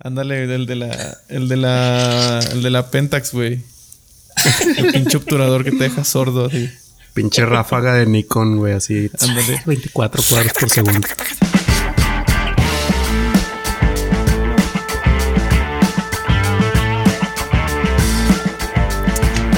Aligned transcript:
Ándale, 0.00 0.44
el 0.54 0.66
de 0.66 0.76
la. 0.76 1.18
El 1.28 1.48
de 1.48 1.56
la. 1.56 2.38
El 2.52 2.62
de 2.62 2.70
la 2.70 2.90
Pentax, 2.90 3.32
güey. 3.32 3.60
El 4.76 4.92
pinche 4.92 5.16
obturador 5.16 5.64
que 5.64 5.72
te 5.72 5.84
deja 5.84 6.04
sordo 6.04 6.46
así. 6.46 6.70
Pinche 7.14 7.44
ráfaga 7.44 7.94
de 7.94 8.06
Nikon, 8.06 8.58
güey, 8.58 8.74
así. 8.74 9.10
Ándale. 9.20 9.60
24 9.66 10.22
cuadros 10.30 10.52
por 10.52 10.70
segundo. 10.70 11.08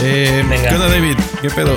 Eh. 0.02 0.42
¿Qué 0.68 0.74
onda, 0.74 0.88
David? 0.88 1.16
¿Qué 1.42 1.50
pedo? 1.50 1.76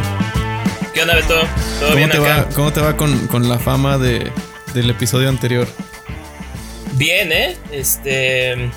¿Qué 0.94 1.02
onda, 1.02 1.16
Beto? 1.16 1.28
¿Todo 1.40 1.48
¿Cómo 1.82 1.96
bien 1.96 2.10
te, 2.10 2.18
acá? 2.18 2.44
va, 2.44 2.50
¿Cómo 2.50 2.72
te 2.72 2.82
va 2.82 2.96
con, 2.96 3.28
con 3.28 3.50
la 3.50 3.60
fama 3.60 3.98
de, 3.98 4.32
del 4.74 4.90
episodio 4.90 5.28
anterior? 5.30 5.68
Bien, 6.98 7.32
¿eh? 7.32 7.56
Este. 7.72 8.70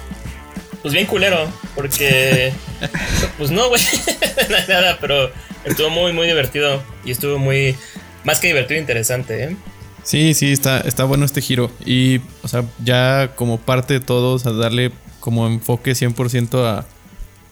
Pues 0.83 0.95
bien 0.95 1.07
culero, 1.07 1.51
porque. 1.75 2.53
pues 3.39 3.51
no, 3.51 3.69
güey. 3.69 3.83
nada, 4.69 4.99
pero 5.01 5.31
estuvo 5.65 5.91
muy, 5.91 6.13
muy 6.13 6.27
divertido. 6.27 6.83
Y 7.05 7.11
estuvo 7.11 7.39
muy. 7.39 7.77
Más 8.25 8.41
que 8.41 8.49
divertido, 8.49 8.81
interesante, 8.81 9.45
¿eh? 9.45 9.57
Sí, 10.03 10.35
sí, 10.35 10.53
está, 10.53 10.81
está 10.81 11.05
bueno 11.05 11.25
este 11.25 11.41
giro. 11.41 11.71
Y, 11.85 12.21
o 12.43 12.49
sea, 12.49 12.65
ya 12.85 13.33
como 13.35 13.59
parte 13.59 13.95
de 13.95 14.01
todos, 14.01 14.47
a 14.47 14.53
darle 14.53 14.93
como 15.19 15.49
enfoque 15.49 15.93
100% 15.93 16.65
a, 16.65 16.87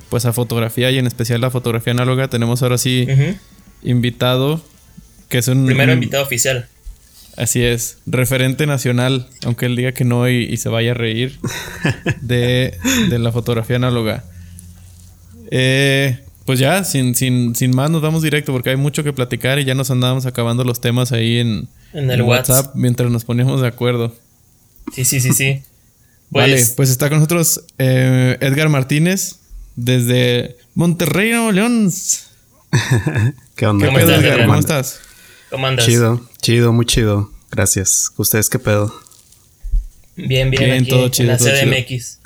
pues 0.08 0.24
a 0.24 0.32
fotografía 0.32 0.92
y 0.92 0.98
en 0.98 1.08
especial 1.08 1.40
la 1.40 1.50
fotografía 1.50 1.92
análoga, 1.92 2.28
tenemos 2.28 2.62
ahora 2.62 2.78
sí 2.78 3.08
invitado, 3.82 4.64
que 5.28 5.38
es 5.38 5.48
un... 5.48 5.66
Primero 5.66 5.92
invitado 5.92 6.22
oficial. 6.22 6.68
Así 7.36 7.62
es, 7.62 7.98
referente 8.06 8.66
nacional, 8.66 9.28
aunque 9.44 9.66
él 9.66 9.74
diga 9.76 9.92
que 9.92 10.04
no 10.04 10.28
y, 10.28 10.44
y 10.44 10.56
se 10.56 10.68
vaya 10.68 10.92
a 10.92 10.94
reír, 10.94 11.38
de, 12.20 12.78
de 13.10 13.18
la 13.18 13.32
fotografía 13.32 13.76
análoga. 13.76 14.24
Eh, 15.50 16.20
pues 16.44 16.58
ya, 16.58 16.84
sin, 16.84 17.14
sin, 17.14 17.54
sin 17.56 17.74
más, 17.74 17.90
nos 17.90 18.02
vamos 18.02 18.22
directo 18.22 18.52
porque 18.52 18.70
hay 18.70 18.76
mucho 18.76 19.02
que 19.02 19.12
platicar 19.12 19.58
y 19.58 19.64
ya 19.64 19.74
nos 19.74 19.90
andábamos 19.90 20.26
acabando 20.26 20.62
los 20.64 20.80
temas 20.80 21.10
ahí 21.12 21.38
en, 21.38 21.68
En 21.92 22.10
el 22.10 22.22
WhatsApp. 22.22 22.74
mientras 22.74 23.10
nos 23.10 23.24
poníamos 23.24 23.60
de 23.60 23.66
acuerdo. 23.68 24.14
Sí, 24.92 25.04
sí, 25.04 25.20
sí, 25.20 25.32
sí. 25.32 25.62
vale, 26.30 26.52
Pues, 26.54 26.70
pues 26.76 26.90
está 26.90 27.08
con 27.08 27.18
nosotros 27.18 27.64
eh, 27.78 28.36
Edgar 28.40 28.68
Martínez 28.68 29.36
desde 29.74 30.56
Monterrey, 30.74 31.30
Nuevo 31.30 31.52
León. 31.52 31.90
¿Qué 33.56 33.66
onda? 33.66 33.86
¿Cómo 33.86 33.98
¿Qué 33.98 34.04
pedo, 34.04 34.14
estás, 34.14 34.22
Edgar? 34.24 34.34
Edgar? 34.34 34.46
¿Cómo 34.46 34.58
estás? 34.60 35.00
¿cómo 35.50 35.66
andas? 35.66 35.86
Chido, 35.86 36.28
chido, 36.44 36.72
muy 36.72 36.84
chido. 36.86 37.30
Gracias. 37.50 38.12
¿Ustedes 38.16 38.50
qué 38.50 38.58
pedo? 38.58 38.94
Bien, 40.16 40.50
bien, 40.50 40.62
Bien, 40.64 40.72
aquí 40.82 40.90
todo 40.90 41.06
en 41.06 41.10
chido, 41.10 41.28
la 41.32 41.38
todo 41.38 41.48
chido. 41.48 41.72
CDMX. 41.72 42.18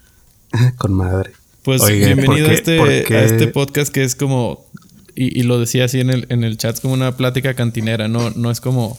Con 0.77 0.93
madre. 0.95 1.33
Pues 1.63 1.87
bienvenido 1.87 2.47
¿por 2.47 2.51
a, 2.51 2.53
este, 2.55 3.15
a 3.17 3.25
este 3.25 3.47
podcast 3.49 3.93
que 3.93 4.03
es 4.03 4.15
como, 4.15 4.67
y, 5.15 5.39
y 5.39 5.43
lo 5.43 5.61
decía 5.61 5.85
así 5.85 6.01
en 6.01 6.09
el, 6.11 6.27
en 6.31 6.43
el 6.43 6.57
chat, 6.57 6.75
es 6.77 6.81
como 6.81 6.95
una 6.95 7.17
plática 7.17 7.53
cantinera, 7.55 8.09
no, 8.09 8.31
no 8.31 8.51
es 8.51 8.61
como, 8.63 8.99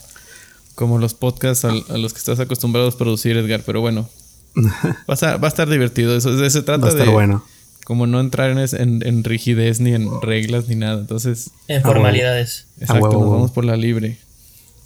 como 0.75 1.00
los 1.00 1.16
podcasts 1.16 1.66
al- 1.66 1.84
a, 1.90 1.97
los 1.97 2.14
que 2.14 2.20
estás 2.20 2.40
acostumbrado 2.40 2.88
a 2.90 2.97
producir, 2.97 3.36
Edgar, 3.38 3.64
pero 3.66 3.81
bueno, 3.81 4.08
va 4.56 5.03
a 5.08 5.14
estar, 5.14 5.44
va 5.44 5.47
a 5.47 5.50
estar 5.50 5.67
divertido, 5.67 6.16
eso, 6.16 6.36
de 6.36 6.50
se 6.52 6.62
trata 6.62 6.81
Va 6.84 6.88
a 6.88 6.92
estar 6.92 7.08
de 7.08 7.12
bueno. 7.14 7.44
como 7.86 8.06
no 8.06 8.20
entrar 8.20 8.52
en, 8.52 8.59
es- 8.59 8.73
en, 8.73 9.02
en 9.03 9.23
rigidez 9.23 9.80
ni 9.80 9.94
en 9.94 10.08
reglas 10.22 10.67
ni 10.67 10.75
nada, 10.75 11.00
entonces, 11.00 11.50
En 11.67 11.81
formalidades. 11.81 12.67
exacto, 12.80 13.06
huevo, 13.06 13.14
nos 13.14 13.22
huevo. 13.23 13.31
vamos 13.34 13.52
por 13.52 13.66
la 13.66 13.78
libre. 13.78 14.20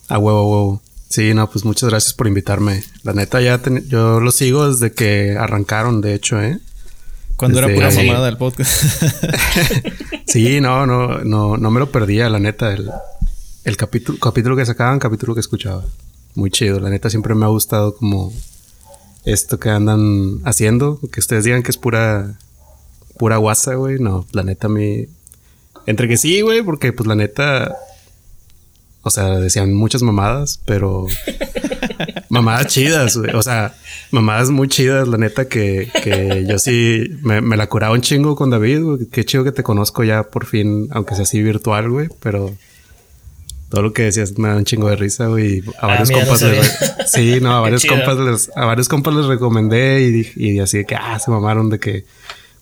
A 0.09 0.18
huevo, 0.18 0.40
a 0.40 0.44
huevo. 0.48 0.82
Sí, 1.09 1.34
no, 1.34 1.50
pues 1.50 1.64
muchas 1.66 1.90
gracias 1.90 2.14
por 2.14 2.28
invitarme. 2.28 2.84
La 3.04 3.14
neta, 3.14 3.40
ya 3.42 3.59
ten- 3.59 3.88
yo 3.88 4.20
lo 4.20 4.32
sigo 4.32 4.68
desde 4.70 4.92
que 4.94 5.36
arrancaron, 5.40 6.02
de 6.02 6.16
hecho, 6.16 6.42
¿eh? 6.42 6.60
Cuando 7.36 7.60
era 7.60 7.73
pura 7.73 7.90
mamada 7.92 8.30
el 8.30 8.38
podcast. 8.38 8.84
Sí, 10.28 10.62
no, 10.62 10.86
no, 10.88 11.20
no, 11.20 11.58
no 11.58 11.72
me 11.72 11.80
lo 11.80 11.92
perdía, 11.92 12.28
la 12.30 12.40
neta. 12.40 12.73
El, 12.73 12.90
el 13.66 13.78
capítulo, 13.78 14.17
capítulo 14.20 14.55
que 14.55 14.66
sacaban, 14.66 14.98
capítulo 14.98 15.36
que 15.36 15.42
escuchaba. 15.42 15.83
Muy 16.33 16.50
chido, 16.50 16.80
la 16.80 16.89
neta 16.89 17.10
siempre 17.11 17.36
me 17.36 17.45
ha 17.45 17.50
gustado 17.50 17.95
como 17.95 18.33
esto 19.26 19.60
que 19.60 19.70
andan 19.70 20.39
haciendo. 20.45 21.00
Que 21.11 21.20
ustedes 21.20 21.44
digan 21.44 21.61
que 21.61 21.70
es 21.70 21.77
pura, 21.77 22.33
pura 23.20 23.38
guasa, 23.38 23.76
güey. 23.76 24.00
No, 24.00 24.26
la 24.32 24.42
neta 24.44 24.66
a 24.67 24.72
mí... 24.72 25.06
Entre 25.86 26.08
que 26.08 26.17
sí, 26.17 26.42
güey, 26.42 26.64
porque 26.64 26.94
pues 26.94 27.06
la 27.06 27.16
neta... 27.16 27.76
O 29.03 29.09
sea, 29.09 29.37
decían 29.39 29.73
muchas 29.73 30.02
mamadas, 30.02 30.59
pero... 30.65 31.05
mamadas 32.30 32.67
chidas, 32.67 33.17
güey. 33.17 33.36
O 33.36 33.41
sea, 33.43 33.75
mamadas 34.11 34.49
muy 34.49 34.67
chidas, 34.67 35.08
la 35.08 35.17
neta, 35.17 35.47
que, 35.47 35.89
que 36.03 36.45
yo 36.47 36.58
sí 36.58 37.09
me, 37.21 37.41
me 37.41 37.58
la 37.58 37.67
curaba 37.67 37.93
un 37.93 38.02
chingo 38.02 38.36
con 38.36 38.49
David, 38.49 38.81
güey. 38.81 39.05
Qué 39.11 39.23
chido 39.25 39.43
que 39.43 39.52
te 39.52 39.61
conozco 39.64 40.03
ya 40.03 40.23
por 40.23 40.45
fin, 40.45 40.87
aunque 40.91 41.15
sea 41.15 41.23
así 41.23 41.41
virtual, 41.43 41.89
güey, 41.89 42.08
pero 42.21 42.55
todo 43.69 43.81
lo 43.81 43.93
que 43.93 44.03
decías 44.03 44.37
me 44.37 44.47
da 44.49 44.55
un 44.55 44.65
chingo 44.65 44.87
de 44.89 44.95
risa, 44.95 45.27
güey. 45.27 45.64
A 45.80 45.85
Ah, 45.85 45.87
varios 45.87 46.11
no 46.11 46.20
compas 46.20 46.41
les. 46.43 46.77
Sí, 47.08 47.39
no, 47.41 47.55
a 47.55 47.59
varios 47.61 47.85
compas 47.85 48.17
les, 48.17 48.52
a 48.55 48.65
varios 48.65 48.87
compas 48.87 49.14
les 49.15 49.25
recomendé 49.25 50.02
y, 50.02 50.31
y 50.35 50.59
así 50.59 50.77
de 50.77 50.85
que 50.85 50.95
ah, 50.95 51.20
se 51.20 51.30
mamaron 51.30 51.70
de 51.70 51.80
que 51.80 52.05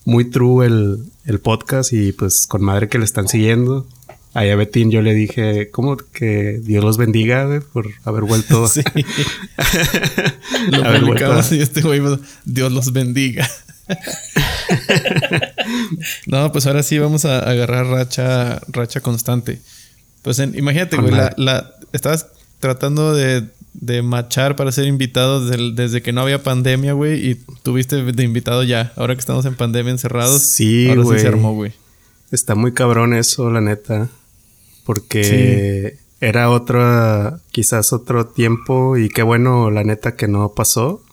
muy 0.05 0.25
true 0.25 0.65
el, 0.65 1.03
el 1.25 1.39
podcast 1.39 1.93
y 1.93 2.11
pues 2.13 2.47
con 2.47 2.63
madre 2.63 2.89
que 2.89 2.97
le 2.97 3.05
están 3.05 3.27
siguiendo. 3.27 3.85
Ahí 4.33 4.49
a 4.49 4.55
Betín 4.55 4.91
yo 4.91 5.01
le 5.01 5.13
dije, 5.13 5.69
¿cómo 5.71 5.97
que 5.97 6.59
Dios 6.63 6.83
los 6.85 6.97
bendiga, 6.97 7.45
güey, 7.45 7.59
por 7.59 7.87
haber 8.05 8.23
vuelto? 8.23 8.65
Sí. 8.71 8.81
Lo 10.71 10.85
haber 10.85 11.01
vuelto 11.03 11.25
a- 11.25 11.29
publicamos 11.35 11.51
y 11.51 11.59
este 11.61 11.81
güey, 11.81 11.99
pues, 11.99 12.19
Dios 12.45 12.71
los 12.71 12.93
bendiga. 12.93 13.49
no, 16.27 16.51
pues 16.51 16.65
ahora 16.67 16.83
sí 16.83 16.97
vamos 16.99 17.25
a 17.25 17.39
agarrar 17.39 17.87
racha, 17.87 18.61
racha 18.67 19.01
constante. 19.01 19.59
Pues 20.21 20.39
en- 20.39 20.57
imagínate, 20.57 20.97
güey, 20.97 21.11
la, 21.11 21.33
la- 21.37 21.71
estabas 21.93 22.27
tratando 22.59 23.13
de, 23.13 23.47
de 23.73 24.01
machar 24.01 24.55
para 24.55 24.71
ser 24.71 24.85
invitado 24.85 25.45
desde, 25.47 26.01
que 26.01 26.13
no 26.13 26.21
había 26.21 26.43
pandemia, 26.43 26.93
güey, 26.93 27.31
y 27.31 27.35
tuviste 27.63 28.03
de 28.03 28.23
invitado 28.23 28.63
ya. 28.63 28.93
Ahora 28.95 29.15
que 29.15 29.19
estamos 29.19 29.45
en 29.45 29.55
pandemia 29.55 29.91
encerrados, 29.91 30.41
Sí, 30.43 30.87
ahora 30.89 31.01
sí 31.01 31.05
güey. 31.07 31.19
se 31.19 31.27
armó, 31.27 31.53
güey. 31.53 31.73
Está 32.31 32.55
muy 32.55 32.71
cabrón 32.73 33.13
eso, 33.13 33.49
la 33.49 33.61
neta. 33.61 34.09
Porque 34.85 35.97
era 36.19 36.49
otro, 36.49 37.39
quizás 37.51 37.93
otro 37.93 38.27
tiempo 38.27 38.97
y 38.97 39.09
qué 39.09 39.23
bueno, 39.23 39.71
la 39.71 39.83
neta, 39.83 40.15
que 40.15 40.27
no 40.27 40.49
pasó 40.49 41.03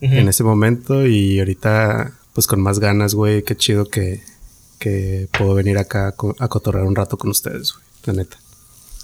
en 0.00 0.28
ese 0.28 0.44
momento 0.44 1.06
y 1.06 1.38
ahorita, 1.38 2.12
pues 2.34 2.46
con 2.46 2.60
más 2.60 2.78
ganas, 2.78 3.14
güey, 3.14 3.42
qué 3.42 3.56
chido 3.56 3.86
que, 3.86 4.22
que 4.78 5.28
puedo 5.36 5.54
venir 5.54 5.78
acá 5.78 6.08
a, 6.08 6.14
a 6.44 6.48
cotorrear 6.48 6.84
un 6.86 6.94
rato 6.94 7.16
con 7.16 7.30
ustedes, 7.30 7.72
güey, 7.72 7.84
la 8.04 8.12
neta. 8.12 8.36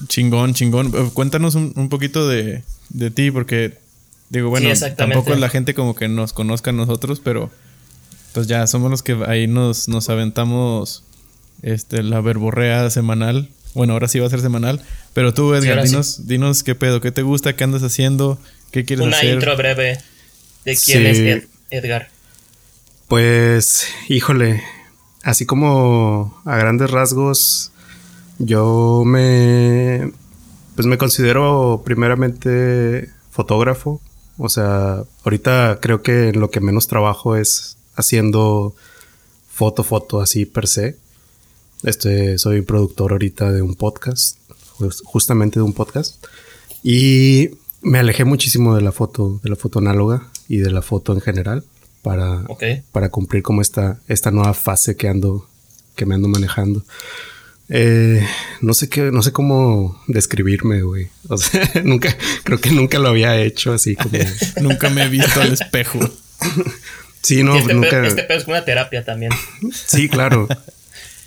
Chingón, 0.06 0.54
chingón. 0.54 0.92
Eh, 0.94 1.10
Cuéntanos 1.12 1.54
un, 1.54 1.72
un 1.76 1.88
poquito 1.88 2.28
de, 2.28 2.62
de 2.90 3.10
ti, 3.10 3.30
porque 3.30 3.78
digo, 4.30 4.50
bueno, 4.50 4.68
tampoco 4.96 5.32
es 5.32 5.40
la 5.40 5.48
gente 5.48 5.74
como 5.74 5.94
que 5.94 6.08
nos 6.08 6.32
conozca 6.32 6.70
a 6.70 6.74
nosotros, 6.74 7.20
pero 7.20 7.50
pues 8.32 8.46
ya 8.46 8.66
somos 8.66 8.90
los 8.90 9.02
que 9.02 9.22
ahí 9.26 9.46
nos, 9.46 9.88
nos 9.88 10.08
aventamos 10.08 11.04
este, 11.62 12.02
la 12.02 12.20
verborrea 12.20 12.88
semanal. 12.90 13.48
Bueno, 13.74 13.94
ahora 13.94 14.08
sí 14.08 14.18
va 14.18 14.26
a 14.26 14.30
ser 14.30 14.40
semanal. 14.40 14.82
Pero 15.14 15.32
tú, 15.34 15.54
Edgar, 15.54 15.80
sí. 15.82 15.88
dinos, 15.88 16.26
dinos 16.26 16.62
qué 16.62 16.74
pedo, 16.74 17.00
qué 17.00 17.10
te 17.12 17.22
gusta, 17.22 17.54
qué 17.56 17.64
andas 17.64 17.82
haciendo, 17.82 18.38
qué 18.70 18.84
quieres 18.84 19.06
Una 19.06 19.16
hacer. 19.16 19.34
intro 19.34 19.56
breve 19.56 19.98
de 20.64 20.76
quién 20.76 20.98
Sí. 20.98 21.06
es 21.06 21.18
Ed- 21.18 21.44
Edgar. 21.70 22.08
Pues, 23.08 23.86
híjole, 24.08 24.62
así 25.22 25.44
como 25.46 26.40
a 26.44 26.56
grandes 26.56 26.90
rasgos, 26.90 27.72
yo 28.38 29.02
me, 29.04 30.12
pues 30.74 30.86
me 30.86 30.98
considero 30.98 31.82
primeramente 31.84 33.10
fotógrafo. 33.30 34.00
O 34.38 34.48
sea, 34.48 35.02
ahorita 35.24 35.78
creo 35.80 36.02
que 36.02 36.28
en 36.30 36.40
lo 36.40 36.50
que 36.50 36.60
menos 36.60 36.88
trabajo 36.88 37.36
es 37.36 37.76
haciendo 37.96 38.74
foto, 39.50 39.84
foto 39.84 40.20
así 40.22 40.46
per 40.46 40.66
se. 40.66 40.96
Este, 41.82 42.38
soy 42.38 42.62
productor 42.62 43.12
ahorita 43.12 43.50
de 43.52 43.62
un 43.62 43.74
podcast, 43.74 44.38
jus- 44.78 45.02
justamente 45.04 45.58
de 45.58 45.64
un 45.64 45.72
podcast. 45.72 46.24
Y 46.82 47.50
me 47.82 47.98
alejé 47.98 48.24
muchísimo 48.24 48.74
de 48.76 48.82
la 48.82 48.92
foto, 48.92 49.40
de 49.42 49.50
la 49.50 49.56
foto 49.56 49.78
análoga 49.80 50.28
y 50.48 50.58
de 50.58 50.70
la 50.70 50.82
foto 50.82 51.12
en 51.12 51.20
general 51.20 51.64
para, 52.02 52.42
Ok. 52.48 52.62
para 52.92 53.08
cumplir 53.08 53.42
como 53.42 53.60
esta, 53.62 54.00
esta 54.08 54.30
nueva 54.30 54.54
fase 54.54 54.96
que 54.96 55.08
ando, 55.08 55.48
que 55.96 56.06
me 56.06 56.14
ando 56.14 56.28
manejando. 56.28 56.84
Eh, 57.68 58.24
no 58.60 58.74
sé 58.74 58.88
qué, 58.88 59.10
no 59.12 59.22
sé 59.22 59.32
cómo 59.32 60.00
describirme, 60.06 60.82
güey. 60.82 61.08
O 61.28 61.38
sea, 61.38 61.68
nunca, 61.84 62.16
creo 62.44 62.60
que 62.60 62.70
nunca 62.70 62.98
lo 62.98 63.08
había 63.08 63.40
hecho 63.40 63.72
así 63.72 63.96
como. 63.96 64.18
Nunca 64.60 64.90
me 64.90 65.04
he 65.04 65.08
visto 65.08 65.40
al 65.40 65.52
espejo. 65.52 65.98
Sí, 67.24 67.44
no, 67.44 67.56
este, 67.56 67.72
nunca. 67.74 67.88
pedo, 67.90 68.02
este 68.02 68.24
pedo 68.24 68.38
es 68.40 68.48
una 68.48 68.64
terapia 68.64 69.04
también. 69.04 69.30
Sí, 69.86 70.08
claro. 70.08 70.48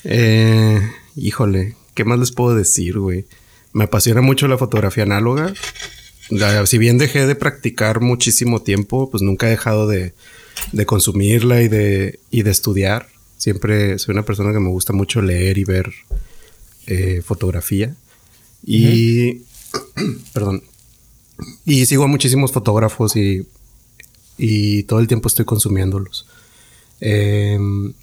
Eh, 0.05 0.79
híjole, 1.15 1.75
¿qué 1.93 2.05
más 2.05 2.19
les 2.19 2.31
puedo 2.31 2.55
decir, 2.55 2.99
güey? 2.99 3.25
Me 3.73 3.85
apasiona 3.85 4.21
mucho 4.21 4.47
la 4.47 4.57
fotografía 4.57 5.03
análoga. 5.03 5.53
La- 6.29 6.65
si 6.65 6.77
bien 6.77 6.97
dejé 6.97 7.25
de 7.27 7.35
practicar 7.35 8.01
muchísimo 8.01 8.61
tiempo, 8.61 9.09
pues 9.09 9.21
nunca 9.23 9.47
he 9.47 9.51
dejado 9.51 9.87
de, 9.87 10.13
de 10.71 10.85
consumirla 10.85 11.61
y 11.61 11.67
de, 11.67 12.19
y 12.31 12.43
de 12.43 12.51
estudiar. 12.51 13.07
Siempre 13.37 13.99
soy 13.99 14.13
una 14.13 14.23
persona 14.25 14.53
que 14.53 14.59
me 14.59 14.69
gusta 14.69 14.93
mucho 14.93 15.21
leer 15.21 15.57
y 15.57 15.63
ver 15.65 15.91
eh, 16.87 17.21
fotografía. 17.25 17.95
Y, 18.65 19.41
perdón, 20.33 20.63
y 21.65 21.85
sigo 21.85 22.03
a 22.05 22.07
muchísimos 22.07 22.51
fotógrafos 22.51 23.15
y, 23.15 23.45
y 24.37 24.83
todo 24.83 24.99
el 24.99 25.07
tiempo 25.07 25.27
estoy 25.27 25.45
consumiéndolos. 25.45 26.25
Em, 27.01 27.93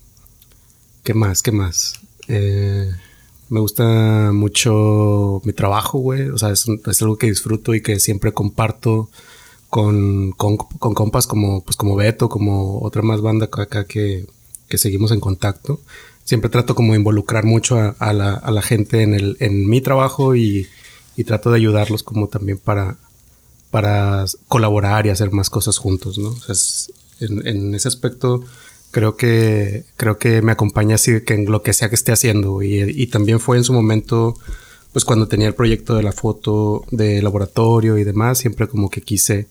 ¿Qué 1.02 1.14
más? 1.14 1.42
¿Qué 1.42 1.52
más? 1.52 2.00
Eh, 2.28 2.90
me 3.48 3.60
gusta 3.60 4.30
mucho 4.32 5.42
mi 5.44 5.52
trabajo, 5.52 5.98
güey. 5.98 6.28
O 6.28 6.38
sea, 6.38 6.50
es, 6.50 6.66
algo 7.00 7.18
que 7.18 7.26
disfruto 7.26 7.74
y 7.74 7.82
que 7.82 7.98
siempre 7.98 8.32
comparto 8.32 9.10
con, 9.68 10.32
con, 10.32 10.56
con, 10.56 10.94
compas 10.94 11.26
como, 11.26 11.62
pues, 11.64 11.76
como 11.76 11.96
Beto, 11.96 12.28
como 12.28 12.80
otra 12.82 13.02
más 13.02 13.20
banda 13.20 13.46
acá 13.46 13.84
que, 13.84 14.26
que 14.68 14.78
seguimos 14.78 15.10
en 15.10 15.20
contacto. 15.20 15.80
Siempre 16.24 16.50
trato 16.50 16.74
como 16.76 16.92
de 16.92 16.98
involucrar 17.00 17.44
mucho 17.44 17.78
a, 17.98 18.12
la, 18.12 18.34
a 18.34 18.50
la, 18.52 18.62
gente 18.62 19.02
en, 19.02 19.14
el, 19.14 19.36
en 19.40 19.68
mi 19.68 19.80
trabajo 19.80 20.36
y, 20.36 20.68
y 21.16 21.24
trato 21.24 21.50
de 21.50 21.56
ayudarlos 21.56 22.04
como 22.04 22.28
también 22.28 22.58
para, 22.58 22.96
para 23.72 24.24
colaborar 24.46 25.06
y 25.06 25.10
hacer 25.10 25.32
más 25.32 25.50
cosas 25.50 25.78
juntos, 25.78 26.16
¿no? 26.16 26.28
O 26.28 26.54
sea, 26.54 26.54
en, 27.20 27.46
en, 27.46 27.74
ese 27.74 27.88
aspecto 27.88 28.44
creo 28.92 29.16
que, 29.16 29.84
creo 29.96 30.18
que 30.18 30.42
me 30.42 30.52
acompaña 30.52 30.94
así 30.94 31.22
que 31.22 31.34
en 31.34 31.46
lo 31.46 31.62
que 31.62 31.72
sea 31.72 31.88
que 31.88 31.96
esté 31.96 32.12
haciendo. 32.12 32.62
Y, 32.62 32.82
y, 32.82 33.06
también 33.08 33.40
fue 33.40 33.56
en 33.56 33.64
su 33.64 33.72
momento, 33.72 34.38
pues 34.92 35.04
cuando 35.04 35.26
tenía 35.26 35.48
el 35.48 35.54
proyecto 35.54 35.96
de 35.96 36.04
la 36.04 36.12
foto 36.12 36.84
de 36.92 37.20
laboratorio 37.20 37.98
y 37.98 38.04
demás, 38.04 38.38
siempre 38.38 38.68
como 38.68 38.90
que 38.90 39.00
quise, 39.00 39.48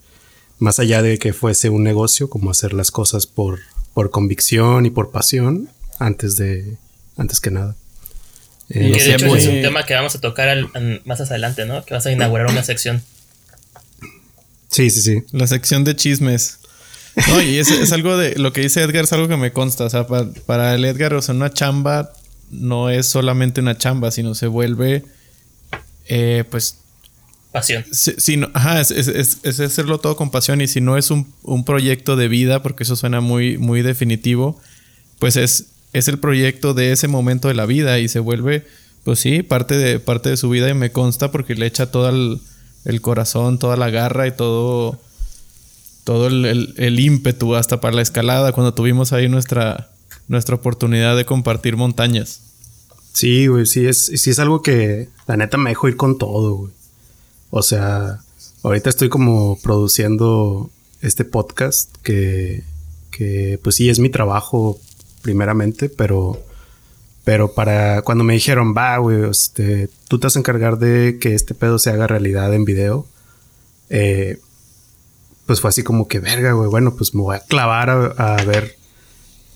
más 0.59 0.79
allá 0.79 1.01
de 1.01 1.17
que 1.17 1.33
fuese 1.33 1.69
un 1.69 1.83
negocio, 1.83 2.29
como 2.29 2.51
hacer 2.51 2.71
las 2.71 2.91
cosas 2.91 3.27
por, 3.27 3.59
por 3.93 4.11
convicción 4.11 4.85
y 4.85 4.91
por 4.91 5.11
pasión, 5.11 5.69
antes 5.99 6.37
de, 6.37 6.77
antes 7.17 7.41
que 7.41 7.51
nada. 7.51 7.75
Eh, 8.69 8.87
y 8.87 8.91
de 8.91 9.15
hecho 9.15 9.25
muy... 9.25 9.39
es 9.39 9.47
un 9.47 9.61
tema 9.61 9.85
que 9.85 9.95
vamos 9.95 10.15
a 10.15 10.21
tocar 10.21 10.47
al, 10.47 10.69
al, 10.73 11.01
más 11.03 11.19
adelante, 11.19 11.65
¿no? 11.65 11.83
Que 11.83 11.95
vas 11.95 12.05
a 12.05 12.11
inaugurar 12.11 12.47
una 12.47 12.63
sección. 12.63 13.03
Sí, 14.69 14.89
sí, 14.89 15.01
sí. 15.01 15.23
La 15.31 15.47
sección 15.47 15.83
de 15.83 15.95
chismes. 15.95 16.60
No, 17.27 17.41
y 17.41 17.57
es, 17.57 17.69
es, 17.71 17.91
algo 17.91 18.17
de 18.17 18.35
lo 18.37 18.53
que 18.53 18.61
dice 18.61 18.81
Edgar, 18.81 19.03
es 19.03 19.13
algo 19.13 19.27
que 19.27 19.37
me 19.37 19.51
consta. 19.51 19.85
O 19.85 19.89
sea, 19.89 20.07
para, 20.07 20.29
para, 20.45 20.75
el 20.75 20.85
Edgar, 20.85 21.13
o 21.13 21.21
sea, 21.21 21.35
una 21.35 21.51
chamba 21.51 22.13
no 22.51 22.89
es 22.89 23.05
solamente 23.05 23.61
una 23.61 23.77
chamba, 23.77 24.11
sino 24.11 24.35
se 24.35 24.47
vuelve, 24.47 25.03
eh, 26.07 26.43
pues. 26.49 26.77
Pasión. 27.51 27.83
Si, 27.91 28.13
si 28.17 28.37
no, 28.37 28.49
ajá, 28.53 28.79
es, 28.79 28.91
es, 28.91 29.39
es, 29.43 29.59
hacerlo 29.59 29.99
todo 29.99 30.15
con 30.15 30.31
pasión. 30.31 30.61
Y 30.61 30.67
si 30.67 30.79
no 30.79 30.97
es 30.97 31.11
un, 31.11 31.33
un, 31.43 31.65
proyecto 31.65 32.15
de 32.15 32.29
vida, 32.29 32.63
porque 32.63 32.83
eso 32.83 32.95
suena 32.95 33.19
muy, 33.19 33.57
muy 33.57 33.81
definitivo, 33.81 34.59
pues 35.19 35.35
es, 35.35 35.65
es 35.91 36.07
el 36.07 36.17
proyecto 36.17 36.73
de 36.73 36.93
ese 36.93 37.09
momento 37.09 37.49
de 37.49 37.55
la 37.55 37.65
vida 37.65 37.99
y 37.99 38.07
se 38.07 38.19
vuelve, 38.19 38.65
pues 39.03 39.19
sí, 39.19 39.43
parte 39.43 39.77
de, 39.77 39.99
parte 39.99 40.29
de 40.29 40.37
su 40.37 40.49
vida 40.49 40.69
y 40.69 40.73
me 40.73 40.93
consta 40.93 41.29
porque 41.31 41.55
le 41.55 41.65
echa 41.65 41.91
todo 41.91 42.07
el, 42.07 42.39
el 42.85 43.01
corazón, 43.01 43.59
toda 43.59 43.75
la 43.75 43.89
garra 43.89 44.27
y 44.27 44.31
todo 44.31 45.01
todo 46.11 46.27
el, 46.27 46.99
ímpetu 46.99 47.55
hasta 47.55 47.79
para 47.79 47.95
la 47.95 48.01
escalada 48.01 48.51
cuando 48.51 48.73
tuvimos 48.73 49.13
ahí 49.13 49.29
nuestra, 49.29 49.91
nuestra 50.27 50.55
oportunidad 50.55 51.15
de 51.15 51.23
compartir 51.23 51.77
montañas. 51.77 52.41
Sí, 53.13 53.47
güey, 53.47 53.65
sí 53.65 53.87
es, 53.87 54.07
sí 54.07 54.29
es 54.29 54.37
algo 54.37 54.61
que 54.61 55.07
la 55.25 55.37
neta 55.37 55.57
me 55.57 55.69
dejo 55.69 55.87
ir 55.87 55.95
con 55.95 56.17
todo, 56.17 56.55
güey. 56.55 56.73
O 57.49 57.61
sea, 57.61 58.19
ahorita 58.61 58.89
estoy 58.89 59.07
como 59.07 59.57
produciendo 59.63 60.69
este 61.01 61.23
podcast 61.23 61.89
que, 62.03 62.65
que 63.09 63.57
pues 63.63 63.77
sí 63.77 63.89
es 63.89 63.99
mi 63.99 64.09
trabajo 64.09 64.81
primeramente, 65.21 65.87
pero, 65.87 66.43
pero 67.23 67.53
para 67.53 68.01
cuando 68.01 68.25
me 68.25 68.33
dijeron, 68.33 68.75
va, 68.75 68.97
güey, 68.97 69.29
este, 69.29 69.87
tú 70.09 70.19
te 70.19 70.27
vas 70.27 70.35
a 70.35 70.39
encargar 70.39 70.77
de 70.77 71.19
que 71.21 71.35
este 71.35 71.53
pedo 71.53 71.79
se 71.79 71.89
haga 71.89 72.05
realidad 72.05 72.53
en 72.53 72.65
video, 72.65 73.07
eh, 73.89 74.39
pues 75.51 75.59
fue 75.59 75.67
así 75.67 75.83
como 75.83 76.07
que, 76.07 76.19
verga, 76.19 76.53
güey, 76.53 76.69
bueno, 76.69 76.95
pues 76.95 77.13
me 77.13 77.23
voy 77.23 77.35
a 77.35 77.41
clavar 77.41 77.89
a, 77.89 78.05
a, 78.05 78.45
ver 78.45 78.77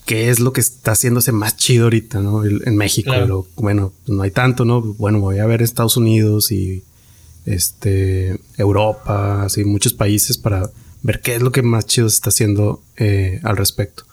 qué 0.06 0.30
es 0.30 0.42
lo 0.42 0.52
que 0.52 0.60
está 0.60 0.92
haciéndose 0.92 1.32
más 1.32 1.56
chido 1.56 1.86
ahorita, 1.86 2.20
¿no? 2.20 2.44
En 2.44 2.76
México, 2.76 3.12
claro. 3.12 3.28
lo, 3.28 3.48
bueno, 3.56 3.94
pues 4.06 4.14
no 4.14 4.22
hay 4.22 4.32
tanto, 4.32 4.66
¿no? 4.66 4.82
Bueno, 4.82 5.22
voy 5.22 5.40
a 5.40 5.46
ver 5.46 5.62
Estados 5.62 5.96
Unidos 5.96 6.52
y 6.52 6.84
este 7.46 8.42
Europa, 8.58 9.44
así 9.44 9.64
muchos 9.64 9.94
países 9.94 10.38
para 10.38 10.70
ver 11.02 11.22
qué 11.22 11.36
es 11.36 11.42
lo 11.42 11.54
que 11.54 11.62
más 11.62 11.86
chido 11.86 12.10
se 12.10 12.16
está 12.16 12.28
haciendo 12.28 12.84
eh, 12.98 13.40
al 13.44 13.56
respecto. 13.56 14.04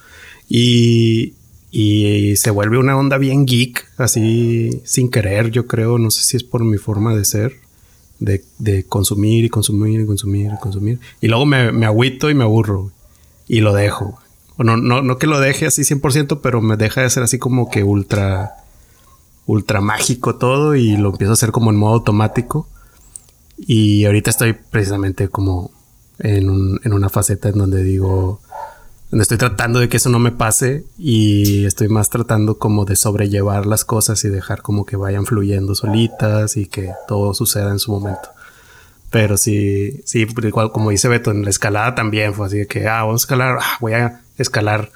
Y, 0.49 1.35
y 1.73 2.37
se 2.37 2.53
vuelve 2.53 2.79
una 2.79 2.97
onda 2.97 3.19
bien 3.19 3.45
geek, 3.45 3.89
así 3.97 4.83
sin 4.85 5.11
querer, 5.11 5.51
yo 5.51 5.67
creo, 5.67 5.99
no 5.99 6.13
sé 6.13 6.23
si 6.23 6.37
es 6.37 6.45
por 6.45 6.63
mi 6.65 6.79
forma 6.79 7.17
de 7.17 7.25
ser 7.25 7.57
de, 8.25 8.45
de, 8.59 8.85
consumir 8.85 9.45
y 9.45 9.49
consumir 9.49 10.01
y 10.01 10.07
consumir 10.07 10.53
y 10.55 10.61
consumir. 10.61 11.01
Y 11.21 11.29
luego 11.29 11.45
me, 11.47 11.73
me 11.73 11.87
agüito 11.87 12.31
y 12.31 12.35
me 12.35 12.45
aburro 12.45 12.91
y 13.49 13.61
lo 13.61 13.73
dejo. 13.73 14.19
No, 14.59 14.77
no, 14.77 15.03
no 15.03 15.19
que 15.19 15.27
lo 15.27 15.41
deje 15.41 15.67
así 15.67 15.83
100%, 15.83 16.41
pero 16.43 16.61
me 16.61 16.77
deja 16.77 17.03
de 17.03 17.11
ser 17.11 17.23
así 17.23 17.39
como 17.39 17.71
que 17.71 17.83
ultra, 17.83 18.57
ultra 19.47 19.81
mágico 19.81 20.37
todo 20.37 20.77
y 20.77 20.97
lo 20.97 21.11
empiezo 21.11 21.33
a 21.33 21.35
hacer 21.35 21.53
como 21.53 21.71
en 21.71 21.77
modo 21.77 21.95
automático. 21.95 22.69
Y 23.59 24.05
ahorita 24.05 24.31
estoy 24.31 24.53
precisamente 24.53 25.29
como 25.29 25.71
en, 26.19 26.51
un, 26.51 26.81
en 26.85 26.93
una 26.93 27.09
faceta 27.09 27.49
en 27.49 27.59
donde 27.59 27.83
digo, 27.83 28.41
estoy 29.21 29.37
tratando 29.37 29.79
de 29.79 29.91
que 29.91 29.99
eso 29.99 30.09
no 30.09 30.19
me 30.19 30.33
pase 30.33 30.85
y 30.97 31.67
estoy 31.67 31.89
más 31.89 32.09
tratando 32.09 32.59
como 32.59 32.87
de 32.87 32.97
sobrellevar 32.97 33.67
las 33.67 33.85
cosas 33.85 34.25
y 34.25 34.31
dejar 34.31 34.63
como 34.63 34.87
que 34.87 34.97
vayan 34.97 35.27
fluyendo 35.27 35.75
solitas 35.75 36.57
y 36.57 36.67
que 36.67 36.93
todo 37.07 37.35
suceda 37.35 37.71
en 37.71 37.79
su 37.79 37.93
momento. 37.93 38.31
Pero 39.11 39.37
sí, 39.37 40.01
sí, 40.07 40.27
igual 40.43 40.73
como 40.73 40.89
dice 40.89 41.09
Beto, 41.09 41.31
en 41.31 41.45
la 41.45 41.51
escalada 41.51 41.95
también 41.95 42.33
fue 42.33 42.47
así 42.47 42.59
de 42.61 42.67
que, 42.67 42.89
ah, 42.89 43.03
vamos 43.03 43.21
a 43.21 43.25
escalar, 43.25 43.59
ah, 43.61 43.77
voy 43.81 43.93
a 43.93 44.23
escalar, 44.39 44.91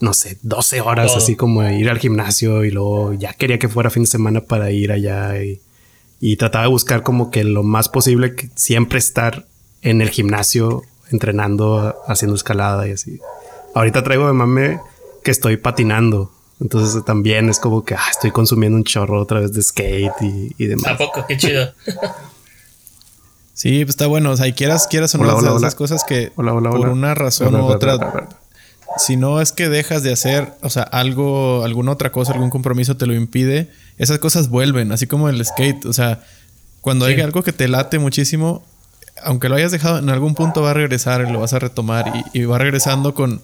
no 0.00 0.12
sé, 0.14 0.38
12 0.42 0.80
horas, 0.80 1.12
oh. 1.14 1.18
así 1.18 1.36
como 1.36 1.62
ir 1.62 1.88
al 1.88 2.00
gimnasio 2.00 2.64
y 2.64 2.72
luego 2.72 3.12
ya 3.12 3.34
quería 3.34 3.60
que 3.60 3.68
fuera 3.68 3.90
fin 3.90 4.02
de 4.02 4.08
semana 4.08 4.40
para 4.40 4.72
ir 4.72 4.90
allá 4.90 5.40
y, 5.40 5.60
y 6.20 6.36
trataba 6.36 6.64
de 6.64 6.70
buscar 6.70 7.04
como 7.04 7.30
que 7.30 7.44
lo 7.44 7.62
más 7.62 7.88
posible 7.88 8.34
que 8.34 8.50
siempre 8.56 8.98
estar 8.98 9.46
en 9.82 10.00
el 10.00 10.10
gimnasio 10.10 10.82
entrenando, 11.10 11.96
haciendo 12.06 12.36
escalada 12.36 12.86
y 12.88 12.92
así. 12.92 13.20
Ahorita 13.74 14.02
traigo 14.02 14.26
de 14.26 14.32
mame 14.32 14.80
que 15.22 15.30
estoy 15.30 15.56
patinando. 15.56 16.32
Entonces 16.60 17.04
también 17.04 17.48
es 17.48 17.58
como 17.60 17.84
que 17.84 17.94
ah, 17.94 18.08
estoy 18.10 18.32
consumiendo 18.32 18.76
un 18.76 18.84
chorro 18.84 19.22
otra 19.22 19.40
vez 19.40 19.52
de 19.52 19.62
skate 19.62 20.22
y, 20.22 20.54
y 20.58 20.66
demás. 20.66 20.88
¿A 20.88 20.96
poco? 20.96 21.24
Qué 21.26 21.36
chido. 21.36 21.72
sí, 23.54 23.84
pues 23.84 23.90
está 23.90 24.06
bueno. 24.06 24.30
O 24.32 24.36
sea, 24.36 24.48
y 24.48 24.52
quieras, 24.52 24.88
quieras 24.88 25.14
o 25.14 25.18
no, 25.18 25.24
hola, 25.36 25.52
hola, 25.52 25.58
esas 25.58 25.74
cosas 25.74 26.04
que 26.04 26.32
hola, 26.36 26.52
hola, 26.52 26.70
por 26.70 26.88
una 26.88 27.14
razón 27.14 27.54
u 27.54 27.64
otra. 27.64 28.28
Si 28.96 29.16
no 29.16 29.40
es 29.40 29.52
que 29.52 29.68
dejas 29.68 30.02
de 30.02 30.12
hacer, 30.12 30.54
o 30.62 30.70
sea, 30.70 30.82
algo, 30.82 31.62
alguna 31.62 31.92
otra 31.92 32.10
cosa, 32.10 32.32
algún 32.32 32.50
compromiso 32.50 32.96
te 32.96 33.06
lo 33.06 33.14
impide, 33.14 33.70
esas 33.98 34.18
cosas 34.18 34.48
vuelven, 34.48 34.90
así 34.90 35.06
como 35.06 35.28
el 35.28 35.44
skate. 35.44 35.84
O 35.84 35.92
sea, 35.92 36.24
cuando 36.80 37.06
sí. 37.06 37.12
hay 37.12 37.20
algo 37.20 37.42
que 37.42 37.52
te 37.52 37.68
late 37.68 37.98
muchísimo, 37.98 38.64
aunque 39.22 39.48
lo 39.48 39.56
hayas 39.56 39.72
dejado, 39.72 39.98
en 39.98 40.10
algún 40.10 40.34
punto 40.34 40.62
va 40.62 40.70
a 40.70 40.74
regresar 40.74 41.24
y 41.26 41.32
lo 41.32 41.40
vas 41.40 41.52
a 41.52 41.58
retomar 41.58 42.24
y, 42.32 42.44
va 42.44 42.58
regresando 42.58 43.14
con, 43.14 43.42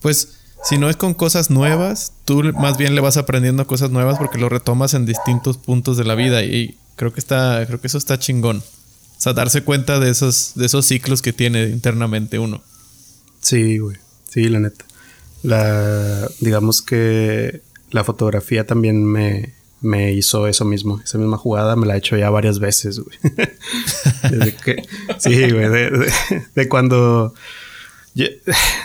pues, 0.00 0.34
si 0.64 0.78
no 0.78 0.88
es 0.88 0.96
con 0.96 1.14
cosas 1.14 1.50
nuevas, 1.50 2.12
tú 2.24 2.42
más 2.54 2.78
bien 2.78 2.94
le 2.94 3.00
vas 3.00 3.16
aprendiendo 3.16 3.66
cosas 3.66 3.90
nuevas 3.90 4.18
porque 4.18 4.38
lo 4.38 4.48
retomas 4.48 4.94
en 4.94 5.06
distintos 5.06 5.58
puntos 5.58 5.96
de 5.96 6.04
la 6.04 6.14
vida 6.14 6.44
y 6.44 6.78
creo 6.96 7.12
que 7.12 7.20
está, 7.20 7.64
creo 7.66 7.80
que 7.80 7.88
eso 7.88 7.98
está 7.98 8.18
chingón. 8.18 8.58
O 8.58 9.20
sea, 9.22 9.32
darse 9.32 9.62
cuenta 9.62 10.00
de 10.00 10.10
esos, 10.10 10.52
de 10.54 10.66
esos 10.66 10.86
ciclos 10.86 11.22
que 11.22 11.32
tiene 11.32 11.64
internamente 11.64 12.38
uno. 12.38 12.62
Sí, 13.40 13.78
güey. 13.78 13.96
Sí, 14.28 14.44
la 14.48 14.60
neta. 14.60 14.84
La, 15.42 16.28
digamos 16.40 16.82
que 16.82 17.62
la 17.90 18.04
fotografía 18.04 18.66
también 18.66 19.04
me, 19.04 19.52
me 19.82 20.12
hizo 20.12 20.46
eso 20.46 20.64
mismo. 20.64 21.00
Esa 21.04 21.18
misma 21.18 21.36
jugada 21.36 21.76
me 21.76 21.86
la 21.86 21.94
he 21.94 21.98
hecho 21.98 22.16
ya 22.16 22.30
varias 22.30 22.58
veces, 22.58 23.00
güey. 23.00 23.18
que, 24.64 24.82
sí, 25.18 25.50
güey. 25.50 25.68
De, 25.68 25.90
de, 25.90 26.12
de, 26.54 26.68
cuando. 26.68 27.34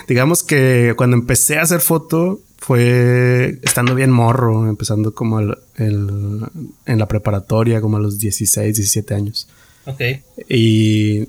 Digamos 0.06 0.42
que 0.42 0.94
cuando 0.96 1.16
empecé 1.16 1.58
a 1.58 1.62
hacer 1.62 1.80
foto 1.80 2.40
fue 2.58 3.58
estando 3.62 3.94
bien 3.94 4.10
morro, 4.10 4.68
empezando 4.68 5.14
como 5.14 5.40
el, 5.40 5.56
el, 5.76 6.42
en 6.86 6.98
la 6.98 7.06
preparatoria, 7.06 7.80
como 7.80 7.98
a 7.98 8.00
los 8.00 8.18
16, 8.18 8.76
17 8.76 9.14
años. 9.14 9.48
Ok. 9.86 10.00
Y, 10.48 11.28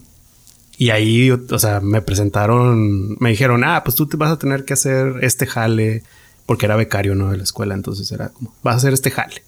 y 0.77 0.89
ahí, 0.91 1.29
o 1.29 1.59
sea, 1.59 1.81
me 1.81 2.01
presentaron, 2.01 3.15
me 3.19 3.29
dijeron, 3.29 3.63
ah, 3.63 3.83
pues 3.83 3.95
tú 3.95 4.07
te 4.07 4.17
vas 4.17 4.31
a 4.31 4.39
tener 4.39 4.65
que 4.65 4.73
hacer 4.73 5.19
este 5.21 5.45
jale, 5.45 6.03
porque 6.45 6.65
era 6.65 6.75
becario, 6.75 7.15
¿no? 7.15 7.31
De 7.31 7.37
la 7.37 7.43
escuela, 7.43 7.75
entonces 7.75 8.11
era 8.11 8.29
como, 8.29 8.53
vas 8.63 8.75
a 8.75 8.77
hacer 8.77 8.93
este 8.93 9.11
jale. 9.11 9.43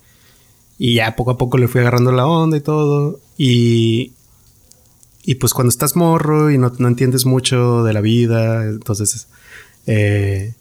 Y 0.84 0.96
ya 0.96 1.16
poco 1.16 1.30
a 1.30 1.38
poco 1.38 1.60
le 1.60 1.68
fui 1.68 1.82
agarrando 1.82 2.12
la 2.12 2.26
onda 2.26 2.58
y 2.58 2.62
todo. 2.62 3.20
Y, 3.38 4.14
y 5.24 5.36
pues 5.36 5.54
cuando 5.54 5.70
estás 5.70 5.96
morro 5.96 6.50
y 6.50 6.58
no, 6.58 6.74
no 6.80 6.88
entiendes 6.88 7.28
mucho 7.28 7.84
de 7.84 7.94
la 7.94 8.02
vida, 8.02 8.64
entonces 8.66 9.28
eh, 9.86 10.56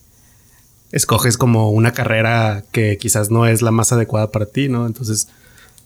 escoges 0.92 1.38
como 1.38 1.70
una 1.70 1.92
carrera 1.92 2.64
que 2.70 2.98
quizás 2.98 3.30
no 3.30 3.46
es 3.46 3.62
la 3.62 3.70
más 3.70 3.92
adecuada 3.92 4.30
para 4.30 4.44
ti, 4.44 4.68
¿no? 4.68 4.86
Entonces 4.86 5.28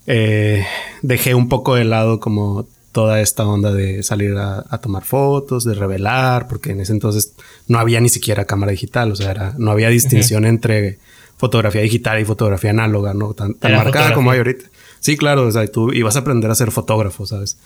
eh, 0.08 0.66
dejé 1.02 1.36
un 1.36 1.48
poco 1.48 1.76
de 1.76 1.84
lado 1.84 2.18
como 2.18 2.66
toda 2.90 3.20
esta 3.20 3.46
onda 3.46 3.72
de 3.72 4.02
salir 4.02 4.36
a, 4.36 4.64
tomar 4.78 5.04
fotos, 5.04 5.62
de 5.62 5.74
revelar, 5.74 6.48
porque 6.48 6.72
en 6.72 6.80
ese 6.80 6.90
entonces 6.90 7.34
no 7.68 7.78
había 7.78 8.00
ni 8.00 8.08
siquiera 8.08 8.46
cámara 8.46 8.72
digital, 8.72 9.12
o 9.12 9.14
sea, 9.14 9.54
no 9.58 9.70
había 9.70 9.90
distinción 9.90 10.44
entre 10.44 10.98
fotografía 11.44 11.82
digital 11.82 12.18
y 12.18 12.24
fotografía 12.24 12.70
análoga, 12.70 13.12
¿no? 13.12 13.34
Tan, 13.34 13.56
marcada 13.60 14.14
como 14.14 14.30
hay 14.30 14.38
ahorita. 14.38 14.64
Sí, 15.00 15.18
claro, 15.18 15.46
o 15.46 15.52
sea, 15.52 15.66
tú 15.66 15.92
ibas 15.92 16.16
a 16.16 16.20
aprender 16.20 16.50
a 16.50 16.54
ser 16.54 16.70
fotógrafo, 16.70 17.26
¿sabes? 17.26 17.58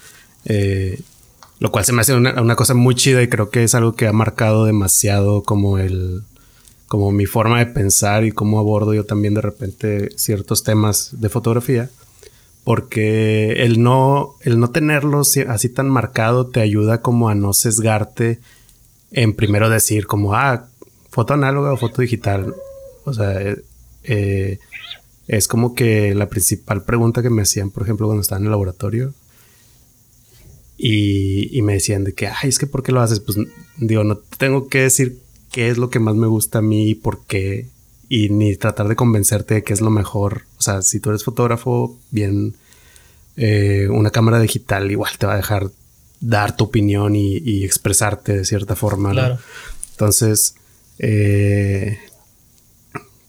Eh, 0.46 1.00
lo 1.60 1.70
cual 1.70 1.84
se 1.84 1.92
me 1.92 2.00
hace 2.00 2.14
una, 2.14 2.42
una, 2.42 2.56
cosa 2.56 2.74
muy 2.74 2.96
chida 2.96 3.22
y 3.22 3.28
creo 3.28 3.50
que 3.50 3.62
es 3.62 3.76
algo 3.76 3.94
que 3.94 4.08
ha 4.08 4.12
marcado 4.12 4.64
demasiado 4.64 5.44
como 5.44 5.78
el, 5.78 6.22
como 6.88 7.12
mi 7.12 7.26
forma 7.26 7.60
de 7.60 7.66
pensar 7.66 8.24
y 8.24 8.32
cómo 8.32 8.58
abordo 8.58 8.94
yo 8.94 9.04
también 9.04 9.34
de 9.34 9.42
repente 9.42 10.10
ciertos 10.16 10.64
temas 10.64 11.10
de 11.12 11.28
fotografía. 11.28 11.88
Porque 12.64 13.64
el 13.64 13.80
no, 13.80 14.34
el 14.40 14.58
no 14.58 14.70
tenerlo 14.70 15.20
así 15.20 15.68
tan 15.68 15.88
marcado 15.88 16.48
te 16.48 16.60
ayuda 16.60 17.00
como 17.00 17.28
a 17.28 17.36
no 17.36 17.52
sesgarte 17.52 18.40
en 19.12 19.34
primero 19.34 19.70
decir 19.70 20.06
como, 20.08 20.34
ah, 20.34 20.66
foto 21.10 21.34
análoga 21.34 21.72
o 21.72 21.76
foto 21.76 22.02
digital. 22.02 22.54
O 23.04 23.14
sea, 23.14 23.54
eh, 24.08 24.58
es 25.28 25.46
como 25.46 25.74
que 25.74 26.14
la 26.14 26.28
principal 26.28 26.82
pregunta 26.84 27.22
que 27.22 27.30
me 27.30 27.42
hacían, 27.42 27.70
por 27.70 27.82
ejemplo, 27.82 28.06
cuando 28.06 28.22
estaba 28.22 28.40
en 28.40 28.46
el 28.46 28.50
laboratorio. 28.50 29.14
Y, 30.76 31.56
y 31.56 31.62
me 31.62 31.74
decían 31.74 32.04
de 32.04 32.14
que, 32.14 32.28
ay, 32.28 32.48
es 32.48 32.58
que 32.58 32.66
¿por 32.66 32.82
qué 32.82 32.92
lo 32.92 33.00
haces? 33.00 33.20
Pues 33.20 33.36
digo, 33.76 34.04
no 34.04 34.18
tengo 34.38 34.68
que 34.68 34.82
decir 34.82 35.18
qué 35.52 35.68
es 35.68 35.76
lo 35.78 35.90
que 35.90 35.98
más 35.98 36.14
me 36.14 36.26
gusta 36.26 36.58
a 36.58 36.62
mí 36.62 36.90
y 36.90 36.94
por 36.94 37.24
qué. 37.26 37.66
Y 38.08 38.30
ni 38.30 38.56
tratar 38.56 38.88
de 38.88 38.96
convencerte 38.96 39.54
de 39.54 39.64
qué 39.64 39.74
es 39.74 39.80
lo 39.80 39.90
mejor. 39.90 40.42
O 40.58 40.62
sea, 40.62 40.82
si 40.82 40.98
tú 40.98 41.10
eres 41.10 41.24
fotógrafo, 41.24 41.98
bien, 42.10 42.54
eh, 43.36 43.88
una 43.90 44.10
cámara 44.10 44.40
digital 44.40 44.90
igual 44.90 45.12
te 45.18 45.26
va 45.26 45.34
a 45.34 45.36
dejar 45.36 45.70
dar 46.20 46.56
tu 46.56 46.64
opinión 46.64 47.14
y, 47.16 47.64
expresarte 47.64 48.38
de 48.38 48.44
cierta 48.44 48.76
forma. 48.76 49.10
Claro. 49.10 49.38
Entonces, 49.90 50.54
eh, 50.98 51.98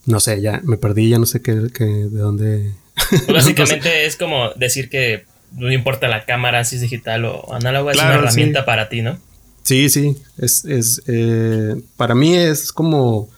no 0.10 0.20
sé, 0.20 0.42
ya 0.42 0.62
me 0.64 0.78
perdí, 0.78 1.10
ya 1.10 1.20
no 1.20 1.26
sé 1.26 1.42
qué, 1.42 1.54
de 1.54 2.10
dónde. 2.10 2.72
Pues 3.10 3.28
básicamente 3.28 4.06
es 4.06 4.18
como 4.18 4.50
decir 4.56 4.90
que 4.90 5.24
no 5.54 5.72
importa 5.72 6.08
la 6.10 6.26
cámara, 6.26 6.66
si 6.66 6.76
es 6.76 6.82
digital 6.82 7.26
o 7.26 7.54
análogo, 7.54 7.90
es 7.92 7.98
una 7.98 8.16
herramienta 8.16 8.66
para 8.66 8.90
ti, 8.90 9.02
¿no? 9.02 9.18
Sí, 9.64 9.90
sí, 9.90 10.18
es, 10.38 10.66
es 10.66 11.02
eh, 11.08 11.76
para 11.96 12.14
mí 12.14 12.36
es 12.36 12.74
como 12.74 13.30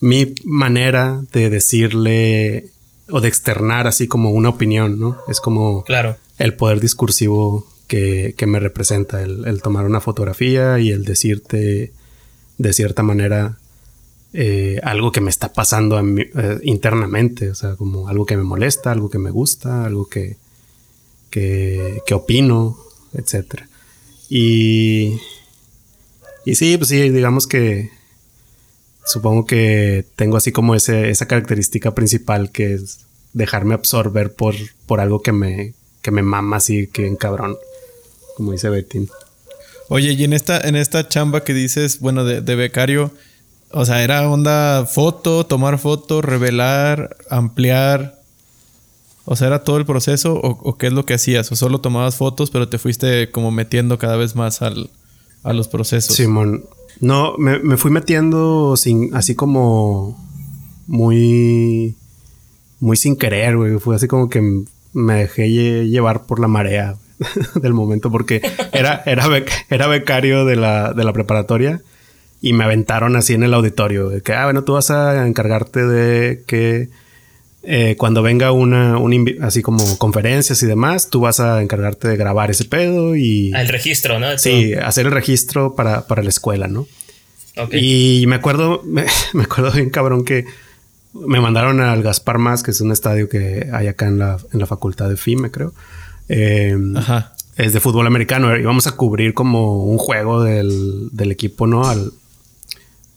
mi 0.00 0.34
manera 0.44 1.22
de 1.32 1.50
decirle 1.50 2.66
o 3.10 3.20
de 3.20 3.28
externar 3.28 3.86
así 3.86 4.06
como 4.06 4.30
una 4.30 4.50
opinión, 4.50 5.00
¿no? 5.00 5.18
Es 5.28 5.40
como 5.40 5.84
claro. 5.84 6.16
el 6.38 6.54
poder 6.54 6.80
discursivo 6.80 7.66
que, 7.86 8.34
me 8.46 8.60
representa, 8.60 9.22
el, 9.22 9.60
tomar 9.62 9.86
una 9.86 10.00
fotografía 10.00 10.78
y 10.78 10.90
el 10.90 11.04
decirte 11.04 11.92
de 12.58 12.72
cierta 12.72 13.02
manera 13.02 13.58
eh, 14.32 14.80
algo 14.82 15.12
que 15.12 15.20
me 15.20 15.30
está 15.30 15.52
pasando 15.52 15.98
eh, 16.00 16.58
internamente, 16.62 17.50
o 17.50 17.54
sea, 17.54 17.76
como 17.76 18.08
algo 18.08 18.26
que 18.26 18.36
me 18.36 18.42
molesta, 18.42 18.92
algo 18.92 19.10
que 19.10 19.18
me 19.18 19.30
gusta, 19.30 19.84
algo 19.84 20.08
que, 20.08 20.36
que, 21.30 22.02
que 22.06 22.14
opino, 22.14 22.78
etc. 23.14 23.62
Y 24.28 25.18
y 26.48 26.54
sí, 26.54 26.78
pues 26.78 26.88
sí, 26.88 27.10
digamos 27.10 27.46
que 27.46 27.90
supongo 29.04 29.44
que 29.44 30.06
tengo 30.16 30.38
así 30.38 30.50
como 30.50 30.74
ese, 30.74 31.10
esa 31.10 31.28
característica 31.28 31.94
principal 31.94 32.50
que 32.50 32.72
es 32.72 33.00
dejarme 33.34 33.74
absorber 33.74 34.32
por, 34.32 34.54
por 34.86 35.00
algo 35.00 35.20
que 35.20 35.32
me, 35.32 35.74
que 36.00 36.10
me 36.10 36.22
mama 36.22 36.56
así 36.56 36.86
que 36.86 37.06
en 37.06 37.16
cabrón, 37.16 37.58
como 38.34 38.52
dice 38.52 38.70
Betín. 38.70 39.10
Oye, 39.90 40.12
y 40.12 40.24
en 40.24 40.32
esta, 40.32 40.58
en 40.66 40.74
esta 40.74 41.06
chamba 41.06 41.44
que 41.44 41.52
dices, 41.52 42.00
bueno, 42.00 42.24
de, 42.24 42.54
becario, 42.54 43.12
o 43.70 43.84
sea, 43.84 44.02
era 44.02 44.28
onda 44.28 44.86
foto, 44.86 45.44
tomar 45.44 45.78
foto, 45.78 46.22
revelar, 46.22 47.16
ampliar. 47.30 48.18
O 49.24 49.36
sea, 49.36 49.48
¿era 49.48 49.62
todo 49.62 49.76
el 49.76 49.84
proceso 49.84 50.34
o, 50.34 50.78
qué 50.78 50.86
es 50.86 50.92
lo 50.92 51.04
que 51.04 51.14
hacías? 51.14 51.52
¿O 51.52 51.56
solo 51.56 51.80
tomabas 51.80 52.16
fotos 52.16 52.50
pero 52.50 52.68
te 52.68 52.78
fuiste 52.78 53.30
como 53.30 53.50
metiendo 53.50 53.98
cada 53.98 54.16
vez 54.16 54.34
más 54.34 54.62
al, 54.62 54.90
a 55.42 55.52
los 55.52 55.68
procesos. 55.68 56.16
Simón. 56.16 56.64
No, 57.00 57.36
me, 57.36 57.76
fui 57.76 57.90
metiendo 57.90 58.76
sin, 58.76 59.14
así 59.14 59.34
como 59.34 60.16
muy, 60.86 61.94
muy 62.80 62.96
sin 62.96 63.16
querer, 63.16 63.56
güey. 63.56 63.78
Fue 63.78 63.94
así 63.94 64.08
como 64.08 64.30
que 64.30 64.64
me 64.94 65.14
dejé 65.14 65.48
llevar 65.86 66.24
por 66.24 66.40
la 66.40 66.48
marea 66.48 66.96
del 67.54 67.74
momento 67.74 68.10
porque 68.10 68.40
era, 68.72 69.02
era, 69.04 69.26
era 69.68 69.86
becario 69.86 70.46
de 70.46 70.56
la, 70.56 70.94
de 70.94 71.04
la 71.04 71.12
preparatoria 71.12 71.82
y 72.40 72.52
me 72.52 72.64
aventaron 72.64 73.16
así 73.16 73.34
en 73.34 73.42
el 73.42 73.54
auditorio. 73.54 74.08
De 74.08 74.20
que, 74.22 74.32
ah, 74.32 74.44
bueno, 74.44 74.64
tú 74.64 74.74
vas 74.74 74.90
a 74.90 75.26
encargarte 75.26 75.86
de 75.86 76.44
que 76.46 76.88
eh, 77.64 77.96
cuando 77.98 78.22
venga 78.22 78.52
una, 78.52 78.98
así 79.42 79.62
como 79.62 79.98
conferencias 79.98 80.62
y 80.62 80.66
demás, 80.66 81.10
tú 81.10 81.20
vas 81.20 81.40
a 81.40 81.60
encargarte 81.60 82.08
de 82.08 82.16
grabar 82.16 82.50
ese 82.50 82.64
pedo 82.64 83.16
y... 83.16 83.52
Ah, 83.54 83.62
el 83.62 83.68
registro, 83.68 84.18
¿no? 84.18 84.38
Sí, 84.38 84.74
hacer 84.74 85.06
el 85.06 85.12
registro 85.12 85.74
para, 85.74 86.06
para 86.06 86.22
la 86.22 86.28
escuela, 86.28 86.68
¿no? 86.68 86.86
Y 87.72 88.24
me 88.28 88.36
acuerdo, 88.36 88.82
me, 88.86 89.04
acuerdo 89.42 89.72
bien 89.72 89.90
cabrón 89.90 90.24
que 90.24 90.46
me 91.12 91.40
mandaron 91.40 91.80
al 91.80 92.02
Gaspar 92.02 92.38
Más, 92.38 92.62
que 92.62 92.70
es 92.70 92.80
un 92.80 92.92
estadio 92.92 93.28
que 93.28 93.68
hay 93.72 93.88
acá 93.88 94.06
en 94.06 94.20
la, 94.20 94.38
en 94.52 94.60
la 94.60 94.66
facultad 94.66 95.08
de 95.08 95.16
FIME, 95.16 95.50
creo. 95.50 95.74
Em, 96.28 96.96
Ajá. 96.96 97.34
Es 97.56 97.72
de 97.72 97.80
fútbol 97.80 98.06
americano. 98.06 98.56
Y 98.56 98.62
vamos 98.62 98.86
a 98.86 98.92
cubrir 98.92 99.34
como 99.34 99.84
un 99.84 99.98
juego 99.98 100.44
del, 100.44 101.08
del 101.10 101.32
equipo, 101.32 101.66
¿no? 101.66 101.88
Al, 101.88 102.12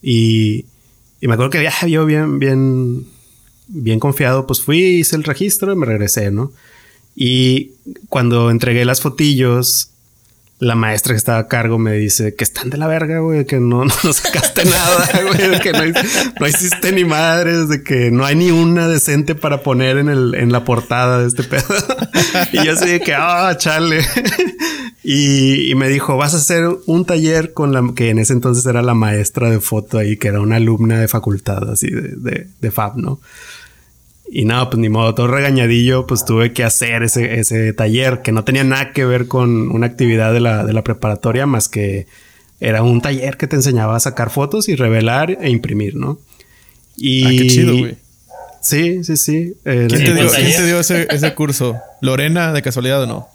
y, 0.02 0.66
me 1.22 1.34
acuerdo 1.34 1.52
que 1.52 1.64
ya 1.64 1.86
yo 1.88 2.06
bien, 2.06 2.40
bien 2.40 3.06
bien 3.72 4.00
confiado, 4.00 4.46
pues 4.48 4.62
fui, 4.62 4.80
hice 4.80 5.16
el 5.16 5.24
registro 5.24 5.74
y 5.74 5.76
me 5.76 5.86
regresé, 5.86 6.32
¿no? 6.32 6.52
Y 7.16 7.72
cuando 8.10 8.50
entregué 8.50 8.86
las 8.86 9.02
fotillos, 9.02 9.90
la 10.60 10.76
maestra 10.76 11.14
que 11.14 11.18
estaba 11.18 11.40
a 11.40 11.48
cargo 11.48 11.80
me 11.80 11.94
dice 11.94 12.36
que 12.36 12.44
están 12.44 12.70
de 12.70 12.78
la 12.78 12.88
verga, 12.88 13.20
güey, 13.20 13.46
que 13.46 13.60
no, 13.60 13.86
no 14.04 14.14
sacaste 14.14 14.66
nada, 14.66 15.10
güey, 15.24 15.60
que 15.60 15.74
no, 15.74 16.48
hiciste 16.48 16.92
ni 16.92 17.04
madres, 17.04 17.68
de 17.68 17.84
que 17.84 18.12
no 18.12 18.26
hay 18.26 18.36
ni 18.36 18.52
una 18.52 18.88
decente 18.88 19.36
para 19.36 19.64
poner 19.64 19.98
en, 19.98 20.10
el, 20.10 20.36
en 20.36 20.52
la 20.52 20.64
portada 20.64 21.20
de 21.20 21.28
este 21.28 21.44
pedo. 21.44 21.64
y 22.54 22.64
yo 22.64 22.74
así 22.74 22.90
de 22.90 23.00
que, 23.00 23.14
ah, 23.14 23.56
chale. 23.58 24.06
Y, 25.04 25.74
me 25.76 25.90
dijo, 25.90 26.16
vas 26.16 26.34
a 26.36 26.38
hacer 26.38 26.70
un 26.86 27.06
taller 27.06 27.54
con 27.54 27.74
la 27.74 27.84
que 27.96 28.10
en 28.10 28.20
ese 28.20 28.34
entonces 28.34 28.66
era 28.66 28.84
la 28.84 28.94
maestra 28.94 29.50
de 29.50 29.60
foto 29.60 29.98
ahí, 29.98 30.18
que 30.18 30.28
era 30.28 30.42
una 30.42 30.58
alumna 30.58 31.00
de 31.00 31.08
facultad, 31.08 31.70
así 31.72 31.90
de, 31.90 32.16
de, 32.18 32.48
de 32.60 32.72
FAB, 32.72 32.98
¿no? 32.98 33.20
Y 34.30 34.46
nada, 34.46 34.70
pues 34.70 34.80
ni 34.80 34.90
modo, 34.90 35.14
todo 35.16 35.28
regañadillo, 35.28 36.06
pues 36.06 36.24
tuve 36.24 36.54
que 36.54 36.64
hacer 36.64 37.04
ese, 37.04 37.40
ese 37.40 37.74
taller 37.74 38.22
que 38.22 38.32
no 38.32 38.44
tenía 38.44 38.64
nada 38.64 38.94
que 38.94 39.04
ver 39.04 39.28
con 39.28 39.72
una 39.72 39.88
actividad 39.88 40.32
de 40.34 40.40
la, 40.40 40.64
de 40.64 40.72
la 40.72 40.84
preparatoria, 40.84 41.46
más 41.48 41.68
que 41.68 42.06
era 42.60 42.84
un 42.84 43.02
taller 43.02 43.38
que 43.38 43.48
te 43.48 43.56
enseñaba 43.56 43.96
a 43.96 44.00
sacar 44.00 44.30
fotos 44.30 44.70
y 44.70 44.76
revelar 44.76 45.38
e 45.42 45.50
imprimir, 45.50 45.96
¿no? 45.96 46.20
Y... 46.96 47.26
Ah, 47.26 47.30
qué 47.32 47.48
chido, 47.48 47.76
güey. 47.76 47.98
Sí, 48.62 49.04
sí, 49.04 49.18
sí. 49.18 49.56
¿Quién, 49.64 49.88
te 49.88 49.98
dio, 50.14 50.30
¿Quién, 50.30 50.56
te 50.56 50.66
dio, 50.66 50.80
ese, 50.80 51.08
ese 51.10 51.34
curso? 51.34 51.76
¿Lorena 52.00 52.54
de 52.54 52.62
casualidad 52.62 53.02
o 53.02 53.08
no? 53.08 53.28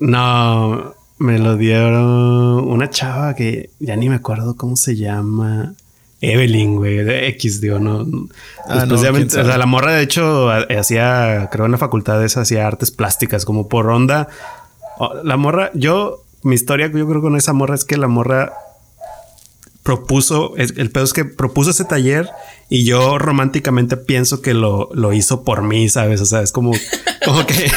No, 0.00 0.94
me 1.18 1.38
lo 1.38 1.56
dieron 1.56 2.68
una 2.68 2.90
chava 2.90 3.34
que 3.34 3.70
ya 3.78 3.96
ni 3.96 4.08
me 4.08 4.16
acuerdo 4.16 4.56
cómo 4.56 4.76
se 4.76 4.96
llama. 4.96 5.74
Evelyn, 6.20 6.76
güey, 6.76 7.04
de 7.04 7.28
X, 7.28 7.60
digo, 7.60 7.78
no. 7.78 8.06
Ah, 8.66 8.86
o 8.90 8.96
sea, 8.96 9.12
la 9.58 9.66
morra, 9.66 9.92
de 9.92 10.02
hecho, 10.02 10.50
hacía, 10.50 11.48
creo 11.52 11.66
en 11.66 11.72
la 11.72 11.78
facultad 11.78 12.18
de 12.18 12.26
esa, 12.26 12.40
hacía 12.40 12.66
artes 12.66 12.90
plásticas, 12.90 13.44
como 13.44 13.68
por 13.68 13.90
onda. 13.90 14.28
La 15.22 15.36
morra, 15.36 15.70
yo, 15.74 16.22
mi 16.42 16.54
historia, 16.54 16.86
yo 16.86 17.06
creo 17.06 17.20
con 17.20 17.36
esa 17.36 17.52
morra 17.52 17.74
es 17.74 17.84
que 17.84 17.98
la 17.98 18.08
morra 18.08 18.54
propuso, 19.84 20.54
el 20.56 20.90
pedo 20.90 21.04
es 21.04 21.12
que 21.12 21.26
propuso 21.26 21.70
ese 21.70 21.84
taller 21.84 22.30
y 22.70 22.84
yo 22.84 23.18
románticamente 23.18 23.98
pienso 23.98 24.40
que 24.40 24.54
lo, 24.54 24.88
lo 24.94 25.12
hizo 25.12 25.44
por 25.44 25.62
mí, 25.62 25.90
¿sabes? 25.90 26.22
O 26.22 26.24
sea, 26.24 26.40
es 26.40 26.52
como, 26.52 26.72
como 27.24 27.46
que, 27.46 27.54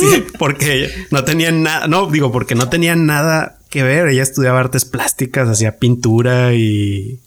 sí, 0.00 0.24
porque 0.38 0.88
no 1.10 1.24
tenía 1.24 1.50
nada, 1.50 1.88
no, 1.88 2.06
digo, 2.06 2.30
porque 2.30 2.54
no 2.54 2.68
tenía 2.68 2.94
nada 2.94 3.58
que 3.70 3.82
ver. 3.82 4.06
Ella 4.06 4.22
estudiaba 4.22 4.60
artes 4.60 4.84
plásticas, 4.84 5.48
hacía 5.48 5.78
pintura 5.78 6.54
y 6.54 7.18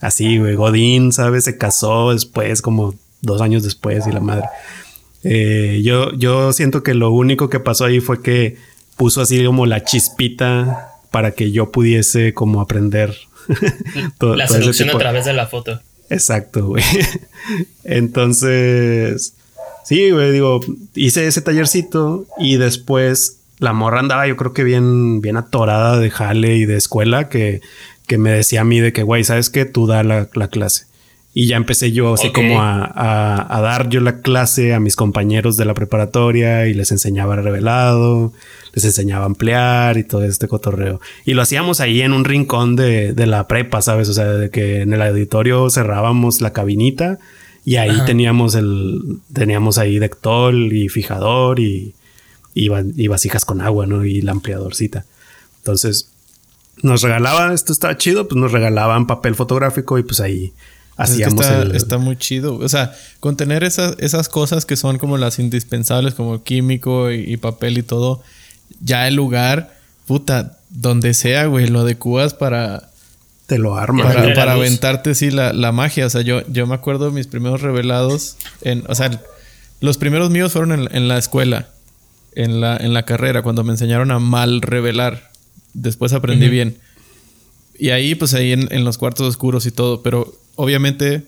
así, 0.00 0.38
güey. 0.38 0.56
Godín, 0.56 1.12
¿sabes? 1.12 1.44
Se 1.44 1.56
casó 1.56 2.12
después, 2.12 2.60
como 2.60 2.96
dos 3.22 3.40
años 3.40 3.62
después 3.62 4.04
y 4.08 4.10
la 4.10 4.20
madre. 4.20 4.46
Eh, 5.22 5.80
yo, 5.84 6.12
yo 6.14 6.52
siento 6.52 6.82
que 6.82 6.94
lo 6.94 7.10
único 7.12 7.48
que 7.48 7.60
pasó 7.60 7.84
ahí 7.84 8.00
fue 8.00 8.20
que 8.20 8.56
puso 8.96 9.22
así 9.22 9.44
como 9.44 9.64
la 9.64 9.84
chispita 9.84 10.90
para 11.12 11.30
que 11.30 11.52
yo 11.52 11.70
pudiese 11.70 12.34
como 12.34 12.60
aprender 12.60 13.14
la 14.20 14.46
seducción 14.48 14.90
a 14.90 14.98
través 14.98 15.24
de 15.24 15.32
la 15.32 15.46
foto. 15.46 15.80
Exacto, 16.10 16.66
güey. 16.66 16.84
Entonces, 17.84 19.34
sí, 19.84 20.10
güey, 20.10 20.32
digo, 20.32 20.60
hice 20.94 21.26
ese 21.26 21.40
tallercito 21.40 22.26
y 22.38 22.56
después 22.56 23.38
la 23.58 23.72
morra 23.72 24.00
andaba 24.00 24.26
yo 24.26 24.36
creo 24.36 24.52
que 24.52 24.64
bien, 24.64 25.20
bien 25.20 25.36
atorada 25.36 25.98
de 25.98 26.10
jale 26.10 26.56
y 26.56 26.66
de 26.66 26.76
escuela 26.76 27.28
que, 27.28 27.60
que 28.06 28.18
me 28.18 28.30
decía 28.30 28.62
a 28.62 28.64
mí 28.64 28.80
de 28.80 28.92
que, 28.92 29.02
güey, 29.02 29.24
¿sabes 29.24 29.50
qué? 29.50 29.64
Tú 29.64 29.86
da 29.86 30.02
la, 30.02 30.26
clase. 30.48 30.86
Y 31.36 31.48
ya 31.48 31.56
empecé 31.56 31.90
yo 31.90 32.14
así 32.14 32.30
como 32.30 32.62
a, 32.62 32.86
a, 33.56 33.60
dar 33.60 33.88
yo 33.88 34.00
la 34.00 34.20
clase 34.20 34.72
a 34.72 34.78
mis 34.78 34.94
compañeros 34.94 35.56
de 35.56 35.64
la 35.64 35.74
preparatoria 35.74 36.68
y 36.68 36.74
les 36.74 36.92
enseñaba 36.92 37.34
revelado, 37.34 38.32
les 38.72 38.84
enseñaba 38.84 39.24
a 39.24 39.26
ampliar 39.26 39.98
y 39.98 40.04
todo 40.04 40.22
este 40.22 40.46
cotorreo. 40.46 41.00
Y 41.24 41.34
lo 41.34 41.42
hacíamos 41.42 41.80
ahí 41.80 42.02
en 42.02 42.12
un 42.12 42.24
rincón 42.24 42.76
de, 42.76 43.12
de 43.14 43.26
la 43.26 43.48
prepa, 43.48 43.82
¿sabes? 43.82 44.08
O 44.08 44.12
sea, 44.12 44.26
de 44.26 44.50
que 44.50 44.82
en 44.82 44.92
el 44.92 45.02
auditorio 45.02 45.68
cerrábamos 45.70 46.40
la 46.40 46.52
cabinita 46.52 47.18
y 47.64 47.76
ahí 47.76 47.96
teníamos 48.04 48.54
el, 48.54 49.20
teníamos 49.32 49.78
ahí 49.78 49.98
dectol 49.98 50.72
y 50.72 50.88
fijador 50.88 51.60
y, 51.60 51.94
y, 52.54 53.08
vasijas 53.08 53.44
con 53.44 53.60
agua, 53.62 53.86
¿no? 53.86 54.04
Y 54.04 54.20
la 54.20 54.32
ampliadorcita. 54.32 55.06
Entonces, 55.58 56.10
nos 56.82 57.02
regalaban, 57.02 57.52
esto 57.52 57.72
estaba 57.72 57.96
chido, 57.96 58.28
pues 58.28 58.38
nos 58.38 58.52
regalaban 58.52 59.06
papel 59.06 59.34
fotográfico 59.34 59.98
y 59.98 60.02
pues 60.02 60.20
ahí 60.20 60.52
hacíamos 60.96 61.44
está, 61.44 61.76
está, 61.76 61.98
muy 61.98 62.16
chido. 62.16 62.56
O 62.56 62.68
sea, 62.68 62.94
con 63.20 63.36
tener 63.36 63.64
esas, 63.64 63.96
esas 63.98 64.28
cosas 64.28 64.64
que 64.66 64.76
son 64.76 64.98
como 64.98 65.18
las 65.18 65.38
indispensables, 65.38 66.14
como 66.14 66.42
químico 66.42 67.10
y, 67.10 67.36
papel 67.36 67.78
y 67.78 67.82
todo, 67.82 68.22
ya 68.80 69.08
el 69.08 69.14
lugar, 69.14 69.74
puta, 70.06 70.58
donde 70.70 71.14
sea, 71.14 71.46
güey, 71.46 71.66
lo 71.66 71.80
adecuas 71.80 72.34
para... 72.34 72.90
Te 73.46 73.58
lo 73.58 73.76
armas. 73.76 74.14
Para, 74.14 74.34
para 74.34 74.52
aventarte, 74.52 75.14
sí, 75.14 75.30
la, 75.30 75.52
la, 75.52 75.70
magia. 75.70 76.06
O 76.06 76.10
sea, 76.10 76.22
yo, 76.22 76.46
yo 76.48 76.66
me 76.66 76.74
acuerdo 76.74 77.06
de 77.06 77.12
mis 77.12 77.26
primeros 77.26 77.60
revelados 77.60 78.36
en... 78.62 78.84
O 78.88 78.94
sea, 78.94 79.20
los 79.80 79.98
primeros 79.98 80.30
míos 80.30 80.52
fueron 80.52 80.72
en, 80.72 80.96
en 80.96 81.08
la 81.08 81.18
escuela 81.18 81.68
en 82.34 82.60
la, 82.60 82.76
en 82.76 82.92
la 82.94 83.04
carrera 83.04 83.42
cuando 83.42 83.64
me 83.64 83.72
enseñaron 83.72 84.10
a 84.10 84.18
mal 84.18 84.62
revelar. 84.62 85.30
Después 85.72 86.12
aprendí 86.12 86.48
bien. 86.48 86.78
Y 87.78 87.90
ahí, 87.90 88.14
pues 88.14 88.34
ahí 88.34 88.52
en, 88.52 88.84
los 88.84 88.98
cuartos 88.98 89.28
oscuros 89.28 89.66
y 89.66 89.70
todo. 89.70 90.02
Pero 90.02 90.34
obviamente, 90.56 91.24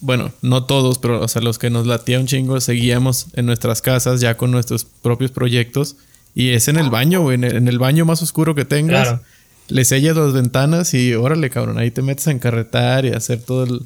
bueno, 0.00 0.32
no 0.42 0.64
todos, 0.64 0.98
pero 0.98 1.20
o 1.22 1.28
sea, 1.28 1.42
los 1.42 1.58
que 1.58 1.70
nos 1.70 1.86
latía 1.86 2.18
un 2.18 2.26
chingo, 2.26 2.60
seguíamos 2.60 3.26
en 3.34 3.46
nuestras 3.46 3.82
casas 3.82 4.20
ya 4.20 4.36
con 4.36 4.50
nuestros 4.50 4.84
propios 4.84 5.30
proyectos. 5.30 5.96
Y 6.34 6.50
es 6.50 6.68
en 6.68 6.76
el 6.76 6.88
baño, 6.88 7.30
En 7.30 7.44
el, 7.44 7.78
baño 7.78 8.04
más 8.04 8.22
oscuro 8.22 8.54
que 8.54 8.64
tengas. 8.64 9.20
Le 9.68 9.84
sellas 9.84 10.16
las 10.16 10.32
ventanas 10.32 10.92
y 10.94 11.14
órale, 11.14 11.50
cabrón. 11.50 11.78
Ahí 11.78 11.90
te 11.90 12.02
metes 12.02 12.26
a 12.26 12.30
encarretar 12.30 13.04
y 13.04 13.10
a 13.10 13.16
hacer 13.16 13.40
todo 13.40 13.64
el, 13.64 13.82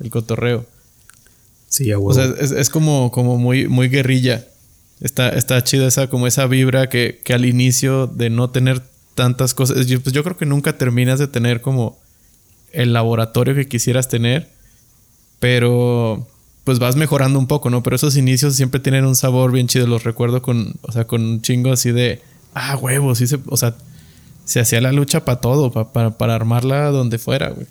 el 0.00 0.10
cotorreo. 0.10 0.66
Sí, 1.68 1.90
a 1.90 1.98
O 1.98 2.12
sea, 2.12 2.24
es, 2.38 2.50
es, 2.50 2.70
como, 2.70 3.10
como 3.10 3.38
muy, 3.38 3.68
muy 3.68 3.88
guerrilla. 3.88 4.46
Está, 5.00 5.30
está 5.30 5.62
chida 5.64 5.86
esa, 5.86 6.08
como 6.08 6.26
esa 6.26 6.46
vibra 6.46 6.88
que, 6.88 7.20
que 7.24 7.34
al 7.34 7.44
inicio 7.44 8.06
de 8.06 8.30
no 8.30 8.50
tener 8.50 8.82
tantas 9.14 9.54
cosas. 9.54 9.86
Yo, 9.86 10.00
pues 10.00 10.12
yo 10.12 10.22
creo 10.24 10.36
que 10.36 10.46
nunca 10.46 10.76
terminas 10.76 11.18
de 11.18 11.28
tener 11.28 11.60
como 11.60 11.98
el 12.72 12.92
laboratorio 12.92 13.54
que 13.54 13.68
quisieras 13.68 14.08
tener. 14.08 14.48
Pero 15.40 16.26
pues 16.64 16.78
vas 16.78 16.96
mejorando 16.96 17.38
un 17.38 17.46
poco, 17.46 17.70
¿no? 17.70 17.82
Pero 17.82 17.96
esos 17.96 18.16
inicios 18.16 18.54
siempre 18.54 18.80
tienen 18.80 19.04
un 19.04 19.16
sabor 19.16 19.52
bien 19.52 19.66
chido. 19.66 19.86
Los 19.86 20.04
recuerdo 20.04 20.42
con, 20.42 20.74
o 20.82 20.92
sea, 20.92 21.06
con 21.06 21.22
un 21.22 21.42
chingo 21.42 21.72
así 21.72 21.90
de, 21.90 22.20
ah, 22.54 22.76
huevos, 22.76 23.18
sí 23.18 23.26
se, 23.26 23.38
o 23.46 23.56
sea, 23.56 23.74
se 24.44 24.60
hacía 24.60 24.80
la 24.80 24.92
lucha 24.92 25.24
para 25.24 25.40
todo, 25.40 25.72
para, 25.72 26.16
para, 26.16 26.34
armarla 26.34 26.90
donde 26.90 27.18
fuera, 27.18 27.50
güey. 27.50 27.66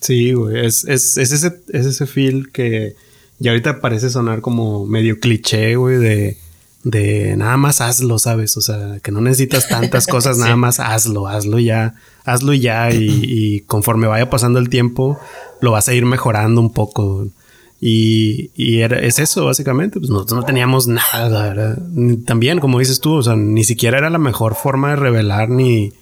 Sí, 0.00 0.32
güey, 0.32 0.64
es, 0.66 0.84
es, 0.84 1.16
es, 1.16 1.32
ese, 1.32 1.60
es 1.72 1.86
ese 1.86 2.06
feel 2.06 2.50
que 2.50 2.96
ya 3.38 3.52
ahorita 3.52 3.80
parece 3.80 4.10
sonar 4.10 4.40
como 4.40 4.86
medio 4.86 5.18
cliché, 5.18 5.76
güey, 5.76 5.96
de 5.96 6.36
de 6.84 7.36
nada 7.36 7.56
más 7.56 7.80
hazlo, 7.80 8.18
¿sabes? 8.18 8.56
O 8.56 8.60
sea, 8.60 8.98
que 9.02 9.12
no 9.12 9.20
necesitas 9.20 9.68
tantas 9.68 10.06
cosas, 10.06 10.38
nada 10.38 10.56
más 10.56 10.80
hazlo, 10.80 11.28
hazlo 11.28 11.58
ya, 11.58 11.94
hazlo 12.24 12.52
ya 12.54 12.90
y, 12.92 13.60
conforme 13.66 14.06
vaya 14.06 14.30
pasando 14.30 14.58
el 14.58 14.68
tiempo 14.68 15.18
lo 15.60 15.72
vas 15.72 15.88
a 15.88 15.94
ir 15.94 16.04
mejorando 16.04 16.60
un 16.60 16.72
poco. 16.72 17.26
Y, 17.80 18.50
y 18.54 18.80
es 18.82 19.18
eso, 19.18 19.44
básicamente. 19.44 19.98
Pues 19.98 20.10
nosotros 20.10 20.40
no 20.40 20.44
teníamos 20.44 20.86
nada. 20.86 21.76
También, 22.26 22.58
como 22.58 22.78
dices 22.78 23.00
tú, 23.00 23.14
o 23.14 23.22
sea, 23.22 23.36
ni 23.36 23.64
siquiera 23.64 23.98
era 23.98 24.10
la 24.10 24.18
mejor 24.18 24.54
forma 24.54 24.90
de 24.90 24.96
revelar 24.96 25.48
ni, 25.48 25.92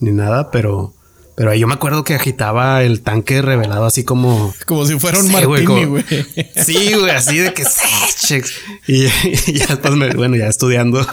ni 0.00 0.10
nada, 0.10 0.50
pero 0.50 0.92
pero 1.36 1.50
ahí 1.50 1.60
yo 1.60 1.66
me 1.66 1.74
acuerdo 1.74 2.02
que 2.02 2.14
agitaba 2.14 2.82
el 2.82 3.02
tanque 3.02 3.42
revelado 3.42 3.84
así 3.84 4.04
como... 4.04 4.54
Como 4.64 4.86
si 4.86 4.98
fuera 4.98 5.18
un 5.18 5.30
martini, 5.30 5.84
güey. 5.84 6.02
Sí, 6.56 6.94
güey, 6.94 7.10
así 7.10 7.36
de 7.36 7.52
que... 7.52 7.62
y, 8.86 9.02
ya 9.52 9.66
después, 9.66 10.14
bueno, 10.16 10.36
ya 10.36 10.46
estudiando, 10.46 11.06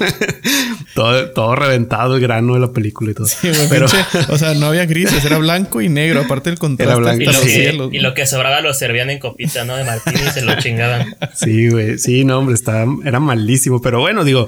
todo, 0.96 1.32
todo 1.32 1.56
reventado 1.58 2.16
el 2.16 2.22
grano 2.22 2.54
de 2.54 2.62
la 2.62 2.72
película 2.72 3.12
y 3.12 3.16
todo. 3.16 3.28
Sí, 3.28 3.50
güey, 3.50 3.68
Pero... 3.68 3.88
o 4.30 4.38
sea, 4.38 4.54
no 4.54 4.68
había 4.68 4.86
grises, 4.86 5.26
era 5.26 5.40
blanco 5.40 5.82
y 5.82 5.90
negro, 5.90 6.22
aparte 6.22 6.52
del 6.52 6.58
contraste. 6.58 6.94
Era 6.94 7.02
blanco, 7.02 7.22
y, 7.22 7.74
lo 7.74 7.90
que, 7.90 7.98
y 7.98 8.00
lo 8.00 8.14
que 8.14 8.26
sobraba 8.26 8.62
lo 8.62 8.74
servían 8.74 9.10
en 9.10 9.20
copita, 9.20 9.66
¿no? 9.66 9.76
De 9.76 9.84
martini 9.84 10.22
y 10.26 10.32
se 10.32 10.42
lo 10.42 10.58
chingaban. 10.58 11.18
Sí, 11.36 11.68
güey, 11.68 12.00
sí, 12.00 12.24
no, 12.24 12.40
hombre, 12.40 12.56
estaba, 12.56 12.86
era 13.04 13.20
malísimo. 13.20 13.82
Pero 13.82 14.00
bueno, 14.00 14.24
digo, 14.24 14.48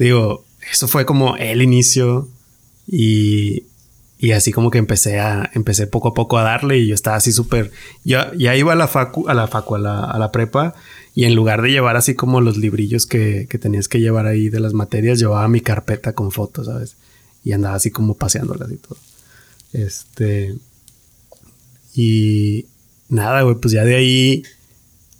digo, 0.00 0.44
eso 0.68 0.88
fue 0.88 1.06
como 1.06 1.36
el 1.36 1.62
inicio 1.62 2.28
y 2.88 3.66
y 4.22 4.30
así 4.30 4.52
como 4.52 4.70
que 4.70 4.78
empecé 4.78 5.18
a, 5.18 5.50
empecé 5.52 5.88
poco 5.88 6.10
a 6.10 6.14
poco 6.14 6.38
a 6.38 6.44
darle 6.44 6.78
y 6.78 6.86
yo 6.86 6.94
estaba 6.94 7.16
así 7.16 7.32
súper, 7.32 7.72
ya, 8.04 8.30
ya 8.38 8.54
iba 8.54 8.72
a 8.72 8.76
la 8.76 8.86
facu, 8.86 9.28
a 9.28 9.34
la 9.34 9.48
facu, 9.48 9.74
a 9.74 9.80
la, 9.80 10.04
a 10.04 10.16
la, 10.16 10.30
prepa 10.30 10.76
y 11.12 11.24
en 11.24 11.34
lugar 11.34 11.60
de 11.60 11.72
llevar 11.72 11.96
así 11.96 12.14
como 12.14 12.40
los 12.40 12.56
librillos 12.56 13.04
que, 13.04 13.48
que 13.50 13.58
tenías 13.58 13.88
que 13.88 13.98
llevar 13.98 14.26
ahí 14.28 14.48
de 14.48 14.60
las 14.60 14.74
materias, 14.74 15.18
llevaba 15.18 15.48
mi 15.48 15.60
carpeta 15.60 16.12
con 16.12 16.30
fotos, 16.30 16.66
¿sabes? 16.66 16.94
Y 17.42 17.50
andaba 17.50 17.74
así 17.74 17.90
como 17.90 18.14
paseándolas 18.14 18.70
y 18.70 18.76
todo. 18.76 18.96
Este, 19.72 20.54
y 21.92 22.66
nada, 23.08 23.42
güey, 23.42 23.56
pues 23.56 23.74
ya 23.74 23.82
de 23.82 23.96
ahí 23.96 24.44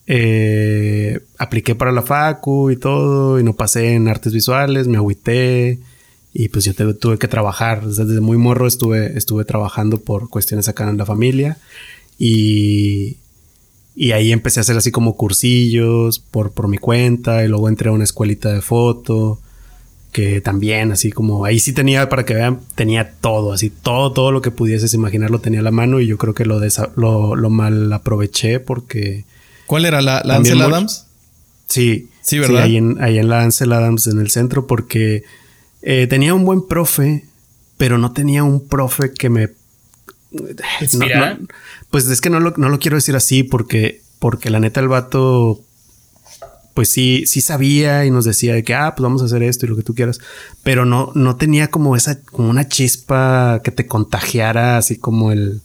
eh, 0.07 1.19
apliqué 1.39 1.75
para 1.75 1.91
la 1.91 2.03
facu 2.03 2.71
y 2.71 2.77
todo 2.77 3.41
y 3.41 3.43
no 3.43 3.55
pasé 3.55 3.95
en 3.95 4.07
artes 4.07 4.33
visuales, 4.33 4.87
me 4.87 4.99
agüité 4.99 5.81
y 6.35 6.49
pues 6.49 6.65
yo 6.65 6.75
tuve 6.97 7.19
que 7.19 7.29
trabajar. 7.29 7.85
Desde 7.87 8.21
muy 8.21 8.39
morro 8.39 8.67
estuve, 8.67 9.17
estuve 9.19 9.45
trabajando 9.45 9.99
por 9.99 10.31
cuestiones 10.31 10.69
acá 10.69 10.89
en 10.89 10.97
la 10.97 11.05
familia. 11.05 11.59
Y, 12.19 13.19
y 13.95 14.13
ahí 14.13 14.33
empecé 14.33 14.61
a 14.61 14.63
hacer 14.63 14.77
así 14.77 14.91
como 14.91 15.17
cursillos 15.17 16.19
por, 16.19 16.53
por 16.53 16.69
mi 16.69 16.79
cuenta. 16.79 17.45
Y 17.45 17.49
luego 17.49 17.69
entré 17.69 17.91
a 17.91 17.93
una 17.93 18.05
escuelita 18.05 18.51
de 18.53 18.63
foto. 18.63 19.41
Que 20.11 20.43
también, 20.43 20.93
así 20.93 21.11
como 21.11 21.47
ahí 21.47 21.59
sí 21.59 21.73
tenía, 21.73 22.11
para 22.11 22.27
que 22.27 22.35
vean, 22.35 22.61
tenía 22.75 23.15
todo, 23.23 23.51
así 23.53 23.71
todo, 23.71 24.13
todo 24.13 24.31
lo 24.31 24.43
que 24.43 24.51
pudieses 24.51 24.93
imaginar 24.93 25.31
lo 25.31 25.41
tenía 25.41 25.61
a 25.61 25.63
la 25.63 25.71
mano. 25.71 26.01
Y 26.01 26.07
yo 26.07 26.19
creo 26.19 26.35
que 26.35 26.45
lo, 26.45 26.61
lo, 26.97 27.35
lo, 27.35 27.51
mal 27.51 27.91
aproveché 27.93 28.61
porque. 28.61 29.25
¿Cuál 29.67 29.87
era 29.87 30.03
la, 30.03 30.21
la 30.25 30.37
Ansel 30.37 30.61
Adams? 30.61 31.07
Sí. 31.67 32.09
Sí, 32.21 32.39
¿verdad? 32.39 32.59
Sí, 32.59 32.63
ahí 32.63 32.77
en, 32.77 33.03
ahí 33.03 33.19
en 33.19 33.29
la 33.29 33.43
Ansel 33.43 33.73
Adams 33.73 34.07
en 34.07 34.21
el 34.21 34.31
centro 34.31 34.67
porque 34.67 35.25
eh, 35.83 36.07
tenía 36.07 36.35
un 36.35 36.45
buen 36.45 36.67
profe, 36.67 37.25
pero 37.77 37.99
no 37.99 38.13
tenía 38.13 38.45
un 38.45 38.67
profe 38.67 39.13
que 39.13 39.29
me... 39.29 39.51
pues 41.91 42.09
es 42.09 42.21
que 42.21 42.31
no 42.31 42.41
lo, 42.41 42.55
no 42.57 42.69
lo, 42.69 42.79
quiero 42.79 42.97
decir 42.97 43.17
así 43.17 43.43
porque, 43.43 44.01
porque 44.19 44.49
la 44.49 44.61
neta 44.61 44.81
el 44.81 44.89
vato, 44.89 45.61
pues 46.73 46.89
sí, 46.89 47.25
sí 47.27 47.41
sabía 47.41 48.07
y 48.07 48.11
nos 48.11 48.25
decía 48.25 48.55
de 48.55 48.65
que, 48.65 48.75
ah, 48.75 48.95
pues 48.95 49.03
vamos 49.03 49.21
a 49.21 49.27
hacer 49.27 49.43
esto 49.43 49.67
y 49.67 49.69
lo 49.69 49.77
que 49.77 49.83
tú 49.83 49.95
quieras, 49.95 50.21
pero 50.63 50.87
no, 50.87 51.13
no 51.15 51.37
tenía 51.37 51.69
como 51.71 51.97
esa, 51.97 52.23
como 52.23 52.49
una 52.49 52.69
chispa 52.69 53.61
que 53.63 53.73
te 53.73 53.87
contagiara 53.87 54.79
así 54.79 54.97
como 54.97 55.33
el, 55.33 55.61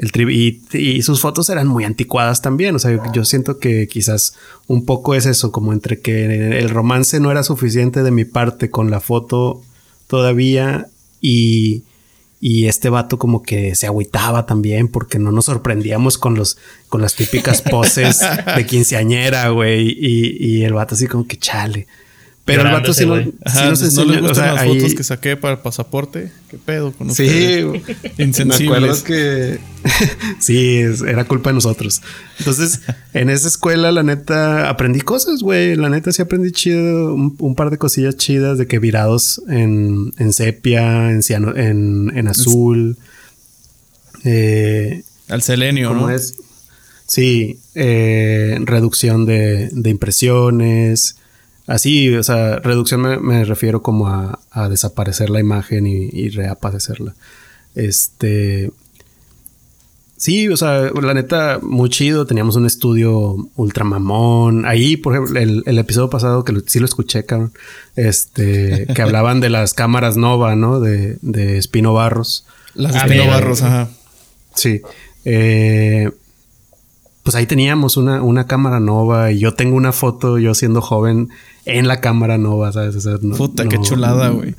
el 0.00 0.30
y, 0.30 0.62
y, 0.72 1.02
sus 1.02 1.20
fotos 1.20 1.50
eran 1.50 1.66
muy 1.66 1.84
anticuadas 1.84 2.40
también. 2.40 2.74
O 2.74 2.78
sea, 2.78 2.98
yo 3.12 3.24
siento 3.26 3.58
que 3.58 3.86
quizás 3.86 4.34
un 4.66 4.86
poco 4.86 5.14
es 5.14 5.26
eso, 5.26 5.52
como 5.52 5.74
entre 5.74 6.00
que 6.00 6.24
el 6.58 6.70
romance 6.70 7.20
no 7.20 7.30
era 7.30 7.42
suficiente 7.42 8.02
de 8.02 8.10
mi 8.10 8.24
parte 8.24 8.70
con 8.70 8.90
la 8.90 9.00
foto 9.00 9.62
todavía 10.06 10.86
y, 11.20 11.82
y 12.40 12.66
este 12.66 12.88
vato 12.88 13.18
como 13.18 13.42
que 13.42 13.74
se 13.74 13.86
agüitaba 13.86 14.46
también 14.46 14.88
porque 14.88 15.18
no 15.18 15.32
nos 15.32 15.44
sorprendíamos 15.44 16.16
con 16.16 16.34
los 16.34 16.56
con 16.88 17.02
las 17.02 17.14
típicas 17.14 17.60
poses 17.60 18.20
de 18.56 18.64
quinceañera, 18.64 19.50
güey. 19.50 19.90
Y, 19.90 20.36
y 20.42 20.64
el 20.64 20.72
vato 20.72 20.94
así 20.94 21.08
como 21.08 21.26
que 21.26 21.36
chale. 21.36 21.86
Pero 22.50 22.68
el 22.68 22.72
vato 22.72 22.92
sí, 22.92 23.06
no, 23.06 23.16
sí 23.16 23.94
no 23.94 24.04
les 24.04 24.20
gustan 24.20 24.54
las 24.54 24.64
fotos 24.64 24.94
que 24.94 25.04
saqué 25.04 25.36
para 25.36 25.54
el 25.54 25.60
pasaporte. 25.60 26.32
¿Qué 26.50 26.58
pedo 26.58 26.92
con 26.92 27.14
Sí, 27.14 27.64
me 28.16 28.54
acuerdo 28.54 29.04
que 29.04 29.58
sí, 30.40 30.78
era 31.06 31.24
culpa 31.24 31.50
de 31.50 31.54
nosotros. 31.54 32.02
Entonces, 32.38 32.80
en 33.14 33.30
esa 33.30 33.48
escuela, 33.48 33.92
la 33.92 34.02
neta, 34.02 34.68
aprendí 34.68 35.00
cosas, 35.00 35.42
güey. 35.42 35.76
La 35.76 35.88
neta 35.88 36.12
sí 36.12 36.22
aprendí 36.22 36.50
chido, 36.52 37.14
un, 37.14 37.54
par 37.54 37.70
de 37.70 37.78
cosillas 37.78 38.16
chidas 38.16 38.58
de 38.58 38.66
que 38.66 38.78
virados 38.78 39.40
en, 39.48 40.12
en 40.18 40.32
sepia, 40.32 41.10
en, 41.10 41.20
en, 41.56 42.12
en 42.16 42.28
azul. 42.28 42.98
Eh, 44.24 45.02
Al 45.28 45.42
selenio, 45.42 45.88
¿Cómo 45.88 46.08
¿no? 46.08 46.10
es? 46.10 46.36
Sí, 47.06 47.58
eh, 47.74 48.58
reducción 48.64 49.26
de, 49.26 49.68
de 49.72 49.90
impresiones. 49.90 51.16
Así, 51.66 52.14
o 52.16 52.22
sea, 52.22 52.56
reducción 52.56 53.00
me, 53.02 53.18
me 53.18 53.44
refiero 53.44 53.82
como 53.82 54.08
a, 54.08 54.40
a 54.50 54.68
desaparecer 54.68 55.30
la 55.30 55.40
imagen 55.40 55.86
y, 55.86 56.08
y 56.12 56.28
reaparecerla. 56.30 57.14
Este. 57.74 58.70
Sí, 60.16 60.48
o 60.48 60.56
sea, 60.58 60.90
la 61.00 61.14
neta, 61.14 61.60
muy 61.62 61.88
chido. 61.88 62.26
Teníamos 62.26 62.54
un 62.56 62.66
estudio 62.66 63.48
ultra 63.56 63.84
mamón. 63.84 64.66
Ahí, 64.66 64.98
por 64.98 65.14
ejemplo, 65.14 65.40
el, 65.40 65.62
el 65.64 65.78
episodio 65.78 66.10
pasado 66.10 66.44
que 66.44 66.52
lo- 66.52 66.60
sí 66.66 66.78
lo 66.78 66.84
escuché, 66.84 67.24
cabrón. 67.24 67.52
Este, 67.96 68.86
que 68.94 69.00
hablaban 69.02 69.40
de 69.40 69.48
las 69.48 69.72
cámaras 69.72 70.18
Nova, 70.18 70.56
¿no? 70.56 70.78
De, 70.80 71.16
de 71.22 71.56
Espino 71.56 71.94
Barros. 71.94 72.44
Las 72.74 72.96
Ah, 72.96 73.06
Espino. 73.06 73.26
Barros, 73.28 73.62
ajá. 73.62 73.88
Sí. 74.54 74.82
Eh, 75.24 76.10
pues 77.30 77.36
ahí 77.40 77.46
teníamos 77.46 77.96
una, 77.96 78.22
una 78.22 78.46
cámara 78.46 78.80
nova 78.80 79.30
y 79.30 79.38
yo 79.38 79.54
tengo 79.54 79.76
una 79.76 79.92
foto 79.92 80.38
yo 80.38 80.52
siendo 80.54 80.80
joven 80.80 81.28
en 81.64 81.86
la 81.86 82.00
cámara 82.00 82.38
nova, 82.38 82.72
¿sabes? 82.72 82.96
O 82.96 83.00
sea, 83.00 83.14
no- 83.22 83.36
Puta, 83.36 83.66
qué 83.68 83.80
chulada, 83.80 84.30
güey. 84.30 84.54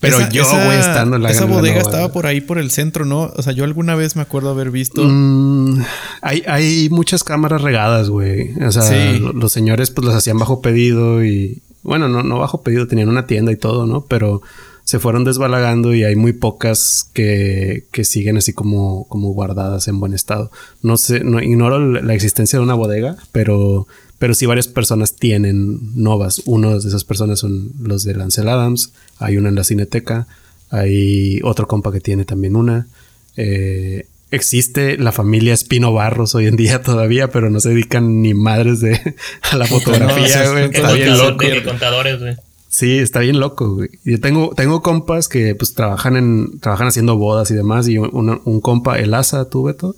Pero 0.00 0.18
Esa- 0.18 0.30
yo, 0.30 0.44
güey, 0.48 0.78
estando 0.78 1.16
en 1.16 1.22
la 1.22 1.30
Esa 1.30 1.44
bodega 1.44 1.76
Nova, 1.80 1.90
estaba 1.90 2.10
por 2.10 2.24
ahí 2.26 2.40
por 2.40 2.58
el 2.58 2.70
centro, 2.70 3.04
¿no? 3.04 3.30
O 3.36 3.42
sea, 3.42 3.52
yo 3.52 3.64
alguna 3.64 3.94
vez 3.96 4.16
me 4.16 4.22
acuerdo 4.22 4.48
haber 4.48 4.70
visto. 4.70 5.02
Mm, 5.04 5.82
hay, 6.22 6.42
hay 6.46 6.88
muchas 6.90 7.22
cámaras 7.22 7.60
regadas, 7.60 8.08
güey. 8.08 8.54
O 8.64 8.72
sea, 8.72 8.80
Sí. 8.82 9.18
lo- 9.18 9.34
los 9.34 9.52
señores 9.52 9.90
pues 9.90 10.06
las 10.06 10.16
hacían 10.16 10.38
bajo 10.38 10.62
pedido 10.62 11.22
y... 11.22 11.60
Bueno, 11.82 12.08
no, 12.08 12.22
no 12.22 12.38
bajo 12.38 12.62
pedido, 12.62 12.86
tenían 12.86 13.10
una 13.10 13.26
tienda 13.26 13.52
y 13.52 13.56
todo, 13.56 13.86
¿no? 13.86 14.00
Pero 14.06 14.40
se 14.90 14.98
fueron 14.98 15.22
desbalagando 15.22 15.94
y 15.94 16.02
hay 16.02 16.16
muy 16.16 16.32
pocas 16.32 17.08
que, 17.12 17.84
que 17.92 18.02
siguen 18.04 18.36
así 18.38 18.52
como, 18.52 19.06
como 19.08 19.28
guardadas 19.32 19.86
en 19.86 20.00
buen 20.00 20.14
estado. 20.14 20.50
No 20.82 20.96
sé, 20.96 21.20
no 21.20 21.40
ignoro 21.40 21.78
la 21.78 22.12
existencia 22.12 22.58
de 22.58 22.64
una 22.64 22.74
bodega, 22.74 23.16
pero, 23.30 23.86
pero 24.18 24.34
sí 24.34 24.46
varias 24.46 24.66
personas 24.66 25.14
tienen 25.14 25.78
novas. 25.94 26.42
Uno 26.44 26.76
de 26.76 26.88
esas 26.88 27.04
personas 27.04 27.38
son 27.38 27.70
los 27.80 28.02
de 28.02 28.14
Lancel 28.14 28.48
Adams, 28.48 28.92
hay 29.20 29.36
una 29.36 29.48
en 29.50 29.54
la 29.54 29.62
Cineteca, 29.62 30.26
hay 30.70 31.38
otro 31.44 31.68
compa 31.68 31.92
que 31.92 32.00
tiene 32.00 32.24
también 32.24 32.56
una. 32.56 32.88
Eh, 33.36 34.06
existe 34.32 34.98
la 34.98 35.12
familia 35.12 35.54
Espino 35.54 35.92
Barros 35.92 36.34
hoy 36.34 36.46
en 36.46 36.56
día 36.56 36.82
todavía, 36.90 37.28
pero 37.28 37.48
no 37.48 37.60
se 37.60 37.68
dedican 37.68 38.22
ni 38.22 38.34
madres 38.34 38.80
de 38.80 39.00
a 39.52 39.56
la 39.56 39.66
fotografía, 39.68 40.44
No, 40.46 40.50
güey. 40.52 40.64
sí, 40.64 40.70
¿Qué 40.72 40.76
Está 40.78 40.92
bien 40.94 41.08
contador- 41.10 41.30
loco. 41.30 41.44
de 41.44 41.50
qué 41.52 41.62
contadores, 41.62 42.18
güey. 42.20 42.34
Sí, 42.70 42.98
está 42.98 43.18
bien 43.18 43.40
loco, 43.40 43.74
güey. 43.74 43.90
Yo 44.04 44.20
tengo, 44.20 44.54
tengo 44.54 44.80
compas 44.80 45.28
que 45.28 45.56
pues 45.56 45.74
trabajan 45.74 46.16
en, 46.16 46.60
trabajan 46.60 46.86
haciendo 46.86 47.16
bodas 47.16 47.50
y 47.50 47.54
demás. 47.54 47.88
Y 47.88 47.98
un, 47.98 48.40
un 48.44 48.60
compa, 48.60 48.98
el 48.98 49.12
Asa, 49.12 49.50
tú, 49.50 49.64
Beto. 49.64 49.96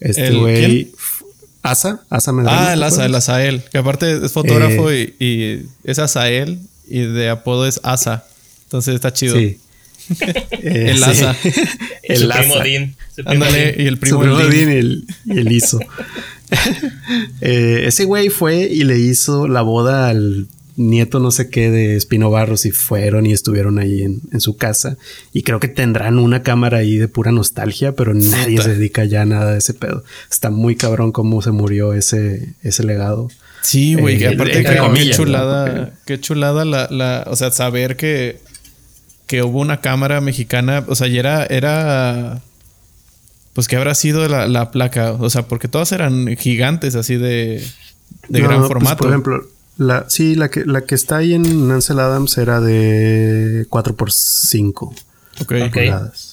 Este 0.00 0.28
¿El 0.28 0.38
güey. 0.40 0.92
Asa, 1.62 2.02
Asa 2.10 2.32
Medrano. 2.32 2.58
Ah, 2.58 2.72
el 2.72 2.80
¿te 2.80 2.86
Asa, 2.86 3.06
el? 3.06 3.14
Asael. 3.14 3.62
Que 3.70 3.78
aparte 3.78 4.24
es 4.24 4.32
fotógrafo 4.32 4.90
Eh. 4.90 5.14
y, 5.18 5.24
y 5.24 5.66
es 5.84 5.98
Asael 5.98 6.60
y 6.88 7.00
de 7.00 7.28
apodo 7.28 7.66
es 7.66 7.78
Asa. 7.82 8.24
Entonces 8.64 8.94
está 8.94 9.12
chido. 9.12 9.36
Sí. 9.36 9.58
Eh, 10.50 10.90
El 10.90 10.98
sí. 10.98 11.04
Asa. 11.04 11.36
el 12.02 12.18
su 12.18 12.28
primo 12.28 12.54
Asa. 12.54 12.64
Dean. 12.64 12.94
su 13.16 13.24
primo 13.24 13.30
Ándale, 13.30 13.74
y 13.78 13.86
el 13.86 13.98
primo, 13.98 14.18
Su 14.18 14.22
primo 14.22 14.40
el 14.40 14.50
Dean. 14.50 14.66
Dean 14.66 14.72
y 14.72 14.78
el, 14.78 15.06
y 15.26 15.38
el 15.38 15.52
hizo. 15.52 15.78
Eh, 17.40 17.84
ese 17.86 18.04
güey 18.04 18.28
fue 18.28 18.62
y 18.70 18.84
le 18.84 18.98
hizo 18.98 19.48
la 19.48 19.62
boda 19.62 20.08
al 20.08 20.46
nieto 20.76 21.20
no 21.20 21.30
sé 21.30 21.50
qué 21.50 21.70
de 21.70 21.96
Espino 21.96 22.30
Barros 22.30 22.66
y 22.66 22.70
fueron 22.70 23.26
y 23.26 23.32
estuvieron 23.32 23.78
ahí 23.78 24.02
en, 24.02 24.20
en 24.32 24.40
su 24.40 24.56
casa. 24.56 24.96
Y 25.32 25.42
creo 25.42 25.60
que 25.60 25.68
tendrán 25.68 26.18
una 26.18 26.42
cámara 26.42 26.78
ahí 26.78 26.96
de 26.96 27.08
pura 27.08 27.30
nostalgia, 27.32 27.92
pero 27.92 28.12
nadie 28.14 28.60
se 28.60 28.74
dedica 28.74 29.04
ya 29.04 29.22
a 29.22 29.26
nada 29.26 29.52
de 29.52 29.58
ese 29.58 29.74
pedo. 29.74 30.04
Está 30.30 30.50
muy 30.50 30.76
cabrón 30.76 31.12
cómo 31.12 31.40
se 31.42 31.50
murió 31.52 31.92
ese, 31.94 32.54
ese 32.62 32.84
legado. 32.84 33.28
Sí, 33.62 33.94
güey. 33.94 34.18
que 34.18 34.24
Eh, 34.26 34.34
aparte, 34.34 34.58
entre 34.58 34.76
qué- 35.04 35.10
chulada. 35.10 35.64
Porque- 35.66 35.92
Qué 36.06 36.20
chulada 36.20 36.64
la, 36.64 36.88
la. 36.90 37.24
O 37.28 37.36
sea, 37.36 37.50
saber 37.50 37.96
que. 37.96 38.38
Que 39.26 39.42
hubo 39.42 39.58
una 39.60 39.80
cámara 39.80 40.20
mexicana. 40.20 40.84
O 40.86 40.94
sea, 40.94 41.06
y 41.06 41.16
era. 41.18 41.46
Era. 41.46 42.42
Pues 43.54 43.68
que 43.68 43.76
habrá 43.76 43.94
sido 43.94 44.28
la, 44.28 44.46
la 44.48 44.70
placa. 44.70 45.12
O 45.12 45.30
sea, 45.30 45.42
porque 45.48 45.68
todas 45.68 45.92
eran 45.92 46.36
gigantes 46.36 46.94
así 46.94 47.16
de. 47.16 47.64
De 48.28 48.40
No, 48.40 48.48
gran 48.48 48.58
pues, 48.60 48.68
formato. 48.68 48.96
por 48.98 49.08
ejemplo, 49.08 49.46
la, 49.76 50.08
sí, 50.08 50.34
la 50.34 50.50
que, 50.50 50.64
la 50.64 50.82
que 50.82 50.94
está 50.94 51.16
ahí 51.18 51.34
en 51.34 51.70
Ansel 51.70 51.98
Adams 52.00 52.36
era 52.38 52.60
de 52.60 53.66
4x5. 53.70 54.72
ok. 54.82 54.94
Ok. 55.40 55.72
pulgadas. 55.72 56.30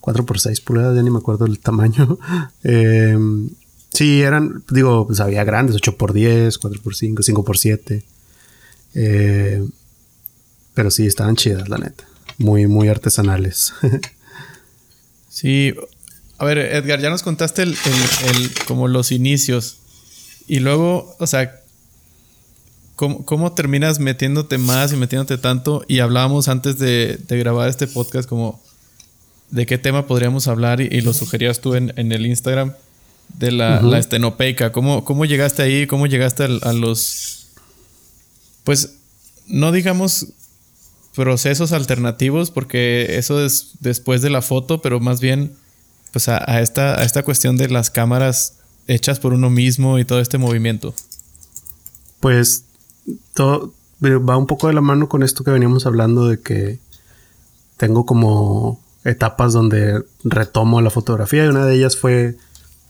4 0.00 0.24
por 0.24 0.38
6 0.38 0.60
pulgadas, 0.60 0.94
ya 0.96 1.02
ni 1.02 1.10
me 1.10 1.18
acuerdo 1.18 1.46
el 1.46 1.58
tamaño. 1.58 2.18
Eh, 2.64 3.16
sí, 3.92 4.22
eran, 4.22 4.62
digo, 4.70 5.06
pues 5.06 5.20
había 5.20 5.42
grandes, 5.44 5.74
8 5.76 5.96
por 5.96 6.12
10, 6.12 6.58
4 6.58 6.80
por 6.82 6.94
5, 6.94 7.22
5 7.22 7.44
por 7.44 7.58
7. 7.58 8.02
Eh, 8.94 9.66
pero 10.74 10.90
sí, 10.90 11.06
estaban 11.06 11.36
chidas, 11.36 11.68
la 11.68 11.78
neta. 11.78 12.04
Muy, 12.38 12.66
muy 12.66 12.88
artesanales. 12.88 13.72
Sí. 15.28 15.74
A 16.38 16.44
ver, 16.44 16.58
Edgar, 16.58 17.00
ya 17.00 17.10
nos 17.10 17.22
contaste 17.22 17.62
el, 17.62 17.72
el- 17.72 18.36
el- 18.36 18.50
como 18.66 18.88
los 18.88 19.12
inicios. 19.12 19.78
Y 20.46 20.60
luego, 20.60 21.14
o 21.18 21.26
sea, 21.26 21.60
¿cómo, 22.96 23.24
cómo 23.24 23.52
terminas 23.52 24.00
metiéndote 24.00 24.58
más 24.58 24.92
y 24.92 24.96
metiéndote 24.96 25.38
tanto? 25.38 25.84
Y 25.86 26.00
hablábamos 26.00 26.48
antes 26.48 26.78
de, 26.78 27.18
de 27.28 27.38
grabar 27.38 27.68
este 27.68 27.86
podcast 27.86 28.28
como 28.28 28.60
de 29.50 29.64
qué 29.66 29.78
tema 29.78 30.06
podríamos 30.06 30.48
hablar 30.48 30.80
y, 30.80 30.88
y 30.90 31.02
lo 31.02 31.12
sugerías 31.12 31.60
tú 31.60 31.76
en, 31.76 31.92
en 31.96 32.10
el 32.10 32.26
Instagram 32.26 32.72
de 33.38 33.52
la, 33.52 33.80
la 33.82 33.98
estenopeica. 33.98 34.72
¿Cómo, 34.72 35.04
¿Cómo 35.04 35.24
llegaste 35.24 35.62
ahí? 35.62 35.86
¿Cómo 35.86 36.06
llegaste 36.06 36.44
a 36.44 36.72
los... 36.72 37.46
Pues, 38.64 38.94
no 39.46 39.70
digamos 39.70 40.26
procesos 41.14 41.72
alternativos, 41.72 42.50
porque 42.50 43.16
eso 43.16 43.44
es 43.44 43.70
después 43.80 44.20
de 44.20 44.30
la 44.30 44.42
foto, 44.42 44.82
pero 44.82 45.00
más 45.00 45.20
bien 45.20 45.54
pues 46.12 46.28
a, 46.28 46.42
a 46.50 46.60
esta, 46.60 47.00
a 47.00 47.04
esta 47.04 47.22
cuestión 47.22 47.56
de 47.56 47.68
las 47.68 47.90
cámaras 47.90 48.54
hechas 48.86 49.18
por 49.18 49.32
uno 49.32 49.48
mismo 49.50 49.98
y 49.98 50.04
todo 50.04 50.20
este 50.20 50.38
movimiento. 50.38 50.94
Pues 52.20 52.64
todo 53.34 53.72
va 54.02 54.36
un 54.36 54.46
poco 54.46 54.68
de 54.68 54.74
la 54.74 54.80
mano 54.80 55.08
con 55.08 55.22
esto 55.22 55.44
que 55.44 55.50
veníamos 55.50 55.86
hablando 55.86 56.28
de 56.28 56.40
que 56.40 56.78
tengo 57.76 58.06
como 58.06 58.80
etapas 59.04 59.52
donde 59.52 60.02
retomo 60.24 60.80
la 60.80 60.90
fotografía 60.90 61.44
y 61.44 61.48
una 61.48 61.64
de 61.64 61.74
ellas 61.74 61.96
fue 61.96 62.36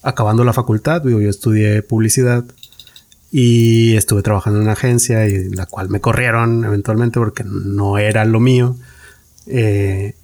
acabando 0.02 0.44
la 0.44 0.52
facultad, 0.52 1.02
digo, 1.02 1.20
yo 1.20 1.28
estudié 1.28 1.82
publicidad 1.82 2.44
y 3.30 3.96
estuve 3.96 4.22
trabajando 4.22 4.58
en 4.58 4.64
una 4.64 4.72
agencia 4.72 5.28
y 5.28 5.50
la 5.50 5.66
cual 5.66 5.88
me 5.88 6.00
corrieron 6.00 6.64
eventualmente 6.64 7.18
porque 7.18 7.44
no 7.44 7.98
era 7.98 8.24
lo 8.24 8.40
mío. 8.40 8.76
Eh, 9.46 10.14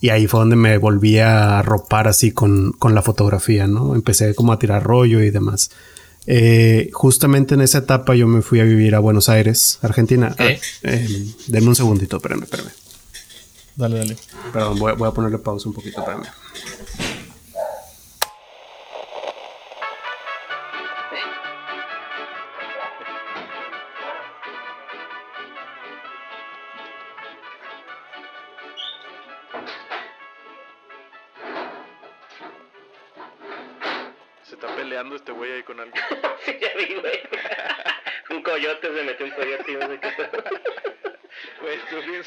y 0.00 0.08
ahí 0.08 0.26
fue 0.26 0.40
donde 0.40 0.56
me 0.56 0.78
volví 0.78 1.18
a 1.18 1.58
arropar 1.58 2.08
así 2.08 2.32
con, 2.32 2.72
con 2.72 2.94
la 2.94 3.02
fotografía, 3.02 3.66
¿no? 3.66 3.94
Empecé 3.94 4.34
como 4.34 4.52
a 4.52 4.58
tirar 4.58 4.82
rollo 4.82 5.22
y 5.22 5.30
demás. 5.30 5.70
Eh, 6.26 6.90
justamente 6.92 7.54
en 7.54 7.60
esa 7.60 7.78
etapa 7.78 8.14
yo 8.14 8.26
me 8.26 8.42
fui 8.42 8.60
a 8.60 8.64
vivir 8.64 8.94
a 8.94 8.98
Buenos 8.98 9.28
Aires, 9.28 9.78
Argentina. 9.82 10.28
Ok. 10.32 10.40
Ah, 10.40 10.54
eh, 10.82 11.26
denme 11.46 11.68
un 11.68 11.76
segundito, 11.76 12.16
espérame, 12.16 12.42
espérame. 12.44 12.70
Dale, 13.76 13.98
dale. 13.98 14.16
Perdón, 14.52 14.78
voy, 14.78 14.92
a- 14.92 14.94
voy 14.94 15.08
a 15.08 15.12
ponerle 15.12 15.38
pausa 15.38 15.68
un 15.68 15.74
poquito, 15.74 16.00
espérame. 16.00 16.24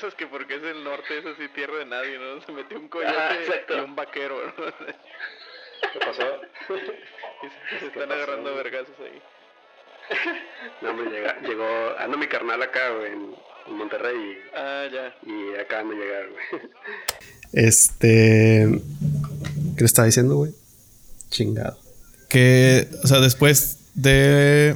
Piensas 0.09 0.15
que 0.17 0.27
porque 0.27 0.55
es 0.55 0.63
el 0.63 0.83
norte 0.83 1.17
es 1.19 1.25
así 1.25 1.47
tierra 1.53 1.77
de 1.79 1.85
nadie, 1.85 2.17
¿no? 2.17 2.41
Se 2.45 2.51
metió 2.51 2.79
un 2.79 2.87
coyote 2.89 3.15
Ajá, 3.15 3.35
exacto. 3.35 3.77
y 3.77 3.79
un 3.81 3.95
vaquero, 3.95 4.35
¿no? 4.57 4.65
¿Qué 5.93 5.99
pasó? 5.99 6.23
Y 7.41 7.47
se, 7.47 7.79
se 7.79 7.85
están 7.87 8.11
agarrando 8.11 8.53
vergazos 8.53 8.95
ahí. 8.99 9.21
No, 10.81 10.89
hombre, 10.89 11.09
llega- 11.09 11.39
llegó, 11.47 11.95
ando 11.97 12.17
mi 12.17 12.27
carnal 12.27 12.61
acá, 12.61 12.89
güey, 12.89 13.13
en, 13.13 13.33
en 13.67 13.73
Monterrey 13.77 14.37
Ah, 14.53 14.87
ya. 14.91 15.15
y, 15.25 15.55
acaban 15.57 15.89
de 15.89 15.95
llegar, 15.95 16.27
güey. 16.29 16.61
Este... 17.53 18.67
¿Qué 19.75 19.79
le 19.79 19.85
estaba 19.85 20.07
diciendo, 20.07 20.35
güey? 20.35 20.51
Chingado. 21.29 21.79
Que, 22.27 22.87
o 23.03 23.07
sea, 23.07 23.19
después 23.19 23.77
de 23.95 24.75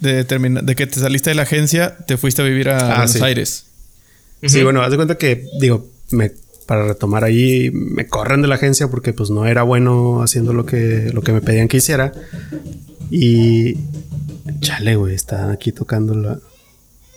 de 0.00 0.24
terminar, 0.24 0.62
de 0.62 0.76
que 0.76 0.86
te 0.86 1.00
saliste 1.00 1.30
de 1.30 1.36
la 1.36 1.42
agencia, 1.42 1.96
te 2.06 2.16
fuiste 2.16 2.42
a 2.42 2.44
vivir 2.44 2.68
a 2.68 2.78
Ah, 2.78 2.88
Buenos 2.90 3.12
sí. 3.12 3.24
Aires. 3.24 3.65
Sí, 4.46 4.62
bueno, 4.62 4.82
haz 4.82 4.90
de 4.90 4.96
cuenta 4.96 5.16
que, 5.16 5.44
digo, 5.60 5.86
me 6.10 6.32
para 6.66 6.86
retomar 6.86 7.24
ahí. 7.24 7.70
Me 7.70 8.06
corren 8.06 8.42
de 8.42 8.48
la 8.48 8.56
agencia 8.56 8.88
porque 8.88 9.12
pues 9.12 9.30
no 9.30 9.46
era 9.46 9.62
bueno 9.62 10.22
haciendo 10.22 10.52
lo 10.52 10.66
que, 10.66 11.10
lo 11.12 11.22
que 11.22 11.32
me 11.32 11.40
pedían 11.40 11.68
que 11.68 11.78
hiciera. 11.78 12.12
Y... 13.10 13.76
Chale, 14.60 14.96
güey, 14.96 15.14
está 15.14 15.50
aquí 15.50 15.72
tocando 15.72 16.14
la, 16.14 16.38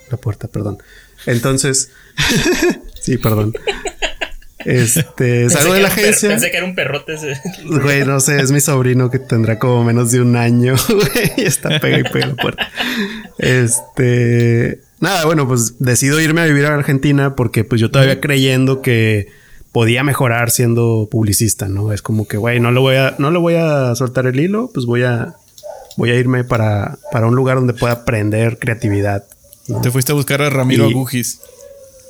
la 0.10 0.18
puerta, 0.18 0.48
perdón. 0.48 0.78
Entonces... 1.26 1.90
sí, 3.02 3.18
perdón. 3.18 3.54
Este, 4.66 5.50
salgo 5.50 5.74
de 5.74 5.82
la 5.82 5.88
agencia. 5.88 6.30
Pensé 6.30 6.52
que 6.52 6.58
era 6.58 6.66
un 6.66 6.76
perrote 6.76 7.14
ese. 7.14 7.40
Güey, 7.66 8.06
no 8.06 8.20
sé, 8.20 8.42
es 8.42 8.52
mi 8.52 8.60
sobrino 8.60 9.10
que 9.10 9.18
tendrá 9.18 9.58
como 9.58 9.86
menos 9.86 10.12
de 10.12 10.20
un 10.20 10.36
año, 10.36 10.76
güey, 10.90 11.32
y 11.38 11.46
está 11.46 11.80
pega 11.80 12.00
y 12.00 12.04
pega 12.04 12.28
la 12.28 12.36
puerta. 12.36 12.70
Este, 13.38 14.82
nada, 15.00 15.26
bueno, 15.26 15.48
pues 15.48 15.76
decido 15.80 16.20
irme 16.20 16.42
a 16.42 16.46
vivir 16.46 16.66
a 16.66 16.74
Argentina 16.74 17.36
porque 17.36 17.64
pues 17.64 17.82
yo 17.82 17.92
todavía 17.92 18.20
creyendo 18.20 18.82
que 18.82 19.28
podía 19.72 20.04
mejorar 20.04 20.52
siendo 20.52 21.08
publicista, 21.12 21.68
¿no? 21.68 21.94
Es 21.94 22.02
como 22.02 22.28
que, 22.28 22.38
güey, 22.38 22.60
no 22.60 22.72
le 22.72 22.80
voy 22.80 22.96
a, 22.96 23.16
no 23.20 23.32
le 23.32 23.40
voy 23.40 23.56
a 23.56 23.94
soltar 23.96 24.26
el 24.26 24.40
hilo, 24.40 24.70
pues 24.74 24.86
voy 24.86 25.04
a, 25.04 25.36
voy 25.98 26.12
a 26.12 26.16
irme 26.16 26.44
para, 26.44 26.98
para 27.12 27.28
un 27.28 27.36
lugar 27.36 27.58
donde 27.58 27.74
pueda 27.74 27.94
aprender 27.94 28.58
creatividad. 28.58 29.26
Te 29.84 29.92
fuiste 29.92 30.12
a 30.12 30.16
buscar 30.16 30.42
a 30.42 30.50
Ramiro 30.50 30.86
Agujis. 30.86 31.42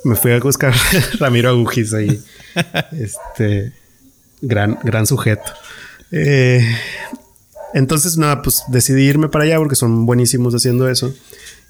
Me 0.04 0.16
fui 0.16 0.32
a 0.32 0.40
buscar 0.40 0.72
a 0.72 0.76
Ramiro 1.18 1.50
Agujis 1.50 1.92
ahí. 1.92 2.22
este 2.92 3.72
gran, 4.40 4.78
gran 4.82 5.06
sujeto. 5.06 5.52
Eh, 6.10 6.66
entonces, 7.74 8.16
nada, 8.16 8.42
pues 8.42 8.64
decidí 8.68 9.02
irme 9.02 9.28
para 9.28 9.44
allá 9.44 9.58
porque 9.58 9.76
son 9.76 10.06
buenísimos 10.06 10.54
haciendo 10.54 10.88
eso. 10.88 11.14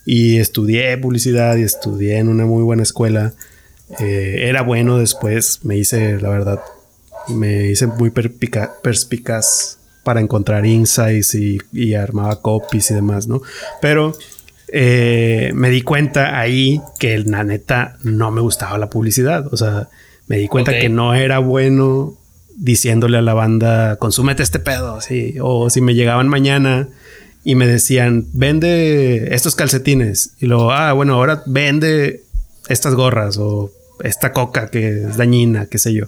Y 0.05 0.39
estudié 0.39 0.97
publicidad 0.99 1.57
y 1.57 1.63
estudié 1.63 2.19
en 2.19 2.29
una 2.29 2.47
muy 2.47 2.63
buena 2.63 2.83
escuela. 2.83 3.33
Eh, 3.99 4.47
era 4.49 4.63
bueno 4.63 4.99
después, 4.99 5.61
me 5.65 5.77
hice, 5.77 6.21
la 6.21 6.29
verdad, 6.29 6.61
me 7.29 7.69
hice 7.69 7.87
muy 7.87 8.11
perspicaz 8.11 9.79
para 10.05 10.21
encontrar 10.21 10.65
insights 10.65 11.35
y, 11.35 11.59
y, 11.73 11.95
armaba 11.95 12.41
copies 12.41 12.91
y 12.91 12.95
demás, 12.95 13.27
¿no? 13.27 13.43
Pero 13.81 14.15
eh, 14.73 15.51
me 15.55 15.69
di 15.71 15.83
cuenta 15.83 16.39
ahí 16.39 16.81
que 16.99 17.19
la 17.19 17.45
neta 17.45 17.97
no 18.03 18.31
me 18.31 18.41
gustaba 18.41 18.79
la 18.79 18.89
publicidad. 18.89 19.53
O 19.53 19.57
sea, 19.57 19.89
me 20.27 20.37
di 20.37 20.49
cuenta 20.49 20.79
que 20.79 20.89
no 20.89 21.15
era 21.15 21.39
bueno 21.39 22.17
diciéndole 22.57 23.19
a 23.19 23.23
la 23.23 23.35
banda, 23.35 23.97
consúmete 23.97 24.43
este 24.43 24.59
pedo, 24.59 25.01
sí. 25.01 25.37
O 25.41 25.71
si 25.71 25.81
me 25.81 25.95
llegaban 25.95 26.29
mañana 26.29 26.89
y 27.44 27.55
me 27.55 27.66
decían, 27.66 28.26
vende 28.33 29.35
estos 29.35 29.55
calcetines. 29.55 30.33
Y 30.40 30.46
luego, 30.46 30.72
ah, 30.72 30.92
bueno, 30.92 31.14
ahora 31.14 31.42
vende 31.46 32.22
estas 32.68 32.94
gorras 32.94 33.38
o 33.38 33.72
esta 34.05 34.33
coca 34.33 34.70
que 34.70 35.05
es 35.05 35.16
dañina, 35.16 35.66
qué 35.66 35.79
sé 35.79 35.92
yo. 35.92 36.07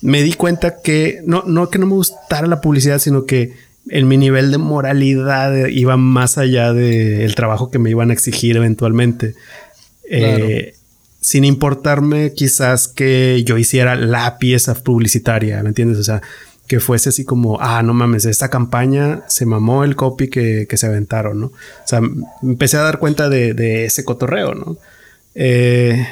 Me 0.00 0.22
di 0.22 0.32
cuenta 0.32 0.80
que 0.80 1.20
no, 1.26 1.42
no 1.46 1.70
que 1.70 1.78
no 1.78 1.86
me 1.86 1.94
gustara 1.94 2.46
la 2.46 2.60
publicidad, 2.60 2.98
sino 2.98 3.26
que 3.26 3.52
en 3.90 4.06
mi 4.06 4.16
nivel 4.16 4.50
de 4.50 4.58
moralidad 4.58 5.66
iba 5.66 5.96
más 5.96 6.38
allá 6.38 6.72
del 6.72 7.34
trabajo 7.34 7.70
que 7.70 7.78
me 7.78 7.90
iban 7.90 8.10
a 8.10 8.12
exigir 8.12 8.56
eventualmente. 8.56 9.34
Eh, 10.10 10.74
sin 11.20 11.44
importarme 11.44 12.32
quizás 12.32 12.88
que 12.88 13.42
yo 13.44 13.58
hiciera 13.58 13.96
la 13.96 14.38
pieza 14.38 14.74
publicitaria, 14.74 15.62
¿me 15.62 15.70
entiendes? 15.70 15.98
O 15.98 16.04
sea, 16.04 16.22
que 16.68 16.80
fuese 16.80 17.08
así 17.08 17.24
como, 17.24 17.60
ah, 17.60 17.82
no 17.82 17.94
mames, 17.94 18.26
esta 18.26 18.50
campaña 18.50 19.22
se 19.26 19.46
mamó 19.46 19.84
el 19.84 19.96
copy 19.96 20.28
que, 20.28 20.68
se 20.70 20.86
aventaron, 20.86 21.40
¿no? 21.40 21.46
O 21.46 21.86
sea, 21.86 22.00
empecé 22.42 22.76
a 22.76 22.82
dar 22.82 22.98
cuenta 22.98 23.28
de, 23.28 23.86
ese 23.86 24.04
cotorreo, 24.04 24.54
¿no? 24.54 24.76
Eh, 25.34 26.06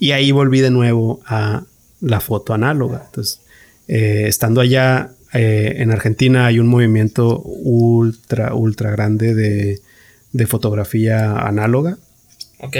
y 0.00 0.10
ahí 0.10 0.32
volví 0.32 0.60
de 0.60 0.70
nuevo 0.70 1.20
a 1.24 1.62
la 2.00 2.20
foto 2.20 2.52
análoga. 2.52 3.04
Entonces, 3.06 3.40
eh, 3.86 4.24
estando 4.26 4.60
allá 4.60 5.12
eh, 5.32 5.76
en 5.78 5.92
Argentina 5.92 6.46
hay 6.46 6.58
un 6.58 6.66
movimiento 6.66 7.40
ultra, 7.40 8.54
ultra 8.54 8.90
grande 8.90 9.34
de, 9.34 9.80
de 10.32 10.46
fotografía 10.46 11.38
análoga. 11.38 11.96
Ok 12.58 12.76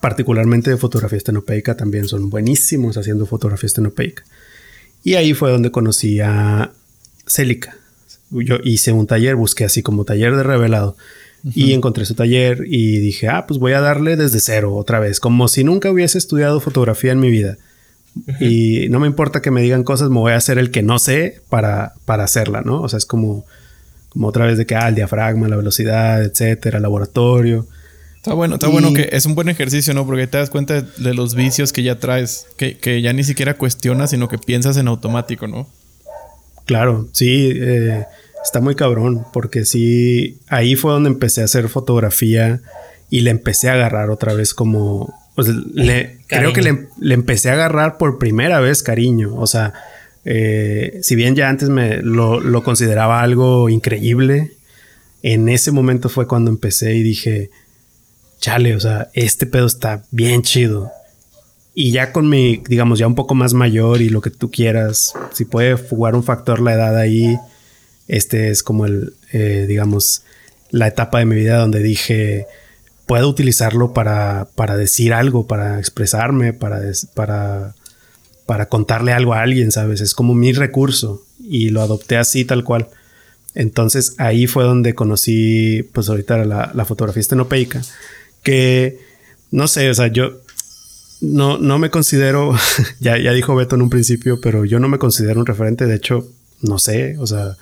particularmente 0.00 0.70
de 0.70 0.76
fotografía 0.76 1.18
estenopeica, 1.18 1.76
también 1.76 2.06
son 2.06 2.30
buenísimos 2.30 2.96
haciendo 2.96 3.26
fotografía 3.26 3.66
estenopeica. 3.66 4.22
Y 5.06 5.14
ahí 5.14 5.34
fue 5.34 5.52
donde 5.52 5.70
conocí 5.70 6.18
a 6.18 6.72
Celica. 7.28 7.76
Yo 8.30 8.56
hice 8.64 8.90
un 8.90 9.06
taller, 9.06 9.36
busqué 9.36 9.64
así 9.64 9.80
como 9.80 10.04
taller 10.04 10.34
de 10.34 10.42
revelado. 10.42 10.96
Y 11.54 11.74
encontré 11.74 12.04
su 12.04 12.16
taller 12.16 12.64
y 12.66 12.98
dije, 12.98 13.28
ah, 13.28 13.46
pues 13.46 13.60
voy 13.60 13.74
a 13.74 13.80
darle 13.80 14.16
desde 14.16 14.40
cero 14.40 14.74
otra 14.74 14.98
vez, 14.98 15.20
como 15.20 15.46
si 15.46 15.62
nunca 15.62 15.92
hubiese 15.92 16.18
estudiado 16.18 16.58
fotografía 16.58 17.12
en 17.12 17.20
mi 17.20 17.30
vida. 17.30 17.56
Y 18.40 18.88
no 18.90 18.98
me 18.98 19.06
importa 19.06 19.40
que 19.40 19.52
me 19.52 19.62
digan 19.62 19.84
cosas, 19.84 20.10
me 20.10 20.18
voy 20.18 20.32
a 20.32 20.38
hacer 20.38 20.58
el 20.58 20.72
que 20.72 20.82
no 20.82 20.98
sé 20.98 21.40
para, 21.50 21.92
para 22.04 22.24
hacerla, 22.24 22.62
¿no? 22.62 22.82
O 22.82 22.88
sea, 22.88 22.96
es 22.96 23.06
como, 23.06 23.44
como 24.08 24.26
otra 24.26 24.44
vez 24.44 24.58
de 24.58 24.66
que, 24.66 24.74
ah, 24.74 24.88
el 24.88 24.96
diafragma, 24.96 25.46
la 25.46 25.54
velocidad, 25.54 26.24
etcétera, 26.24 26.80
laboratorio. 26.80 27.68
Está 28.26 28.34
bueno, 28.34 28.56
está 28.56 28.66
bueno 28.66 28.92
que 28.92 29.08
es 29.12 29.24
un 29.24 29.36
buen 29.36 29.48
ejercicio, 29.48 29.94
¿no? 29.94 30.04
Porque 30.04 30.26
te 30.26 30.36
das 30.36 30.50
cuenta 30.50 30.82
de 30.82 31.14
los 31.14 31.36
vicios 31.36 31.72
que 31.72 31.84
ya 31.84 32.00
traes, 32.00 32.48
que, 32.56 33.00
ya 33.00 33.12
ni 33.12 33.22
siquiera 33.22 33.56
cuestionas, 33.56 34.10
sino 34.10 34.28
que 34.28 34.36
piensas 34.36 34.76
en 34.78 34.88
automático, 34.88 35.46
¿no? 35.46 35.68
Claro, 36.64 37.06
sí, 37.12 37.52
eh, 37.54 38.04
está 38.42 38.60
muy 38.60 38.74
cabrón, 38.74 39.24
porque 39.32 39.64
sí, 39.64 40.40
ahí 40.48 40.74
fue 40.74 40.90
donde 40.90 41.08
empecé 41.08 41.42
a 41.42 41.44
hacer 41.44 41.68
fotografía 41.68 42.60
y 43.10 43.20
le 43.20 43.30
empecé 43.30 43.68
a 43.68 43.74
agarrar 43.74 44.10
otra 44.10 44.34
vez 44.34 44.54
como, 44.54 45.14
pues, 45.36 45.46
le, 45.46 46.18
creo 46.26 46.52
que 46.52 46.62
le, 46.62 47.14
empecé 47.14 47.50
a 47.50 47.52
agarrar 47.52 47.96
por 47.96 48.18
primera 48.18 48.58
vez 48.58 48.82
cariño, 48.82 49.36
o 49.36 49.46
sea, 49.46 49.72
eh, 50.24 50.98
si 51.00 51.14
bien 51.14 51.36
ya 51.36 51.48
antes 51.48 51.68
me 51.68 51.98
lo, 51.98 52.40
lo 52.40 52.64
consideraba 52.64 53.22
algo 53.22 53.68
increíble, 53.68 54.50
en 55.22 55.48
ese 55.48 55.70
momento 55.70 56.08
fue 56.08 56.26
cuando 56.26 56.50
empecé 56.50 56.92
y 56.96 57.04
dije, 57.04 57.50
chale, 58.40 58.74
o 58.74 58.80
sea, 58.80 59.08
este 59.14 59.46
pedo 59.46 59.66
está 59.66 60.04
bien 60.10 60.42
chido. 60.42 60.90
Y 61.74 61.92
ya 61.92 62.12
con 62.12 62.28
mi, 62.28 62.62
digamos, 62.68 62.98
ya 62.98 63.06
un 63.06 63.14
poco 63.14 63.34
más 63.34 63.52
mayor 63.52 64.00
y 64.00 64.08
lo 64.08 64.22
que 64.22 64.30
tú 64.30 64.50
quieras, 64.50 65.12
si 65.32 65.44
puede 65.44 65.74
jugar 65.74 66.14
un 66.14 66.24
factor 66.24 66.60
la 66.60 66.72
edad 66.72 66.96
ahí, 66.96 67.36
este 68.08 68.50
es 68.50 68.62
como 68.62 68.86
el, 68.86 69.12
eh, 69.32 69.66
digamos, 69.68 70.22
la 70.70 70.86
etapa 70.86 71.18
de 71.18 71.26
mi 71.26 71.36
vida 71.36 71.58
donde 71.58 71.82
dije, 71.82 72.46
puedo 73.06 73.28
utilizarlo 73.28 73.92
para, 73.92 74.48
para 74.54 74.76
decir 74.76 75.12
algo, 75.12 75.46
para 75.46 75.78
expresarme, 75.78 76.52
para, 76.52 76.80
para, 77.14 77.74
para 78.46 78.66
contarle 78.70 79.12
algo 79.12 79.34
a 79.34 79.42
alguien, 79.42 79.70
¿sabes? 79.70 80.00
Es 80.00 80.14
como 80.14 80.34
mi 80.34 80.52
recurso 80.52 81.24
y 81.38 81.68
lo 81.70 81.82
adopté 81.82 82.16
así 82.16 82.44
tal 82.44 82.64
cual. 82.64 82.88
Entonces 83.54 84.14
ahí 84.18 84.46
fue 84.46 84.64
donde 84.64 84.94
conocí, 84.94 85.82
pues 85.92 86.08
ahorita 86.08 86.38
la, 86.44 86.70
la 86.74 86.84
fotografía 86.84 87.20
estenopeica 87.20 87.82
que 88.46 89.00
no 89.50 89.66
sé, 89.66 89.90
o 89.90 89.94
sea, 89.94 90.06
yo 90.06 90.34
no, 91.20 91.58
no 91.58 91.80
me 91.80 91.90
considero, 91.90 92.54
ya, 93.00 93.18
ya 93.18 93.32
dijo 93.32 93.56
Beto 93.56 93.74
en 93.74 93.82
un 93.82 93.90
principio, 93.90 94.40
pero 94.40 94.64
yo 94.64 94.78
no 94.78 94.88
me 94.88 94.98
considero 94.98 95.40
un 95.40 95.46
referente, 95.46 95.86
de 95.86 95.96
hecho, 95.96 96.28
no 96.62 96.78
sé, 96.78 97.16
o 97.18 97.26
sea, 97.26 97.56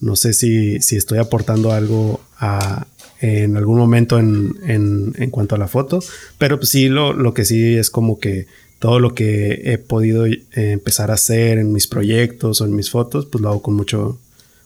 no 0.00 0.16
sé 0.16 0.32
si, 0.32 0.80
si 0.80 0.96
estoy 0.96 1.18
aportando 1.18 1.72
algo 1.72 2.22
a, 2.38 2.86
en 3.20 3.58
algún 3.58 3.76
momento 3.76 4.18
en, 4.18 4.56
en, 4.66 5.12
en, 5.18 5.30
cuanto 5.30 5.56
a 5.56 5.58
la 5.58 5.68
foto, 5.68 6.02
pero 6.38 6.56
pues 6.56 6.70
sí, 6.70 6.88
lo, 6.88 7.12
lo 7.12 7.34
que 7.34 7.44
sí 7.44 7.76
es 7.76 7.90
como 7.90 8.18
que 8.18 8.46
todo 8.78 8.98
lo 8.98 9.14
que 9.14 9.60
he 9.66 9.76
podido 9.76 10.24
eh, 10.24 10.38
empezar 10.54 11.10
a 11.10 11.14
hacer 11.14 11.58
en 11.58 11.70
mis 11.70 11.86
proyectos 11.86 12.62
o 12.62 12.64
en 12.64 12.74
mis 12.74 12.88
fotos, 12.88 13.26
pues 13.26 13.42
lo 13.42 13.50
hago 13.50 13.60
con 13.60 13.74
mucho, 13.74 14.18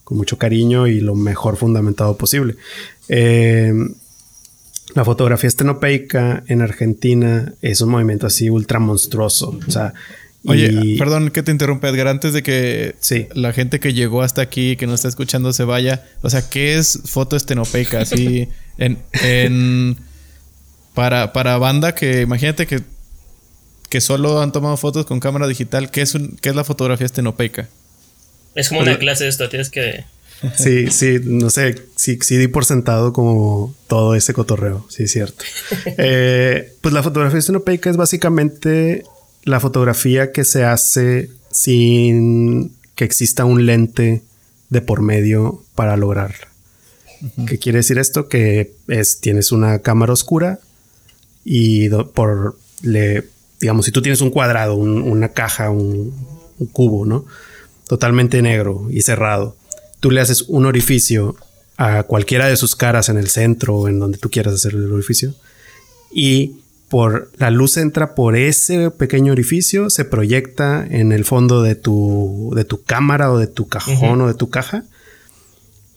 con 0.05 0.19
mucho 0.19 0.39
cariño 0.39 0.87
y 0.87 1.01
lo 1.01 1.17
mejor 1.17 1.57
fundamentado 1.57 2.17
posible. 2.17 2.55
Eh, 3.09 3.73
la 4.95 5.05
fotografía 5.05 5.49
estenopeica 5.49 6.45
en 6.47 6.63
Argentina 6.63 7.53
es 7.63 7.81
un 7.81 7.91
movimiento 7.91 8.27
así 8.27 8.49
ultra 8.49 8.79
monstruoso. 8.79 9.59
O 9.67 9.71
sea, 9.71 9.93
Oye, 10.47 10.97
perdón 10.99 11.31
que 11.31 11.43
te 11.43 11.51
interrumpa, 11.51 11.89
Edgar. 11.89 12.07
Antes 12.07 12.33
de 12.33 12.43
que 12.43 12.95
la 13.35 13.53
gente 13.53 13.81
que 13.81 13.95
llegó 13.95 14.23
hasta 14.23 14.43
aquí, 14.43 14.77
que 14.77 14.87
no 14.87 14.95
está 14.95 15.09
escuchando, 15.09 15.53
se 15.53 15.65
vaya. 15.65 16.05
O 16.23 16.31
sea, 16.31 16.49
¿qué 16.49 16.77
es 16.77 17.01
foto 17.07 17.35
estenopeica? 17.37 18.01
Así, 18.01 18.49
en, 18.79 19.97
para, 20.93 21.33
para 21.33 21.57
banda 21.59 21.95
que 21.95 22.21
imagínate 22.21 22.67
que, 22.67 22.83
que 23.89 24.01
solo 24.01 24.43
han 24.43 24.53
tomado 24.53 24.77
fotos 24.77 25.07
con 25.07 25.19
cámara 25.19 25.47
digital, 25.47 25.91
¿qué 25.91 26.03
es, 26.03 26.15
un, 26.15 26.37
qué 26.41 26.51
es 26.51 26.55
la 26.55 26.65
fotografía 26.65 27.07
estenopeica? 27.07 27.69
Es 28.55 28.69
como 28.69 28.81
una 28.81 28.99
clase 28.99 29.25
de 29.25 29.31
esto, 29.31 29.49
tienes 29.49 29.71
que 29.71 30.05
Sí, 30.57 30.91
sí, 30.91 31.21
no 31.23 31.51
sé, 31.51 31.75
sí, 31.97 32.19
sí 32.21 32.37
di 32.37 32.49
por 32.49 32.65
sentado 32.65 33.13
como 33.13 33.75
todo 33.89 34.15
ese 34.15 34.33
cotorreo, 34.35 34.87
sí 34.89 35.05
es 35.05 35.13
cierto. 35.13 35.45
Eh, 35.97 36.73
pues 36.81 36.93
la 36.93 37.03
fotografía 37.03 37.39
estenopeica 37.39 37.91
es 37.91 37.97
básicamente 37.97 39.05
la 39.45 39.61
fotografía 39.61 40.33
que 40.33 40.45
se 40.45 40.65
hace 40.65 41.31
sin 41.51 42.73
que 42.95 43.05
exista 43.05 43.45
un 43.45 43.67
lente 43.67 44.23
de 44.71 44.81
por 44.81 45.03
medio 45.03 45.63
para 45.75 45.97
lograrla. 45.97 46.49
¿Qué 47.47 47.59
quiere 47.59 47.79
decir 47.79 47.99
esto? 47.99 48.29
Que 48.29 48.75
es, 48.89 49.21
tienes 49.21 49.53
una 49.53 49.79
cámara 49.79 50.13
oscura 50.13 50.59
y 51.45 51.89
por 51.89 52.59
le, 52.83 53.25
digamos, 53.61 53.87
si 53.87 53.93
tú 53.93 54.03
tienes 54.03 54.21
un 54.21 54.31
cuadrado, 54.31 54.75
una 54.75 55.31
caja, 55.31 55.71
un, 55.71 56.13
cubo, 56.73 57.05
¿no? 57.07 57.25
Totalmente 57.89 58.41
negro 58.43 58.89
y 58.91 59.03
cerrado. 59.03 59.57
Tú 60.05 60.11
le 60.11 60.21
haces 60.21 60.43
un 60.49 60.67
orificio 60.67 61.35
a 61.79 62.03
cualquiera 62.03 62.47
de 62.47 62.59
sus 62.59 62.77
caras 62.77 63.09
en 63.09 63.17
el 63.17 63.29
centro 63.29 63.75
o 63.75 63.89
en 63.89 63.99
donde 63.99 64.19
tú 64.19 64.29
quieras 64.29 64.53
hacer 64.53 64.75
el 64.75 64.93
orificio 64.93 65.35
y 66.13 66.57
por 66.91 67.31
la 67.39 67.51
luz 67.51 67.79
entra 67.79 68.15
por 68.15 68.37
ese 68.37 68.91
pequeño 68.91 69.33
orificio, 69.33 69.89
se 69.89 70.05
proyecta 70.05 70.87
en 70.87 71.11
el 71.11 71.25
fondo 71.25 71.63
de 71.63 71.75
tu, 71.75 72.53
de 72.55 72.67
tu 72.67 72.83
cámara 72.83 73.33
o 73.33 73.39
de 73.39 73.47
tu 73.47 73.67
cajón 73.67 74.21
o 74.21 74.29
de 74.29 74.35
tu 74.35 74.51
caja. 74.51 74.85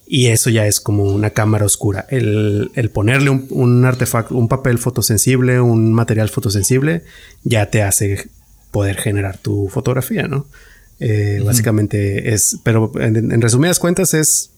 Y 0.07 0.27
eso 0.27 0.49
ya 0.49 0.67
es 0.67 0.79
como 0.79 1.03
una 1.03 1.31
cámara 1.31 1.65
oscura. 1.65 2.05
El, 2.07 2.71
ponerle 2.93 3.29
un, 3.29 3.83
artefacto, 3.83 4.37
un 4.37 4.47
papel 4.47 4.77
fotosensible, 4.77 5.59
un 5.59 5.91
material 5.91 6.29
fotosensible, 6.29 7.03
ya 7.43 7.65
te 7.65 7.83
hace 7.83 8.29
poder 8.71 8.95
generar 8.95 9.37
tu 9.37 9.67
fotografía, 9.67 10.29
¿no? 10.29 10.47
Eh, 10.99 11.41
básicamente 11.45 12.33
es, 12.33 12.57
pero 12.63 12.91
en 12.99 13.41
resumidas 13.41 13.79
cuentas 13.79 14.13
es 14.13 14.49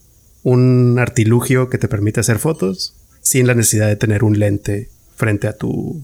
un 0.42 0.98
artilugio 0.98 1.68
que 1.68 1.78
te 1.78 1.88
permite 1.88 2.20
hacer 2.20 2.38
fotos 2.38 2.94
sin 3.22 3.46
la 3.46 3.54
necesidad 3.54 3.88
de 3.88 3.96
tener 3.96 4.24
un 4.24 4.38
lente 4.38 4.88
frente 5.16 5.46
a 5.48 5.52
tu, 5.52 6.02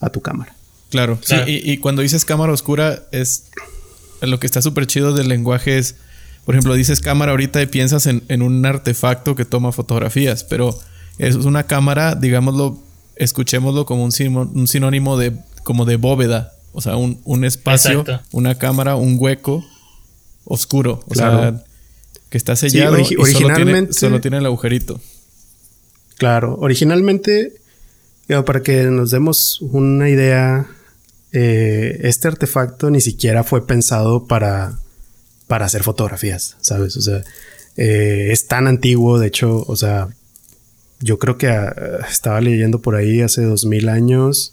a 0.00 0.10
tu 0.10 0.20
cámara. 0.20 0.54
Claro, 0.90 1.18
sí, 1.22 1.36
y, 1.46 1.76
cuando 1.76 2.02
dices 2.02 2.24
cámara 2.24 2.52
oscura 2.52 3.04
es 3.12 3.44
lo 4.22 4.40
que 4.40 4.46
está 4.46 4.60
súper 4.60 4.88
chido 4.88 5.14
del 5.14 5.28
lenguaje 5.28 5.78
es, 5.78 5.94
por 6.44 6.56
ejemplo, 6.56 6.74
dices 6.74 7.00
cámara 7.00 7.30
ahorita 7.30 7.62
y 7.62 7.66
piensas 7.66 8.06
en, 8.06 8.42
un 8.42 8.66
artefacto 8.66 9.36
que 9.36 9.44
toma 9.44 9.70
fotografías, 9.70 10.42
pero 10.42 10.76
es 11.18 11.36
una 11.36 11.62
cámara, 11.62 12.16
digámoslo, 12.16 12.76
escuchémoslo 13.14 13.86
como 13.86 14.04
un, 14.04 14.10
sinónimo 14.12 15.16
de 15.16 15.32
como 15.62 15.84
de 15.84 15.94
bóveda, 15.94 16.54
o 16.72 16.80
sea, 16.80 16.96
un, 16.96 17.44
espacio, 17.44 18.04
una 18.32 18.56
cámara, 18.56 18.96
un 18.96 19.16
hueco 19.18 19.64
oscuro, 20.44 21.04
o 21.08 21.14
sea, 21.14 21.62
que 22.28 22.38
está 22.38 22.56
sellado 22.56 22.98
y 22.98 23.16
originalmente, 23.16 23.92
solo 23.92 24.20
tiene 24.20 24.38
el 24.38 24.46
agujerito. 24.46 25.00
Claro, 26.16 26.56
originalmente 26.60 27.60
para 28.44 28.62
que 28.62 28.84
nos 28.84 29.10
demos 29.10 29.60
una 29.60 30.08
idea, 30.08 30.68
eh, 31.32 32.00
este 32.02 32.28
artefacto 32.28 32.90
ni 32.90 33.00
siquiera 33.00 33.42
fue 33.42 33.66
pensado 33.66 34.26
para, 34.26 34.78
para 35.48 35.66
hacer 35.66 35.82
fotografías, 35.82 36.56
¿sabes? 36.60 36.96
O 36.96 37.00
sea, 37.00 37.22
eh, 37.76 38.28
es 38.30 38.46
tan 38.46 38.68
antiguo, 38.68 39.18
de 39.18 39.26
hecho, 39.26 39.64
o 39.66 39.76
sea, 39.76 40.08
yo 41.00 41.18
creo 41.18 41.38
que 41.38 41.48
ah, 41.48 41.74
estaba 42.08 42.40
leyendo 42.40 42.80
por 42.80 42.94
ahí 42.94 43.20
hace 43.20 43.42
dos 43.42 43.64
mil 43.64 43.88
años, 43.88 44.52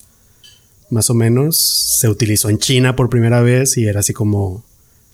más 0.90 1.10
o 1.10 1.14
menos, 1.14 1.58
se 2.00 2.10
utilizó 2.10 2.50
en 2.50 2.60
China 2.60 2.96
por 2.96 3.10
primera 3.10 3.42
vez 3.42 3.78
y 3.78 3.86
era 3.86 4.00
así 4.00 4.14
como 4.14 4.64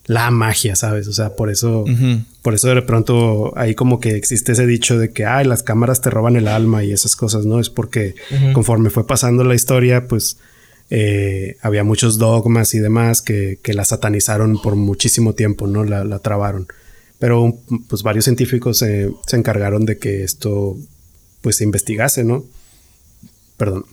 la 0.06 0.32
magia, 0.32 0.76
¿sabes? 0.76 1.08
O 1.08 1.14
sea, 1.14 1.36
por 1.36 1.50
eso, 1.50 1.86
por 2.42 2.54
eso 2.54 2.68
de 2.74 2.82
pronto 2.82 3.54
ahí 3.58 3.74
como 3.74 4.00
que 4.00 4.16
existe 4.16 4.52
ese 4.52 4.68
dicho 4.68 4.98
de 4.98 5.12
que, 5.12 5.26
ay, 5.26 5.46
las 5.46 5.64
cámaras 5.64 6.02
te 6.02 6.10
roban 6.10 6.36
el 6.36 6.48
alma 6.48 6.84
y 6.84 6.92
esas 6.92 7.16
cosas, 7.16 7.46
¿no? 7.46 7.60
Es 7.60 7.70
porque 7.70 8.16
conforme 8.54 8.90
fue 8.90 9.08
pasando 9.08 9.44
la 9.44 9.56
historia, 9.56 10.08
pues 10.08 10.38
eh, 10.90 11.58
había 11.62 11.84
muchos 11.84 12.18
dogmas 12.18 12.74
y 12.74 12.80
demás 12.80 13.22
que, 13.22 13.60
que, 13.64 13.74
la 13.74 13.86
satanizaron 13.86 14.62
por 14.62 14.76
muchísimo 14.76 15.34
tiempo, 15.34 15.68
¿no? 15.68 15.86
La, 15.86 16.04
la 16.04 16.20
trabaron. 16.20 16.68
Pero 17.18 17.58
pues 17.88 18.04
varios 18.04 18.26
científicos 18.26 18.80
se 18.80 19.14
encargaron 19.32 19.86
de 19.86 19.98
que 19.98 20.24
esto 20.24 20.78
pues 21.42 21.58
se 21.58 21.64
investigase, 21.64 22.26
¿no? 22.26 22.44
Perdón. 23.56 23.86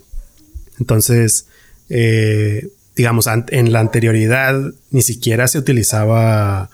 Entonces, 0.80 1.46
eh, 1.90 2.68
digamos, 2.96 3.26
en 3.26 3.72
la 3.72 3.80
anterioridad 3.80 4.58
ni 4.90 5.02
siquiera 5.02 5.48
se 5.48 5.58
utilizaba, 5.58 6.70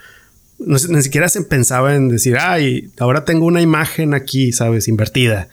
no, 0.59 0.77
ni 0.89 1.03
siquiera 1.03 1.29
se 1.29 1.43
pensaba 1.43 1.95
en 1.95 2.09
decir, 2.09 2.37
ay, 2.39 2.91
ahora 2.99 3.25
tengo 3.25 3.47
una 3.47 3.63
imagen 3.63 4.15
aquí, 4.15 4.53
¿sabes? 4.53 4.89
Invertida. 4.89 5.49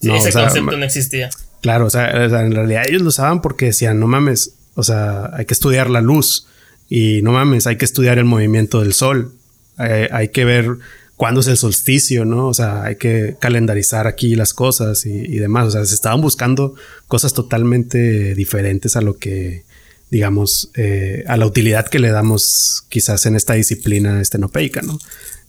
Sí, 0.00 0.10
ese 0.10 0.32
concepto 0.32 0.76
no 0.76 0.84
existía. 0.84 1.30
Claro, 1.60 1.86
o 1.86 1.90
sea, 1.90 2.10
en 2.10 2.52
realidad 2.52 2.84
ellos 2.88 3.02
lo 3.02 3.08
usaban 3.08 3.40
porque 3.40 3.66
decían, 3.66 4.00
no 4.00 4.08
mames, 4.08 4.54
o 4.74 4.82
sea, 4.82 5.30
hay 5.34 5.44
que 5.44 5.54
estudiar 5.54 5.90
la 5.90 6.00
luz 6.00 6.46
y 6.88 7.22
no 7.22 7.32
mames, 7.32 7.66
hay 7.66 7.76
que 7.76 7.84
estudiar 7.84 8.18
el 8.18 8.24
movimiento 8.24 8.80
del 8.80 8.94
sol. 8.94 9.32
hay 9.76 10.28
que 10.28 10.44
ver 10.44 10.78
cuándo 11.16 11.40
es 11.40 11.46
el 11.46 11.56
solsticio, 11.56 12.24
¿no? 12.24 12.48
O 12.48 12.54
sea, 12.54 12.84
hay 12.84 12.96
que 12.96 13.36
calendarizar 13.38 14.06
aquí 14.06 14.34
las 14.34 14.54
cosas 14.54 15.06
y, 15.06 15.38
demás. 15.38 15.68
O 15.68 15.70
sea, 15.70 15.84
se 15.84 15.94
estaban 15.94 16.20
buscando 16.20 16.74
cosas 17.08 17.34
totalmente 17.34 18.34
diferentes 18.34 18.96
a 18.96 19.00
lo 19.00 19.18
que 19.18 19.64
digamos, 20.10 20.70
eh, 20.74 21.24
a 21.26 21.38
la 21.38 21.46
utilidad 21.46 21.88
que 21.88 21.98
le 21.98 22.10
damos 22.10 22.84
quizás 22.90 23.24
en 23.24 23.34
esta 23.34 23.54
disciplina 23.54 24.20
estenopeica, 24.20 24.82
¿no? 24.82 24.98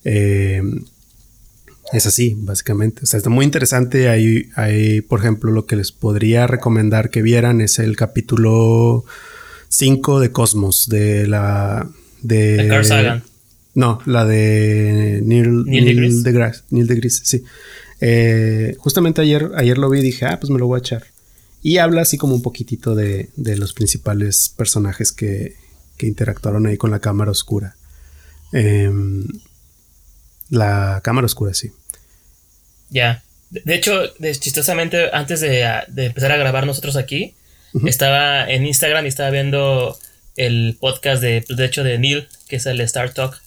Eh, 0.04 0.62
es 1.92 2.06
así, 2.06 2.34
básicamente. 2.38 3.02
O 3.02 3.06
sea, 3.06 3.18
está 3.18 3.28
muy 3.28 3.44
interesante. 3.44 4.08
Hay, 4.08 4.48
hay, 4.56 5.02
por 5.02 5.20
ejemplo, 5.20 5.50
lo 5.50 5.66
que 5.66 5.76
les 5.76 5.92
podría 5.92 6.46
recomendar 6.46 7.10
que 7.10 7.20
vieran 7.20 7.60
es 7.60 7.78
el 7.78 7.96
capítulo 7.96 9.04
5 9.68 10.20
de 10.20 10.32
Cosmos, 10.32 10.88
de 10.88 11.26
la... 11.26 11.88
De, 12.22 12.66
Carl 12.68 12.84
Sagan. 12.86 13.22
No, 13.74 14.00
la 14.06 14.24
de 14.24 15.20
Neil, 15.24 15.64
Neil, 15.64 16.22
deGrasse. 16.22 16.62
Neil 16.70 16.86
deGrasse, 16.86 17.22
sí. 17.24 17.44
Eh, 18.00 18.76
justamente 18.78 19.22
ayer, 19.22 19.50
ayer 19.56 19.78
lo 19.78 19.90
vi 19.90 20.00
y 20.00 20.02
dije, 20.02 20.26
ah, 20.26 20.38
pues 20.38 20.50
me 20.50 20.58
lo 20.58 20.66
voy 20.66 20.78
a 20.78 20.80
echar. 20.80 21.04
Y 21.62 21.78
habla 21.78 22.02
así 22.02 22.18
como 22.18 22.34
un 22.34 22.42
poquitito 22.42 22.94
de, 22.94 23.30
los 23.36 23.72
principales 23.72 24.52
personajes 24.56 25.12
que, 25.12 25.56
interactuaron 26.00 26.66
ahí 26.66 26.76
con 26.76 26.90
la 26.90 27.00
cámara 27.00 27.30
oscura. 27.30 27.76
Em, 28.52 29.26
la 30.50 31.00
cámara 31.02 31.24
oscura, 31.24 31.54
sí. 31.54 31.72
Ya. 32.90 33.24
De 33.48 33.74
hecho, 33.74 34.12
chistosamente, 34.38 35.08
antes 35.14 35.40
de, 35.40 35.62
empezar 35.96 36.30
a 36.30 36.36
grabar 36.36 36.66
nosotros 36.66 36.96
aquí, 36.96 37.34
estaba 37.86 38.50
en 38.50 38.66
Instagram 38.66 39.06
y 39.06 39.08
estaba 39.08 39.30
viendo 39.30 39.98
el 40.36 40.76
podcast 40.78 41.22
de, 41.22 41.42
de 41.48 41.64
hecho, 41.64 41.82
de 41.82 41.98
Neil, 41.98 42.28
que 42.48 42.56
es 42.56 42.66
el 42.66 42.82
Star 42.82 43.14
Talk. 43.14 43.40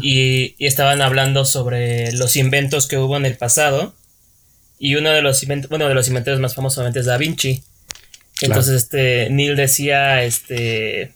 Y, 0.00 0.54
estaban 0.64 1.02
hablando 1.02 1.44
sobre 1.44 2.12
los 2.12 2.36
inventos 2.36 2.86
que 2.86 2.98
hubo 2.98 3.16
en 3.16 3.26
el 3.26 3.36
pasado 3.36 3.94
y 4.78 4.96
uno 4.96 5.10
de 5.10 5.22
los 5.22 5.42
inventores, 5.42 5.70
bueno, 5.70 5.88
de 5.88 5.94
los 5.94 6.08
inventores 6.08 6.40
más 6.40 6.54
famosos 6.54 6.94
es 6.94 7.06
Da 7.06 7.16
Vinci. 7.16 7.62
Entonces, 8.40 8.74
este, 8.74 9.30
Neil 9.30 9.56
decía, 9.56 10.24
este, 10.24 11.12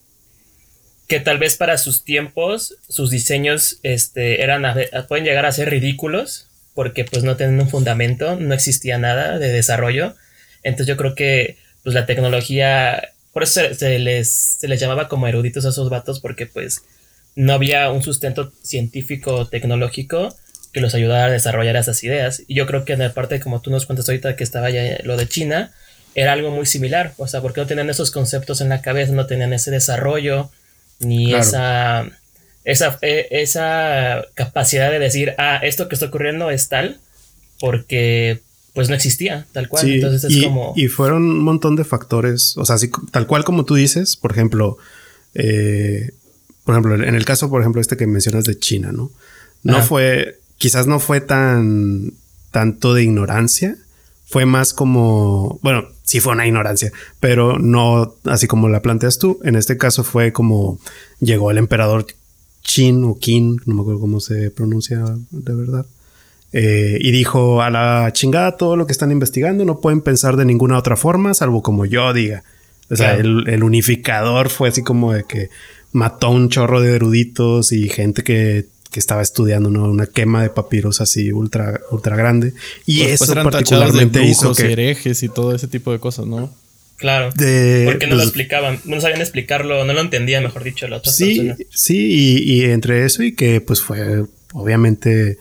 que 1.08 1.20
tal 1.20 1.38
vez 1.38 1.56
para 1.56 1.78
sus 1.78 2.04
tiempos, 2.04 2.76
sus 2.88 3.10
diseños, 3.10 3.78
este, 3.82 4.42
eran, 4.42 4.62
pueden 5.08 5.24
llegar 5.24 5.46
a 5.46 5.52
ser 5.52 5.70
ridículos, 5.70 6.46
porque 6.74 7.04
pues 7.04 7.24
no 7.24 7.36
tienen 7.36 7.60
un 7.60 7.68
fundamento, 7.68 8.36
no 8.36 8.54
existía 8.54 8.98
nada 8.98 9.38
de 9.38 9.48
desarrollo. 9.48 10.14
Entonces 10.62 10.86
yo 10.86 10.96
creo 10.96 11.14
que, 11.14 11.56
pues 11.82 11.94
la 11.94 12.06
tecnología, 12.06 13.10
por 13.32 13.42
eso 13.42 13.74
se, 13.74 13.98
les, 13.98 14.30
se 14.30 14.68
les 14.68 14.78
llamaba 14.78 15.08
como 15.08 15.26
eruditos 15.26 15.64
a 15.66 15.70
esos 15.70 15.90
vatos, 15.90 16.20
porque 16.20 16.46
pues 16.46 16.82
no 17.36 17.52
había 17.52 17.90
un 17.90 18.02
sustento 18.02 18.52
científico 18.62 19.46
tecnológico 19.46 20.34
que 20.72 20.80
los 20.80 20.94
ayudara 20.94 21.26
a 21.26 21.30
desarrollar 21.30 21.76
esas 21.76 22.02
ideas. 22.04 22.42
Y 22.46 22.54
yo 22.54 22.66
creo 22.66 22.84
que 22.84 22.92
en 22.92 23.00
la 23.00 23.14
parte, 23.14 23.40
como 23.40 23.60
tú 23.60 23.70
nos 23.70 23.86
cuentas 23.86 24.08
ahorita, 24.08 24.36
que 24.36 24.44
estaba 24.44 24.70
ya 24.70 24.98
lo 25.04 25.16
de 25.16 25.28
China, 25.28 25.72
era 26.14 26.32
algo 26.32 26.50
muy 26.50 26.66
similar. 26.66 27.14
O 27.16 27.26
sea, 27.26 27.40
porque 27.40 27.60
no 27.60 27.66
tenían 27.66 27.90
esos 27.90 28.10
conceptos 28.10 28.60
en 28.60 28.68
la 28.68 28.82
cabeza, 28.82 29.12
no 29.12 29.26
tenían 29.26 29.52
ese 29.52 29.70
desarrollo, 29.70 30.50
ni 31.00 31.34
esa, 31.34 32.08
esa, 32.64 32.98
e, 33.02 33.28
esa 33.30 34.24
capacidad 34.34 34.90
de 34.90 34.98
decir, 34.98 35.34
ah, 35.38 35.60
esto 35.62 35.88
que 35.88 35.94
está 35.94 36.06
ocurriendo 36.06 36.50
es 36.50 36.68
tal, 36.68 36.98
porque 37.60 38.40
pues 38.74 38.88
no 38.88 38.94
existía 38.94 39.46
tal 39.52 39.68
cual. 39.68 39.90
Entonces 39.90 40.24
es 40.24 40.36
y, 40.36 40.44
como. 40.44 40.72
Y 40.76 40.88
fueron 40.88 41.22
un 41.22 41.40
montón 41.40 41.76
de 41.76 41.84
factores. 41.84 42.56
O 42.56 42.64
sea, 42.64 42.76
tal 43.10 43.26
cual 43.26 43.44
como 43.44 43.64
tú 43.64 43.74
dices, 43.74 44.16
por 44.16 44.32
ejemplo, 44.32 44.76
eh, 45.34 46.10
por 46.68 46.74
ejemplo, 46.74 47.02
en 47.02 47.14
el 47.14 47.24
caso, 47.24 47.48
por 47.48 47.62
ejemplo, 47.62 47.80
este 47.80 47.96
que 47.96 48.06
mencionas 48.06 48.44
de 48.44 48.58
China, 48.58 48.92
¿no? 48.92 49.10
No 49.62 49.80
fue 49.80 50.38
quizás 50.58 50.86
no 50.86 51.00
fue 51.00 51.22
tan 51.22 52.12
tanto 52.50 52.92
de 52.92 53.04
ignorancia, 53.04 53.78
fue 54.26 54.44
más 54.44 54.74
como, 54.74 55.58
bueno, 55.62 55.86
sí 56.02 56.20
fue 56.20 56.34
una 56.34 56.46
ignorancia, 56.46 56.92
pero 57.20 57.58
no 57.58 58.16
así 58.24 58.46
como 58.48 58.68
la 58.68 58.82
planteas 58.82 59.18
tú. 59.18 59.40
En 59.44 59.56
este 59.56 59.78
caso 59.78 60.04
fue 60.04 60.34
como 60.34 60.78
llegó 61.20 61.50
el 61.50 61.56
emperador 61.56 62.04
Qin 62.60 63.02
o 63.04 63.18
Qin, 63.18 63.62
no 63.64 63.74
me 63.74 63.80
acuerdo 63.80 64.00
cómo 64.00 64.20
se 64.20 64.50
pronuncia 64.50 65.02
de 65.30 65.54
verdad. 65.54 65.86
Eh, 66.52 66.98
y 67.00 67.12
dijo 67.12 67.62
a 67.62 67.70
la 67.70 68.10
chingada 68.12 68.58
todo 68.58 68.76
lo 68.76 68.84
que 68.84 68.92
están 68.92 69.10
investigando, 69.10 69.64
no 69.64 69.80
pueden 69.80 70.02
pensar 70.02 70.36
de 70.36 70.44
ninguna 70.44 70.76
otra 70.76 70.96
forma, 70.96 71.32
salvo 71.32 71.62
como 71.62 71.86
yo 71.86 72.12
diga. 72.12 72.42
O 72.90 72.96
sea, 72.96 73.14
el, 73.14 73.48
el, 73.48 73.62
unificador 73.62 74.50
fue 74.50 74.68
así 74.70 74.82
como 74.82 75.12
de 75.12 75.24
que 75.24 75.50
mató 75.92 76.30
un 76.30 76.48
chorro 76.48 76.80
de 76.80 76.94
eruditos 76.94 77.72
y 77.72 77.88
gente 77.88 78.22
que 78.22 78.66
que 78.90 79.00
estaba 79.00 79.22
estudiando 79.22 79.68
una 79.68 80.06
quema 80.06 80.42
de 80.42 80.50
papiros 80.50 81.00
así 81.00 81.30
ultra, 81.30 81.80
ultra 81.90 82.16
grande. 82.16 82.54
Y 82.86 82.98
pues, 83.00 83.18
pues, 83.18 83.30
eso 83.30 83.42
particularmente 83.42 84.24
hizo 84.24 84.54
que... 84.54 84.72
herejes 84.72 85.22
y 85.22 85.28
todo 85.28 85.54
ese 85.54 85.68
tipo 85.68 85.92
de 85.92 85.98
cosas, 85.98 86.26
¿no? 86.26 86.54
Claro. 86.96 87.30
De, 87.32 87.84
Porque 87.84 88.06
no 88.06 88.12
lo 88.12 88.18
pues, 88.20 88.28
explicaban, 88.28 88.80
no 88.84 89.00
sabían 89.00 89.20
explicarlo, 89.20 89.84
no 89.84 89.92
lo 89.92 90.00
entendía, 90.00 90.40
mejor 90.40 90.64
dicho, 90.64 90.88
la 90.88 90.96
otra 90.96 91.12
Sí, 91.12 91.36
persona. 91.40 91.56
sí, 91.70 92.08
y, 92.10 92.52
y 92.54 92.64
entre 92.64 93.04
eso 93.04 93.22
y 93.22 93.34
que 93.34 93.60
pues 93.60 93.82
fue, 93.82 94.24
obviamente, 94.54 95.38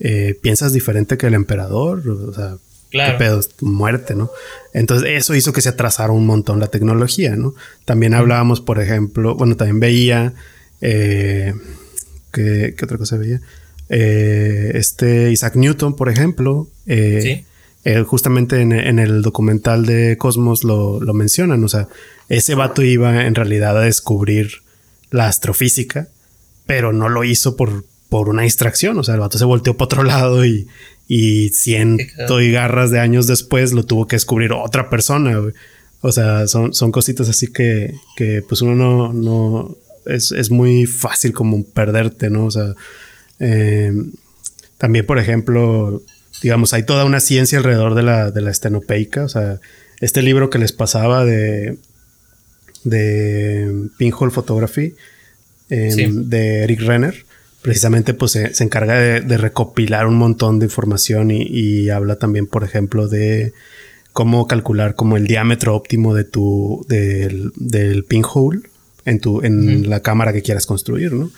eh, 0.00 0.36
piensas 0.42 0.72
diferente 0.72 1.16
que 1.16 1.28
el 1.28 1.34
emperador, 1.34 2.06
o 2.08 2.34
sea, 2.34 2.56
Claro. 2.90 3.18
qué 3.18 3.24
pedo, 3.24 3.40
muerte, 3.60 4.14
¿no? 4.14 4.30
Entonces 4.72 5.10
eso 5.10 5.34
hizo 5.34 5.52
que 5.52 5.60
se 5.60 5.68
atrasara 5.68 6.12
un 6.12 6.24
montón 6.26 6.58
la 6.58 6.68
tecnología, 6.68 7.36
¿no? 7.36 7.54
También 7.84 8.14
hablábamos, 8.14 8.60
por 8.62 8.80
ejemplo, 8.80 9.34
bueno, 9.34 9.56
también 9.56 9.78
veía, 9.80 10.32
eh, 10.80 11.52
¿qué, 12.32 12.74
qué 12.76 12.84
otra 12.84 12.96
cosa 12.98 13.16
veía? 13.16 13.40
Eh, 13.90 14.72
este 14.74 15.30
Isaac 15.30 15.56
Newton, 15.56 15.96
por 15.96 16.08
ejemplo, 16.08 16.68
eh, 16.86 17.20
Sí. 17.22 17.44
él 17.84 18.04
justamente 18.04 18.60
en, 18.60 18.72
en 18.72 18.98
el 18.98 19.22
documental 19.22 19.86
de 19.86 20.16
Cosmos 20.18 20.64
lo, 20.64 21.00
lo 21.00 21.14
mencionan. 21.14 21.62
O 21.64 21.68
sea, 21.68 21.88
ese 22.28 22.54
vato 22.54 22.82
iba 22.82 23.26
en 23.26 23.34
realidad 23.34 23.76
a 23.78 23.82
descubrir 23.82 24.62
la 25.10 25.26
astrofísica, 25.28 26.08
pero 26.66 26.92
no 26.92 27.08
lo 27.08 27.24
hizo 27.24 27.56
por, 27.56 27.84
por 28.10 28.28
una 28.28 28.42
distracción. 28.42 28.98
O 28.98 29.04
sea, 29.04 29.14
el 29.14 29.20
vato 29.20 29.38
se 29.38 29.44
volteó 29.46 29.74
para 29.76 29.86
otro 29.86 30.02
lado 30.04 30.44
y, 30.44 30.68
y 31.08 31.48
ciento 31.50 32.40
y 32.40 32.52
garras 32.52 32.90
de 32.90 33.00
años 33.00 33.26
después 33.26 33.72
lo 33.72 33.82
tuvo 33.84 34.06
que 34.06 34.16
descubrir 34.16 34.52
otra 34.52 34.90
persona. 34.90 35.36
güey. 35.38 35.54
O 36.02 36.12
sea, 36.12 36.46
son, 36.46 36.74
son 36.74 36.92
cositas 36.92 37.28
así 37.28 37.46
que, 37.48 37.94
que 38.16 38.42
pues 38.46 38.60
uno 38.62 38.74
no, 38.76 39.12
no 39.12 39.76
es, 40.06 40.30
es 40.32 40.50
muy 40.50 40.86
fácil 40.86 41.32
como 41.32 41.64
perderte, 41.64 42.30
¿no? 42.30 42.44
O 42.44 42.50
sea, 42.50 42.74
eh, 43.40 43.92
también, 44.76 45.06
por 45.06 45.18
ejemplo, 45.18 46.02
digamos, 46.42 46.72
hay 46.74 46.84
toda 46.84 47.04
una 47.04 47.20
ciencia 47.20 47.58
alrededor 47.58 47.94
de 47.94 48.02
la, 48.04 48.30
de 48.30 48.42
la 48.42 48.50
estenopeica. 48.50 49.24
O 49.24 49.28
sea, 49.28 49.60
este 50.00 50.22
libro 50.22 50.50
que 50.50 50.58
les 50.58 50.72
pasaba 50.72 51.24
de, 51.24 51.78
de 52.84 53.88
Pinhole 53.96 54.30
Photography, 54.30 54.94
eh, 55.70 55.90
Sí. 55.90 56.06
de 56.10 56.62
Eric 56.64 56.80
Renner, 56.82 57.24
precisamente 57.62 58.14
pues 58.14 58.32
se, 58.32 58.54
se 58.54 58.64
encarga 58.64 58.94
de, 58.94 59.20
de 59.20 59.36
recopilar 59.36 60.06
un 60.06 60.16
montón 60.16 60.58
de 60.58 60.66
información 60.66 61.30
y, 61.30 61.42
y 61.42 61.90
habla 61.90 62.16
también, 62.16 62.46
por 62.46 62.64
ejemplo, 62.64 63.08
de 63.08 63.52
cómo 64.12 64.46
calcular 64.46 64.94
como 64.94 65.16
el 65.16 65.26
diámetro 65.26 65.74
óptimo 65.76 66.14
de 66.14 66.24
tu, 66.24 66.84
del, 66.88 67.52
del 67.56 68.04
pinhole 68.04 68.62
en 69.04 69.20
tu, 69.20 69.42
en 69.42 69.88
la 69.88 70.00
cámara 70.00 70.32
que 70.32 70.42
quieras 70.42 70.66
construir, 70.66 71.12
¿no? 71.12 71.30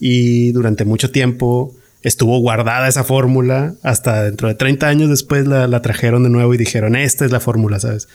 Y 0.00 0.52
durante 0.52 0.84
mucho 0.84 1.10
tiempo 1.10 1.74
estuvo 2.02 2.38
guardada 2.38 2.88
esa 2.88 3.04
fórmula 3.04 3.74
hasta 3.82 4.24
dentro 4.24 4.48
de 4.48 4.54
30 4.54 4.86
años 4.86 5.10
después 5.10 5.46
la, 5.46 5.66
la 5.66 5.80
trajeron 5.80 6.22
de 6.22 6.30
nuevo 6.30 6.52
y 6.54 6.58
dijeron, 6.58 6.96
esta 6.96 7.24
es 7.24 7.30
la 7.30 7.40
fórmula, 7.40 7.80
¿sabes? 7.80 8.08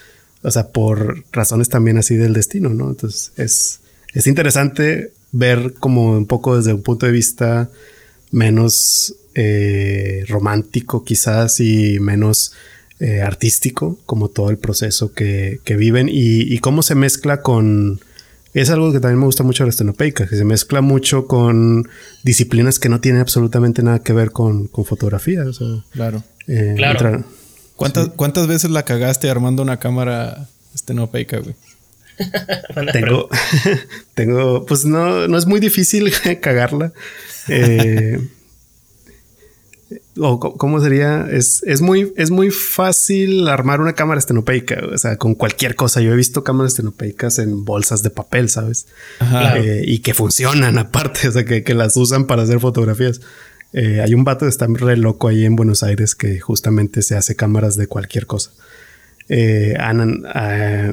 O 0.43 0.51
sea, 0.51 0.67
por 0.67 1.23
razones 1.31 1.69
también 1.69 1.97
así 1.97 2.15
del 2.15 2.33
destino, 2.33 2.69
¿no? 2.69 2.89
Entonces 2.89 3.31
es, 3.35 3.79
es 4.13 4.27
interesante 4.27 5.11
ver 5.31 5.73
como 5.79 6.11
un 6.17 6.25
poco 6.25 6.57
desde 6.57 6.73
un 6.73 6.81
punto 6.81 7.05
de 7.05 7.11
vista 7.11 7.69
menos 8.31 9.15
eh, 9.35 10.25
romántico 10.27 11.03
quizás 11.03 11.59
y 11.59 11.99
menos 11.99 12.53
eh, 12.99 13.21
artístico, 13.21 13.97
como 14.05 14.27
todo 14.29 14.49
el 14.49 14.57
proceso 14.57 15.13
que, 15.13 15.59
que 15.63 15.75
viven 15.75 16.09
y, 16.09 16.41
y 16.53 16.59
cómo 16.59 16.81
se 16.83 16.95
mezcla 16.95 17.41
con... 17.41 17.99
Es 18.55 18.71
algo 18.71 18.91
que 18.91 18.99
también 18.99 19.19
me 19.19 19.25
gusta 19.25 19.43
mucho 19.43 19.63
de 19.63 19.67
la 19.67 19.71
estenopeica, 19.71 20.27
que 20.27 20.35
se 20.35 20.43
mezcla 20.43 20.81
mucho 20.81 21.27
con 21.27 21.87
disciplinas 22.23 22.79
que 22.79 22.89
no 22.89 22.99
tienen 22.99 23.21
absolutamente 23.21 23.83
nada 23.83 23.99
que 23.99 24.11
ver 24.11 24.31
con, 24.31 24.67
con 24.67 24.85
fotografía. 24.85 25.43
O 25.47 25.53
sea, 25.53 25.67
Claro. 25.91 26.23
eh, 26.47 26.73
Claro. 26.75 26.99
entra- 27.09 27.25
¿Cuántas, 27.75 28.09
¿Cuántas 28.09 28.47
veces 28.47 28.71
la 28.71 28.83
cagaste 28.83 29.29
armando 29.29 29.61
una 29.61 29.77
cámara 29.79 30.49
estenopeica, 30.75 31.37
güey? 31.39 31.55
Tengo, 32.93 33.29
tengo, 34.13 34.65
pues 34.65 34.85
no, 34.85 35.27
no 35.27 35.37
es 35.37 35.45
muy 35.45 35.59
difícil 35.59 36.11
cagarla. 36.41 36.91
Eh, 37.47 38.19
o 40.17 40.39
cómo 40.39 40.79
sería, 40.81 41.27
es, 41.31 41.63
es 41.65 41.81
muy, 41.81 42.13
es 42.15 42.29
muy 42.29 42.51
fácil 42.51 43.47
armar 43.47 43.81
una 43.81 43.93
cámara 43.93 44.19
estenopeica, 44.19 44.81
o 44.93 44.97
sea, 44.97 45.17
con 45.17 45.33
cualquier 45.33 45.75
cosa. 45.75 46.01
Yo 46.01 46.13
he 46.13 46.15
visto 46.15 46.43
cámaras 46.43 46.73
estenopeicas 46.73 47.39
en 47.39 47.65
bolsas 47.65 48.03
de 48.03 48.09
papel, 48.11 48.49
¿sabes? 48.49 48.85
Ajá. 49.19 49.57
Eh, 49.57 49.83
y 49.87 49.99
que 49.99 50.13
funcionan 50.13 50.77
aparte, 50.77 51.27
o 51.27 51.31
sea, 51.31 51.45
que, 51.45 51.63
que 51.63 51.73
las 51.73 51.95
usan 51.97 52.27
para 52.27 52.43
hacer 52.43 52.59
fotografías. 52.59 53.21
Eh, 53.73 54.01
hay 54.03 54.13
un 54.13 54.23
vato 54.23 54.45
que 54.45 54.49
está 54.49 54.67
re 54.67 54.97
loco 54.97 55.27
ahí 55.27 55.45
en 55.45 55.55
Buenos 55.55 55.83
Aires 55.83 56.15
que 56.15 56.39
justamente 56.39 57.01
se 57.01 57.15
hace 57.15 57.35
cámaras 57.35 57.75
de 57.75 57.87
cualquier 57.87 58.25
cosa. 58.27 58.51
Eh, 59.29 59.75
Anan- 59.79 60.23
ah, 60.27 60.91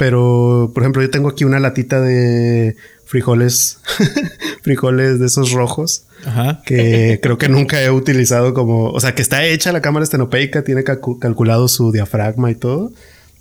pero, 0.00 0.70
por 0.72 0.82
ejemplo, 0.82 1.02
yo 1.02 1.10
tengo 1.10 1.28
aquí 1.28 1.44
una 1.44 1.60
latita 1.60 2.00
de 2.00 2.74
frijoles, 3.04 3.78
frijoles 4.62 5.18
de 5.20 5.26
esos 5.26 5.52
rojos 5.52 6.04
Ajá. 6.24 6.62
que 6.64 7.18
creo 7.22 7.36
que 7.38 7.48
nunca 7.50 7.82
he 7.82 7.90
utilizado 7.90 8.54
como, 8.54 8.90
o 8.90 8.98
sea, 9.00 9.14
que 9.14 9.20
está 9.22 9.44
hecha 9.44 9.72
la 9.72 9.82
cámara 9.82 10.04
estenopeica, 10.04 10.62
tiene 10.64 10.84
calcu- 10.84 11.18
calculado 11.18 11.68
su 11.68 11.92
diafragma 11.92 12.50
y 12.50 12.54
todo, 12.54 12.92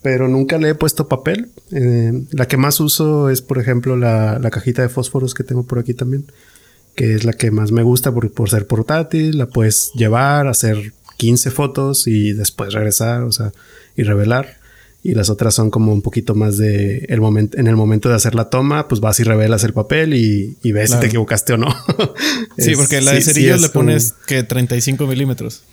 pero 0.01 0.27
nunca 0.27 0.57
le 0.57 0.69
he 0.69 0.75
puesto 0.75 1.07
papel. 1.07 1.49
Eh, 1.71 2.23
la 2.31 2.47
que 2.47 2.57
más 2.57 2.79
uso 2.81 3.29
es, 3.29 3.41
por 3.41 3.57
ejemplo, 3.57 3.95
la, 3.95 4.37
la 4.39 4.49
cajita 4.49 4.81
de 4.81 4.89
fósforos 4.89 5.33
que 5.33 5.43
tengo 5.43 5.63
por 5.63 5.79
aquí 5.79 5.93
también, 5.93 6.25
que 6.95 7.13
es 7.15 7.23
la 7.23 7.33
que 7.33 7.51
más 7.51 7.71
me 7.71 7.83
gusta 7.83 8.11
por, 8.11 8.29
por 8.33 8.49
ser 8.49 8.67
portátil, 8.67 9.37
la 9.37 9.45
puedes 9.45 9.91
llevar, 9.95 10.47
hacer 10.47 10.91
15 11.17 11.51
fotos 11.51 12.05
y 12.07 12.33
después 12.33 12.73
regresar, 12.73 13.23
o 13.23 13.31
sea, 13.31 13.53
y 13.95 14.03
revelar. 14.03 14.58
Y 15.01 15.13
las 15.13 15.29
otras 15.29 15.53
son 15.55 15.71
como 15.71 15.93
un 15.93 16.01
poquito 16.01 16.35
más 16.35 16.57
de 16.57 17.05
el 17.07 17.21
momento, 17.21 17.57
en 17.57 17.67
el 17.67 17.75
momento 17.77 18.09
de 18.09 18.15
hacer 18.15 18.35
la 18.35 18.49
toma, 18.49 18.87
pues 18.89 18.99
vas 18.99 19.19
y 19.21 19.23
revelas 19.23 19.63
el 19.63 19.71
papel 19.71 20.13
y, 20.13 20.57
y 20.61 20.71
ves 20.73 20.87
Claro. 20.87 21.01
si 21.01 21.05
te 21.05 21.07
equivocaste 21.07 21.53
o 21.53 21.57
no. 21.57 21.67
Sí, 22.57 22.71
Es- 22.71 22.77
porque 22.77 22.99
la 22.99 23.13
de 23.13 23.21
sí, 23.21 23.27
sí 23.27 23.33
cerillos 23.33 23.61
le 23.61 23.69
pones 23.69 24.13
que 24.27 24.43
35 24.43 25.07
milímetros. 25.07 25.63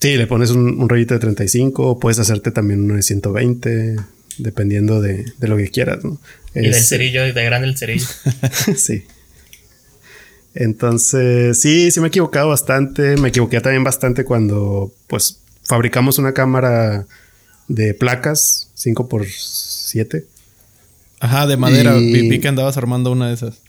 Sí, 0.00 0.16
le 0.16 0.26
pones 0.26 0.50
un, 0.50 0.80
un 0.80 0.88
rollito 0.88 1.14
de 1.14 1.20
35 1.20 1.86
o 1.86 2.00
puedes 2.00 2.18
hacerte 2.18 2.50
también 2.50 2.80
uno 2.80 2.96
de 2.96 3.02
120, 3.02 3.94
dependiendo 4.38 5.00
de, 5.00 5.24
de 5.38 5.48
lo 5.48 5.56
que 5.56 5.68
quieras, 5.70 6.02
¿no? 6.04 6.18
Y 6.56 6.62
del 6.62 6.74
cerillo, 6.74 7.24
y 7.24 7.30
de 7.32 7.44
grande 7.44 7.68
el 7.68 7.76
cerillo. 7.76 8.06
sí. 8.76 9.04
Entonces, 10.54 11.60
sí, 11.60 11.90
sí 11.90 12.00
me 12.00 12.06
he 12.06 12.08
equivocado 12.08 12.48
bastante. 12.48 13.16
Me 13.16 13.28
equivoqué 13.28 13.60
también 13.60 13.84
bastante 13.84 14.24
cuando, 14.24 14.92
pues, 15.06 15.38
fabricamos 15.64 16.18
una 16.18 16.32
cámara 16.34 17.06
de 17.68 17.94
placas 17.94 18.68
5x7. 18.76 20.24
Ajá, 21.20 21.46
de 21.46 21.56
madera. 21.56 21.96
Y- 21.98 22.12
Vi, 22.12 22.28
vi 22.28 22.40
que 22.40 22.48
andabas 22.48 22.76
armando 22.76 23.12
una 23.12 23.28
de 23.28 23.34
esas. 23.34 23.60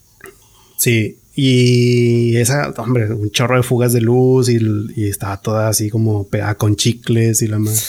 Sí, 0.78 1.18
y 1.36 2.36
esa, 2.38 2.70
hombre, 2.78 3.12
un 3.14 3.32
chorro 3.32 3.58
de 3.58 3.64
fugas 3.64 3.94
de 3.94 4.02
luz 4.02 4.50
y, 4.50 4.58
y 4.96 5.08
estaba 5.08 5.38
toda 5.42 5.70
así 5.70 5.90
como 5.90 6.28
pegada 6.28 6.56
con 6.56 6.76
chicles 6.76 7.42
y 7.42 7.48
la 7.48 7.60
más. 7.60 7.88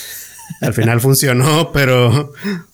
Al 0.61 0.75
final 0.75 1.01
funcionó, 1.01 1.71
pero 1.73 2.33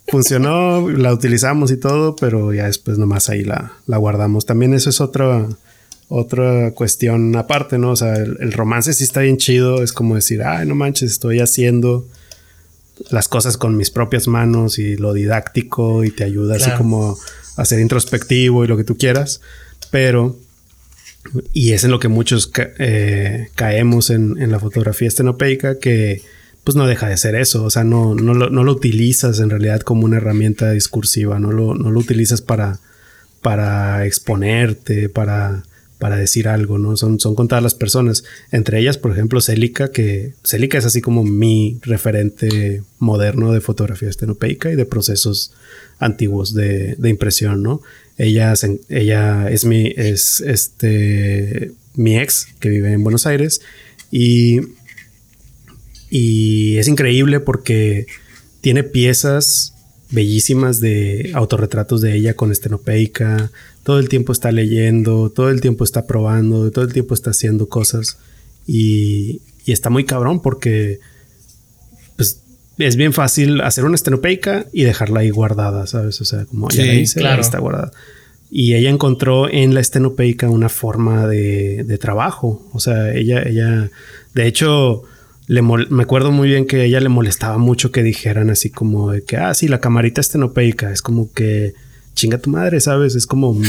funcionó, 0.09 0.89
la 0.91 1.13
utilizamos 1.13 1.71
y 1.71 1.77
todo, 1.77 2.17
pero 2.17 2.53
ya 2.53 2.67
después 2.67 2.99
nomás 2.99 3.29
ahí 3.31 3.45
la, 3.45 3.73
la 3.87 3.97
guardamos. 3.97 4.45
También 4.47 4.75
eso 4.75 4.91
es 4.91 5.01
otra, 5.01 5.47
otra 6.09 6.73
cuestión 6.73 7.35
aparte, 7.37 7.79
¿no? 7.79 7.93
O 7.93 7.97
sea, 7.97 8.15
el, 8.17 8.37
el 8.41 8.53
romance 8.53 8.93
sí 8.93 9.05
está 9.05 9.21
bien 9.21 9.37
chido, 9.39 9.83
es 9.83 9.93
como 9.93 10.17
decir, 10.17 10.43
ay, 10.43 10.67
no 10.67 10.75
manches, 10.75 11.13
estoy 11.13 11.39
haciendo 11.41 12.07
las 13.11 13.29
cosas 13.29 13.57
con 13.57 13.77
mis 13.77 13.91
propias 13.91 14.29
manos 14.29 14.79
y 14.79 14.97
lo 14.97 15.13
didáctico 15.13 16.05
y 16.05 16.11
te 16.11 16.25
ayuda 16.25 16.57
así 16.57 16.71
como 16.77 17.17
a 17.57 17.65
ser 17.65 17.81
introspectivo 17.81 18.65
y 18.65 18.69
lo 18.69 18.77
que 18.77 18.85
tú 18.85 18.97
quieras, 18.99 19.41
pero 19.91 20.37
y 21.53 21.73
es 21.73 21.85
en 21.85 21.91
lo 21.91 21.99
que 21.99 22.09
muchos 22.09 22.47
ca- 22.47 22.71
eh, 22.79 23.49
caemos 23.55 24.11
en, 24.11 24.41
en 24.41 24.51
la 24.51 24.59
fotografía 24.59 25.09
estenopeica 25.09 25.79
que 25.79 26.23
pues 26.65 26.77
no 26.77 26.87
deja 26.87 27.09
de 27.09 27.17
ser 27.17 27.35
eso, 27.37 27.65
o 27.65 27.71
sea, 27.71 27.85
no, 27.85 28.15
no, 28.15 28.35
lo, 28.35 28.51
no 28.51 28.65
lo 28.65 28.73
utilizas 28.73 29.41
en 29.41 29.49
realidad 29.51 29.81
como 29.81 30.05
una 30.05 30.19
herramienta 30.19 30.71
discursiva, 30.73 31.39
no 31.39 31.53
lo, 31.53 31.75
no 31.75 31.91
lo 31.91 31.99
utilizas 32.01 32.43
para, 32.43 32.79
para 33.41 34.05
exponerte, 34.07 35.09
para, 35.09 35.63
para 36.01 36.17
decir 36.17 36.49
algo, 36.49 36.79
¿no? 36.79 36.97
Son, 36.97 37.21
son 37.21 37.37
contadas 37.37 37.63
las 37.63 37.75
personas, 37.75 38.25
entre 38.51 38.81
ellas, 38.81 38.97
por 38.99 39.13
ejemplo, 39.13 39.41
Célica, 39.41 39.93
que 39.93 40.33
Célica 40.43 40.79
es 40.79 40.87
así 40.87 41.03
como 41.03 41.23
mi 41.23 41.79
referente 41.83 42.83
moderno 42.99 43.53
de 43.53 43.61
fotografía 43.61 44.09
estenopeica 44.09 44.73
y 44.73 44.77
de 44.77 44.87
procesos 44.87 45.53
antiguos 45.99 46.55
de, 46.55 46.97
impresión, 47.05 47.63
¿no? 47.63 47.83
Ella 48.17 48.55
es 48.55 49.65
mi, 49.67 49.93
es 49.95 50.41
este, 50.41 51.73
mi 51.95 52.19
ex 52.19 52.49
que 52.59 52.71
vive 52.71 52.93
en 52.93 53.05
Buenos 53.05 53.27
Aires 53.27 53.61
y, 54.11 54.61
y 56.09 56.79
es 56.79 56.89
increíble 56.89 57.41
porque 57.41 58.07
tiene 58.63 58.85
piezas 58.85 59.75
bellísimas 60.11 60.81
de 60.81 61.31
autorretratos 61.35 62.01
de 62.01 62.17
ella 62.17 62.35
con 62.35 62.53
estenopeica. 62.53 63.51
Todo 63.91 63.99
el 63.99 64.09
tiempo 64.09 64.31
está 64.31 64.53
leyendo, 64.53 65.31
todo 65.31 65.49
el 65.49 65.61
tiempo 65.61 65.83
está 65.83 66.07
probando, 66.07 66.71
todo 66.71 66.85
el 66.85 66.93
tiempo 66.93 67.13
está 67.13 67.31
haciendo 67.31 67.69
cosas. 67.69 68.19
Y, 68.69 69.41
y 69.67 69.73
está 69.73 69.91
muy 69.91 70.05
cabrón 70.05 70.41
porque 70.41 71.01
pues 72.15 72.41
es 72.79 72.95
bien 72.95 73.13
fácil 73.13 73.63
hacer 73.63 73.85
una 73.85 73.97
estenopeica 73.97 74.67
y 74.73 74.85
dejarla 74.85 75.21
ahí 75.21 75.31
guardada, 75.31 75.89
¿sabes? 75.89 76.21
O 76.21 76.25
sea, 76.25 76.45
como 76.45 76.71
ya 76.71 76.87
la 76.87 76.95
hice, 76.95 77.27
ahí 77.27 77.41
está 77.41 77.59
guardada. 77.59 77.91
Y 78.49 78.75
ella 78.75 78.91
encontró 78.91 79.51
en 79.51 79.75
la 79.75 79.81
estenopeica 79.81 80.49
una 80.49 80.69
forma 80.69 81.27
de, 81.27 81.83
de 81.83 81.99
trabajo. 81.99 82.65
O 82.73 82.79
sea, 82.79 83.13
ella, 83.13 83.43
ella, 83.43 83.91
de 84.35 84.47
hecho, 84.47 85.03
le 85.49 85.63
me 85.63 86.05
acuerdo 86.05 86.31
muy 86.31 86.49
bien 86.49 86.65
que 86.65 86.83
a 86.83 86.85
ella 86.85 87.01
le 87.01 87.09
molestaba 87.09 87.59
mucho 87.59 87.91
que 87.91 88.05
dijeran 88.05 88.51
así 88.51 88.71
como 88.71 89.11
de 89.11 89.25
que, 89.25 89.37
ah, 89.37 89.53
sí, 89.53 89.67
la 89.67 89.81
camarita 89.81 90.21
estenopeica. 90.21 90.93
Es 90.93 91.03
como 91.03 91.33
que 91.33 91.75
chinga 92.15 92.39
tu 92.39 92.51
madre, 92.51 92.81
¿sabes? 92.81 93.15
Es 93.15 93.27
como, 93.27 93.61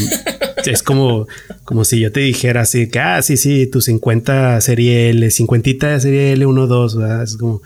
es 0.66 0.84
como, 0.84 1.28
como 1.64 1.86
si 1.86 2.00
yo 2.00 2.12
te 2.12 2.22
dijera 2.22 2.62
así 2.62 2.90
que, 2.90 3.00
ah, 3.00 3.22
sí, 3.22 3.38
sí, 3.38 3.68
tu 3.68 3.82
50 3.82 4.60
serie 4.62 5.10
L, 5.10 5.30
50 5.30 5.88
de 5.88 6.00
serie 6.00 6.34
L, 6.34 6.46
1, 6.46 6.68
2, 6.68 6.98
¿verdad? 6.98 7.24
Es 7.24 7.38
como, 7.38 7.62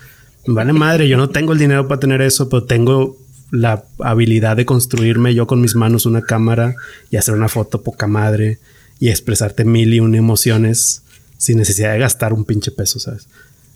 vale 0.48 0.74
madre, 0.74 1.08
yo 1.08 1.18
no 1.18 1.30
tengo 1.30 1.54
el 1.54 1.60
dinero 1.60 1.88
para 1.88 2.00
tener 2.00 2.22
eso, 2.22 2.50
pero 2.50 2.64
tengo 2.64 3.18
la 3.52 3.86
habilidad 4.00 4.58
de 4.58 4.66
construirme 4.66 5.34
yo 5.34 5.48
con 5.48 5.62
mis 5.62 5.76
manos 5.76 6.06
una 6.06 6.22
cámara 6.22 6.76
y 7.10 7.18
hacer 7.18 7.36
una 7.36 7.48
foto 7.48 7.84
poca 7.84 8.08
madre 8.08 8.60
y 9.00 9.10
expresarte 9.10 9.66
mil 9.66 9.94
y 9.94 10.00
una 10.00 10.18
emociones 10.18 11.04
sin 11.38 11.58
necesidad 11.58 11.94
de 11.94 12.00
gastar 12.00 12.34
un 12.34 12.46
pinche 12.46 12.72
peso, 12.72 13.00
¿sabes? 13.00 13.28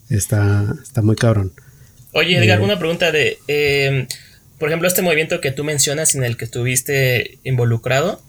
Está, 0.10 0.76
está 0.82 1.02
muy 1.02 1.16
cabrón. 1.16 1.52
Oye, 2.14 2.38
Edgar, 2.38 2.60
eh, 2.60 2.64
una 2.64 2.80
pregunta 2.80 3.12
de, 3.12 3.38
em, 3.48 4.08
por 4.60 4.70
ejemplo, 4.70 4.88
este 4.88 5.02
movimiento 5.02 5.42
que 5.42 5.52
tú 5.52 5.64
mencionas 5.64 6.16
en 6.16 6.24
el 6.24 6.38
que 6.38 6.46
estuviste 6.46 7.40
involucrado, 7.44 8.22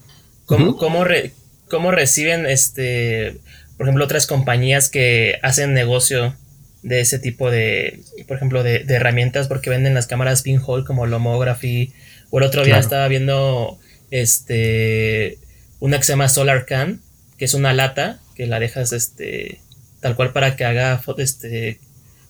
¿cómo, 0.45 0.77
cómo 0.77 1.91
reciben, 1.91 2.45
este, 2.45 3.37
por 3.77 3.85
ejemplo, 3.87 4.05
otras 4.05 4.27
compañías 4.27 4.89
que 4.89 5.39
hacen 5.41 5.73
negocio 5.73 6.35
de 6.83 7.01
ese 7.01 7.19
tipo 7.19 7.51
de, 7.51 8.01
por 8.27 8.37
ejemplo, 8.37 8.63
de, 8.63 8.83
herramientas 8.87 9.47
porque 9.47 9.69
venden 9.69 9.93
las 9.93 10.07
cámaras 10.07 10.41
pinhole 10.41 10.83
como 10.85 11.05
Lomography. 11.05 11.93
O 12.29 12.39
el 12.39 12.45
otro 12.45 12.63
día 12.63 12.79
estaba 12.79 13.07
viendo 13.07 13.77
este 14.09 15.37
una 15.79 15.97
que 15.97 16.03
se 16.03 16.13
llama 16.13 16.29
Solar 16.29 16.65
Can, 16.65 17.01
que 17.37 17.45
es 17.45 17.53
una 17.53 17.73
lata 17.73 18.19
que 18.35 18.47
la 18.47 18.59
dejas 18.59 18.93
este 18.93 19.59
tal 19.99 20.15
cual 20.15 20.31
para 20.31 20.55
que 20.55 20.63
haga 20.63 21.01
este 21.17 21.79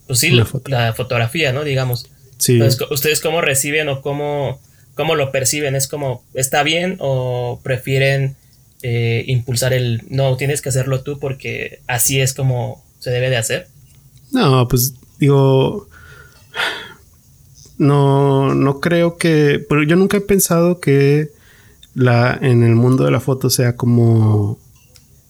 pues 0.07 0.19
sí, 0.19 0.31
la, 0.65 0.93
fotografía, 0.93 1.53
¿no? 1.53 1.63
Digamos. 1.63 2.09
Sí. 2.41 2.53
Entonces, 2.53 2.81
¿ustedes 2.89 3.21
cómo 3.21 3.39
reciben 3.39 3.87
o 3.87 4.01
cómo, 4.01 4.59
cómo 4.95 5.13
lo 5.13 5.31
perciben? 5.31 5.75
¿Es 5.75 5.87
como, 5.87 6.23
está 6.33 6.63
bien 6.63 6.97
o 6.99 7.61
prefieren 7.63 8.35
eh, 8.81 9.23
impulsar 9.27 9.73
el, 9.73 10.01
no, 10.09 10.35
tienes 10.37 10.63
que 10.63 10.69
hacerlo 10.69 11.03
tú 11.03 11.19
porque 11.19 11.81
así 11.85 12.19
es 12.19 12.33
como 12.33 12.83
se 12.97 13.11
debe 13.11 13.29
de 13.29 13.37
hacer? 13.37 13.67
No, 14.31 14.67
pues 14.67 14.95
digo, 15.19 15.87
no, 17.77 18.55
no 18.55 18.79
creo 18.79 19.19
que, 19.19 19.63
pero 19.69 19.83
yo 19.83 19.95
nunca 19.95 20.17
he 20.17 20.21
pensado 20.21 20.79
que 20.79 21.29
la, 21.93 22.39
en 22.41 22.63
el 22.63 22.73
mundo 22.73 23.05
de 23.05 23.11
la 23.11 23.19
foto 23.19 23.51
sea 23.51 23.75
como 23.75 24.57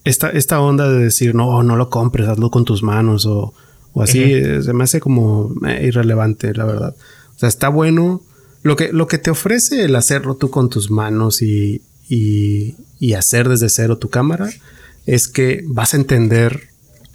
esta, 0.05 0.29
esta 0.29 0.61
onda 0.61 0.89
de 0.89 1.03
decir, 1.03 1.35
no, 1.35 1.61
no 1.61 1.75
lo 1.75 1.89
compres, 1.89 2.29
hazlo 2.29 2.51
con 2.51 2.63
tus 2.63 2.83
manos 2.83 3.25
o, 3.25 3.53
o 3.93 4.03
así, 4.03 4.21
eh, 4.21 4.61
se 4.61 4.73
me 4.73 4.83
hace 4.83 4.99
como 4.99 5.53
eh, 5.67 5.85
irrelevante, 5.87 6.53
la 6.53 6.65
verdad. 6.65 6.95
O 7.35 7.39
sea, 7.39 7.49
está 7.49 7.69
bueno. 7.69 8.21
Lo 8.63 8.75
que, 8.75 8.93
lo 8.93 9.07
que 9.07 9.17
te 9.17 9.31
ofrece 9.31 9.83
el 9.85 9.95
hacerlo 9.95 10.35
tú 10.35 10.51
con 10.51 10.69
tus 10.69 10.91
manos 10.91 11.41
y, 11.41 11.81
y, 12.07 12.75
y 12.99 13.13
hacer 13.13 13.49
desde 13.49 13.69
cero 13.69 13.97
tu 13.97 14.09
cámara 14.09 14.49
es 15.07 15.27
que 15.27 15.63
vas 15.67 15.93
a 15.93 15.97
entender 15.97 16.71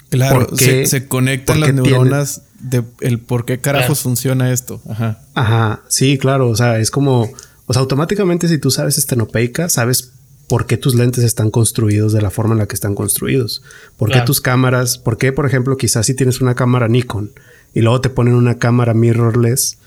Claro, 0.09 0.47
se, 0.57 1.09
conectan 1.09 1.61
las 1.61 1.75
neuronas 1.75 2.43
de 2.61 2.85
el 3.01 3.19
por 3.19 3.45
qué 3.45 3.59
carajos 3.59 4.01
funciona 4.01 4.53
esto. 4.53 4.81
Ajá. 4.89 5.21
Ajá, 5.35 5.83
sí, 5.89 6.17
claro. 6.17 6.49
O 6.49 6.57
sea, 6.57 6.79
es 6.79 6.91
como, 6.91 7.29
o 7.67 7.73
sea, 7.73 7.81
automáticamente 7.81 8.49
si 8.49 8.59
tú 8.59 8.71
sabes 8.71 8.99
estenopeica, 8.99 9.69
sabes 9.69 10.13
por 10.49 10.67
qué 10.67 10.77
tus 10.77 10.95
lentes 10.95 11.25
están 11.25 11.51
construidos 11.51 12.13
de 12.13 12.23
la 12.23 12.31
forma 12.31 12.53
en 12.53 12.59
la 12.59 12.67
que 12.67 12.75
están 12.75 12.95
construidos. 12.95 13.63
Por 13.97 14.11
qué 14.11 14.21
tus 14.21 14.41
cámaras, 14.41 14.99
por 14.99 15.19
qué, 15.19 15.33
por 15.33 15.47
ejemplo, 15.47 15.77
quizás 15.77 16.07
si 16.07 16.15
tienes 16.15 16.41
una 16.41 16.55
cámara 16.55 16.89
Nikon 16.89 17.33
y 17.75 17.81
luego 17.81 18.01
te 18.01 18.11
ponen 18.11 18.35
una 18.35 18.59
cámara 18.59 18.95
mirrorless, 18.95 19.79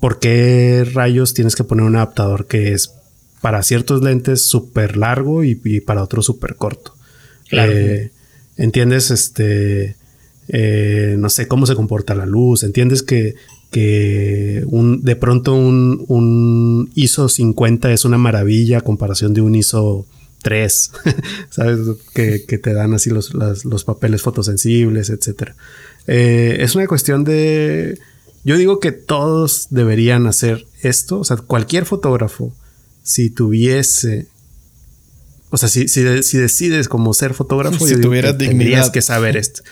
¿por 0.00 0.18
qué 0.18 0.88
rayos 0.92 1.34
tienes 1.34 1.54
que 1.54 1.64
poner 1.64 1.86
un 1.86 1.96
adaptador 1.96 2.46
que 2.46 2.72
es 2.72 2.92
para 3.40 3.62
ciertos 3.62 4.02
lentes 4.02 4.44
súper 4.46 4.96
largo 4.96 5.44
y, 5.44 5.54
para 5.80 6.02
otros 6.02 6.26
súper 6.26 6.56
corto? 6.56 6.94
Claro. 7.48 7.72
Eh, 7.72 8.10
entiendes, 8.56 9.12
este, 9.12 9.96
eh, 10.48 11.14
no 11.16 11.30
sé 11.30 11.46
cómo 11.46 11.66
se 11.66 11.76
comporta 11.76 12.16
la 12.16 12.26
luz, 12.26 12.64
entiendes 12.64 13.04
que, 13.04 13.36
que 13.70 14.64
un, 14.66 15.02
de 15.02 15.16
pronto 15.16 15.54
un, 15.54 16.04
un, 16.08 16.90
ISO 16.94 17.28
50 17.28 17.92
es 17.92 18.04
una 18.04 18.18
maravilla 18.18 18.78
a 18.78 18.82
comparación 18.82 19.34
de 19.34 19.42
un 19.42 19.54
ISO 19.54 20.06
3, 20.42 20.92
¿sabes? 21.50 21.78
Que, 22.14 22.38
te 22.38 22.72
dan 22.72 22.94
así 22.94 23.10
los, 23.10 23.32
los 23.34 23.84
papeles 23.84 24.22
fotosensibles, 24.22 25.10
etc. 25.10 25.52
Eh, 26.06 26.58
es 26.60 26.74
una 26.74 26.86
cuestión 26.86 27.24
de... 27.24 27.98
Yo 28.44 28.56
digo 28.56 28.80
que 28.80 28.92
todos 28.92 29.66
deberían 29.70 30.26
hacer 30.26 30.66
esto, 30.82 31.18
o 31.18 31.24
sea, 31.24 31.36
cualquier 31.36 31.84
fotógrafo, 31.84 32.54
si 33.02 33.30
tuviese 33.30 34.28
o 35.50 35.56
sea, 35.56 35.68
si, 35.68 35.88
si, 35.88 36.02
decides 36.02 36.88
como 36.88 37.14
ser 37.14 37.32
fotógrafo, 37.32 37.86
si 37.86 37.98
tuvieras 38.00 38.36
tendrías 38.36 38.90
que 38.90 39.00
saber 39.00 39.36
esto. 39.36 39.62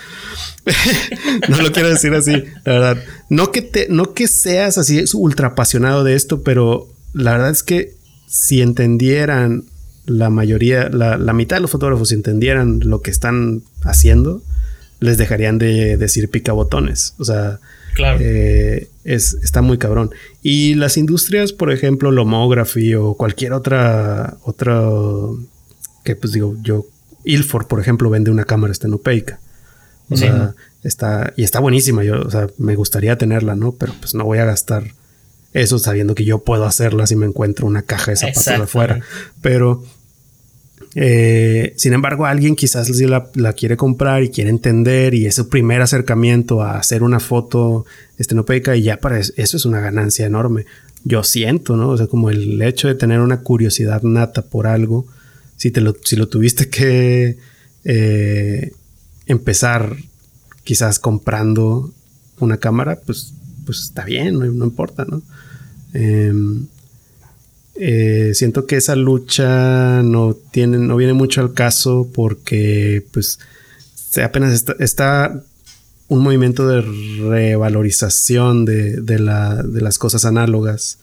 no 1.48 1.60
lo 1.60 1.70
quiero 1.70 1.90
decir 1.90 2.14
así, 2.14 2.32
la 2.64 2.72
verdad. 2.72 3.04
No 3.28 3.52
que 3.52 3.60
te, 3.62 3.86
no 3.90 4.14
que 4.14 4.26
seas 4.26 4.78
así 4.78 5.04
ultra 5.12 5.48
apasionado 5.48 6.02
de 6.02 6.14
esto, 6.14 6.42
pero 6.42 6.88
la 7.12 7.32
verdad 7.32 7.50
es 7.50 7.62
que 7.62 7.94
si 8.26 8.62
entendieran 8.62 9.64
la 10.06 10.30
mayoría, 10.30 10.88
la, 10.88 11.18
mitad 11.34 11.56
de 11.56 11.62
los 11.62 11.70
fotógrafos, 11.70 12.08
si 12.08 12.14
entendieran 12.14 12.80
lo 12.84 13.02
que 13.02 13.10
están 13.10 13.62
haciendo, 13.82 14.42
les 15.00 15.18
dejarían 15.18 15.58
de 15.58 15.98
decir 15.98 16.30
picabotones. 16.30 17.14
O 17.18 17.24
sea, 17.24 17.60
claro. 17.94 18.18
Eh, 18.22 18.88
es, 19.04 19.34
está 19.42 19.60
muy 19.60 19.76
cabrón. 19.76 20.10
Y 20.42 20.74
las 20.74 20.96
industrias, 20.96 21.52
por 21.52 21.70
ejemplo, 21.70 22.10
Lomography 22.10 22.94
o 22.94 23.14
cualquier 23.14 23.52
otra, 23.52 24.36
otra 24.42 24.80
que 26.06 26.16
pues 26.16 26.32
digo, 26.32 26.56
yo, 26.62 26.86
Ilford, 27.24 27.66
por 27.66 27.80
ejemplo, 27.80 28.08
vende 28.08 28.30
una 28.30 28.44
cámara 28.44 28.72
estenopeica. 28.72 29.40
O 30.08 30.16
sea, 30.16 30.54
está, 30.84 31.34
y 31.36 31.42
está 31.42 31.58
buenísima. 31.58 32.04
Yo, 32.04 32.22
o 32.22 32.30
sea, 32.30 32.46
me 32.58 32.76
gustaría 32.76 33.18
tenerla, 33.18 33.56
¿no? 33.56 33.72
Pero 33.72 33.92
pues 34.00 34.14
no 34.14 34.24
voy 34.24 34.38
a 34.38 34.44
gastar 34.44 34.84
eso 35.52 35.78
sabiendo 35.78 36.14
que 36.14 36.24
yo 36.24 36.38
puedo 36.44 36.64
hacerla 36.64 37.06
si 37.06 37.16
me 37.16 37.26
encuentro 37.26 37.66
una 37.66 37.82
caja 37.82 38.12
de 38.12 38.16
zapatos 38.16 38.46
afuera. 38.46 39.00
Pero, 39.42 39.82
eh, 40.94 41.74
sin 41.76 41.92
embargo, 41.92 42.26
alguien 42.26 42.54
quizás 42.54 42.88
la, 43.00 43.30
la, 43.34 43.52
quiere 43.52 43.76
comprar 43.76 44.22
y 44.22 44.30
quiere 44.30 44.50
entender 44.50 45.14
y 45.14 45.26
es 45.26 45.34
su 45.34 45.48
primer 45.48 45.82
acercamiento 45.82 46.62
a 46.62 46.78
hacer 46.78 47.02
una 47.02 47.18
foto 47.18 47.84
estenopeica 48.16 48.76
y 48.76 48.82
ya 48.82 48.98
para 48.98 49.18
eso, 49.18 49.32
eso 49.36 49.56
es 49.56 49.64
una 49.64 49.80
ganancia 49.80 50.24
enorme. 50.24 50.66
Yo 51.02 51.24
siento, 51.24 51.76
¿no? 51.76 51.88
O 51.88 51.96
sea, 51.96 52.06
como 52.06 52.30
el 52.30 52.62
hecho 52.62 52.86
de 52.86 52.94
tener 52.94 53.20
una 53.20 53.40
curiosidad 53.40 54.02
nata 54.02 54.42
por 54.42 54.68
algo 54.68 55.06
si, 55.56 55.70
te 55.70 55.80
lo, 55.80 55.96
si 56.02 56.16
lo 56.16 56.28
tuviste 56.28 56.68
que 56.68 57.38
eh, 57.84 58.72
empezar 59.26 59.96
quizás 60.64 60.98
comprando 60.98 61.92
una 62.40 62.58
cámara, 62.58 63.00
pues, 63.06 63.32
pues 63.64 63.80
está 63.80 64.04
bien, 64.04 64.38
no, 64.38 64.64
importa, 64.64 65.04
¿no? 65.04 65.22
Em, 65.94 66.66
eh, 67.76 68.32
siento 68.34 68.66
que 68.66 68.76
esa 68.76 68.96
lucha 68.96 70.02
no 70.02 70.34
tiene, 70.34 70.78
no 70.78 70.96
viene 70.96 71.12
mucho 71.12 71.40
al 71.40 71.52
caso 71.52 72.08
porque 72.12 73.04
pues 73.12 73.38
apenas 74.22 74.52
está, 74.52 74.74
está, 74.78 75.42
un 76.08 76.22
movimiento 76.22 76.68
de 76.68 76.80
revalorización 76.80 78.64
de, 78.64 79.00
de, 79.00 79.18
la, 79.18 79.62
de 79.62 79.80
las 79.80 79.98
cosas 79.98 80.24
análogas 80.24 80.98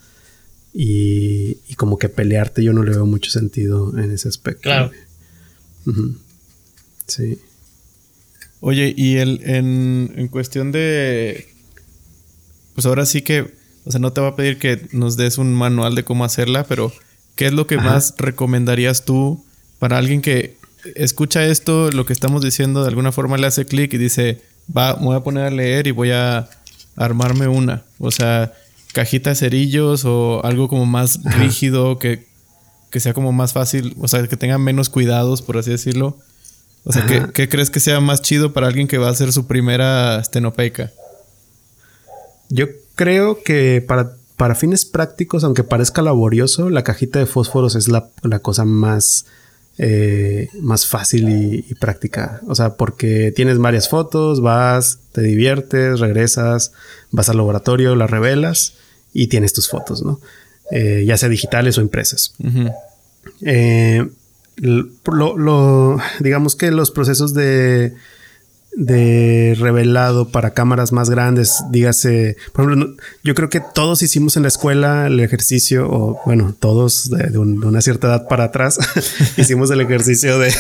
y, 0.74 1.76
como 1.76 1.98
que 1.98 2.10
pelearte 2.10 2.64
yo 2.64 2.74
no 2.74 2.84
le 2.84 2.92
veo 2.92 3.06
mucho 3.06 3.30
sentido 3.30 3.98
en 3.98 4.12
ese 4.12 4.28
aspecto. 4.28 4.62
Claro. 4.62 4.92
Sí. 7.08 7.40
Oye, 8.60 8.94
y 8.96 9.18
el, 9.18 9.42
en, 9.44 10.14
en 10.16 10.28
cuestión 10.30 10.72
de... 10.72 11.48
Pues 12.74 12.86
ahora 12.86 13.06
sí 13.06 13.22
que, 13.22 13.54
o 13.86 13.92
sea, 13.92 14.00
no 14.00 14.14
te 14.14 14.22
va 14.22 14.30
a 14.30 14.36
pedir 14.36 14.58
que 14.58 14.88
nos 14.94 15.18
des 15.18 15.38
un 15.38 15.54
manual 15.54 15.96
de 15.96 16.04
cómo 16.04 16.26
hacerla, 16.26 16.64
pero 16.64 16.92
¿qué 17.36 17.48
es 17.48 17.54
lo 17.54 17.68
que 17.68 17.78
más 17.78 18.16
recomendarías 18.18 19.06
tú 19.06 19.44
para 19.80 19.98
alguien 19.98 20.22
que 20.22 20.58
escucha 20.96 21.46
esto, 21.46 21.92
lo 21.92 22.06
que 22.06 22.14
estamos 22.14 22.44
diciendo, 22.44 22.82
de 22.82 22.90
alguna 22.90 23.12
forma 23.12 23.38
le 23.38 23.48
hace 23.48 23.66
clic 23.66 23.94
y 23.94 23.98
dice, 23.98 24.42
va, 24.76 24.96
me 24.96 25.06
voy 25.06 25.18
a 25.18 25.24
poner 25.24 25.46
a 25.46 25.52
leer 25.52 25.88
y 25.88 25.92
voy 25.92 26.12
a 26.12 26.50
armarme 26.96 27.48
una? 27.48 27.84
O 28.00 28.12
sea, 28.12 28.54
cajita 28.94 29.32
de 29.32 29.36
cerillos 29.36 30.06
o 30.06 30.46
algo 30.46 30.70
como 30.70 30.86
más 30.86 31.20
rígido, 31.24 32.00
que, 32.00 32.26
sea 32.94 33.14
como 33.14 33.34
más 33.34 33.52
fácil, 33.52 33.96
o 34.00 34.08
sea, 34.08 34.26
que 34.28 34.38
tenga 34.38 34.58
menos 34.58 34.90
cuidados, 34.90 35.42
por 35.42 35.58
así 35.58 35.72
decirlo. 35.72 36.18
O 36.86 36.94
sea, 36.94 37.06
¿qué, 37.34 37.50
crees 37.50 37.70
que 37.70 37.80
sea 37.80 38.00
más 38.00 38.22
chido 38.22 38.54
para 38.54 38.68
alguien 38.68 38.88
que 38.88 38.98
va 38.98 39.08
a 39.08 39.12
hacer 39.12 39.34
su 39.34 39.48
primera 39.48 40.20
estenopeica? 40.20 40.92
Yo 42.50 42.68
creo 42.96 43.42
que 43.42 43.84
para, 43.86 44.16
para 44.38 44.54
fines 44.54 44.86
prácticos, 44.86 45.44
aunque 45.44 45.64
parezca 45.64 46.02
laborioso, 46.02 46.70
la 46.70 46.84
cajita 46.84 47.20
de 47.20 47.26
fósforos 47.26 47.76
es 47.76 47.88
la, 47.88 48.10
la 48.22 48.40
cosa 48.40 48.64
más, 48.64 49.26
eh, 49.80 50.50
más 50.60 50.86
fácil 50.86 51.30
y, 51.30 51.66
y, 51.68 51.74
práctica. 51.76 52.42
O 52.48 52.54
sea, 52.54 52.76
porque 52.76 53.32
tienes 53.32 53.58
varias 53.58 53.90
fotos, 53.90 54.42
vas, 54.42 55.00
te 55.14 55.22
diviertes, 55.22 56.00
regresas, 56.00 56.74
vas 57.10 57.30
al 57.30 57.38
laboratorio, 57.38 57.96
las 57.96 58.12
revelas 58.12 58.74
y 59.14 59.28
tienes 59.28 59.54
tus 59.54 59.70
fotos, 59.70 60.04
¿no? 60.04 60.20
Eh, 60.72 61.04
ya 61.06 61.18
sea 61.18 61.30
digitales 61.30 61.78
o 61.78 61.82
impresas. 61.82 62.34
eh, 63.42 64.08
lo, 64.58 65.38
lo, 65.38 65.98
digamos 66.20 66.56
que 66.56 66.72
los 66.72 66.92
procesos 66.92 67.34
de 67.34 67.94
de 68.76 69.56
revelado 69.60 70.30
para 70.30 70.54
cámaras 70.54 70.92
más 70.92 71.10
grandes, 71.10 71.64
dígase, 71.70 72.38
por 72.54 72.66
ejemplo, 72.66 72.96
yo 73.24 73.36
creo 73.36 73.50
que 73.50 73.62
todos 73.74 74.02
hicimos 74.02 74.36
en 74.36 74.44
la 74.44 74.48
escuela 74.48 75.08
el 75.08 75.20
ejercicio, 75.20 75.88
o 75.90 76.20
bueno, 76.26 76.56
todos 76.60 77.10
de, 77.10 77.30
de, 77.30 77.38
un, 77.38 77.60
de 77.60 77.68
una 77.68 77.82
cierta 77.82 78.08
edad 78.08 78.28
para 78.28 78.46
atrás, 78.46 78.80
hicimos 79.38 79.70
el 79.72 79.82
ejercicio 79.82 80.40
de, 80.40 80.52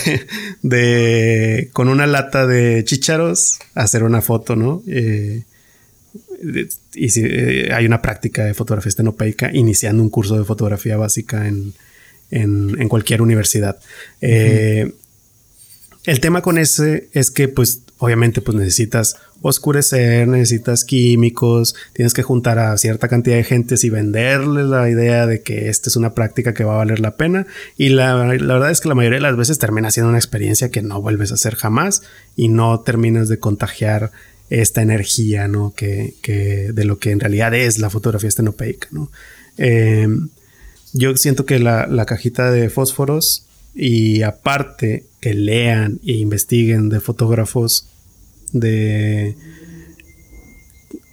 de, 0.62 1.70
con 1.74 1.89
una 1.89 2.06
lata 2.06 2.45
de 2.45 2.84
chícharos, 2.86 3.58
hacer 3.74 4.04
una 4.04 4.22
foto, 4.22 4.56
¿no? 4.56 4.84
Eh, 4.88 5.43
y 6.94 7.10
si, 7.10 7.22
eh, 7.24 7.72
hay 7.74 7.86
una 7.86 8.02
práctica 8.02 8.46
de 8.46 8.54
fotografía 8.54 8.89
estenopeica 8.89 9.52
iniciando 9.54 10.04
un 10.04 10.10
curso 10.10 10.38
de 10.38 10.46
fotografía 10.46 10.98
básica 10.98 11.48
en, 11.48 11.74
en, 12.32 12.76
en 12.80 12.89
cualquier 12.89 13.22
universidad. 13.22 13.78
Uh 13.78 14.26
-huh. 14.26 14.30
eh, 14.30 14.94
el 16.06 16.20
tema 16.20 16.41
con 16.41 16.58
ese 16.58 17.08
es 17.14 17.32
que, 17.32 17.48
pues, 17.48 17.82
obviamente, 17.98 18.41
pues 18.41 18.58
necesitas 18.58 19.16
oscurecer, 19.41 20.28
necesitas 20.28 20.84
químicos, 20.84 21.76
tienes 21.94 22.14
que 22.14 22.24
juntar 22.24 22.60
a 22.60 22.78
cierta 22.78 23.08
cantidad 23.08 23.38
de 23.38 23.46
gentes 23.46 23.86
y 23.86 23.89
venderles 23.89 24.66
la 24.66 24.89
idea 24.89 25.28
de 25.28 25.41
que 25.41 25.70
esta 25.70 25.89
es 25.89 25.96
una 25.96 26.14
práctica 26.14 26.54
que 26.54 26.66
va 26.66 26.74
a 26.74 26.78
valer 26.78 27.00
la 27.00 27.16
pena. 27.16 27.48
Y 27.78 27.89
la, 27.89 28.16
la, 28.16 28.54
verdad 28.54 28.72
es 28.72 28.82
que 28.82 28.89
la 28.89 28.96
mayoría 28.96 29.20
de 29.20 29.24
las 29.24 29.38
veces 29.38 29.60
termina 29.60 29.91
siendo 29.91 30.10
una 30.10 30.18
experiencia 30.18 30.72
que 30.72 30.82
no 30.82 31.02
vuelves 31.02 31.32
a 31.32 31.36
hacer 31.36 31.56
jamás 31.56 32.04
y 32.36 32.50
no 32.50 32.82
terminas 32.82 33.30
de 33.30 33.39
contagiar 33.39 34.12
esta 34.50 34.82
energía, 34.82 35.48
¿no? 35.48 35.74
Que, 35.76 36.16
que 36.22 36.72
de 36.74 36.86
lo 36.86 37.00
que 37.00 37.12
en 37.12 37.20
realidad 37.20 37.54
es 37.54 37.80
la 37.80 37.89
fotografía 37.89 38.30
estenopeica, 38.30 38.88
¿no? 38.91 39.12
Eh, 39.58 40.08
yo 40.94 41.16
siento 41.18 41.46
que 41.46 41.60
la, 41.60 41.88
la 41.88 42.06
cajita 42.06 42.52
de 42.52 42.70
fósforos 42.70 43.46
y 43.76 44.22
aparte 44.22 45.06
que 45.20 45.34
lean 45.34 46.00
e 46.06 46.14
investiguen 46.14 46.89
de 46.89 47.00
fotógrafos 47.00 47.88
de 48.52 49.36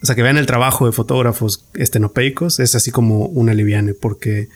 o 0.01 0.05
sea 0.05 0.15
que 0.15 0.21
vean 0.21 0.37
el 0.37 0.45
trabajo 0.45 0.85
de 0.85 0.91
fotógrafos 0.91 1.65
estenopeicos 1.73 2.59
es 2.59 2.75
así 2.75 2.91
como 2.91 3.25
un 3.25 3.49
aliviane 3.49 3.93
porque 3.93 4.49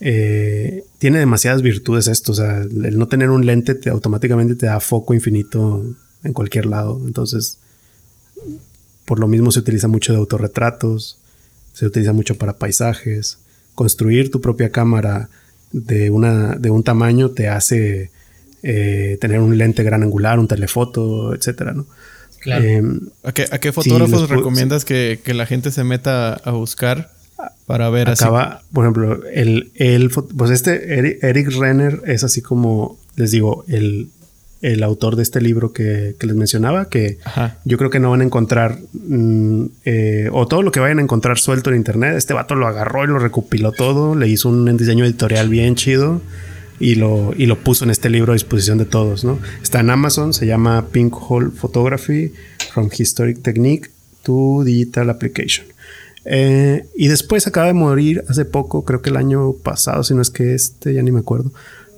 eh, 0.00 0.84
tiene 0.98 1.18
demasiadas 1.18 1.62
virtudes 1.62 2.06
esto 2.06 2.32
o 2.32 2.34
sea 2.36 2.60
el 2.60 2.98
no 2.98 3.08
tener 3.08 3.30
un 3.30 3.46
lente 3.46 3.74
te, 3.74 3.90
automáticamente 3.90 4.54
te 4.54 4.66
da 4.66 4.78
foco 4.78 5.12
infinito 5.12 5.84
en 6.22 6.32
cualquier 6.32 6.66
lado 6.66 7.02
entonces 7.04 7.58
por 9.04 9.18
lo 9.18 9.28
mismo 9.28 9.50
se 9.50 9.60
utiliza 9.60 9.88
mucho 9.88 10.12
de 10.12 10.18
autorretratos 10.18 11.18
se 11.72 11.86
utiliza 11.86 12.12
mucho 12.12 12.36
para 12.36 12.58
paisajes 12.58 13.38
construir 13.74 14.30
tu 14.30 14.40
propia 14.40 14.70
cámara 14.70 15.28
de, 15.72 16.10
una, 16.10 16.56
de 16.56 16.70
un 16.70 16.82
tamaño 16.82 17.30
te 17.30 17.48
hace 17.48 18.10
eh, 18.62 19.16
tener 19.20 19.40
un 19.40 19.56
lente 19.56 19.82
gran 19.82 20.02
angular, 20.02 20.38
un 20.38 20.48
telefoto, 20.48 21.34
etcétera, 21.34 21.72
¿no? 21.72 21.86
Claro. 22.40 22.64
Eh, 22.64 22.82
¿A, 23.22 23.32
qué, 23.32 23.46
¿A, 23.50 23.58
qué, 23.58 23.72
fotógrafos 23.72 24.22
sí, 24.22 24.26
recomiendas 24.26 24.84
que, 24.84 25.20
que, 25.22 25.34
la 25.34 25.46
gente 25.46 25.70
se 25.70 25.84
meta 25.84 26.34
a 26.34 26.50
buscar 26.52 27.10
para 27.66 27.90
ver 27.90 28.08
acaba, 28.08 28.42
así? 28.42 28.64
Por 28.72 28.84
ejemplo, 28.84 29.26
el, 29.32 29.70
el, 29.74 30.10
pues 30.10 30.50
este 30.50 30.98
Eric, 30.98 31.22
Eric 31.22 31.48
Renner 31.58 32.02
es 32.06 32.24
así 32.24 32.40
como, 32.40 32.98
les 33.16 33.30
digo, 33.30 33.64
el, 33.68 34.08
el 34.62 34.82
autor 34.82 35.16
de 35.16 35.22
este 35.22 35.40
libro 35.40 35.72
que, 35.72 36.16
que 36.18 36.26
les 36.26 36.36
mencionaba, 36.36 36.88
que 36.88 37.18
Ajá. 37.24 37.58
yo 37.64 37.78
creo 37.78 37.90
que 37.90 37.98
no 37.98 38.10
van 38.10 38.20
a 38.20 38.24
encontrar, 38.24 38.78
mm, 38.92 39.64
eh, 39.84 40.28
o 40.32 40.46
todo 40.46 40.62
lo 40.62 40.70
que 40.70 40.80
vayan 40.80 40.98
a 40.98 41.02
encontrar 41.02 41.38
suelto 41.38 41.70
en 41.70 41.76
internet, 41.76 42.16
este 42.16 42.34
vato 42.34 42.54
lo 42.54 42.66
agarró 42.66 43.04
y 43.04 43.06
lo 43.06 43.18
recopiló 43.18 43.72
todo, 43.72 44.14
le 44.14 44.28
hizo 44.28 44.48
un 44.48 44.76
diseño 44.76 45.04
editorial 45.04 45.48
bien 45.48 45.76
chido 45.76 46.20
y 46.78 46.94
lo, 46.94 47.32
y 47.36 47.46
lo 47.46 47.58
puso 47.58 47.84
en 47.84 47.90
este 47.90 48.10
libro 48.10 48.32
a 48.32 48.34
disposición 48.34 48.78
de 48.78 48.86
todos, 48.86 49.24
¿no? 49.24 49.38
Está 49.62 49.80
en 49.80 49.90
Amazon, 49.90 50.32
se 50.32 50.46
llama 50.46 50.88
Pink 50.90 51.14
Hole 51.14 51.50
Photography, 51.50 52.32
From 52.72 52.90
Historic 52.96 53.42
Technique 53.42 53.90
to 54.22 54.62
Digital 54.64 55.10
Application. 55.10 55.66
Eh, 56.24 56.86
y 56.96 57.08
después 57.08 57.46
acaba 57.46 57.66
de 57.66 57.72
morir 57.72 58.24
hace 58.28 58.44
poco, 58.44 58.84
creo 58.84 59.00
que 59.00 59.10
el 59.10 59.16
año 59.16 59.52
pasado, 59.52 60.04
si 60.04 60.14
no 60.14 60.22
es 60.22 60.30
que 60.30 60.54
este, 60.54 60.94
ya 60.94 61.02
ni 61.02 61.12
me 61.12 61.20
acuerdo. 61.20 61.52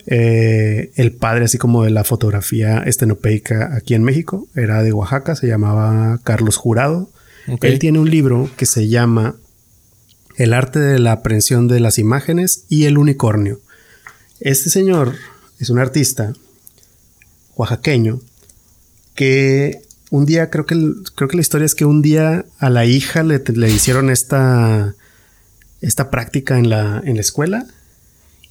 Eh, 0.07 0.91
el 0.97 1.13
padre 1.13 1.45
así 1.45 1.59
como 1.59 1.85
de 1.85 1.91
la 1.91 2.05
fotografía 2.05 2.79
estenopeica 2.79 3.75
aquí 3.75 3.95
en 3.95 4.03
México, 4.03 4.49
era 4.55 4.83
de 4.83 4.93
Oaxaca, 4.93 5.37
se 5.37 5.47
llamaba 5.47 6.21
Carlos 6.25 6.57
Jurado. 6.57 7.11
Okay. 7.49 7.73
Él 7.73 7.79
tiene 7.79 7.99
un 7.99 8.11
libro 8.11 8.51
que 8.57 8.67
se 8.67 8.89
llama 8.89 9.37
El 10.37 10.55
arte 10.55 10.79
de 10.79 10.99
la 10.99 11.13
aprehensión 11.13 11.69
de 11.69 11.81
las 11.81 11.99
imágenes 11.99 12.65
y 12.69 12.85
el 12.85 12.99
unicornio. 12.99 13.61
Este 14.41 14.71
señor 14.71 15.15
es 15.59 15.71
un 15.71 15.79
artista 15.79 16.33
oaxaqueño 17.55 18.21
que 19.15 19.83
un 20.11 20.27
día, 20.27 20.51
creo 20.51 20.67
que, 20.67 20.77
creo 21.15 21.29
que 21.29 21.37
la 21.37 21.43
historia 21.43 21.65
es 21.65 21.75
que 21.75 21.85
un 21.85 22.03
día 22.03 22.45
a 22.59 22.71
la 22.71 22.85
hija 22.85 23.23
le, 23.23 23.43
le 23.55 23.71
hicieron 23.71 24.11
esta, 24.11 24.95
esta 25.81 26.11
práctica 26.11 26.59
en 26.59 26.69
la, 26.69 27.01
en 27.05 27.15
la 27.15 27.21
escuela 27.21 27.67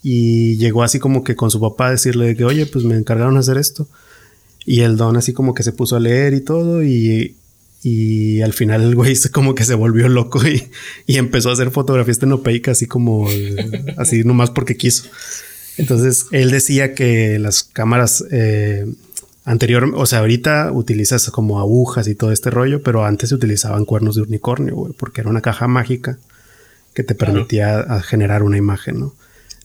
y 0.03 0.57
llegó 0.57 0.83
así 0.83 0.99
como 0.99 1.23
que 1.23 1.35
con 1.35 1.51
su 1.51 1.59
papá 1.59 1.87
a 1.87 1.91
decirle 1.91 2.35
que, 2.35 2.45
oye, 2.45 2.65
pues 2.65 2.85
me 2.85 2.95
encargaron 2.95 3.35
de 3.35 3.41
hacer 3.41 3.57
esto. 3.57 3.87
Y 4.65 4.81
el 4.81 4.97
don 4.97 5.17
así 5.17 5.33
como 5.33 5.53
que 5.53 5.63
se 5.63 5.71
puso 5.71 5.95
a 5.95 5.99
leer 5.99 6.33
y 6.33 6.41
todo 6.41 6.83
y, 6.83 7.35
y 7.83 8.41
al 8.41 8.53
final 8.53 8.81
el 8.81 8.95
güey 8.95 9.15
como 9.31 9.55
que 9.55 9.63
se 9.63 9.75
volvió 9.75 10.07
loco 10.09 10.45
y, 10.47 10.69
y 11.07 11.17
empezó 11.17 11.49
a 11.49 11.53
hacer 11.53 11.71
fotografías 11.71 12.17
estenopeica 12.17 12.71
así 12.71 12.85
como, 12.85 13.27
así 13.97 14.23
nomás 14.23 14.49
porque 14.49 14.77
quiso. 14.77 15.05
Entonces 15.77 16.25
él 16.31 16.51
decía 16.51 16.93
que 16.93 17.39
las 17.39 17.63
cámaras 17.63 18.23
eh, 18.31 18.85
anterior, 19.45 19.91
o 19.95 20.05
sea, 20.05 20.19
ahorita 20.19 20.71
utilizas 20.71 21.29
como 21.29 21.59
agujas 21.59 22.07
y 22.07 22.15
todo 22.15 22.31
este 22.31 22.49
rollo, 22.49 22.83
pero 22.83 23.05
antes 23.05 23.29
se 23.29 23.35
utilizaban 23.35 23.85
cuernos 23.85 24.15
de 24.15 24.21
unicornio, 24.23 24.75
güey, 24.75 24.93
porque 24.93 25.21
era 25.21 25.29
una 25.29 25.41
caja 25.41 25.67
mágica 25.67 26.17
que 26.93 27.03
te 27.03 27.15
permitía 27.15 27.83
claro. 27.85 28.03
generar 28.03 28.43
una 28.43 28.57
imagen, 28.57 28.99
¿no? 28.99 29.15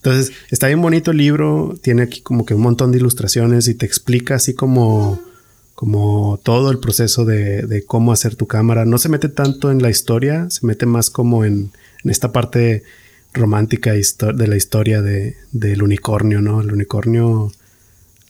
Entonces, 0.07 0.37
está 0.51 0.69
bien 0.69 0.81
bonito 0.81 1.11
el 1.11 1.17
libro, 1.17 1.75
tiene 1.83 2.03
aquí 2.03 2.21
como 2.21 2.47
que 2.47 2.55
un 2.55 2.61
montón 2.61 2.93
de 2.93 2.99
ilustraciones 2.99 3.67
y 3.67 3.75
te 3.75 3.87
explica 3.87 4.37
así 4.37 4.55
como, 4.55 5.21
como 5.75 6.39
todo 6.45 6.71
el 6.71 6.79
proceso 6.79 7.25
de, 7.25 7.63
de 7.63 7.85
cómo 7.85 8.13
hacer 8.13 8.37
tu 8.37 8.47
cámara. 8.47 8.85
No 8.85 8.99
se 8.99 9.09
mete 9.09 9.29
tanto 9.29 9.73
en 9.73 9.83
la 9.83 9.91
historia, 9.91 10.49
se 10.49 10.65
mete 10.65 10.87
más 10.87 11.11
como 11.11 11.45
en, 11.45 11.73
en 12.05 12.11
esta 12.11 12.31
parte 12.31 12.85
romántica 13.35 13.95
de 13.95 14.47
la 14.47 14.57
historia 14.57 15.03
de, 15.03 15.37
del 15.51 15.83
unicornio, 15.83 16.41
¿no? 16.41 16.61
El 16.61 16.73
unicornio, 16.73 17.51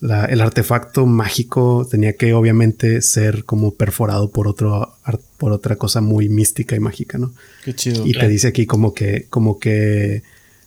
la, 0.00 0.24
el 0.24 0.40
artefacto 0.40 1.04
mágico 1.04 1.86
tenía 1.90 2.14
que 2.14 2.32
obviamente 2.32 3.02
ser 3.02 3.44
como 3.44 3.74
perforado 3.74 4.30
por 4.30 4.48
otro 4.48 4.94
por 5.36 5.52
otra 5.52 5.76
cosa 5.76 6.00
muy 6.00 6.30
mística 6.30 6.74
y 6.74 6.80
mágica, 6.80 7.18
¿no? 7.18 7.34
Qué 7.66 7.74
chido. 7.74 8.06
Y 8.06 8.12
claro. 8.12 8.28
te 8.28 8.32
dice 8.32 8.48
aquí 8.48 8.64
como 8.64 8.94
que, 8.94 9.26
como 9.28 9.58
que 9.58 10.22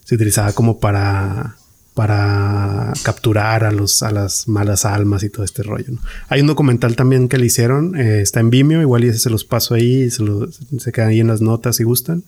se 0.09 0.15
utilizaba 0.15 0.53
como 0.53 0.79
para 0.79 1.55
para 1.93 2.93
capturar 3.03 3.63
a 3.63 3.71
los 3.71 4.01
a 4.01 4.09
las 4.09 4.47
malas 4.47 4.83
almas 4.83 5.21
y 5.21 5.29
todo 5.29 5.45
este 5.45 5.61
rollo. 5.61 5.85
¿no? 5.89 5.99
Hay 6.29 6.41
un 6.41 6.47
documental 6.47 6.95
también 6.95 7.29
que 7.29 7.37
le 7.37 7.45
hicieron, 7.45 7.95
eh, 7.95 8.21
está 8.21 8.39
en 8.39 8.49
Vimeo, 8.49 8.81
igual 8.81 9.03
y 9.03 9.09
ese 9.09 9.19
se 9.19 9.29
los 9.29 9.45
paso 9.45 9.75
ahí, 9.75 10.09
se, 10.09 10.23
lo, 10.23 10.49
se 10.51 10.91
quedan 10.91 11.09
ahí 11.09 11.19
en 11.19 11.27
las 11.27 11.41
notas 11.41 11.75
si 11.75 11.83
gustan, 11.83 12.23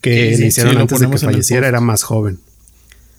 que 0.00 0.34
sí, 0.36 0.40
le 0.40 0.46
hicieron 0.46 0.72
sí, 0.72 0.80
antes 0.80 1.00
de 1.00 1.10
que 1.10 1.18
falleciera, 1.18 1.68
era 1.68 1.82
más 1.82 2.02
joven. 2.02 2.38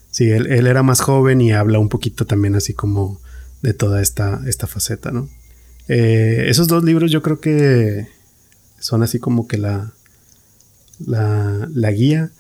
Sí, 0.10 0.32
él, 0.32 0.48
él, 0.48 0.66
era 0.66 0.82
más 0.82 1.02
joven 1.02 1.40
y 1.40 1.52
habla 1.52 1.78
un 1.78 1.90
poquito 1.90 2.26
también 2.26 2.56
así 2.56 2.74
como 2.74 3.22
de 3.62 3.76
toda 3.76 4.02
esta, 4.02 4.42
esta 4.48 4.66
faceta, 4.66 5.12
¿no? 5.12 5.30
Eh, 5.88 6.46
esos 6.48 6.68
dos 6.68 6.84
libros 6.84 7.12
yo 7.12 7.22
creo 7.22 7.40
que 7.40 8.08
son 8.80 9.04
así 9.04 9.20
como 9.20 9.48
que 9.48 9.60
la, 9.60 9.92
la, 11.06 11.70
la 11.72 11.92
guía. 11.92 12.32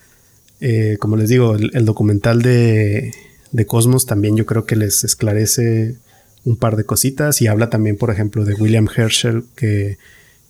Eh, 0.61 0.97
como 0.99 1.15
les 1.15 1.29
digo, 1.29 1.55
el, 1.55 1.85
documental 1.85 2.41
de, 2.41 3.13
de, 3.51 3.65
Cosmos 3.65 4.05
también 4.05 4.35
yo 4.35 4.45
creo 4.45 4.65
que 4.65 4.75
les 4.75 5.03
esclarece 5.03 5.95
un 6.43 6.57
par 6.57 6.75
de 6.75 6.83
cositas 6.83 7.41
y 7.41 7.47
habla 7.47 7.69
también, 7.69 7.97
por 7.97 8.11
ejemplo, 8.11 8.45
de 8.45 8.53
William 8.53 8.87
Herschel, 8.93 9.45
que, 9.55 9.97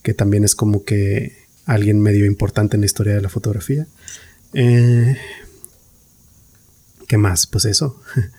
que 0.01 0.13
también 0.13 0.43
es 0.43 0.55
como 0.55 0.83
que 0.83 1.37
alguien 1.65 2.01
medio 2.01 2.25
importante 2.25 2.75
en 2.75 2.81
la 2.81 2.85
historia 2.85 3.13
de 3.13 3.21
la 3.21 3.29
fotografía. 3.29 3.87
Eh, 4.53 5.15
¿Qué 7.07 7.17
más? 7.17 7.47
Pues 7.47 7.65
eso. 7.65 8.01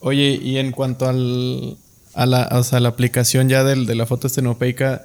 Oye, 0.00 0.38
y 0.40 0.58
en 0.58 0.72
cuanto 0.72 1.08
al, 1.08 1.76
a, 2.14 2.26
la, 2.26 2.48
o 2.52 2.62
sea, 2.64 2.80
la 2.80 2.88
aplicación 2.88 3.48
ya 3.48 3.64
del, 3.64 3.86
de 3.86 3.94
la 3.94 4.06
foto 4.06 4.26
estenopeica, 4.26 5.04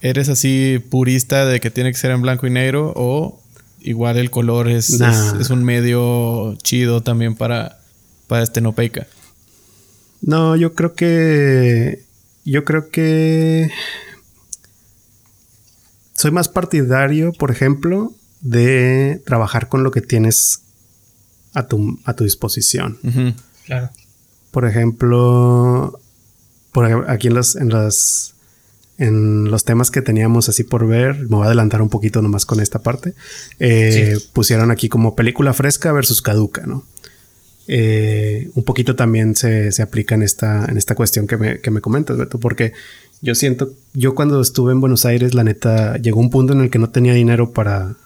¿Eres 0.00 0.28
así 0.28 0.78
purista 0.90 1.46
de 1.46 1.58
que 1.58 1.70
tiene 1.70 1.90
que 1.90 1.98
ser 1.98 2.10
en 2.10 2.20
blanco 2.20 2.46
y 2.46 2.50
negro 2.50 2.92
o 2.94 3.40
igual 3.80 4.16
el 4.16 4.30
color 4.30 4.68
es, 4.68 4.90
es, 4.90 5.00
Nah. 5.00 5.40
es 5.40 5.50
un 5.50 5.64
medio 5.64 6.56
chido 6.62 7.02
también 7.02 7.34
para, 7.34 7.78
para 8.26 8.42
estenopeica? 8.42 9.06
No, 10.22 10.56
yo 10.56 10.74
creo 10.74 10.94
que. 10.94 12.04
Yo 12.44 12.64
creo 12.64 12.90
que. 12.90 13.70
Soy 16.14 16.30
más 16.30 16.48
partidario, 16.48 17.32
por 17.32 17.50
ejemplo, 17.50 18.12
de 18.40 19.22
trabajar 19.26 19.68
con 19.68 19.82
lo 19.84 19.90
que 19.90 20.00
tienes 20.00 20.62
a 21.52 21.66
tu, 21.66 21.98
a 22.04 22.14
tu 22.14 22.24
disposición. 22.24 22.98
Claro. 23.66 23.90
Por 24.50 24.66
ejemplo, 24.66 26.00
por 26.72 27.10
aquí 27.10 27.28
en 27.28 27.34
las, 27.34 27.56
en 27.56 27.68
las 27.68 28.34
en 28.98 29.50
los 29.50 29.64
temas 29.64 29.90
que 29.90 30.02
teníamos 30.02 30.48
así 30.48 30.64
por 30.64 30.86
ver, 30.86 31.20
me 31.20 31.36
voy 31.36 31.42
a 31.42 31.46
adelantar 31.46 31.82
un 31.82 31.88
poquito 31.88 32.22
nomás 32.22 32.46
con 32.46 32.60
esta 32.60 32.78
parte. 32.80 33.14
eh, 33.58 34.18
Pusieron 34.32 34.70
aquí 34.70 34.88
como 34.88 35.14
película 35.14 35.52
fresca 35.52 35.92
versus 35.92 36.22
caduca, 36.22 36.66
¿no? 36.66 36.84
Eh, 37.68 38.50
un 38.54 38.62
poquito 38.62 38.94
también 38.94 39.34
se, 39.34 39.72
se 39.72 39.82
aplica 39.82 40.14
en 40.14 40.22
esta, 40.22 40.64
en 40.66 40.76
esta 40.76 40.94
cuestión 40.94 41.26
que 41.26 41.36
me, 41.36 41.60
que 41.60 41.70
me 41.70 41.80
comentas, 41.80 42.16
Beto, 42.16 42.38
porque 42.38 42.72
yo 43.22 43.34
siento, 43.34 43.72
yo 43.92 44.14
cuando 44.14 44.40
estuve 44.40 44.72
en 44.72 44.80
Buenos 44.80 45.04
Aires, 45.04 45.34
la 45.34 45.42
neta, 45.44 45.96
llegó 45.96 46.20
un 46.20 46.30
punto 46.30 46.52
en 46.52 46.60
el 46.60 46.70
que 46.70 46.78
no 46.78 46.90
tenía 46.90 47.12
dinero 47.12 47.52
para, 47.52 47.96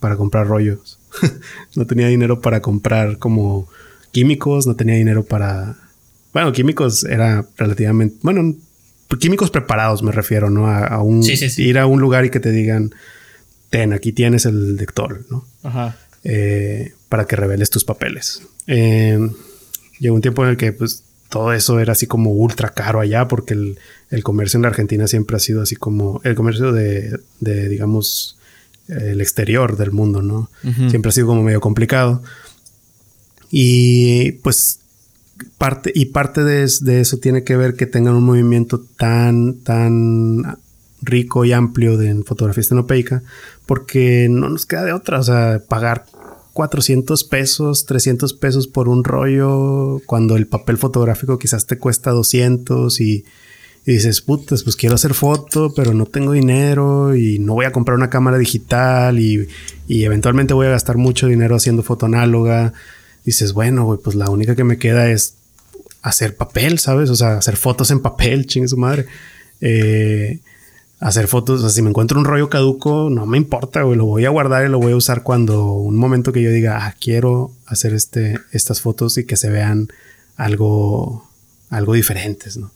para 0.00 0.16
comprar 0.16 0.46
rollos. 0.46 0.98
no 1.76 1.86
tenía 1.86 2.08
dinero 2.08 2.40
para 2.40 2.62
comprar 2.62 3.18
como 3.18 3.68
químicos, 4.12 4.66
no 4.66 4.76
tenía 4.76 4.94
dinero 4.94 5.24
para... 5.24 5.76
Bueno, 6.32 6.52
químicos 6.52 7.04
era 7.04 7.46
relativamente... 7.58 8.16
Bueno, 8.22 8.54
químicos 9.18 9.50
preparados 9.50 10.02
me 10.02 10.12
refiero, 10.12 10.50
¿no? 10.50 10.66
A, 10.68 10.84
a 10.86 11.02
un, 11.02 11.22
Sí, 11.22 11.36
sí, 11.36 11.50
sí. 11.50 11.62
ir 11.64 11.78
a 11.78 11.86
un 11.86 12.00
lugar 12.00 12.24
y 12.24 12.30
que 12.30 12.40
te 12.40 12.50
digan, 12.52 12.94
ten, 13.70 13.92
aquí 13.92 14.12
tienes 14.12 14.46
el 14.46 14.76
lector, 14.76 15.24
¿no? 15.30 15.44
Ajá. 15.62 15.96
eh, 16.24 16.92
para 17.08 17.26
que 17.26 17.36
reveles 17.36 17.68
tus 17.70 17.84
papeles. 17.84 18.42
Eh, 18.66 19.18
llegó 19.98 20.14
un 20.14 20.22
tiempo 20.22 20.44
en 20.44 20.50
el 20.50 20.56
que 20.56 20.72
pues 20.72 21.02
todo 21.28 21.52
eso 21.52 21.80
era 21.80 21.92
así 21.92 22.06
como 22.06 22.30
ultra 22.32 22.68
caro 22.70 23.00
allá 23.00 23.26
porque 23.28 23.54
el, 23.54 23.78
el 24.10 24.22
comercio 24.22 24.58
en 24.58 24.62
la 24.62 24.68
Argentina 24.68 25.06
siempre 25.08 25.36
ha 25.36 25.40
sido 25.40 25.62
así 25.62 25.76
como 25.76 26.20
el 26.24 26.34
comercio 26.34 26.72
de, 26.72 27.18
de, 27.40 27.68
digamos, 27.68 28.38
el 28.88 29.20
exterior 29.20 29.76
del 29.76 29.92
mundo, 29.92 30.20
¿no? 30.22 30.50
Siempre 30.90 31.08
ha 31.08 31.12
sido 31.12 31.26
como 31.28 31.42
medio 31.42 31.60
complicado. 31.60 32.22
Y 33.50 34.32
pues 34.42 34.80
parte, 35.58 35.92
y 35.94 36.06
parte 36.06 36.44
de, 36.44 36.62
es- 36.64 36.84
de 36.84 37.00
eso 37.00 37.18
tiene 37.18 37.44
que 37.44 37.56
ver 37.56 37.74
que 37.74 37.86
tengan 37.86 38.14
un 38.14 38.24
movimiento 38.24 38.80
tan, 38.96 39.54
tan 39.62 40.58
rico 41.02 41.44
y 41.44 41.52
amplio 41.52 41.96
de 41.96 42.08
en 42.10 42.24
fotografía 42.24 42.60
estenopeica, 42.62 43.22
porque 43.66 44.28
no 44.30 44.48
nos 44.48 44.66
queda 44.66 44.84
de 44.84 44.92
otra, 44.92 45.18
o 45.20 45.22
sea, 45.22 45.60
pagar 45.68 46.06
400 46.52 47.24
pesos, 47.24 47.86
300 47.86 48.34
pesos 48.34 48.66
por 48.68 48.88
un 48.88 49.04
rollo, 49.04 50.00
cuando 50.06 50.36
el 50.36 50.46
papel 50.46 50.76
fotográfico 50.78 51.38
quizás 51.38 51.66
te 51.66 51.78
cuesta 51.78 52.10
200 52.10 53.00
y, 53.00 53.24
y 53.86 53.92
dices, 53.92 54.20
putas, 54.20 54.62
pues 54.62 54.76
quiero 54.76 54.94
hacer 54.94 55.14
foto, 55.14 55.72
pero 55.74 55.94
no 55.94 56.06
tengo 56.06 56.32
dinero 56.32 57.16
y 57.16 57.38
no 57.38 57.54
voy 57.54 57.64
a 57.64 57.72
comprar 57.72 57.96
una 57.96 58.10
cámara 58.10 58.36
digital 58.38 59.18
y, 59.18 59.48
y 59.88 60.04
eventualmente 60.04 60.54
voy 60.54 60.66
a 60.66 60.70
gastar 60.70 60.98
mucho 60.98 61.26
dinero 61.26 61.56
haciendo 61.56 61.82
foto 61.82 62.06
análoga. 62.06 62.72
Dices, 63.24 63.52
bueno, 63.52 63.84
güey, 63.84 63.98
pues 64.02 64.16
la 64.16 64.30
única 64.30 64.56
que 64.56 64.64
me 64.64 64.78
queda 64.78 65.10
es 65.10 65.34
hacer 66.02 66.36
papel, 66.36 66.78
¿sabes? 66.78 67.10
O 67.10 67.16
sea, 67.16 67.38
hacer 67.38 67.56
fotos 67.56 67.90
en 67.90 68.00
papel, 68.00 68.46
chingue 68.48 68.68
su 68.68 68.76
madre. 68.76 69.06
Eh, 69.60 70.40
hacer 70.98 71.26
fotos, 71.26 71.60
o 71.60 71.62
sea, 71.62 71.70
si 71.70 71.82
me 71.82 71.90
encuentro 71.90 72.18
un 72.18 72.24
rollo 72.24 72.48
caduco, 72.48 73.08
no 73.10 73.26
me 73.26 73.36
importa, 73.36 73.82
güey, 73.82 73.96
lo 73.96 74.06
voy 74.06 74.24
a 74.24 74.30
guardar 74.30 74.64
y 74.64 74.68
lo 74.68 74.78
voy 74.78 74.92
a 74.92 74.96
usar 74.96 75.24
cuando 75.24 75.72
un 75.72 75.96
momento 75.96 76.32
que 76.32 76.42
yo 76.42 76.50
diga, 76.50 76.86
ah, 76.86 76.94
quiero 77.00 77.50
hacer 77.66 77.92
este, 77.92 78.38
estas 78.52 78.80
fotos 78.80 79.18
y 79.18 79.24
que 79.24 79.36
se 79.36 79.50
vean 79.50 79.88
algo, 80.36 81.28
algo 81.70 81.94
diferentes, 81.94 82.56
¿no? 82.56 82.72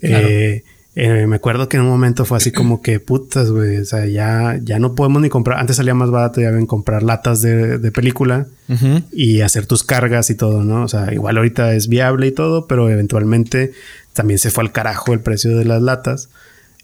Claro. 0.00 0.28
Eh, 0.28 0.64
eh, 1.00 1.26
me 1.28 1.36
acuerdo 1.36 1.68
que 1.68 1.76
en 1.76 1.84
un 1.84 1.88
momento 1.90 2.24
fue 2.24 2.38
así 2.38 2.50
como 2.50 2.82
que 2.82 2.98
putas, 2.98 3.50
güey, 3.50 3.76
o 3.78 3.84
sea, 3.84 4.06
ya, 4.06 4.58
ya 4.62 4.78
no 4.78 4.94
podemos 4.94 5.22
ni 5.22 5.28
comprar, 5.28 5.58
antes 5.60 5.76
salía 5.76 5.94
más 5.94 6.10
barato 6.10 6.40
ya 6.40 6.50
ven 6.50 6.66
comprar 6.66 7.02
latas 7.02 7.40
de, 7.40 7.78
de 7.78 7.92
película 7.92 8.46
Ujú. 8.68 9.02
y 9.12 9.40
hacer 9.42 9.66
tus 9.66 9.84
cargas 9.84 10.28
y 10.30 10.34
todo, 10.34 10.64
¿no? 10.64 10.82
O 10.82 10.88
sea, 10.88 11.12
igual 11.14 11.36
ahorita 11.36 11.72
es 11.74 11.88
viable 11.88 12.26
y 12.26 12.32
todo, 12.32 12.66
pero 12.66 12.90
eventualmente 12.90 13.72
también 14.12 14.38
se 14.38 14.50
fue 14.50 14.64
al 14.64 14.72
carajo 14.72 15.12
el 15.12 15.20
precio 15.20 15.56
de 15.56 15.64
las 15.64 15.80
latas. 15.82 16.28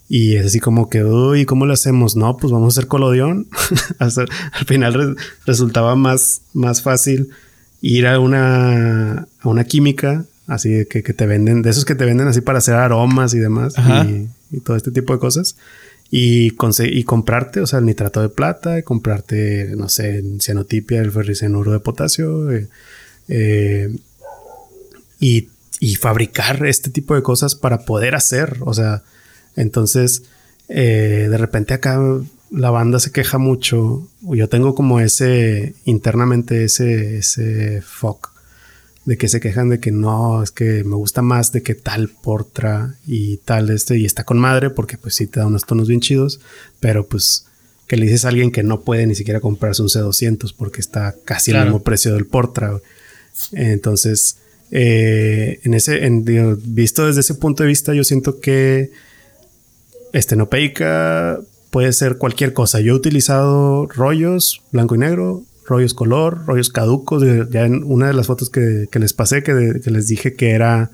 Y 0.08 0.36
es 0.36 0.46
así 0.46 0.60
como 0.60 0.90
que, 0.90 1.02
uy, 1.02 1.46
¿cómo 1.46 1.64
lo 1.66 1.72
hacemos? 1.72 2.14
No, 2.14 2.36
pues 2.36 2.52
vamos 2.52 2.74
a 2.76 2.78
hacer 2.78 2.88
colodión. 2.88 3.46
Hacer- 3.98 4.28
al 4.52 4.66
final 4.66 4.92
re- 4.94 5.14
resultaba 5.46 5.96
más, 5.96 6.42
más 6.52 6.82
fácil 6.82 7.30
ir 7.80 8.06
a 8.06 8.20
una, 8.20 9.26
a 9.40 9.48
una 9.48 9.64
química, 9.64 10.24
así 10.46 10.84
que, 10.86 11.02
que 11.02 11.12
te 11.14 11.26
venden, 11.26 11.62
de 11.62 11.70
esos 11.70 11.84
que 11.84 11.94
te 11.94 12.04
venden 12.04 12.28
así 12.28 12.40
para 12.40 12.58
hacer 12.58 12.74
aromas 12.74 13.34
y 13.34 13.38
demás, 13.38 13.74
y, 13.78 14.28
y 14.56 14.60
todo 14.60 14.76
este 14.76 14.90
tipo 14.90 15.12
de 15.12 15.18
cosas. 15.18 15.56
Y, 16.10 16.52
y 16.80 17.04
comprarte, 17.04 17.60
o 17.60 17.66
sea, 17.66 17.80
el 17.80 17.86
nitrato 17.86 18.20
de 18.20 18.28
plata, 18.28 18.78
y 18.78 18.82
comprarte, 18.82 19.74
no 19.76 19.88
sé, 19.88 20.18
en 20.18 20.40
cianotipia, 20.40 21.00
el 21.00 21.10
ferricenuro 21.10 21.72
de 21.72 21.80
potasio, 21.80 22.52
eh, 22.52 22.68
eh, 23.28 23.96
y, 25.18 25.48
y 25.80 25.96
fabricar 25.96 26.66
este 26.66 26.90
tipo 26.90 27.14
de 27.14 27.22
cosas 27.22 27.54
para 27.54 27.84
poder 27.84 28.14
hacer, 28.14 28.58
o 28.60 28.74
sea, 28.74 29.02
entonces, 29.56 30.22
eh, 30.68 31.26
de 31.30 31.38
repente 31.38 31.74
acá 31.74 32.00
la 32.50 32.70
banda 32.70 33.00
se 33.00 33.10
queja 33.10 33.38
mucho. 33.38 34.06
Yo 34.22 34.48
tengo 34.48 34.74
como 34.74 35.00
ese, 35.00 35.74
internamente 35.84 36.64
ese, 36.64 37.18
ese 37.18 37.82
fuck 37.82 38.33
de 39.04 39.18
que 39.18 39.28
se 39.28 39.40
quejan 39.40 39.68
de 39.68 39.80
que 39.80 39.90
no, 39.90 40.42
es 40.42 40.50
que 40.50 40.82
me 40.84 40.96
gusta 40.96 41.20
más 41.22 41.52
de 41.52 41.62
que 41.62 41.74
tal 41.74 42.08
Portra 42.08 42.94
y 43.06 43.36
tal 43.38 43.70
este, 43.70 43.98
y 43.98 44.04
está 44.06 44.24
con 44.24 44.38
madre 44.38 44.70
porque 44.70 44.96
pues 44.96 45.14
sí 45.14 45.26
te 45.26 45.40
da 45.40 45.46
unos 45.46 45.66
tonos 45.66 45.88
bien 45.88 46.00
chidos, 46.00 46.40
pero 46.80 47.06
pues 47.06 47.46
que 47.86 47.96
le 47.98 48.06
dices 48.06 48.24
a 48.24 48.28
alguien 48.28 48.50
que 48.50 48.62
no 48.62 48.80
puede 48.80 49.06
ni 49.06 49.14
siquiera 49.14 49.40
comprarse 49.40 49.82
un 49.82 49.88
C200 49.88 50.54
porque 50.56 50.80
está 50.80 51.14
casi 51.24 51.50
Claro. 51.50 51.66
el 51.66 51.72
mismo 51.72 51.84
precio 51.84 52.14
del 52.14 52.24
Portra. 52.26 52.80
Entonces, 53.52 54.38
eh, 54.70 55.60
en 55.64 55.74
ese, 55.74 56.06
en, 56.06 56.24
digo, 56.24 56.56
visto 56.64 57.06
desde 57.06 57.20
ese 57.20 57.34
punto 57.34 57.62
de 57.62 57.68
vista, 57.68 57.92
yo 57.92 58.04
siento 58.04 58.40
que 58.40 58.90
estenopeica 60.14 61.40
puede 61.70 61.92
ser 61.92 62.16
cualquier 62.18 62.52
cosa. 62.52 62.80
Yo 62.80 62.92
he 62.92 62.96
utilizado 62.96 63.86
rollos 63.86 64.62
blanco 64.72 64.94
y 64.94 64.98
negro, 64.98 65.42
rollos 65.66 65.94
color, 65.94 66.44
rollos 66.46 66.70
caducos. 66.70 67.22
Ya 67.50 67.64
en 67.64 67.82
una 67.84 68.06
de 68.08 68.14
las 68.14 68.26
fotos 68.26 68.50
que, 68.50 68.86
que 68.90 68.98
les 68.98 69.12
pasé, 69.12 69.42
que, 69.42 69.54
de- 69.54 69.80
que 69.80 69.90
les 69.90 70.06
dije 70.08 70.34
que 70.34 70.50
era 70.50 70.90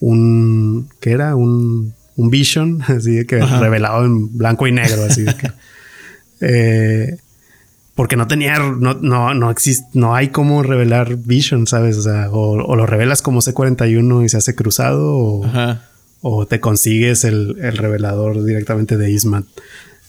un, 0.00 0.88
que 1.00 1.12
era 1.12 1.34
un, 1.36 1.94
un 2.16 2.30
vision, 2.30 2.82
así 2.86 3.12
de 3.16 3.26
que 3.26 3.40
Ajá. 3.40 3.60
revelado 3.60 4.04
en 4.04 4.36
blanco 4.36 4.66
y 4.66 4.72
negro, 4.72 5.04
así 5.04 5.22
de 5.22 5.34
que. 5.36 5.50
eh, 6.40 7.16
porque 7.94 8.16
no 8.16 8.26
tenía, 8.26 8.58
no, 8.58 8.92
no, 8.92 9.32
no 9.32 9.50
existe, 9.50 9.88
no 9.94 10.14
hay 10.14 10.28
cómo 10.28 10.62
revelar 10.62 11.16
Vision, 11.16 11.66
¿sabes? 11.66 11.96
O 11.96 12.02
sea, 12.02 12.28
o, 12.30 12.62
o 12.62 12.76
lo 12.76 12.84
revelas 12.84 13.22
como 13.22 13.40
C41 13.40 14.22
y 14.24 14.28
se 14.28 14.36
hace 14.36 14.54
cruzado, 14.54 15.16
o, 15.16 15.46
o 16.20 16.46
te 16.46 16.60
consigues 16.60 17.24
el, 17.24 17.56
el 17.62 17.74
revelador 17.78 18.44
directamente 18.44 18.98
de 18.98 19.10
Ismat. 19.10 19.46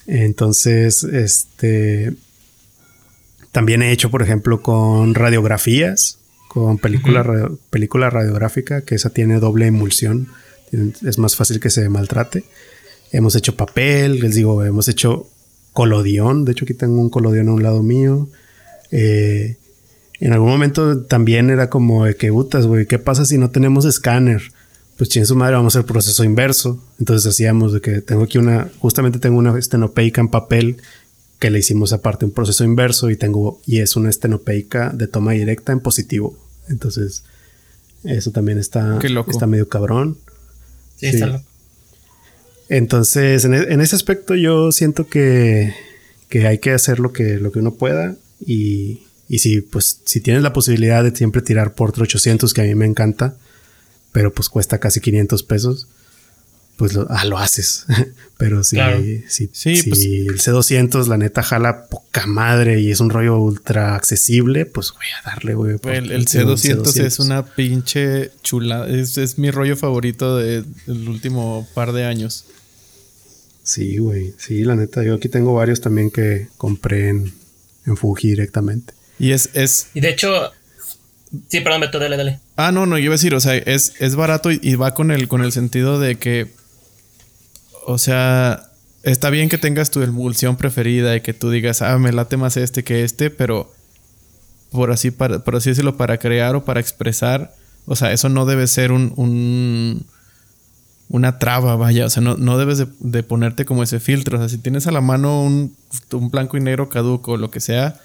Entonces, 0.05 1.03
este 1.05 2.13
también 3.51 3.81
he 3.81 3.91
hecho, 3.91 4.09
por 4.11 4.21
ejemplo, 4.21 4.61
con 4.61 5.15
radiografías, 5.15 6.19
con 6.47 6.77
película, 6.77 7.23
radio- 7.23 7.57
película 7.69 8.09
radiográfica, 8.09 8.81
que 8.81 8.95
esa 8.95 9.09
tiene 9.09 9.39
doble 9.39 9.67
emulsión. 9.67 10.27
Es 11.05 11.17
más 11.17 11.35
fácil 11.35 11.59
que 11.59 11.69
se 11.69 11.87
maltrate. 11.89 12.43
Hemos 13.11 13.35
hecho 13.35 13.55
papel, 13.55 14.19
les 14.19 14.35
digo, 14.35 14.63
hemos 14.63 14.87
hecho 14.87 15.27
colodión. 15.73 16.45
De 16.45 16.51
hecho, 16.51 16.65
aquí 16.65 16.73
tengo 16.73 16.99
un 16.99 17.09
colodión 17.09 17.47
a 17.49 17.53
un 17.53 17.63
lado 17.63 17.83
mío. 17.83 18.27
Eh, 18.91 19.57
en 20.19 20.33
algún 20.33 20.49
momento 20.49 21.03
también 21.03 21.49
era 21.49 21.69
como 21.69 22.05
de 22.05 22.15
que 22.15 22.31
putas, 22.31 22.65
güey, 22.65 22.85
¿qué 22.87 22.99
pasa 22.99 23.25
si 23.25 23.37
no 23.37 23.49
tenemos 23.49 23.85
escáner? 23.85 24.41
Pues 24.97 25.09
chin 25.09 25.27
su 25.27 25.35
madre, 25.35 25.55
vamos 25.55 25.75
a 25.75 25.79
hacer 25.79 25.87
proceso 25.87 26.23
inverso. 26.23 26.83
Entonces 26.99 27.31
hacíamos 27.31 27.71
de 27.73 27.81
que 27.81 28.01
tengo 28.01 28.23
aquí 28.23 28.39
una, 28.39 28.69
justamente 28.79 29.19
tengo 29.19 29.37
una 29.37 29.57
estenopeica 29.57 30.21
en 30.21 30.29
papel 30.29 30.77
que 31.39 31.49
le 31.51 31.59
hicimos 31.59 31.93
aparte 31.93 32.25
un 32.25 32.31
proceso 32.31 32.63
inverso 32.63 33.09
y 33.09 33.15
tengo, 33.17 33.61
y 33.65 33.79
es 33.79 33.95
una 33.95 34.09
estenopeica 34.09 34.89
de 34.89 35.07
toma 35.07 35.33
directa 35.33 35.71
en 35.71 35.79
positivo. 35.79 36.37
Entonces, 36.69 37.23
eso 38.03 38.31
también 38.31 38.57
está, 38.57 38.97
Qué 38.99 39.09
loco. 39.09 39.31
está 39.31 39.45
medio 39.47 39.67
cabrón. 39.69 40.17
Sí, 40.97 41.07
Sí. 41.09 41.15
está 41.15 41.27
loco. 41.27 41.43
Entonces, 42.69 43.45
en, 43.45 43.53
e- 43.53 43.73
en 43.73 43.81
ese 43.81 43.95
aspecto 43.95 44.35
yo 44.35 44.71
siento 44.71 45.07
que, 45.07 45.73
que 46.29 46.47
hay 46.47 46.57
que 46.59 46.71
hacer 46.71 46.99
lo 46.99 47.13
que, 47.13 47.37
lo 47.37 47.51
que 47.51 47.59
uno 47.59 47.73
pueda 47.75 48.15
y, 48.45 49.03
y 49.29 49.39
si, 49.39 49.61
pues, 49.61 50.01
si 50.05 50.19
tienes 50.19 50.43
la 50.43 50.53
posibilidad 50.53 51.03
de 51.03 51.15
siempre 51.15 51.41
tirar 51.41 51.73
por 51.75 51.93
800, 51.99 52.53
que 52.53 52.61
a 52.61 52.65
mí 52.65 52.75
me 52.75 52.85
encanta, 52.85 53.35
pero 54.11 54.33
pues 54.33 54.49
cuesta 54.49 54.79
casi 54.79 54.99
500 54.99 55.43
pesos, 55.43 55.87
pues 56.77 56.93
lo, 56.93 57.05
ah, 57.09 57.25
lo 57.25 57.37
haces. 57.37 57.85
Pero 58.37 58.63
si, 58.63 58.75
Claro. 58.75 59.01
si, 59.27 59.49
Sí, 59.51 59.75
si 59.77 59.89
pues- 59.89 60.01
el 60.05 60.39
C200 60.39 61.07
la 61.07 61.17
neta 61.17 61.41
jala 61.43 61.87
poca 61.87 62.25
madre 62.27 62.79
y 62.79 62.91
es 62.91 62.99
un 62.99 63.09
rollo 63.09 63.37
ultra 63.39 63.95
accesible, 63.95 64.65
pues 64.65 64.91
voy 64.93 65.07
a 65.19 65.27
darle, 65.29 65.55
güey. 65.55 65.71
El, 65.73 65.79
porque 65.79 65.97
el 65.97 66.25
tengo 66.25 66.51
un 66.51 66.57
C200 66.57 67.03
es 67.05 67.19
una 67.19 67.43
pinche 67.45 68.31
chula. 68.43 68.87
Es, 68.87 69.17
es 69.17 69.37
mi 69.39 69.49
rollo 69.51 69.75
favorito 69.75 70.37
de- 70.37 70.63
del 70.85 71.09
último 71.09 71.67
par 71.73 71.91
de 71.93 72.05
años. 72.05 72.45
Sí, 73.63 73.97
güey. 73.97 74.33
Sí, 74.37 74.63
la 74.63 74.75
neta. 74.75 75.03
Yo 75.03 75.15
aquí 75.15 75.29
tengo 75.29 75.53
varios 75.53 75.81
también 75.81 76.09
que 76.11 76.47
compré 76.57 77.09
en, 77.09 77.33
en 77.85 77.97
Fuji 77.97 78.29
directamente. 78.29 78.93
Y 79.19 79.31
es, 79.31 79.49
es. 79.53 79.87
Y 79.93 79.99
de 79.99 80.09
hecho, 80.11 80.51
sí, 81.49 81.59
perdón, 81.61 81.81
Beto, 81.81 81.99
dale, 81.99 82.15
dale. 82.17 82.39
Ah, 82.55 82.71
no, 82.71 82.85
no, 82.85 82.97
yo 82.97 83.05
iba 83.05 83.13
a 83.13 83.17
decir, 83.17 83.33
o 83.35 83.39
sea, 83.39 83.55
es, 83.57 83.93
es 83.99 84.15
barato 84.15 84.51
y, 84.51 84.59
y 84.61 84.75
va 84.75 84.93
con 84.93 85.11
el, 85.11 85.27
con 85.27 85.43
el 85.43 85.51
sentido 85.51 85.99
de 85.99 86.17
que. 86.17 86.55
O 87.89 87.97
sea, 87.97 88.69
está 89.03 89.29
bien 89.29 89.47
que 89.47 89.57
tengas 89.57 89.91
tu 89.91 90.01
emulsión 90.01 90.57
preferida 90.57 91.15
y 91.15 91.21
que 91.21 91.33
tú 91.33 91.49
digas, 91.49 91.81
ah, 91.81 91.97
me 91.97 92.11
late 92.11 92.35
más 92.35 92.57
este 92.57 92.83
que 92.83 93.03
este, 93.05 93.29
pero 93.29 93.71
por 94.71 94.91
así, 94.91 95.11
para, 95.11 95.37
decirlo, 95.39 95.95
para 95.95 96.17
crear 96.17 96.55
o 96.55 96.65
para 96.65 96.81
expresar, 96.81 97.55
o 97.85 97.95
sea, 97.95 98.11
eso 98.11 98.27
no 98.27 98.45
debe 98.45 98.67
ser 98.67 98.91
un, 98.91 99.13
un- 99.15 100.05
una 101.09 101.39
traba, 101.39 101.77
vaya, 101.77 102.05
o 102.05 102.09
sea, 102.09 102.21
no, 102.21 102.35
no 102.35 102.57
debes 102.57 102.77
de, 102.79 102.87
de 102.99 103.23
ponerte 103.23 103.63
como 103.63 103.83
ese 103.83 104.01
filtro, 104.01 104.37
o 104.37 104.41
sea, 104.41 104.49
si 104.49 104.57
tienes 104.57 104.87
a 104.87 104.91
la 104.91 104.99
mano 104.99 105.41
un, 105.41 105.73
un 106.11 106.29
blanco 106.29 106.57
y 106.57 106.61
negro 106.61 106.89
caduco 106.89 107.33
o 107.33 107.37
lo 107.37 107.49
que 107.49 107.61
sea, 107.61 108.01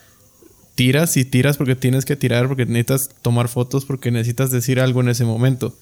tiras 0.77 1.17
y 1.17 1.25
tiras 1.25 1.57
porque 1.57 1.75
tienes 1.77 2.05
que 2.05 2.17
tirar, 2.17 2.47
porque 2.49 2.67
necesitas 2.67 3.11
tomar 3.23 3.49
fotos, 3.49 3.85
porque 3.85 4.13
necesitas 4.13 4.53
decir 4.53 4.81
algo 4.81 5.01
en 5.01 5.09
ese 5.09 5.25
momento. 5.25 5.77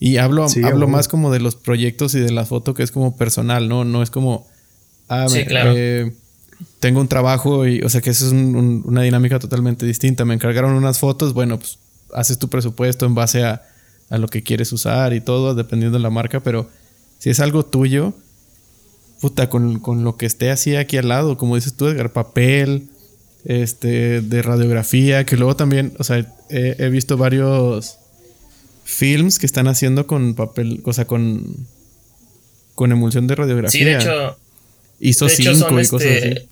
Y 0.00 0.16
hablo, 0.18 0.48
Sí, 0.48 0.62
hablo 0.64 0.86
más 0.88 1.08
como 1.08 1.30
de 1.32 1.40
los 1.40 1.54
proyectos 1.56 2.14
y 2.14 2.20
de 2.20 2.32
la 2.32 2.44
foto 2.44 2.74
que 2.74 2.82
es 2.82 2.90
como 2.90 3.16
personal, 3.16 3.68
¿no? 3.68 3.84
No 3.84 4.02
es 4.02 4.10
como, 4.10 4.46
ah, 5.08 5.26
Sí, 5.28 5.38
me- 5.38 5.46
claro. 5.46 5.72
eh, 5.76 6.12
tengo 6.80 7.00
un 7.00 7.08
trabajo 7.08 7.66
y, 7.66 7.80
o 7.82 7.88
sea, 7.88 8.00
que 8.00 8.10
eso 8.10 8.26
es 8.26 8.32
un- 8.32 8.54
un- 8.56 8.82
una 8.86 9.02
dinámica 9.02 9.38
totalmente 9.38 9.86
distinta. 9.86 10.24
Me 10.24 10.34
encargaron 10.34 10.72
unas 10.72 10.98
fotos, 10.98 11.32
bueno, 11.32 11.58
pues 11.58 11.78
haces 12.12 12.38
tu 12.38 12.48
presupuesto 12.48 13.06
en 13.06 13.14
base 13.14 13.44
a, 13.44 13.62
a 14.10 14.18
lo 14.18 14.28
que 14.28 14.42
quieres 14.42 14.72
usar 14.72 15.12
y 15.14 15.20
todo, 15.20 15.54
dependiendo 15.54 15.96
de 15.98 16.02
la 16.02 16.10
marca, 16.10 16.40
pero 16.40 16.68
si 17.18 17.30
es 17.30 17.40
algo 17.40 17.64
tuyo, 17.64 18.12
puta, 19.20 19.48
con, 19.48 19.78
con 19.80 20.04
lo 20.04 20.16
que 20.16 20.26
esté 20.26 20.50
así 20.50 20.76
aquí 20.76 20.96
al 20.98 21.08
lado, 21.08 21.38
como 21.38 21.54
dices 21.56 21.74
tú, 21.74 21.86
Edgar, 21.88 22.12
papel, 22.12 22.88
este, 23.44 24.20
de 24.20 24.42
radiografía, 24.42 25.24
que 25.24 25.36
luego 25.36 25.56
también, 25.56 25.94
o 25.98 26.04
sea, 26.04 26.18
he, 26.50 26.76
he 26.78 26.88
visto 26.90 27.16
varios 27.16 27.98
films 28.84 29.38
que 29.38 29.46
están 29.46 29.66
haciendo 29.66 30.06
con 30.06 30.34
papel, 30.34 30.80
o 30.84 30.92
sea, 30.92 31.06
con, 31.06 31.66
con 32.74 32.92
emulsión 32.92 33.26
de 33.26 33.34
radiografía. 33.34 33.70
Sí, 33.70 33.84
de 33.84 33.96
hecho, 33.96 34.38
hecho 35.00 35.28
5 35.28 35.54
son 35.54 35.80
y 35.80 35.86
cosas 35.86 36.08
este. 36.08 36.32
así. 36.32 36.48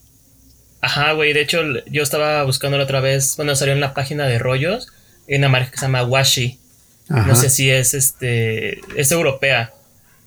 Ajá, 0.81 1.13
güey. 1.13 1.33
De 1.33 1.41
hecho, 1.41 1.63
yo 1.87 2.03
estaba 2.03 2.43
buscando 2.43 2.77
la 2.77 2.85
otra 2.85 3.01
vez. 3.01 3.37
Bueno, 3.37 3.55
salió 3.55 3.73
en 3.73 3.81
la 3.81 3.95
página 3.95 4.27
de 4.27 4.39
rollos. 4.39 4.89
Hay 5.29 5.37
una 5.37 5.49
marca 5.49 5.71
que 5.71 5.79
se 5.79 5.85
llama 5.85 6.03
Washi. 6.03 6.59
Ajá. 7.09 7.27
No 7.27 7.37
sé 7.37 7.51
si 7.51 7.71
es 7.71 7.95
este. 7.95 8.81
Es 8.97 9.13
europea. 9.13 9.73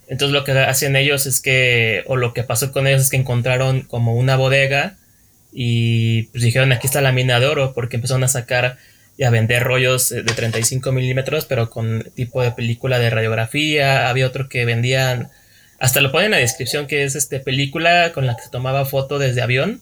Entonces 0.07 0.33
lo 0.33 0.43
que 0.45 0.53
hacen 0.53 0.95
ellos 0.95 1.25
es 1.25 1.41
que. 1.41 2.03
O 2.07 2.15
lo 2.15 2.33
que 2.33 2.43
pasó 2.43 2.71
con 2.71 2.87
ellos 2.87 3.01
es 3.01 3.09
que 3.09 3.17
encontraron 3.17 3.81
como 3.81 4.15
una 4.15 4.37
bodega. 4.37 4.95
Y 5.51 6.23
pues 6.23 6.43
dijeron 6.43 6.71
aquí 6.71 6.87
está 6.87 7.01
la 7.01 7.11
mina 7.11 7.39
de 7.41 7.47
oro. 7.47 7.73
Porque 7.73 7.97
empezaron 7.97 8.23
a 8.23 8.29
sacar 8.29 8.77
y 9.17 9.23
a 9.23 9.29
vender 9.29 9.63
rollos 9.63 10.11
eh, 10.11 10.23
de 10.23 10.33
35 10.33 10.91
milímetros. 10.91 11.45
Pero 11.45 11.69
con 11.69 12.03
tipo 12.15 12.41
de 12.41 12.51
película 12.51 12.99
de 12.99 13.09
radiografía. 13.09 14.09
Había 14.09 14.27
otro 14.27 14.49
que 14.49 14.65
vendían. 14.65 15.29
Hasta 15.79 16.01
lo 16.01 16.11
ponen 16.11 16.25
en 16.25 16.31
la 16.31 16.37
descripción 16.37 16.87
que 16.87 17.03
es 17.03 17.15
este 17.15 17.39
película 17.39 18.11
con 18.13 18.25
la 18.25 18.35
que 18.35 18.43
se 18.43 18.49
tomaba 18.49 18.85
foto 18.85 19.19
desde 19.19 19.41
avión. 19.41 19.81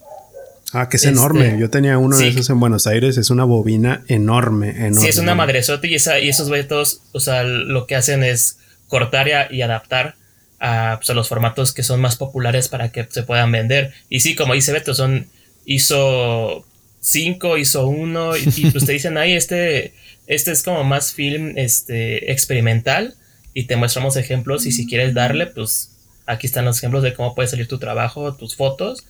Ah, 0.76 0.90
que 0.90 0.98
es 0.98 1.04
Este, 1.04 1.16
enorme. 1.16 1.56
Yo 1.60 1.70
tenía 1.70 2.00
uno 2.00 2.18
de 2.18 2.28
esos 2.30 2.50
en 2.50 2.60
Buenos 2.60 2.88
Aires. 2.88 3.18
Es 3.18 3.30
una 3.30 3.44
bobina 3.44 4.04
enorme, 4.08 4.70
enorme. 4.72 5.02
Sí, 5.02 5.08
es 5.08 5.20
una 5.20 5.36
madresota 5.36 5.86
y, 5.86 5.94
esa, 5.94 6.20
y 6.20 6.30
esos 6.30 6.50
todos, 6.68 7.02
o 7.12 7.20
sea, 7.20 7.44
lo 7.44 7.86
que 7.86 7.96
hacen 7.96 8.24
es 8.24 8.58
cortar 8.88 9.28
y, 9.28 9.32
a- 9.34 9.48
y 9.54 9.62
adaptar 9.62 10.16
a, 10.60 10.96
pues, 10.98 11.12
a 11.12 11.14
los 11.14 11.28
formatos 11.30 11.74
que 11.74 11.84
son 11.84 12.02
más 12.02 12.16
populares 12.16 12.70
para 12.70 12.90
que 12.90 13.06
se 13.08 13.22
puedan 13.22 13.52
vender. 13.52 13.94
Y 14.10 14.22
sí, 14.22 14.34
como 14.36 14.56
dice 14.56 14.72
Beto, 14.72 14.96
son 14.96 15.28
ISO 15.66 16.66
5, 17.04 17.58
ISO 17.58 17.88
1 17.88 18.38
y, 18.38 18.40
y, 18.58 18.72
pues 18.72 18.86
te 18.86 18.94
dicen 18.94 19.18
ahí, 19.18 19.34
este, 19.34 19.94
este 20.26 20.52
es 20.52 20.64
como 20.64 20.84
más 20.86 21.14
film 21.14 21.58
este, 21.58 22.32
experimental 22.32 23.16
y 23.54 23.66
te 23.66 23.76
mostramos 23.76 24.16
ejemplos 24.16 24.66
y 24.66 24.72
si 24.72 24.88
quieres 24.88 25.14
darle, 25.14 25.48
pues 25.48 25.92
aquí 26.26 26.48
están 26.48 26.64
los 26.66 26.78
ejemplos 26.78 27.04
de 27.04 27.14
cómo 27.14 27.36
puede 27.36 27.50
salir 27.50 27.68
tu 27.68 27.78
trabajo, 27.78 28.34
tus 28.36 28.56
fotos. 28.56 29.06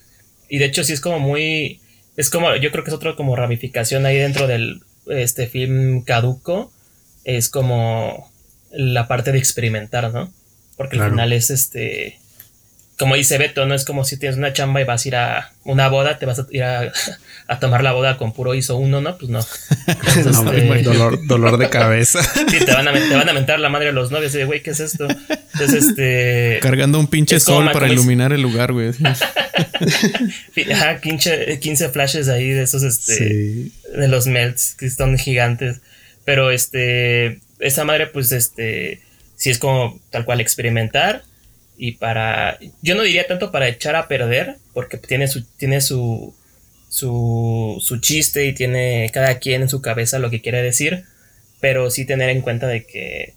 Y 0.49 0.57
de 0.57 0.65
hecho 0.65 0.83
sí 0.83 0.93
es 0.93 1.01
como 1.01 1.19
muy... 1.19 1.79
Es 2.17 2.29
como, 2.29 2.55
yo 2.55 2.71
creo 2.71 2.83
que 2.83 2.89
es 2.89 2.95
otra 2.95 3.15
como 3.15 3.35
ramificación 3.35 4.05
ahí 4.05 4.17
dentro 4.17 4.47
del 4.47 4.81
este 5.07 5.47
film 5.47 6.01
caduco. 6.01 6.71
Es 7.23 7.49
como 7.49 8.31
la 8.71 9.07
parte 9.07 9.31
de 9.31 9.37
experimentar, 9.37 10.11
¿no? 10.11 10.33
Porque 10.77 10.97
Claro. 10.97 11.05
al 11.05 11.11
final 11.11 11.33
es 11.33 11.49
este... 11.51 12.19
Como 12.97 13.15
dice 13.15 13.37
Beto, 13.39 13.65
no 13.65 13.73
es 13.73 13.85
como 13.85 14.05
si 14.05 14.17
tienes 14.17 14.37
una 14.37 14.53
chamba 14.53 14.79
y 14.79 14.83
vas 14.83 15.03
a 15.03 15.07
ir 15.07 15.15
a 15.15 15.51
una 15.63 15.87
boda, 15.87 16.19
te 16.19 16.27
vas 16.27 16.39
a 16.39 16.45
ir 16.51 16.63
a, 16.63 16.91
a 17.47 17.59
tomar 17.59 17.83
la 17.83 17.91
boda 17.91 18.17
con 18.17 18.33
puro 18.33 18.53
ISO 18.53 18.77
1, 18.77 19.01
¿no? 19.01 19.17
Pues 19.17 19.31
no. 19.31 19.39
Entonces, 19.87 20.41
No, 20.41 20.53
este, 20.53 20.83
dolor, 20.83 21.25
dolor 21.25 21.57
de 21.57 21.69
cabeza. 21.69 22.21
sí, 22.49 22.59
te 22.59 22.71
van, 22.71 22.87
a, 22.87 22.93
te 22.93 23.15
van 23.15 23.27
a 23.27 23.33
mentar 23.33 23.59
la 23.59 23.69
madre 23.69 23.89
a 23.89 23.91
los 23.93 24.11
novios. 24.11 24.35
y 24.35 24.37
de, 24.37 24.45
güey, 24.45 24.61
¿qué 24.61 24.71
es 24.71 24.79
esto? 24.79 25.07
Entonces, 25.53 25.85
este... 25.85 26.59
Cargando 26.61 26.99
un 26.99 27.07
pinche 27.07 27.39
sol 27.39 27.71
para 27.71 27.87
iluminar 27.87 28.31
el 28.31 28.41
lugar, 28.41 28.73
güey. 28.73 28.91
Ajá, 30.71 31.01
15, 31.01 31.59
15 31.59 31.89
flashes 31.89 32.29
ahí 32.29 32.49
de 32.49 32.63
esos, 32.63 32.83
este... 32.83 33.15
Sí. 33.15 33.73
de 33.95 34.07
los 34.07 34.27
melts 34.27 34.75
que 34.75 34.89
son 34.89 35.17
gigantes. 35.17 35.81
Pero 36.25 36.51
este, 36.51 37.39
esa 37.59 37.85
madre, 37.85 38.07
pues 38.07 38.31
este, 38.31 39.01
sí 39.35 39.49
es 39.49 39.57
como 39.57 39.99
tal 40.11 40.25
cual 40.25 40.41
experimentar 40.41 41.23
y 41.77 41.93
para, 41.93 42.59
yo 42.81 42.95
no 42.95 43.03
diría 43.03 43.27
tanto 43.27 43.51
para 43.51 43.67
echar 43.67 43.95
a 43.95 44.07
perder, 44.07 44.57
porque 44.73 44.97
tiene 44.97 45.27
su, 45.27 45.43
tiene 45.43 45.81
su, 45.81 46.33
su, 46.89 47.77
su 47.81 47.99
chiste 47.99 48.45
y 48.45 48.53
tiene 48.53 49.09
cada 49.13 49.39
quien 49.39 49.63
en 49.63 49.69
su 49.69 49.81
cabeza 49.81 50.19
lo 50.19 50.29
que 50.29 50.41
quiere 50.41 50.61
decir, 50.61 51.05
pero 51.59 51.89
sí 51.89 52.05
tener 52.05 52.29
en 52.29 52.41
cuenta 52.41 52.67
de 52.67 52.85
que, 52.85 53.33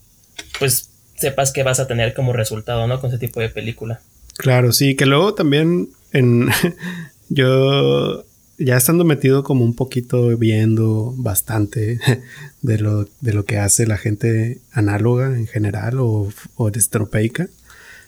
pues, 0.58 0.90
sepas 1.16 1.52
que 1.52 1.62
vas 1.62 1.80
a 1.80 1.86
tener 1.86 2.14
como 2.14 2.32
resultado, 2.32 2.86
¿no? 2.86 3.00
Con 3.00 3.10
ese 3.10 3.18
tipo 3.18 3.40
de 3.40 3.48
película. 3.48 4.00
Claro, 4.36 4.72
sí, 4.72 4.96
que 4.96 5.06
luego 5.06 5.34
también 5.34 5.88
en 6.12 6.48
yo 7.28 8.24
ya 8.58 8.76
estando 8.76 9.04
metido 9.04 9.42
como 9.44 9.64
un 9.64 9.74
poquito 9.74 10.36
viendo 10.36 11.14
bastante 11.16 11.98
de 12.62 12.78
lo, 12.78 13.08
de 13.20 13.32
lo 13.32 13.44
que 13.44 13.58
hace 13.58 13.86
la 13.86 13.96
gente 13.96 14.58
análoga 14.72 15.26
en 15.26 15.46
general 15.46 16.00
o, 16.00 16.32
o 16.56 16.68
estropeica, 16.68 17.48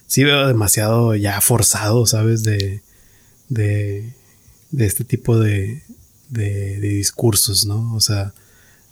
sí 0.08 0.24
veo 0.24 0.48
demasiado 0.48 1.14
ya 1.14 1.40
forzado, 1.40 2.04
¿sabes? 2.06 2.42
De, 2.42 2.82
de, 3.48 4.12
de 4.72 4.86
este 4.86 5.04
tipo 5.04 5.38
de, 5.38 5.84
de, 6.30 6.80
de 6.80 6.88
discursos, 6.88 7.64
¿no? 7.66 7.94
O 7.94 8.00
sea, 8.00 8.34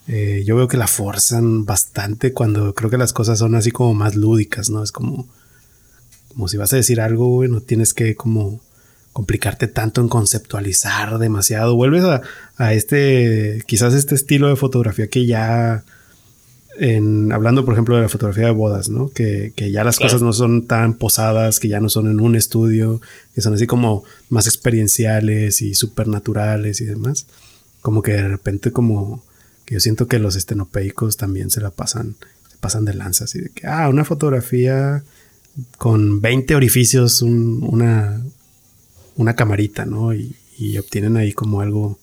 eh, 0.07 0.45
yo 0.47 0.55
veo 0.55 0.69
que 0.69 0.77
la 0.77 0.87
forzan 0.87 1.65
bastante 1.65 2.33
cuando 2.33 2.73
creo 2.77 2.91
que 2.91 2.99
las 2.99 3.13
cosas 3.13 3.41
son 3.41 3.57
así 3.57 3.73
como 3.73 3.95
más 3.95 4.15
lúdicas, 4.15 4.71
¿no? 4.71 4.85
Es 4.85 4.93
como 4.93 5.27
como 6.37 6.49
si 6.49 6.59
vas 6.59 6.71
a 6.75 6.77
decir 6.77 7.01
algo, 7.01 7.29
güey, 7.29 7.49
no 7.49 7.63
tienes 7.63 7.95
que 7.95 8.15
como 8.15 8.61
complicarte 9.15 9.69
tanto 9.69 10.03
en 10.03 10.09
conceptualizar 10.09 11.19
demasiado. 11.19 11.75
Vuelves 11.75 12.05
a, 12.05 12.21
a 12.59 12.75
este, 12.75 13.63
quizás 13.67 13.95
este 13.95 14.15
estilo 14.15 14.49
de 14.49 14.57
fotografía 14.57 15.09
que 15.09 15.25
ya, 15.25 15.83
en, 16.79 17.33
hablando 17.33 17.65
por 17.65 17.75
ejemplo 17.75 17.97
de 17.97 18.03
la 18.03 18.09
fotografía 18.09 18.47
de 18.47 18.51
bodas, 18.53 18.89
¿no? 18.89 19.11
Que, 19.11 19.53
que 19.57 19.71
ya 19.71 19.85
las 19.85 19.97
Claro. 19.99 20.11
cosas 20.13 20.23
no 20.23 20.33
son 20.33 20.67
tan 20.67 20.95
posadas, 20.95 21.59
que 21.61 21.69
ya 21.69 21.81
no 21.81 21.89
son 21.89 22.09
en 22.11 22.21
un 22.21 22.37
estudio, 22.37 23.01
que 23.35 23.41
son 23.41 23.55
así 23.55 23.67
como 23.67 24.05
más 24.29 24.47
experienciales 24.47 25.63
y 25.63 25.75
supernaturales 25.75 26.81
y 26.81 26.85
demás. 26.85 27.27
Como 27.83 28.03
que 28.03 28.13
de 28.13 28.29
repente 28.29 28.73
como 28.73 29.23
que 29.65 29.75
yo 29.75 29.81
siento 29.81 30.07
que 30.07 30.19
los 30.19 30.37
estenopeicos 30.37 31.17
también 31.17 31.51
se 31.51 31.61
la 31.61 31.71
pasan, 31.71 32.17
se 32.51 32.57
pasan 32.59 32.85
de 32.85 32.95
lanza, 32.95 33.25
así 33.25 33.41
de 33.41 33.51
que, 33.51 33.67
ah, 33.67 33.89
una 33.89 34.05
fotografía 34.05 35.03
con 35.79 36.21
20 36.21 36.55
orificios, 36.55 37.23
un- 37.23 37.63
una, 37.63 38.21
una 39.17 39.35
camarita, 39.35 39.85
¿no? 39.87 40.15
Y, 40.15 40.37
y 40.59 40.79
obtienen 40.79 41.17
ahí 41.17 41.33
como 41.33 41.61
algo, 41.61 41.99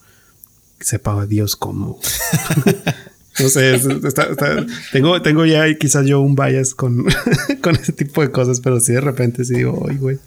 sepa 0.79 1.25
Dios 1.25 1.55
cómo. 1.55 1.99
no 3.39 3.49
sé, 3.49 3.75
es- 3.75 3.85
está- 3.85 4.23
está- 4.31 4.65
tengo, 4.91 5.21
tengo 5.21 5.45
ya 5.45 5.73
quizás 5.77 6.05
yo 6.05 6.21
un 6.21 6.35
bias 6.35 6.73
con, 6.75 7.05
con 7.61 7.75
ese 7.75 7.93
tipo 7.93 8.21
de 8.21 8.31
cosas, 8.31 8.59
pero 8.59 8.79
sí 8.79 8.93
de 8.93 9.01
repente 9.01 9.43
sí 9.45 9.55
digo, 9.55 9.85
ay, 9.89 9.97
güey, 9.97 10.19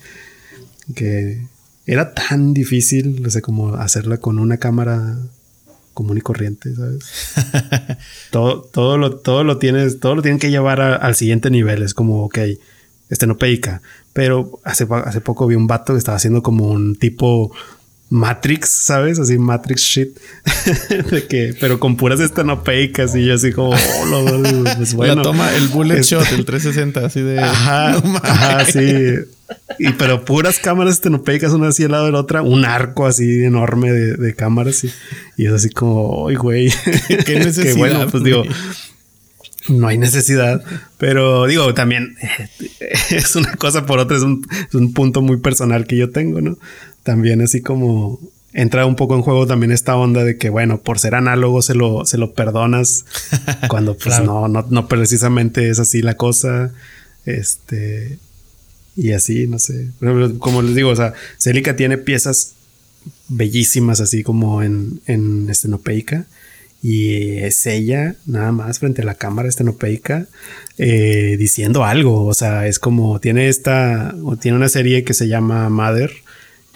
que 0.95 1.43
era 1.87 2.15
tan 2.15 2.53
difícil, 2.55 3.23
no 3.23 3.31
sé, 3.31 3.43
como 3.43 3.75
hacerla 3.75 4.19
con 4.19 4.39
una 4.39 4.57
cámara 4.59 5.17
común 5.95 6.19
y 6.19 6.21
corriente, 6.21 6.75
¿sabes? 6.75 7.05
todo, 8.31 8.63
todo 8.63 8.99
lo, 8.99 9.17
todo 9.17 9.45
lo 9.45 9.59
tienes, 9.59 10.01
todo 10.01 10.15
lo 10.15 10.23
tienen 10.23 10.39
que 10.39 10.51
llevar 10.51 10.81
a- 10.81 10.97
al 10.97 11.15
siguiente 11.15 11.49
nivel. 11.51 11.83
Es 11.83 11.95
como, 11.95 12.25
ok, 12.25 12.39
estenopeica. 13.09 13.83
Pero 14.13 14.61
hace, 14.65 14.87
hace 14.91 15.21
poco 15.21 15.47
vi 15.47 15.55
un 15.55 15.67
vato 15.67 15.93
que 15.95 15.99
estaba 15.99 16.17
haciendo 16.17 16.43
como 16.43 16.67
un 16.71 16.97
tipo 16.97 17.53
Matrix, 18.09 18.69
¿sabes? 18.69 19.19
Así 19.19 19.37
Matrix 19.39 19.83
shit. 19.83 20.19
de 21.11 21.27
que, 21.27 21.55
pero 21.61 21.81
con 21.81 21.97
puras 21.97 22.21
estenopeicas 22.21 23.15
y 23.17 23.27
yo 23.27 23.35
así 23.35 23.53
como, 23.53 23.71
oh, 23.71 24.07
lo, 24.07 24.77
pues 24.77 24.95
bueno. 24.95 25.17
La 25.17 25.23
toma 25.23 25.55
el 25.55 25.69
bullet 25.69 26.03
shot, 26.03 26.31
el 26.33 26.45
360, 26.45 27.05
así 27.05 27.21
de. 27.21 27.41
Ajá, 27.41 27.97
ajá, 28.23 28.65
sí. 28.65 29.15
Y 29.79 29.91
pero 29.93 30.25
puras 30.25 30.59
cámaras 30.59 30.95
estenopeicas, 30.95 31.53
una 31.53 31.69
así 31.69 31.85
al 31.85 31.93
lado 31.93 32.07
de 32.07 32.13
la 32.13 32.21
otra, 32.21 32.43
un 32.43 32.65
arco 32.65 33.07
así 33.07 33.45
enorme 33.45 33.93
de, 33.93 34.35
cámaras 34.35 34.85
y, 34.85 34.93
y, 35.37 35.47
es 35.47 35.53
así 35.53 35.71
como, 35.71 36.29
¡ay, 36.29 36.37
güey! 36.37 36.73
¿Qué 37.25 37.39
necesidad? 37.39 37.65
que 37.65 37.75
bueno, 37.75 38.07
pues 38.09 38.25
digo, 38.25 38.45
no 39.69 39.89
hay 39.89 39.99
necesidad, 39.99 40.63
pero 40.99 41.47
digo, 41.47 41.75
también 41.75 42.17
es 43.11 43.37
una 43.37 43.55
cosa 43.55 43.87
por 43.87 43.99
otra, 43.99 44.17
es 44.17 44.23
un, 44.23 44.47
es 44.69 44.75
un 44.75 44.93
punto 44.93 45.23
muy 45.23 45.39
personal 45.39 45.87
que 45.87 45.97
yo 45.97 46.11
tengo, 46.11 46.41
¿no? 46.41 46.59
También 47.07 47.41
así 47.41 47.63
como 47.63 48.21
entra 48.53 48.85
un 48.85 48.97
poco 48.97 49.15
en 49.15 49.23
juego 49.23 49.47
también 49.47 49.71
esta 49.71 49.97
onda 49.97 50.25
de 50.25 50.39
que, 50.39 50.51
bueno, 50.51 50.83
por 50.83 50.99
ser 50.99 51.15
análogo 51.15 51.63
se 51.63 51.75
lo, 51.75 52.05
se 52.05 52.19
lo 52.19 52.35
perdonas 52.35 53.05
cuando 53.69 53.97
pues 53.97 54.21
no, 54.23 54.49
no, 54.49 54.67
no 54.69 54.89
precisamente 54.89 55.71
es 55.71 55.79
así 55.79 56.03
la 56.03 56.17
cosa. 56.17 56.73
Este, 57.25 58.19
y 58.97 59.13
así, 59.13 59.47
no 59.47 59.59
sé. 59.59 59.91
Como 60.39 60.63
les 60.63 60.75
digo, 60.75 60.91
o 60.91 60.97
sea, 60.97 61.15
Celica 61.39 61.77
tiene 61.77 61.97
piezas 61.97 62.55
bellísimas 63.29 64.01
así 64.01 64.23
como 64.25 64.63
en, 64.63 65.01
en 65.07 65.49
estenopeica. 65.49 66.27
Y 66.83 67.39
es 67.39 67.67
ella 67.67 68.17
nada 68.27 68.53
más 68.53 68.79
frente 68.79 69.03
a 69.03 69.05
la 69.05 69.15
cámara 69.15 69.49
estenopeica 69.49 70.27
eh, 70.79 71.37
diciendo 71.39 71.85
algo. 71.85 72.25
O 72.27 72.35
sea, 72.35 72.67
es 72.67 72.79
como 72.79 73.21
tiene 73.21 73.49
esta, 73.49 74.15
tiene 74.41 74.57
una 74.57 74.69
serie 74.69 75.05
que 75.05 75.15
se 75.15 75.29
llama 75.29 75.69
Mother, 75.69 76.13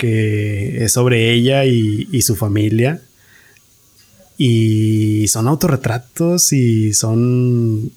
que 0.01 0.82
es 0.82 0.92
sobre 0.92 1.30
ella 1.30 1.66
y, 1.66 2.22
su 2.22 2.34
familia. 2.34 3.03
Y 4.38 5.28
son 5.28 5.46
autorretratos 5.46 6.55
y 6.55 6.94
son 6.94 7.92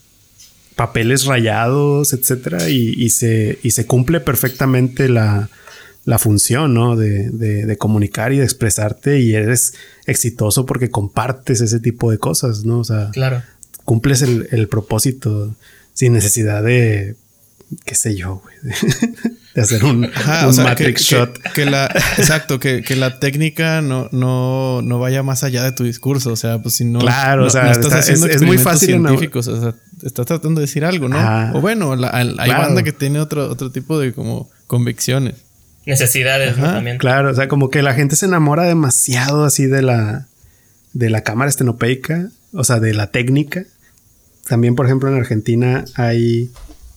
papeles 0.75 1.23
rayados, 1.23 2.11
etcétera, 2.11 2.69
y, 2.69 3.09
se, 3.09 3.57
se 3.63 3.85
cumple 3.85 4.19
perfectamente 4.19 5.07
la, 5.07 5.49
función, 6.19 6.73
¿no? 6.73 6.97
De, 6.97 7.77
comunicar 7.79 8.33
y 8.33 8.39
de 8.39 8.43
expresarte 8.43 9.21
y 9.21 9.33
eres 9.33 9.75
exitoso 10.05 10.65
porque 10.65 10.89
compartes 10.89 11.61
ese 11.61 11.79
tipo 11.79 12.11
de 12.11 12.17
cosas, 12.17 12.65
¿no? 12.65 12.79
O 12.79 12.83
sea, 12.83 13.11
claro. 13.13 13.41
cumples 13.85 14.21
el, 14.21 14.49
el 14.51 14.67
propósito 14.67 15.55
sin 15.93 16.11
necesidad 16.11 16.63
de, 16.63 17.15
qué 17.85 17.95
sé 17.95 18.15
yo, 18.15 18.41
güey. 18.43 18.55
de 19.55 19.61
hacer 19.61 19.83
un, 19.83 20.09
Matrix 20.63 21.01
shot. 21.01 21.39
Que, 21.53 21.65
la, 21.65 21.85
exacto, 22.17 22.59
que, 22.59 22.83
la 22.95 23.19
técnica 23.19 23.81
no, 23.81 24.09
no, 24.11 24.81
no 24.81 24.99
vaya 24.99 25.23
más 25.23 25.43
allá 25.43 25.63
de 25.63 25.71
tu 25.71 25.83
discurso. 25.83 26.31
O 26.31 26.35
sea, 26.35 26.61
pues 26.61 26.75
si 26.75 26.85
no. 26.85 26.99
Claro, 26.99 27.45
o 27.45 27.49
sea, 27.49 27.71
estás 27.71 27.93
haciendo 27.93 28.27
es, 28.27 28.41
muy 28.41 28.57
fácil. 28.57 28.89
Científicos, 28.89 29.47
o 29.47 29.61
sea, 29.61 29.75
estás 30.03 30.25
tratando 30.25 30.59
de 30.59 30.67
decir 30.67 30.85
algo, 30.85 31.07
¿no? 31.07 31.17
o 31.53 31.61
bueno, 31.61 31.93
hay 31.93 32.49
banda 32.49 32.83
que 32.83 32.91
tiene 32.91 33.19
otro, 33.19 33.49
otro 33.49 33.71
tipo 33.71 33.99
de 33.99 34.13
como 34.13 34.49
convicciones. 34.67 35.35
Necesidades 35.85 36.55
también. 36.55 36.97
Claro, 36.97 37.31
o 37.31 37.33
sea, 37.33 37.47
como 37.47 37.69
que 37.69 37.81
la 37.81 37.93
gente 37.93 38.15
se 38.15 38.25
enamora 38.25 38.63
demasiado 38.63 39.43
así 39.43 39.65
de 39.65 39.81
la, 39.81 40.27
de 40.93 41.09
la 41.09 41.21
cámara 41.21 41.49
estenopeica, 41.49 42.29
o 42.53 42.63
sea, 42.63 42.79
de 42.79 42.93
la 42.93 43.07
técnica. 43.07 43.65
También, 44.47 44.75
por 44.75 44.85
ejemplo, 44.85 45.09
en 45.09 45.15
Argentina 45.15 45.83
hay 45.95 46.51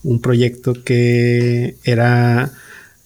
un 0.07 0.21
proyecto 0.21 0.73
que 0.85 1.77
era 1.85 2.51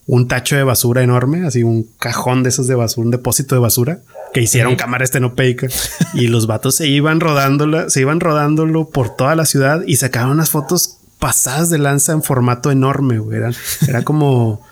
un 0.07 0.29
tacho 0.29 0.57
de 0.57 0.65
basura 0.65 1.03
enorme, 1.03 1.47
así 1.47 1.63
un 1.63 1.89
cajón 1.99 2.43
de 2.43 2.51
esos 2.51 2.67
de 2.67 2.75
basura, 2.75 3.05
un 3.05 3.11
depósito 3.11 3.55
de 3.55 3.61
basura 3.61 4.01
que 4.35 4.43
hicieron 4.43 4.77
cámara 4.77 5.05
estenopeica 5.05 5.69
y 6.15 6.27
los 6.27 6.47
vatos 6.47 6.77
se 6.77 6.89
iban 6.89 7.21
rodándola, 7.21 7.91
se 7.91 8.01
iban 8.01 8.21
rodándolo 8.21 8.91
por 8.91 9.17
toda 9.17 9.35
la 9.35 9.47
ciudad 9.47 9.83
y 9.87 9.97
sacaban 9.97 10.31
unas 10.31 10.51
fotos 10.51 10.99
pasadas 11.19 11.71
de 11.71 11.79
lanza 11.79 12.13
en 12.13 12.23
formato 12.23 12.71
enorme, 12.71 13.19
güey. 13.19 13.41
Era, 13.87 14.03
como 14.03 14.63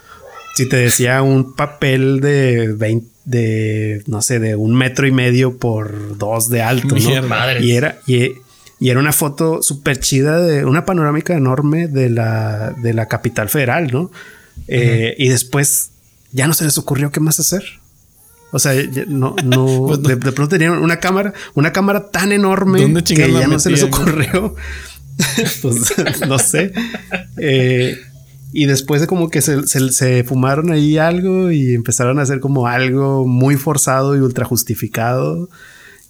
si 0.54 0.68
te 0.68 0.76
decía 0.76 1.22
un 1.22 1.54
papel 1.54 2.20
de 2.20 2.72
20, 2.72 3.08
de 3.24 4.02
no 4.06 4.22
sé, 4.22 4.40
de 4.40 4.56
un 4.56 4.74
metro 4.74 5.06
y 5.06 5.12
medio 5.12 5.58
por 5.58 6.18
dos 6.18 6.48
de 6.48 6.62
alto, 6.62 6.96
¿no? 6.96 7.60
Y 7.60 7.72
era, 7.72 8.00
y, 8.06 8.32
y 8.80 8.90
era 8.90 9.00
una 9.00 9.12
foto 9.12 9.62
súper 9.62 9.98
chida 9.98 10.40
de 10.40 10.64
una 10.64 10.84
panorámica 10.84 11.34
enorme 11.34 11.88
de 11.88 12.10
la, 12.10 12.74
de 12.80 12.94
la 12.94 13.06
capital 13.06 13.48
federal, 13.48 13.88
¿no? 13.92 14.10
Eh, 14.68 15.14
y 15.18 15.28
después 15.28 15.90
ya 16.32 16.46
no 16.46 16.54
se 16.54 16.64
les 16.64 16.78
ocurrió 16.78 17.10
qué 17.10 17.20
más 17.20 17.40
hacer. 17.40 17.64
O 18.50 18.58
sea, 18.58 18.72
no, 19.08 19.34
no, 19.44 19.66
pues 19.86 20.02
De, 20.02 20.16
pronto 20.16 20.48
tenían 20.48 20.78
una 20.78 20.98
cámara, 20.98 21.34
una 21.54 21.72
cámara 21.72 22.10
tan 22.10 22.32
enorme 22.32 23.02
que 23.02 23.32
ya 23.32 23.48
no 23.48 23.58
se 23.58 23.70
les 23.70 23.82
ocurrió. 23.82 24.54
pues 25.62 25.94
no 26.28 26.38
sé. 26.38 26.72
Eh, 27.36 27.98
y 28.52 28.66
después 28.66 29.00
de 29.00 29.06
como 29.06 29.28
que 29.28 29.42
se, 29.42 29.66
se, 29.66 30.24
fumaron 30.24 30.70
ahí 30.70 30.98
algo 30.98 31.50
y 31.50 31.74
empezaron 31.74 32.18
a 32.18 32.22
hacer 32.22 32.40
como 32.40 32.66
algo 32.66 33.26
muy 33.26 33.56
forzado 33.56 34.16
y 34.16 34.20
ultra 34.20 34.44
justificado. 34.44 35.48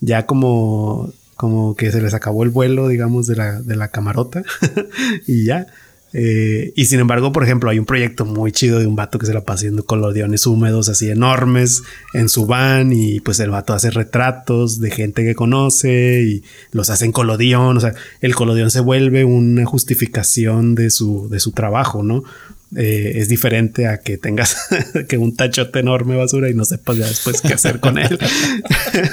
Ya 0.00 0.26
como 0.26 1.12
como 1.38 1.76
que 1.76 1.92
se 1.92 2.02
les 2.02 2.14
acabó 2.14 2.42
el 2.42 2.50
vuelo, 2.50 2.88
digamos, 2.88 3.28
de 3.28 3.36
la, 3.36 3.62
de 3.62 3.76
la 3.76 3.88
camarota 3.88 4.42
y 5.26 5.44
ya. 5.44 5.68
Eh, 6.12 6.72
y 6.74 6.86
sin 6.86 6.98
embargo, 6.98 7.32
por 7.32 7.44
ejemplo, 7.44 7.70
hay 7.70 7.78
un 7.78 7.84
proyecto 7.84 8.24
muy 8.24 8.50
chido 8.50 8.80
de 8.80 8.88
un 8.88 8.96
vato 8.96 9.20
que 9.20 9.26
se 9.26 9.32
la 9.32 9.42
pasa 9.42 9.58
haciendo 9.58 9.84
colodiones 9.84 10.46
húmedos 10.46 10.88
así 10.88 11.08
enormes 11.10 11.82
en 12.12 12.28
su 12.28 12.46
van 12.46 12.92
y 12.92 13.20
pues 13.20 13.38
el 13.38 13.50
vato 13.50 13.72
hace 13.72 13.90
retratos 13.90 14.80
de 14.80 14.90
gente 14.90 15.22
que 15.22 15.36
conoce 15.36 16.22
y 16.22 16.42
los 16.72 16.90
hace 16.90 17.04
en 17.04 17.12
colodión, 17.12 17.76
o 17.76 17.80
sea, 17.80 17.94
el 18.20 18.34
colodión 18.34 18.72
se 18.72 18.80
vuelve 18.80 19.24
una 19.24 19.64
justificación 19.64 20.74
de 20.74 20.90
su, 20.90 21.28
de 21.28 21.38
su 21.38 21.52
trabajo, 21.52 22.02
¿no? 22.02 22.24
Eh, 22.74 23.12
es 23.14 23.28
diferente 23.28 23.86
a 23.86 23.98
que 23.98 24.18
tengas 24.18 24.56
que 25.08 25.18
un 25.18 25.36
tachote 25.36 25.78
enorme 25.78 26.16
basura 26.16 26.50
y 26.50 26.54
no 26.54 26.64
sepas 26.64 26.96
ya 26.96 27.06
después 27.06 27.42
qué 27.42 27.54
hacer 27.54 27.78
con 27.78 27.96
él. 27.96 28.18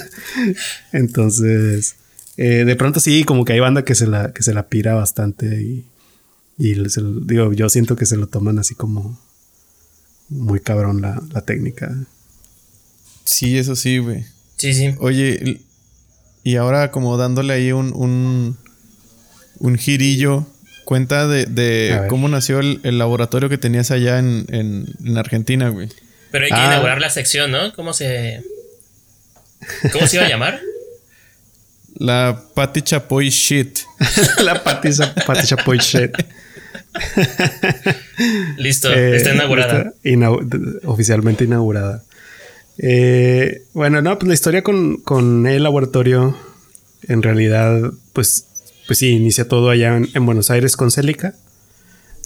Entonces, 0.91 1.95
eh, 2.38 2.65
de 2.65 2.75
pronto 2.75 2.99
sí, 2.99 3.23
como 3.23 3.45
que 3.45 3.53
hay 3.53 3.59
banda 3.59 3.86
que 3.86 3.95
se 3.95 4.07
la, 4.07 4.33
que 4.33 4.43
se 4.43 4.53
la 4.53 4.67
pira 4.67 4.93
bastante 4.93 5.61
y, 5.61 5.86
y 6.57 6.75
digo, 7.23 7.53
yo 7.53 7.69
siento 7.69 7.95
que 7.95 8.05
se 8.05 8.17
lo 8.17 8.27
toman 8.27 8.59
así 8.59 8.75
como 8.75 9.19
muy 10.29 10.59
cabrón 10.59 11.01
la, 11.01 11.41
técnica. 11.41 11.93
Sí, 13.23 13.57
eso 13.57 13.75
sí, 13.75 13.99
güey. 13.99 14.25
Sí, 14.57 14.73
sí. 14.73 14.95
Oye, 14.99 15.61
y 16.43 16.55
ahora 16.55 16.91
como 16.91 17.17
dándole 17.17 17.53
ahí 17.53 17.71
un, 17.71 17.93
un, 17.93 18.57
un 19.59 19.77
girillo, 19.77 20.47
cuenta 20.86 21.27
de, 21.27 22.05
cómo 22.09 22.27
nació 22.27 22.59
el, 22.59 22.97
laboratorio 22.97 23.49
que 23.49 23.57
tenías 23.57 23.91
allá 23.91 24.19
en, 24.19 24.45
en, 24.49 25.17
Argentina, 25.17 25.69
güey. 25.69 25.89
Pero 26.31 26.45
hay 26.45 26.51
que 26.51 26.57
ah. 26.57 26.67
inaugurar 26.67 26.99
la 26.99 27.09
sección, 27.09 27.51
¿no? 27.51 27.73
¿Cómo 27.73 27.93
se... 27.93 28.43
¿Cómo 29.91 30.05
se 30.07 30.17
iba 30.17 30.25
a 30.25 30.29
llamar? 30.29 30.59
La 31.96 32.43
Pati 32.54 32.82
Chapoy 32.82 33.30
shit. 33.30 33.80
la 34.43 34.64
Pati, 34.64 34.89
Chapoy 35.46 35.78
shit. 35.80 36.12
Listo, 38.58 38.91
eh, 38.91 39.18
está 39.18 39.34
inaugurada. 39.34 39.93
oficialmente 40.86 41.46
inaugurada. 41.46 42.04
Eh, 42.78 43.64
bueno, 43.74 44.02
no, 44.02 44.18
pues 44.20 44.28
la 44.28 44.34
historia 44.34 44.62
con, 44.62 45.48
el 45.48 45.64
laboratorio, 45.64 46.38
en 47.04 47.24
realidad, 47.24 47.91
pues, 48.14 48.46
pues 48.88 49.00
sí, 49.00 49.10
inicia 49.10 49.48
todo 49.48 49.70
allá 49.70 49.96
en, 49.96 50.26
Buenos 50.26 50.52
Aires 50.52 50.76
con 50.76 50.91
Célica. 50.91 51.36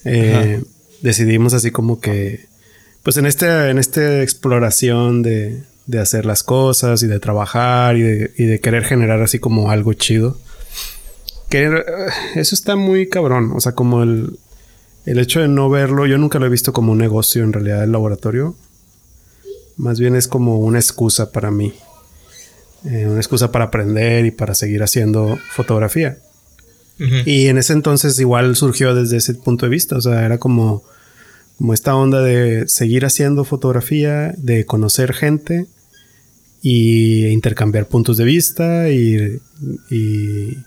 Eh, 0.05 0.63
decidimos 1.01 1.53
así 1.53 1.71
como 1.71 1.99
que, 1.99 2.47
pues 3.03 3.17
en, 3.17 3.25
este, 3.25 3.69
en 3.69 3.77
esta 3.77 4.23
exploración 4.23 5.21
de, 5.21 5.61
de 5.89 5.97
hacer 5.97 6.23
las 6.27 6.43
cosas 6.43 7.01
y 7.01 7.07
de 7.07 7.19
trabajar 7.19 7.97
y 7.97 8.03
de, 8.03 8.59
querer 8.61 8.83
generar 8.83 9.23
así 9.23 9.39
como 9.39 9.71
algo 9.71 9.93
chido. 9.93 10.37
Que 11.49 11.65
eh, 11.65 11.83
eso 12.35 12.53
está 12.53 12.75
muy 12.75 13.09
cabrón. 13.09 13.53
O 13.55 13.59
sea, 13.59 13.71
como 13.71 14.03
el, 14.03 14.37
el 15.07 15.17
hecho 15.17 15.39
de 15.39 15.47
no 15.47 15.67
verlo, 15.67 16.05
yo 16.05 16.19
nunca 16.19 16.37
lo 16.37 16.45
he 16.45 16.49
visto 16.49 16.73
como 16.73 16.91
un 16.91 16.99
negocio 16.99 17.43
en 17.43 17.53
realidad 17.53 17.83
el 17.83 17.91
laboratorio. 17.91 18.55
Más 19.77 19.99
bien 19.99 20.15
es 20.15 20.27
como 20.27 20.59
una 20.59 20.77
excusa 20.77 21.31
para 21.31 21.49
mí. 21.49 21.73
Eh, 22.85 23.07
una 23.07 23.19
excusa 23.19 23.51
para 23.51 23.65
aprender 23.65 24.27
y 24.27 24.31
para 24.31 24.53
seguir 24.53 24.83
haciendo 24.83 25.39
fotografía. 25.51 26.19
Y 27.25 27.47
en 27.47 27.57
ese 27.57 27.71
entonces 27.71 28.19
igual 28.19 28.57
surgió 28.57 28.93
desde 28.93 29.17
ese 29.17 29.33
punto 29.33 29.65
de 29.65 29.69
vista. 29.71 29.95
O 29.95 30.01
sea, 30.01 30.23
era 30.23 30.37
como, 30.37 30.83
como 31.57 31.73
esta 31.73 31.95
onda 31.95 32.21
de 32.21 32.67
seguir 32.67 33.05
haciendo 33.05 33.43
fotografía, 33.45 34.35
de 34.37 34.65
conocer 34.65 35.13
gente 35.13 35.65
y 36.61 37.27
intercambiar 37.27 37.87
puntos 37.87 38.17
de 38.17 38.25
vista 38.25 38.89
y, 38.89 39.39
y, 39.89 40.57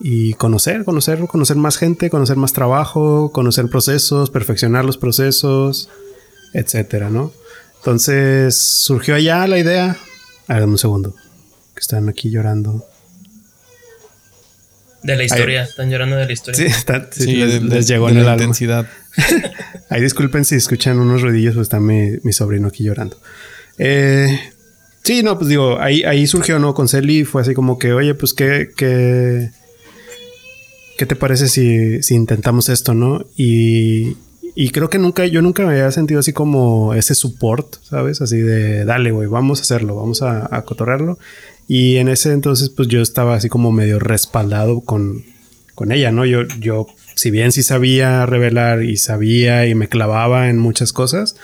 y 0.00 0.34
conocer, 0.34 0.84
conocer, 0.84 1.20
conocer 1.26 1.56
más 1.56 1.76
gente, 1.76 2.10
conocer 2.10 2.36
más 2.36 2.52
trabajo, 2.52 3.32
conocer 3.32 3.68
procesos, 3.68 4.30
perfeccionar 4.30 4.84
los 4.84 4.96
procesos, 4.96 5.88
etcétera, 6.54 7.10
¿no? 7.10 7.32
Entonces 7.78 8.60
surgió 8.60 9.14
allá 9.14 9.46
la 9.46 9.58
idea. 9.58 9.96
A 10.46 10.54
ver, 10.54 10.64
un 10.64 10.78
segundo. 10.78 11.14
Que 11.74 11.80
están 11.80 12.08
aquí 12.08 12.30
llorando. 12.30 12.86
De 15.02 15.16
la 15.16 15.24
historia, 15.24 15.62
están 15.62 15.90
llorando 15.90 16.16
de 16.16 16.26
la 16.26 16.32
historia. 16.32 16.58
Sí, 16.58 16.66
está, 16.66 17.08
sí, 17.12 17.36
les, 17.36 17.86
llegó 17.86 18.08
en 18.08 18.24
la 18.24 18.32
intensidad. 18.32 18.86
Ahí 19.90 20.02
disculpen 20.02 20.44
si 20.44 20.56
escuchan 20.56 20.98
unos 20.98 21.22
ruidillos, 21.22 21.54
pues 21.54 21.66
está 21.66 21.78
mi, 21.78 22.18
mi 22.24 22.32
sobrino 22.32 22.68
aquí 22.68 22.82
llorando. 22.82 23.16
Eh, 23.78 24.38
sí, 25.08 25.22
no, 25.22 25.38
pues 25.38 25.48
digo, 25.48 25.80
ahí, 25.80 26.02
ahí 26.02 26.26
surgió, 26.26 26.58
¿no? 26.58 26.74
Con 26.74 26.86
Celi 26.86 27.24
fue 27.24 27.40
así 27.40 27.54
como 27.54 27.78
que, 27.78 27.94
oye, 27.94 28.14
pues 28.14 28.34
qué, 28.34 28.68
qué, 28.76 29.48
¿qué 30.98 31.06
te 31.06 31.16
parece 31.16 31.48
si, 31.48 32.02
si 32.02 32.14
intentamos 32.14 32.68
esto, 32.68 32.92
no? 32.92 33.24
Y, 33.34 34.18
y 34.54 34.68
creo 34.68 34.90
que 34.90 34.98
nunca, 34.98 35.24
yo 35.24 35.40
nunca 35.40 35.64
me 35.64 35.70
había 35.70 35.90
sentido 35.92 36.20
así 36.20 36.34
como 36.34 36.92
ese 36.92 37.14
support, 37.14 37.76
¿sabes? 37.84 38.20
Así 38.20 38.36
de, 38.36 38.84
dale, 38.84 39.10
güey, 39.10 39.28
vamos 39.28 39.60
a 39.60 39.62
hacerlo, 39.62 39.96
vamos 39.96 40.20
a, 40.20 40.54
a 40.54 40.62
cotorrearlo. 40.66 41.18
Y 41.66 41.96
en 41.96 42.10
ese 42.10 42.34
entonces, 42.34 42.68
pues 42.68 42.88
yo 42.88 43.00
estaba 43.00 43.34
así 43.34 43.48
como 43.48 43.72
medio 43.72 43.98
respaldado 43.98 44.82
con, 44.82 45.24
con 45.74 45.90
ella, 45.90 46.12
¿no? 46.12 46.26
Yo, 46.26 46.42
yo, 46.60 46.86
si 47.14 47.30
bien 47.30 47.52
sí 47.52 47.62
sabía 47.62 48.26
revelar 48.26 48.82
y 48.82 48.98
sabía 48.98 49.66
y 49.66 49.74
me 49.74 49.88
clavaba 49.88 50.50
en 50.50 50.58
muchas 50.58 50.92
cosas, 50.92 51.34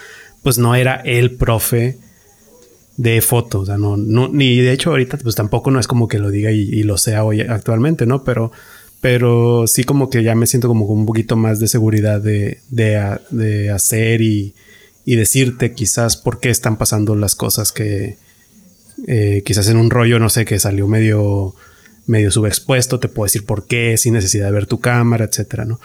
pues 0.42 0.58
no 0.58 0.74
era 0.74 0.96
el 0.96 1.30
profe 1.36 2.03
de 2.96 3.20
fotos, 3.20 3.62
o 3.62 3.66
sea, 3.66 3.76
no, 3.76 3.96
no, 3.96 4.28
ni 4.28 4.56
de 4.60 4.72
hecho 4.72 4.90
ahorita 4.90 5.18
pues 5.18 5.34
tampoco 5.34 5.70
no 5.70 5.80
es 5.80 5.86
como 5.86 6.06
que 6.06 6.18
lo 6.18 6.30
diga 6.30 6.52
y, 6.52 6.82
lo 6.84 6.96
sea 6.96 7.24
hoy 7.24 7.40
actualmente, 7.40 8.06
¿no? 8.06 8.22
Pero, 8.22 8.52
pero 9.00 9.66
sí 9.66 9.84
como 9.84 10.10
que 10.10 10.22
ya 10.22 10.34
me 10.34 10.46
siento 10.46 10.68
como 10.68 10.84
un 10.84 11.06
poquito 11.06 11.36
más 11.36 11.58
de 11.58 11.68
seguridad 11.68 12.20
de, 12.20 12.60
de, 12.70 13.18
de 13.30 13.70
hacer 13.70 14.22
y, 14.22 14.54
y, 15.04 15.16
decirte 15.16 15.72
quizás 15.74 16.16
por 16.16 16.38
qué 16.38 16.50
están 16.50 16.76
pasando 16.76 17.16
las 17.16 17.34
cosas 17.34 17.72
que 17.72 18.16
eh, 19.06 19.42
quizás 19.44 19.68
en 19.68 19.76
un 19.76 19.90
rollo, 19.90 20.18
no 20.20 20.28
sé, 20.28 20.44
que 20.44 20.58
salió 20.60 20.86
medio, 20.86 21.54
medio 22.06 22.30
subexpuesto, 22.30 23.00
te 23.00 23.08
puedo 23.08 23.26
decir 23.26 23.44
por 23.44 23.66
qué, 23.66 23.96
sin 23.98 24.14
necesidad 24.14 24.46
de 24.46 24.52
ver 24.52 24.66
tu 24.66 24.80
cámara, 24.80 25.24
etcétera, 25.24 25.64
¿no? 25.64 25.80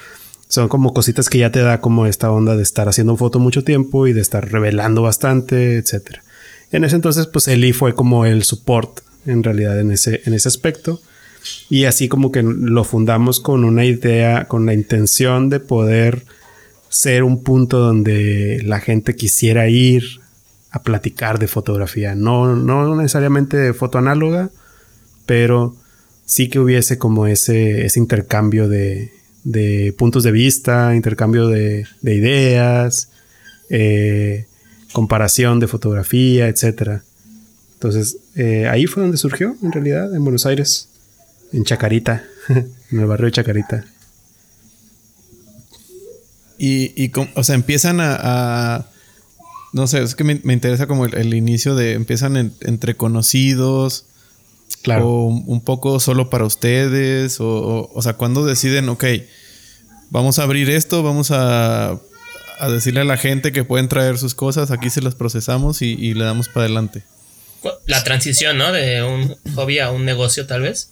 Son 0.48 0.68
como 0.68 0.94
cositas 0.94 1.30
que 1.30 1.40
ya 1.40 1.52
te 1.52 1.60
da 1.60 1.82
como 1.82 2.06
esta 2.06 2.32
onda 2.32 2.56
de 2.56 2.64
estar 2.64 2.88
haciendo 2.88 3.18
foto 3.18 3.40
mucho 3.40 3.64
tiempo 3.64 4.08
y 4.08 4.14
de 4.14 4.22
estar 4.22 4.52
revelando 4.52 5.02
bastante, 5.02 5.78
etcétera. 5.78 6.24
En 6.72 6.84
ese 6.84 6.96
entonces, 6.96 7.28
pues 7.28 7.48
Eli 7.48 7.74
fue 7.74 7.96
como 7.96 8.26
el 8.26 8.44
support 8.44 9.00
en 9.26 9.44
realidad 9.44 9.80
en 9.80 9.92
ese, 9.92 10.22
en 10.26 10.34
ese 10.34 10.48
aspecto. 10.48 11.02
Y 11.70 11.86
así 11.86 12.08
como 12.08 12.32
que 12.32 12.44
lo 12.44 12.84
fundamos 12.84 13.40
con 13.40 13.64
una 13.64 13.86
idea, 13.86 14.48
con 14.48 14.66
la 14.66 14.74
intención 14.74 15.50
de 15.50 15.60
poder 15.60 16.26
ser 16.90 17.24
un 17.24 17.44
punto 17.44 17.80
donde 17.80 18.62
la 18.66 18.80
gente 18.80 19.16
quisiera 19.16 19.70
ir 19.70 20.04
a 20.72 20.84
platicar 20.84 21.40
de 21.40 21.48
fotografía. 21.48 22.16
No, 22.16 22.56
no 22.56 22.96
necesariamente 22.96 23.58
de 23.58 23.74
foto 23.74 23.98
análoga, 23.98 24.50
pero 25.26 25.76
sí 26.26 26.50
que 26.50 26.60
hubiese 26.60 26.98
como 26.98 27.26
ese, 27.26 27.86
ese 27.86 28.00
intercambio 28.00 28.68
de, 28.68 29.12
de, 29.44 29.94
puntos 29.98 30.24
de 30.24 30.32
vista, 30.32 30.96
intercambio 30.96 31.48
de, 31.48 31.86
de 32.02 32.16
ideas, 32.16 33.10
eh, 33.70 34.46
comparación 34.92 35.60
de 35.60 35.68
fotografía, 35.68 36.48
etc. 36.48 37.02
Entonces, 37.74 38.18
eh, 38.36 38.68
ahí 38.68 38.86
fue 38.86 39.04
donde 39.04 39.18
surgió, 39.18 39.56
en 39.62 39.72
realidad, 39.72 40.14
en 40.16 40.24
Buenos 40.24 40.46
Aires 40.46 40.90
en 41.52 41.64
Chacarita, 41.64 42.24
en 42.50 43.00
el 43.00 43.06
barrio 43.06 43.26
de 43.26 43.32
Chacarita. 43.32 43.86
Y, 46.58 47.02
y 47.02 47.12
o 47.36 47.44
sea, 47.44 47.56
empiezan 47.56 48.02
a, 48.02 48.18
a, 48.20 48.86
no 49.72 49.88
sé, 49.88 50.04
es 50.04 50.16
que 50.16 50.26
me, 50.26 50.42
me 50.44 50.54
interesa 50.54 50.88
como 50.88 51.06
el, 51.06 51.16
el, 51.16 51.34
inicio 51.34 51.74
de, 51.74 51.94
empiezan 51.94 52.36
en, 52.36 52.54
entre 52.62 52.96
conocidos, 52.96 54.06
claro. 54.82 55.08
o 55.08 55.28
un 55.28 55.62
poco 55.62 56.02
solo 56.02 56.30
para 56.30 56.44
ustedes, 56.44 57.40
o, 57.40 57.48
o, 57.48 57.92
o 57.94 58.02
sea, 58.02 58.14
cuando 58.14 58.46
deciden, 58.46 58.90
ok, 58.90 59.06
vamos 60.10 60.38
a 60.38 60.44
abrir 60.44 60.70
esto, 60.70 61.02
vamos 61.02 61.32
a, 61.32 61.98
a 62.60 62.70
decirle 62.70 63.02
a 63.02 63.06
la 63.06 63.18
gente 63.18 63.52
que 63.52 63.64
pueden 63.64 63.88
traer 63.88 64.18
sus 64.18 64.36
cosas, 64.36 64.72
aquí 64.72 64.90
se 64.90 65.02
las 65.02 65.16
procesamos 65.16 65.82
y, 65.82 65.94
y 65.94 66.14
le 66.14 66.26
damos 66.26 66.48
para 66.48 66.66
adelante. 66.66 67.04
La 67.86 68.04
transición, 68.04 68.58
¿no? 68.58 68.72
De 68.72 69.04
un 69.04 69.36
hobby 69.56 69.80
a 69.80 69.92
un 69.92 70.06
negocio, 70.06 70.46
tal 70.46 70.62
vez. 70.62 70.92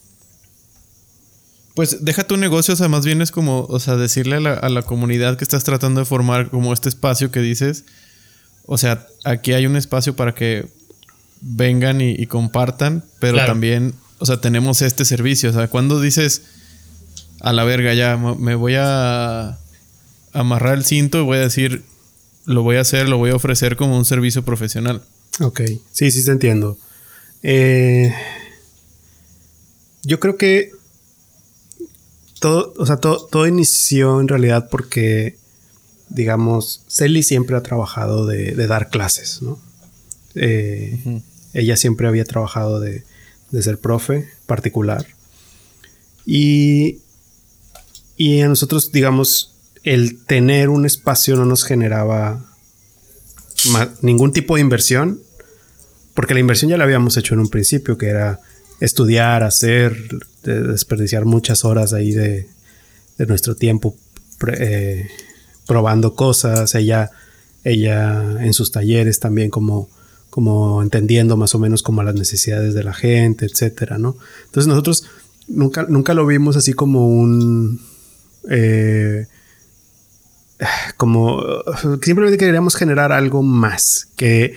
Pues 1.76 2.04
deja 2.04 2.26
tu 2.26 2.38
negocio, 2.38 2.74
o 2.74 2.78
sea, 2.78 2.88
más 2.88 3.06
bien 3.06 3.22
es 3.22 3.32
como, 3.32 3.66
o 3.66 3.80
sea, 3.80 3.96
decirle 3.96 4.38
a 4.38 4.40
la, 4.40 4.54
a 4.54 4.70
la, 4.70 4.82
comunidad 4.82 5.38
que 5.38 5.44
estás 5.44 5.64
tratando 5.64 6.00
de 6.00 6.06
formar 6.06 6.50
como 6.50 6.74
este 6.74 6.90
espacio 6.90 7.30
que 7.32 7.40
dices, 7.40 7.86
o 8.66 8.78
sea, 8.80 9.06
aquí 9.24 9.54
hay 9.54 9.68
un 9.68 9.76
espacio 9.76 10.16
para 10.16 10.34
que 10.34 10.68
vengan 11.40 12.02
y, 12.02 12.12
y 12.12 12.26
compartan, 12.26 13.06
pero 13.20 13.34
claro. 13.34 13.52
también, 13.52 13.94
o 14.18 14.26
sea, 14.26 14.42
tenemos 14.42 14.82
este 14.82 15.06
servicio, 15.06 15.52
o 15.52 15.54
sea, 15.54 15.68
cuando 15.68 16.02
dices, 16.02 16.42
a 17.42 17.54
la 17.54 17.64
verga, 17.64 17.94
ya 17.94 18.18
me 18.18 18.56
voy 18.56 18.74
a 18.76 19.60
amarrar 20.40 20.78
el 20.78 20.86
cinto 20.86 21.20
y 21.20 21.24
voy 21.24 21.38
a 21.38 21.42
decir, 21.42 21.84
lo 22.46 22.64
voy 22.64 22.78
a 22.78 22.82
hacer, 22.82 23.10
lo 23.10 23.18
voy 23.18 23.32
a 23.32 23.36
ofrecer 23.36 23.76
como 23.76 23.98
un 23.98 24.06
servicio 24.06 24.44
profesional. 24.44 25.02
Ok, 25.40 25.62
sí, 25.92 26.12
sí 26.12 26.24
te 26.24 26.32
entiendo. 26.32 26.78
Eh, 27.44 28.14
yo 30.04 30.20
creo 30.20 30.38
que 30.38 30.72
todo, 32.40 32.74
o 32.78 32.86
sea, 32.86 32.98
todo, 32.98 33.26
todo 33.26 33.48
inició 33.48 34.22
en 34.22 34.28
realidad 34.28 34.70
porque, 34.70 35.38
digamos, 36.10 36.84
Celi 36.88 37.24
siempre 37.24 37.58
ha 37.58 37.64
trabajado 37.64 38.26
de, 38.26 38.54
de 38.54 38.68
dar 38.68 38.90
clases, 38.90 39.42
¿no? 39.42 39.60
Eh, 40.36 41.00
uh 41.04 41.10
-huh. 41.10 41.24
Ella 41.54 41.76
siempre 41.78 42.08
había 42.08 42.26
trabajado 42.26 42.80
de, 42.80 43.04
de, 43.50 43.62
ser 43.64 43.80
profe 43.80 44.28
particular. 44.46 45.08
Y, 46.26 47.00
y 48.16 48.42
a 48.42 48.48
nosotros, 48.48 48.92
digamos, 48.92 49.57
el 49.94 50.18
tener 50.26 50.68
un 50.68 50.86
espacio 50.86 51.38
no 51.38 51.46
nos 51.46 51.64
generaba 51.64 52.44
ningún 54.02 54.34
tipo 54.34 54.56
de 54.56 54.62
inversión, 54.62 55.22
porque 56.14 56.34
la 56.34 56.42
inversión 56.42 56.70
ya 56.70 56.78
la 56.78 56.84
habíamos 56.84 57.16
hecho 57.16 57.34
en 57.34 57.40
un 57.40 57.50
principio, 57.50 57.98
que 57.98 58.08
era 58.08 58.42
estudiar, 58.82 59.44
hacer, 59.44 59.96
de 60.44 60.62
desperdiciar 60.62 61.24
muchas 61.24 61.64
horas 61.64 61.94
ahí 61.94 62.12
de, 62.12 62.50
de 63.18 63.26
nuestro 63.28 63.56
tiempo 63.56 63.96
eh, 64.58 65.08
probando 65.66 66.16
cosas, 66.16 66.76
ella, 66.76 67.12
ella 67.64 68.44
en 68.44 68.54
sus 68.54 68.72
talleres 68.72 69.22
también 69.22 69.50
como, 69.50 69.90
como 70.30 70.84
entendiendo 70.84 71.38
más 71.38 71.56
o 71.56 71.60
menos 71.60 71.82
como 71.82 72.04
las 72.04 72.16
necesidades 72.16 72.74
de 72.74 72.84
la 72.84 72.94
gente, 72.94 73.46
etcétera, 73.46 73.98
¿no? 73.98 74.18
Entonces 74.48 74.68
nosotros 74.68 75.06
nunca, 75.48 75.86
nunca 75.88 76.14
lo 76.14 76.26
vimos 76.26 76.58
así 76.58 76.74
como 76.74 77.08
un... 77.08 77.80
Eh, 78.50 79.28
como 80.98 81.42
simplemente 82.02 82.38
queríamos 82.38 82.76
generar 82.76 83.12
algo 83.12 83.44
más 83.44 84.08
que 84.16 84.56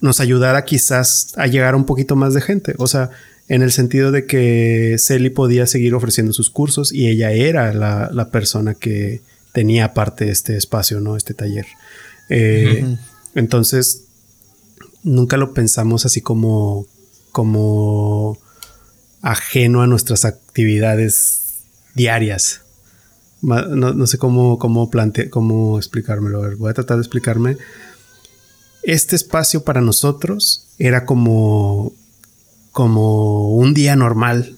nos 0.00 0.20
ayudara 0.20 0.64
quizás 0.64 1.32
a 1.36 1.46
llegar 1.46 1.74
a 1.74 1.76
un 1.76 1.84
poquito 1.84 2.16
más 2.16 2.34
de 2.34 2.40
gente. 2.40 2.74
O 2.78 2.86
sea, 2.86 3.10
en 3.48 3.62
el 3.62 3.72
sentido 3.72 4.12
de 4.12 4.26
que 4.26 4.96
Celi 4.98 5.30
podía 5.30 5.66
seguir 5.66 5.94
ofreciendo 5.94 6.32
sus 6.32 6.50
cursos 6.50 6.92
y 6.92 7.08
ella 7.08 7.32
era 7.32 7.72
la, 7.74 8.08
la 8.12 8.30
persona 8.30 8.74
que 8.74 9.20
tenía 9.52 9.86
aparte 9.86 10.30
este 10.30 10.56
espacio, 10.56 11.00
¿no? 11.00 11.16
Este 11.16 11.34
taller. 11.34 11.66
Eh, 12.28 12.80
uh 12.82 12.86
-huh. 12.86 12.98
Entonces, 13.34 14.04
nunca 15.02 15.36
lo 15.36 15.52
pensamos 15.52 16.06
así 16.06 16.20
como, 16.20 16.86
como 17.32 18.38
ajeno 19.22 19.82
a 19.82 19.86
nuestras 19.86 20.24
actividades 20.24 21.58
diarias. 21.94 22.62
No, 23.42 23.94
no 23.94 24.06
sé 24.06 24.18
cómo, 24.18 24.58
cómo, 24.58 24.90
plante 24.90 25.30
cómo 25.30 25.78
explicármelo. 25.78 26.56
Voy 26.56 26.70
a 26.70 26.74
tratar 26.74 26.96
de 26.96 27.02
explicarme. 27.02 27.56
Este 28.82 29.16
espacio 29.16 29.62
para 29.64 29.80
nosotros 29.80 30.66
era 30.78 31.04
como 31.04 31.92
como 32.72 33.54
un 33.54 33.74
día 33.74 33.96
normal. 33.96 34.56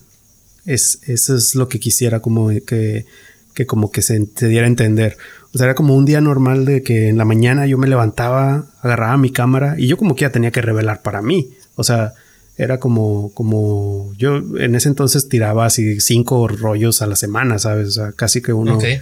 Es, 0.65 0.99
eso 1.07 1.35
es 1.35 1.55
lo 1.55 1.67
que 1.67 1.79
quisiera 1.79 2.21
como 2.21 2.49
que, 2.65 3.05
que 3.53 3.65
como 3.65 3.91
que 3.91 4.01
se, 4.01 4.27
se, 4.35 4.47
diera 4.47 4.65
a 4.65 4.69
entender. 4.69 5.17
O 5.53 5.57
sea, 5.57 5.65
era 5.65 5.75
como 5.75 5.95
un 5.95 6.05
día 6.05 6.21
normal 6.21 6.65
de 6.65 6.83
que 6.83 7.09
en 7.09 7.17
la 7.17 7.25
mañana 7.25 7.65
yo 7.67 7.77
me 7.77 7.87
levantaba, 7.87 8.67
agarraba 8.81 9.17
mi 9.17 9.31
cámara 9.31 9.75
y 9.77 9.87
yo 9.87 9.97
como 9.97 10.15
que 10.15 10.21
ya 10.21 10.31
tenía 10.31 10.51
que 10.51 10.61
revelar 10.61 11.01
para 11.01 11.21
mí. 11.21 11.49
O 11.75 11.83
sea, 11.83 12.13
era 12.57 12.79
como, 12.79 13.31
como 13.33 14.13
yo 14.17 14.37
en 14.57 14.75
ese 14.75 14.89
entonces 14.89 15.27
tiraba 15.27 15.65
así 15.65 15.99
cinco 15.99 16.47
rollos 16.47 17.01
a 17.01 17.07
la 17.07 17.15
semana, 17.15 17.57
¿sabes? 17.57 17.87
O 17.87 17.91
sea, 17.91 18.11
casi 18.11 18.41
que 18.41 18.53
uno, 18.53 18.75
okay. 18.77 18.99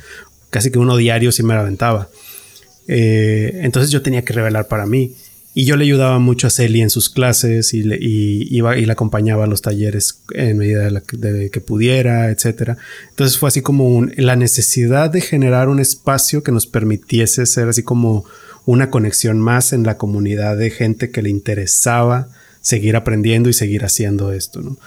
casi 0.49 0.71
que 0.71 0.79
uno 0.79 0.95
diario 0.95 1.31
sí 1.31 1.43
me 1.43 1.53
la 1.53 1.61
aventaba. 1.61 2.09
Eh, 2.87 3.59
entonces 3.63 3.91
yo 3.91 4.01
tenía 4.01 4.23
que 4.23 4.33
revelar 4.33 4.67
para 4.67 4.85
mí. 4.85 5.15
y 5.53 5.65
yo 5.65 5.75
le 5.75 5.83
ayudaba 5.83 6.17
mucho 6.17 6.47
a 6.47 6.49
Celi 6.49 6.81
en 6.81 6.89
sus 6.89 7.09
clases 7.09 7.73
y, 7.73 7.83
le, 7.83 7.97
iba 7.99 8.77
y 8.77 8.85
la 8.85 8.93
acompañaba 8.93 9.43
a 9.43 9.47
los 9.47 9.61
talleres 9.61 10.21
en 10.33 10.57
medida 10.57 10.89
de, 10.89 11.49
que 11.49 11.59
pudiera, 11.59 12.31
etc. 12.31 12.77
Entonces 13.09 13.37
fue 13.37 13.49
así 13.49 13.61
como 13.61 14.05
la 14.15 14.37
necesidad 14.37 15.09
de 15.09 15.19
generar 15.19 15.67
un 15.67 15.81
espacio 15.81 16.41
que 16.41 16.53
nos 16.53 16.67
permitiese 16.67 17.45
ser 17.45 17.67
así 17.67 17.83
como 17.83 18.23
una 18.65 18.89
conexión 18.89 19.41
más 19.41 19.73
en 19.73 19.83
la 19.83 19.97
comunidad 19.97 20.55
de 20.55 20.69
gente 20.69 21.11
que 21.11 21.21
le 21.21 21.29
interesaba 21.29 22.29
seguir 22.61 22.95
aprendiendo 22.95 23.49
y 23.49 23.53
seguir 23.53 23.83
haciendo 23.83 24.31
esto, 24.31 24.61
¿no? 24.61 24.77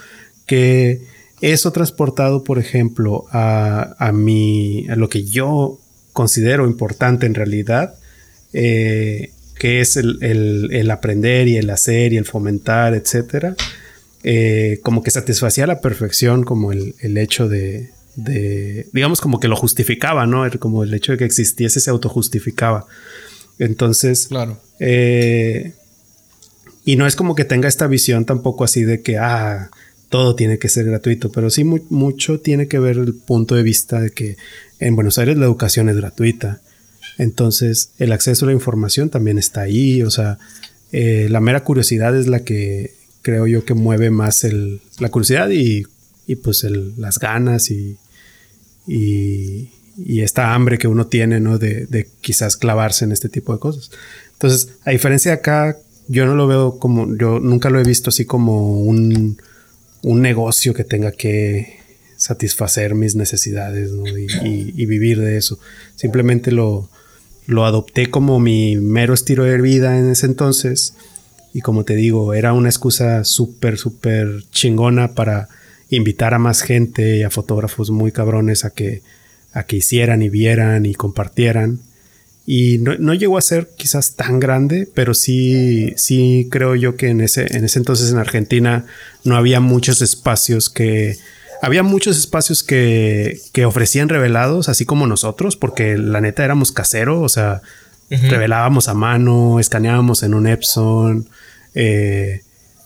Que 0.45 1.01
eso 1.41 1.71
transportado, 1.71 2.43
por 2.43 2.59
ejemplo, 2.59 3.25
a, 3.31 3.95
a, 3.99 4.11
mi, 4.11 4.87
a 4.89 4.95
lo 4.95 5.09
que 5.09 5.25
yo 5.25 5.79
considero 6.13 6.65
importante 6.65 7.25
en 7.25 7.35
realidad, 7.35 7.95
eh, 8.53 9.31
que 9.59 9.81
es 9.81 9.97
el, 9.97 10.89
aprender 10.89 11.47
y 11.49 11.57
el 11.57 11.69
hacer 11.69 12.13
y 12.13 12.17
el 12.17 12.25
fomentar, 12.25 12.93
etcétera, 12.93 13.55
eh, 14.23 14.79
como 14.81 15.03
que 15.03 15.11
satisfacía 15.11 15.65
a 15.65 15.67
la 15.67 15.81
perfección 15.81 16.43
como 16.43 16.71
el, 16.71 17.17
hecho 17.17 17.49
de, 17.49 17.91
digamos 18.93 19.19
como 19.19 19.41
que 19.41 19.49
lo 19.49 19.57
justificaba, 19.57 20.25
¿no? 20.25 20.49
Como 20.57 20.83
el 20.83 20.93
hecho 20.93 21.11
de 21.11 21.17
que 21.17 21.25
existiese 21.25 21.81
se 21.81 21.89
autojustificaba. 21.89 22.85
Entonces, 23.59 24.27
claro. 24.27 24.57
Eh, 24.79 25.73
y 26.85 26.95
no 26.95 27.07
es 27.07 27.15
como 27.15 27.35
que 27.35 27.45
tenga 27.45 27.67
esta 27.67 27.87
visión 27.87 28.25
tampoco 28.25 28.63
así 28.63 28.83
de 28.83 29.01
que, 29.01 29.17
ah, 29.17 29.71
todo 30.09 30.35
tiene 30.35 30.59
que 30.59 30.69
ser 30.69 30.85
gratuito, 30.85 31.31
pero 31.31 31.49
sí 31.49 31.63
mucho 31.63 32.39
tiene 32.39 32.67
que 32.67 32.79
ver 32.79 32.97
el 32.97 33.13
punto 33.13 33.55
de 33.55 33.63
vista 33.63 33.99
de 33.99 34.11
que 34.11 34.37
en 34.79 34.95
Buenos 34.95 35.17
Aires 35.17 35.37
la 35.37 35.45
educación 35.45 35.89
es 35.89 35.97
gratuita. 35.97 36.61
Entonces, 37.17 37.91
el 37.97 38.11
acceso 38.11 38.45
a 38.45 38.47
la 38.47 38.53
información 38.53 39.09
también 39.09 39.37
está 39.37 39.61
ahí. 39.61 40.03
O 40.03 40.11
sea, 40.11 40.37
eh, 40.91 41.27
la 41.29 41.41
mera 41.41 41.63
curiosidad 41.63 42.15
es 42.15 42.27
la 42.27 42.41
que 42.43 42.93
creo 43.21 43.47
yo 43.47 43.65
que 43.65 43.73
mueve 43.73 44.11
más 44.11 44.43
el, 44.43 44.81
la 44.99 45.09
curiosidad 45.09 45.49
y, 45.49 45.85
y 46.27 46.35
pues 46.35 46.63
el, 46.63 46.93
las 46.97 47.19
ganas 47.19 47.71
y, 47.71 47.97
y, 48.87 49.69
esta 50.21 50.53
hambre 50.53 50.77
que 50.77 50.87
uno 50.87 51.07
tiene, 51.07 51.39
¿no? 51.39 51.57
De, 51.57 52.07
quizás 52.21 52.57
clavarse 52.57 53.05
en 53.05 53.11
este 53.11 53.29
tipo 53.29 53.53
de 53.53 53.59
cosas. 53.59 53.91
Entonces, 54.33 54.69
a 54.83 54.91
diferencia 54.91 55.31
de 55.31 55.37
acá, 55.37 55.77
yo 56.07 56.25
no 56.25 56.35
lo 56.35 56.47
veo 56.47 56.79
como, 56.79 57.15
yo 57.15 57.39
nunca 57.39 57.69
lo 57.69 57.79
he 57.79 57.83
visto 57.83 58.09
así 58.09 58.25
como 58.25 58.79
un, 58.79 59.37
un 60.03 60.21
negocio 60.21 60.73
que 60.73 60.83
tenga 60.83 61.11
que 61.11 61.79
satisfacer 62.17 62.95
mis 62.95 63.15
necesidades 63.15 63.91
y, 64.43 64.85
vivir 64.85 65.19
de 65.19 65.37
eso. 65.37 65.59
Simplemente 65.95 66.51
lo, 66.51 66.89
lo 67.47 67.65
adopté 67.65 68.09
como 68.09 68.39
mi 68.39 68.77
mero 68.77 69.13
estilo 69.13 69.43
de 69.43 69.61
vida 69.61 69.97
en 69.97 70.09
ese 70.09 70.25
entonces. 70.27 70.93
Y 71.53 71.61
como 71.61 71.83
te 71.85 71.95
digo, 71.95 72.33
era 72.33 72.53
una 72.53 72.69
excusa 72.69 73.23
súper, 73.23 73.77
súper 73.77 74.43
chingona 74.51 75.13
para 75.13 75.47
invitar 75.89 76.33
a 76.33 76.39
más 76.39 76.61
gente 76.61 77.17
y 77.17 77.23
a 77.23 77.29
fotógrafos 77.29 77.91
muy 77.91 78.11
cabrones 78.11 78.65
a 78.65 78.71
que, 78.71 79.01
a 79.53 79.63
que 79.63 79.77
hicieran 79.77 80.21
y 80.21 80.29
vieran 80.29 80.85
y 80.85 80.93
compartieran. 80.93 81.79
Y 82.45 82.77
no, 82.77 82.95
no, 82.99 83.13
llegó 83.13 83.37
a 83.37 83.41
ser 83.41 83.69
quizás 83.75 84.15
tan 84.15 84.39
grande, 84.39 84.87
pero 84.93 85.13
sí, 85.13 85.93
sí 85.97 86.47
creo 86.51 86.75
yo 86.75 86.95
que 86.95 87.07
en 87.07 87.21
ese, 87.21 87.57
en 87.57 87.65
ese 87.65 87.79
entonces 87.79 88.11
en 88.11 88.19
Argentina 88.19 88.85
no 89.23 89.35
había 89.35 89.59
muchos 89.59 90.01
espacios 90.01 90.69
que 90.69 91.17
había 91.61 91.81
muchos 91.81 92.17
espacios 92.17 92.63
que, 92.63 93.39
que, 93.51 93.65
ofrecían 93.65 94.09
revelados, 94.09 94.69
así 94.69 94.85
como 94.85 95.07
nosotros, 95.07 95.55
porque 95.55 95.97
la 95.97 96.21
neta 96.21 96.43
éramos 96.43 96.71
casero, 96.71 97.21
o 97.21 97.29
sea, 97.29 97.61
revelábamos 98.09 98.87
a 98.87 98.93
mano, 98.93 99.59
escaneábamos 99.59 100.21
en 100.21 100.35
un 100.35 100.45
Epson, 100.45 101.27
eh, 101.73 102.41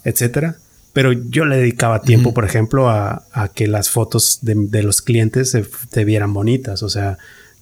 etcétera. 0.06 0.58
Pero 0.94 1.12
yo 1.12 1.46
le 1.46 1.58
dedicaba 1.58 2.02
tiempo, 2.02 2.34
por 2.34 2.46
ejemplo, 2.46 2.90
a, 2.90 3.24
a, 3.32 3.50
que 3.50 3.68
las 3.68 3.90
fotos 3.90 4.40
de, 4.42 4.56
de 4.56 4.84
los 4.84 5.02
clientes 5.02 5.52
se, 5.52 5.66
se, 5.92 6.06
vieran 6.06 6.34
bonitas, 6.34 6.82
o 6.82 6.90
sea, 6.90 7.18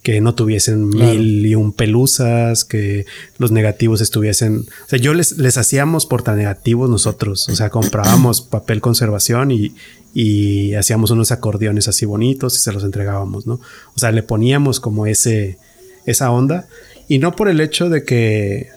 que 0.08 0.22
no 0.22 0.34
tuviesen 0.34 0.88
mil 0.88 1.44
y 1.44 1.54
un 1.54 1.74
pelusas, 1.74 2.64
que 2.64 3.04
los 3.36 3.50
negativos 3.52 4.00
estuviesen. 4.00 4.60
O 4.60 4.88
sea, 4.88 4.98
yo 4.98 5.12
les, 5.12 5.36
les 5.36 5.58
hacíamos 5.58 6.06
portanegativos 6.06 6.88
nosotros, 6.88 7.46
o 7.50 7.54
sea, 7.54 7.68
comprábamos 7.68 8.40
papel 8.50 8.80
conservación 8.80 9.50
y, 9.50 9.74
y 10.14 10.72
hacíamos 10.76 11.10
unos 11.10 11.30
acordeones 11.30 11.88
así 11.88 12.06
bonitos 12.06 12.56
y 12.56 12.60
se 12.60 12.72
los 12.72 12.84
entregábamos, 12.84 13.46
¿no? 13.46 13.60
O 13.94 13.98
sea, 13.98 14.10
le 14.10 14.22
poníamos 14.22 14.80
como 14.80 15.04
ese, 15.04 15.58
esa 16.06 16.30
onda 16.30 16.68
y 17.06 17.18
no 17.18 17.36
por 17.36 17.50
el 17.50 17.60
hecho 17.60 17.90
de 17.90 18.04
que, 18.04 18.70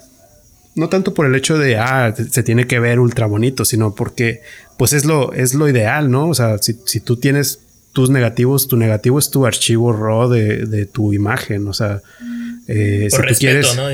no 0.76 0.90
tanto 0.90 1.14
por 1.14 1.28
el 1.28 1.36
hecho 1.36 1.58
de, 1.58 1.78
ah, 1.78 2.14
se 2.14 2.44
tiene 2.44 2.68
que 2.68 2.82
ver 2.82 3.00
ultra 3.00 3.26
bonito, 3.26 3.64
sino 3.64 3.96
porque, 3.96 4.42
pues 4.76 4.92
es 4.92 5.06
lo, 5.06 5.32
es 5.32 5.54
lo 5.54 5.70
ideal, 5.70 6.12
¿no? 6.12 6.28
O 6.28 6.34
sea, 6.34 6.58
si, 6.58 6.78
si 6.84 7.00
tú 7.00 7.16
tienes 7.16 7.62
tus 7.94 8.10
negativos, 8.10 8.68
tu 8.68 8.78
negativo 8.78 9.20
es 9.20 9.30
tu 9.30 9.46
archivo 9.46 9.92
RAW 9.94 10.30
de, 10.30 10.66
de 10.66 10.86
tu 10.86 11.14
imagen, 11.14 11.68
o 11.68 11.74
sea, 11.74 12.02
eh, 12.68 13.08
si 13.10 13.18
tú 13.18 13.34
quieres, 13.40 13.76
¿no? 13.76 13.88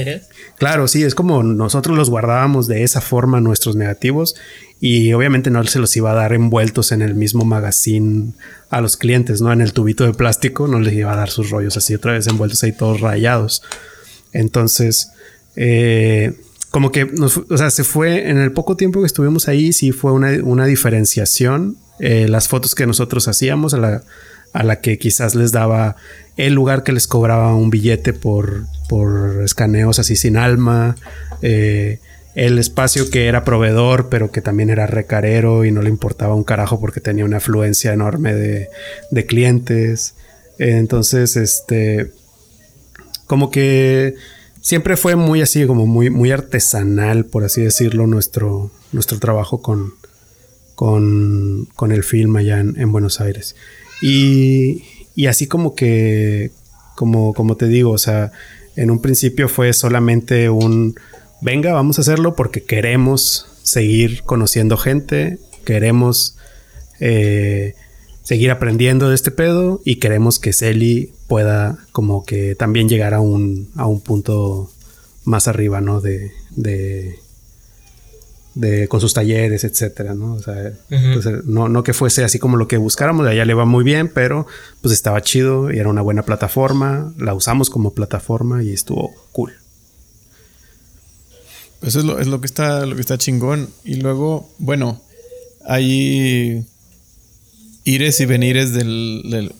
Claro, 0.57 0.87
sí, 0.87 1.03
es 1.03 1.15
como 1.15 1.43
nosotros 1.43 1.97
los 1.97 2.09
guardábamos 2.09 2.67
de 2.67 2.83
esa 2.83 3.01
forma 3.01 3.39
nuestros 3.39 3.75
negativos 3.75 4.35
y 4.79 5.13
obviamente 5.13 5.49
no 5.49 5.63
se 5.63 5.79
los 5.79 5.95
iba 5.97 6.11
a 6.11 6.15
dar 6.15 6.33
envueltos 6.33 6.91
en 6.91 7.01
el 7.01 7.15
mismo 7.15 7.45
magazine 7.45 8.33
a 8.69 8.81
los 8.81 8.97
clientes, 8.97 9.41
¿no? 9.41 9.51
En 9.51 9.61
el 9.61 9.73
tubito 9.73 10.03
de 10.03 10.13
plástico 10.13 10.67
no 10.67 10.79
les 10.79 10.93
iba 10.93 11.11
a 11.11 11.15
dar 11.15 11.29
sus 11.29 11.49
rollos 11.49 11.77
así 11.77 11.95
otra 11.95 12.13
vez 12.13 12.27
envueltos 12.27 12.63
ahí 12.63 12.71
todos 12.71 13.01
rayados. 13.01 13.63
Entonces, 14.33 15.11
eh, 15.55 16.33
como 16.69 16.91
que, 16.91 17.09
o 17.49 17.57
sea, 17.57 17.71
se 17.71 17.83
fue 17.83 18.29
en 18.29 18.37
el 18.37 18.51
poco 18.51 18.75
tiempo 18.75 18.99
que 18.99 19.07
estuvimos 19.07 19.47
ahí, 19.47 19.73
sí 19.73 19.91
fue 19.91 20.11
una, 20.11 20.65
diferenciación. 20.65 21.77
Eh, 21.99 22.27
las 22.27 22.47
fotos 22.47 22.75
que 22.75 22.85
nosotros 22.85 23.27
hacíamos 23.27 23.73
a 23.73 23.77
la, 23.77 24.03
a 24.53 24.63
la 24.63 24.81
que 24.81 24.97
quizás 24.97 25.35
les 25.35 25.51
daba 25.51 25.95
el 26.37 26.53
lugar 26.53 26.83
que 26.83 26.91
les 26.91 27.07
cobraba 27.07 27.55
un 27.55 27.69
billete 27.69 28.13
por, 28.13 28.65
por 28.87 29.41
escaneos 29.43 29.99
así 29.99 30.15
sin 30.15 30.37
alma. 30.37 30.95
Eh, 31.41 31.99
el 32.35 32.59
espacio 32.59 33.09
que 33.09 33.25
era 33.25 33.43
proveedor, 33.43 34.09
pero 34.09 34.31
que 34.31 34.41
también 34.41 34.69
era 34.69 34.85
recarero 34.85 35.65
y 35.65 35.71
no 35.71 35.81
le 35.81 35.89
importaba 35.89 36.35
un 36.35 36.43
carajo 36.43 36.79
porque 36.79 37.01
tenía 37.01 37.25
una 37.25 37.37
afluencia 37.37 37.93
enorme 37.93 38.35
de, 38.35 38.69
de 39.09 39.25
clientes. 39.25 40.13
Entonces, 40.59 41.35
este, 41.35 42.11
como 43.25 43.49
que 43.49 44.15
siempre 44.61 44.97
fue 44.97 45.15
muy 45.15 45.41
así, 45.41 45.65
como 45.65 45.87
muy, 45.87 46.09
muy 46.09 46.31
artesanal, 46.31 47.25
por 47.25 47.43
así 47.43 47.61
decirlo, 47.61 48.05
nuestro, 48.05 48.69
nuestro 48.91 49.17
trabajo 49.17 49.61
con, 49.61 49.93
con, 50.77 51.67
con 51.75 51.91
el 51.91 52.03
film 52.03 52.35
allá 52.35 52.59
en, 52.59 52.79
en 52.79 52.91
Buenos 52.91 53.19
Aires. 53.19 53.55
Y, 53.99 54.83
y, 55.15 55.25
así 55.25 55.47
como 55.47 55.73
que, 55.73 56.51
como, 56.95 57.33
como 57.33 57.57
te 57.57 57.67
digo, 57.67 57.89
o 57.89 57.97
sea, 57.97 58.31
en 58.75 58.91
un 58.91 59.01
principio 59.01 59.49
fue 59.49 59.73
solamente 59.73 60.51
un 60.51 60.93
venga, 61.41 61.73
vamos 61.73 61.97
a 61.97 62.01
hacerlo 62.01 62.35
porque 62.35 62.61
queremos 62.61 63.47
seguir 63.63 64.21
conociendo 64.21 64.77
gente, 64.77 65.39
queremos 65.65 66.37
eh, 66.99 67.73
seguir 68.21 68.51
aprendiendo 68.51 69.09
de 69.09 69.15
este 69.15 69.31
pedo 69.31 69.81
y 69.83 69.95
queremos 69.95 70.37
que 70.37 70.53
Celi 70.53 71.11
pueda 71.27 71.79
como 71.91 72.23
que 72.23 72.53
también 72.53 72.87
llegar 72.87 73.15
a 73.15 73.19
un, 73.19 73.71
a 73.75 73.87
un 73.87 73.99
punto 74.01 74.69
más 75.25 75.47
arriba, 75.47 75.81
¿no? 75.81 76.01
De, 76.01 76.31
de, 76.51 77.17
de 78.57 78.87
con 78.87 78.99
sus 78.99 79.13
talleres, 79.13 79.63
etcétera, 79.63 80.15
¿no? 80.15 80.33
O 80.33 80.41
sea, 80.41 80.71
no, 81.45 81.69
no 81.69 81.83
que 81.83 81.93
fuese 81.93 82.23
así 82.23 82.39
como 82.39 82.57
lo 82.57 82.67
que 82.67 82.77
buscáramos, 82.77 83.27
allá 83.27 83.45
le 83.45 83.53
va 83.53 83.65
muy 83.65 83.83
bien, 83.83 84.09
pero 84.13 84.47
pues 84.81 84.93
estaba 84.93 85.21
chido 85.21 85.71
y 85.71 85.77
era 85.77 85.89
una 85.89 86.01
buena 86.01 86.23
plataforma, 86.23 87.13
la 87.17 87.33
usamos 87.33 87.69
como 87.69 87.93
plataforma 87.93 88.63
y 88.63 88.73
estuvo 88.73 89.13
cool. 89.31 89.53
Eso 91.83 91.99
es 91.99 92.05
lo, 92.05 92.19
es 92.19 92.27
lo 92.27 92.41
que 92.41 92.47
está, 92.47 92.85
lo 92.87 92.95
que 92.95 93.01
está 93.01 93.19
chingón. 93.19 93.69
Y 93.85 93.95
luego, 93.95 94.49
bueno, 94.57 95.01
hay 95.65 96.65
ires 97.83 98.19
y 98.19 98.25
venires 98.25 98.73
del, 98.73 99.21
del 99.29 99.53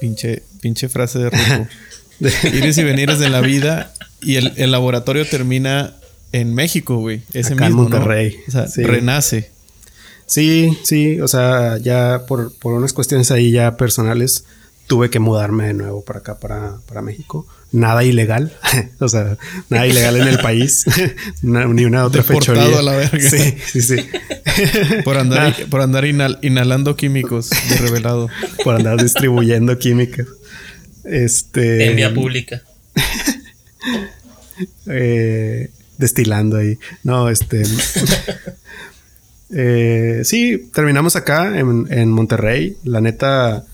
pinche, 0.00 0.42
pinche 0.60 0.90
frase 0.90 1.18
de 1.18 1.30
Ruco. 1.30 1.68
ires 2.52 2.76
y 2.76 2.84
venires 2.84 3.18
de 3.18 3.30
la 3.30 3.40
vida. 3.40 3.94
Y 4.20 4.36
el, 4.36 4.52
el 4.56 4.70
laboratorio 4.70 5.26
termina 5.26 5.96
en 6.32 6.54
México, 6.54 6.96
güey. 6.96 7.22
Ese 7.32 7.54
Acá 7.54 7.66
mismo, 7.66 7.84
en 7.84 7.90
Monterrey. 7.90 8.36
O 8.48 8.50
sea, 8.50 8.66
renace. 8.76 9.50
Sí, 10.26 10.76
sí. 10.84 11.20
O 11.20 11.28
sea, 11.28 11.78
ya 11.78 12.24
por, 12.26 12.52
por 12.58 12.74
unas 12.74 12.92
cuestiones 12.92 13.30
ahí 13.30 13.50
ya 13.50 13.76
personales, 13.76 14.44
tuve 14.86 15.10
que 15.10 15.18
mudarme 15.18 15.66
de 15.68 15.74
nuevo 15.74 16.04
para 16.04 16.20
acá, 16.20 16.38
para, 16.38 16.78
para 16.86 17.02
México 17.02 17.46
nada 17.72 18.04
ilegal, 18.04 18.52
o 19.00 19.08
sea, 19.08 19.38
nada 19.70 19.86
ilegal 19.86 20.16
en 20.16 20.28
el 20.28 20.38
país, 20.38 20.84
ni 21.42 21.84
una 21.84 22.04
otra 22.04 22.22
fechoría. 22.22 22.78
a 22.78 22.82
la 22.82 22.92
verga. 22.92 23.18
Sí, 23.18 23.56
sí, 23.66 23.82
sí. 23.82 23.96
por 25.04 25.16
andar, 25.16 25.56
por 25.70 25.80
andar 25.80 26.04
inhalando 26.04 26.94
químicos 26.94 27.50
de 27.50 27.76
revelado. 27.78 28.28
por 28.62 28.76
andar 28.76 29.02
distribuyendo 29.02 29.78
químicos. 29.78 30.26
Este. 31.04 31.86
En 31.86 31.96
vía 31.96 32.14
pública. 32.14 32.62
eh, 34.86 35.70
destilando 36.02 36.58
ahí. 36.58 36.78
No, 37.02 37.30
este. 37.30 37.62
Eh, 39.54 40.22
sí, 40.24 40.70
terminamos 40.72 41.14
acá 41.14 41.58
en, 41.58 42.10
Monterrey. 42.10 42.78
La 42.84 43.02
neta 43.02 43.66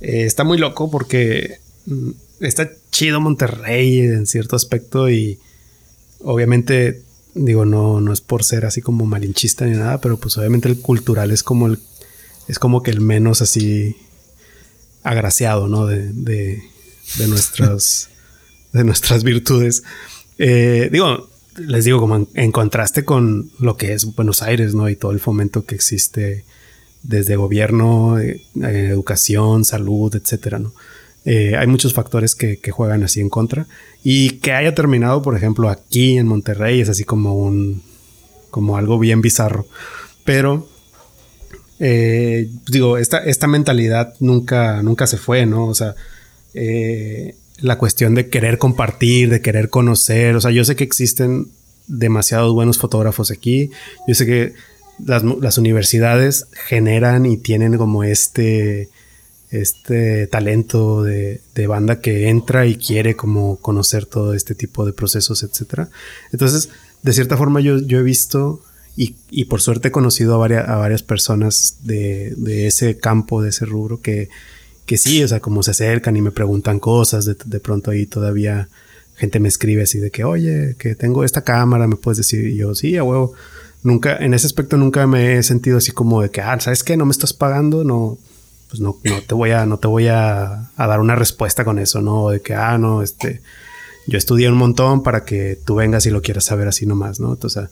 eh, 0.00 0.24
está 0.24 0.44
muy 0.44 0.56
loco 0.56 0.90
porque 0.90 1.58
mm, 1.84 2.10
está 2.40 2.70
chido 2.90 3.20
Monterrey 3.20 4.00
en 4.00 4.26
cierto 4.26 4.56
aspecto 4.56 5.10
y 5.10 5.38
obviamente 6.20 7.02
digo 7.34 7.66
no 7.66 8.00
no 8.00 8.14
es 8.14 8.22
por 8.22 8.44
ser 8.44 8.64
así 8.64 8.80
como 8.80 9.04
malinchista 9.04 9.66
ni 9.66 9.76
nada, 9.76 10.00
pero 10.00 10.16
pues 10.16 10.38
obviamente 10.38 10.70
el 10.70 10.80
cultural 10.80 11.32
es 11.32 11.42
como 11.42 11.66
el 11.66 11.80
es 12.48 12.58
como 12.58 12.82
que 12.82 12.90
el 12.90 13.02
menos 13.02 13.42
así 13.42 13.96
agraciado, 15.02 15.68
¿no? 15.68 15.84
De, 15.84 16.14
de, 16.14 16.62
de 17.18 17.28
nuestras 17.28 18.08
de 18.72 18.84
nuestras 18.84 19.22
virtudes. 19.22 19.82
Eh, 20.38 20.88
digo, 20.90 21.28
les 21.56 21.84
digo, 21.84 22.00
como 22.00 22.26
en, 22.34 22.52
contraste 22.52 23.04
con 23.04 23.50
lo 23.58 23.76
que 23.76 23.92
es 23.92 24.14
Buenos 24.14 24.42
Aires, 24.42 24.74
¿no? 24.74 24.88
Y 24.88 24.96
todo 24.96 25.12
el 25.12 25.20
fomento 25.20 25.64
que 25.64 25.74
existe 25.74 26.44
desde 27.02 27.36
gobierno, 27.36 28.18
eh, 28.18 28.40
educación, 28.54 29.64
salud, 29.64 30.14
etcétera, 30.14 30.58
¿no? 30.58 30.72
Eh, 31.24 31.56
hay 31.56 31.66
muchos 31.66 31.94
factores 31.94 32.34
que, 32.34 32.58
juegan 32.70 33.02
así 33.02 33.20
en 33.20 33.30
contra. 33.30 33.66
Y 34.02 34.40
que 34.40 34.52
haya 34.52 34.74
terminado, 34.74 35.22
por 35.22 35.36
ejemplo, 35.36 35.70
aquí 35.70 36.18
en 36.18 36.26
Monterrey 36.26 36.80
es 36.80 36.88
así 36.88 37.04
como 37.04 37.34
un. 37.34 37.82
como 38.50 38.76
algo 38.76 38.98
bien 38.98 39.20
bizarro. 39.20 39.66
Pero. 40.24 40.68
Eh, 41.80 42.50
digo, 42.68 42.98
esta, 42.98 43.18
esta 43.18 43.46
mentalidad 43.46 44.14
nunca, 44.20 44.82
nunca 44.82 45.06
se 45.06 45.16
fue, 45.16 45.46
¿no? 45.46 45.66
O 45.66 45.74
sea. 45.74 45.94
La 47.58 47.78
cuestión 47.78 48.14
de 48.14 48.28
querer 48.28 48.58
compartir, 48.58 49.30
de 49.30 49.40
querer 49.40 49.70
conocer. 49.70 50.36
O 50.36 50.40
sea, 50.40 50.50
yo 50.50 50.64
sé 50.64 50.76
que 50.76 50.84
existen 50.84 51.48
demasiados 51.86 52.52
buenos 52.52 52.78
fotógrafos 52.78 53.30
aquí. 53.30 53.70
Yo 54.06 54.14
sé 54.14 54.26
que 54.26 54.54
las, 55.04 55.58
universidades 55.58 56.46
generan 56.52 57.26
y 57.26 57.36
tienen 57.36 57.76
como 57.76 58.04
este, 58.04 58.88
este 59.50 60.26
talento 60.26 61.02
de, 61.02 61.40
banda 61.68 62.00
que 62.00 62.28
entra 62.28 62.66
y 62.66 62.76
quiere 62.76 63.16
como 63.16 63.56
conocer 63.56 64.06
todo 64.06 64.34
este 64.34 64.54
tipo 64.54 64.84
de 64.86 64.92
procesos, 64.92 65.42
etcétera. 65.42 65.90
Entonces, 66.32 66.70
de 67.02 67.12
cierta 67.12 67.36
forma 67.36 67.60
yo, 67.60 67.78
yo 67.78 67.98
he 67.98 68.02
visto 68.02 68.62
y, 68.96 69.44
por 69.46 69.60
suerte 69.60 69.88
he 69.88 69.90
conocido 69.90 70.40
a 70.40 70.46
a 70.46 70.76
varias 70.76 71.02
personas 71.02 71.78
de, 71.82 72.66
ese 72.66 72.96
campo, 72.98 73.42
de 73.42 73.48
ese 73.50 73.66
rubro, 73.66 74.00
que, 74.00 74.28
que 74.86 74.98
sí, 74.98 75.22
o 75.22 75.28
sea, 75.28 75.40
como 75.40 75.62
se 75.62 75.70
acercan 75.72 76.16
y 76.16 76.22
me 76.22 76.30
preguntan 76.30 76.78
cosas, 76.78 77.24
de, 77.24 77.36
de 77.44 77.60
pronto 77.60 77.90
ahí 77.90 78.06
todavía 78.06 78.68
gente 79.16 79.40
me 79.40 79.48
escribe 79.48 79.82
así 79.82 79.98
de 79.98 80.10
que, 80.10 80.24
oye, 80.24 80.76
que 80.78 80.94
tengo 80.94 81.24
esta 81.24 81.42
cámara, 81.42 81.86
me 81.86 81.96
puedes 81.96 82.18
decir, 82.18 82.46
y 82.46 82.56
yo, 82.56 82.74
sí, 82.74 82.96
a 82.96 83.04
huevo. 83.04 83.34
Nunca, 83.82 84.16
en 84.16 84.34
ese 84.34 84.46
aspecto 84.46 84.76
nunca 84.76 85.06
me 85.06 85.36
he 85.36 85.42
sentido 85.42 85.78
así 85.78 85.92
como 85.92 86.22
de 86.22 86.30
que, 86.30 86.40
ah, 86.40 86.58
¿sabes 86.58 86.82
qué? 86.82 86.96
No 86.96 87.04
me 87.04 87.12
estás 87.12 87.32
pagando, 87.32 87.84
no, 87.84 88.18
pues 88.68 88.80
no, 88.80 88.98
no 89.04 89.22
te 89.22 89.34
voy 89.34 89.50
a, 89.50 89.66
no 89.66 89.78
te 89.78 89.88
voy 89.88 90.08
a, 90.08 90.70
dar 90.76 91.00
una 91.00 91.14
respuesta 91.14 91.64
con 91.64 91.78
eso, 91.78 92.00
¿no? 92.00 92.30
De 92.30 92.40
que, 92.40 92.54
ah, 92.54 92.78
no, 92.78 93.02
este, 93.02 93.42
yo 94.06 94.18
estudié 94.18 94.48
un 94.48 94.56
montón 94.56 95.02
para 95.02 95.24
que 95.24 95.58
tú 95.64 95.76
vengas 95.76 96.06
y 96.06 96.10
lo 96.10 96.22
quieras 96.22 96.44
saber 96.44 96.66
así 96.66 96.86
nomás, 96.86 97.20
¿no? 97.20 97.34
Entonces, 97.34 97.68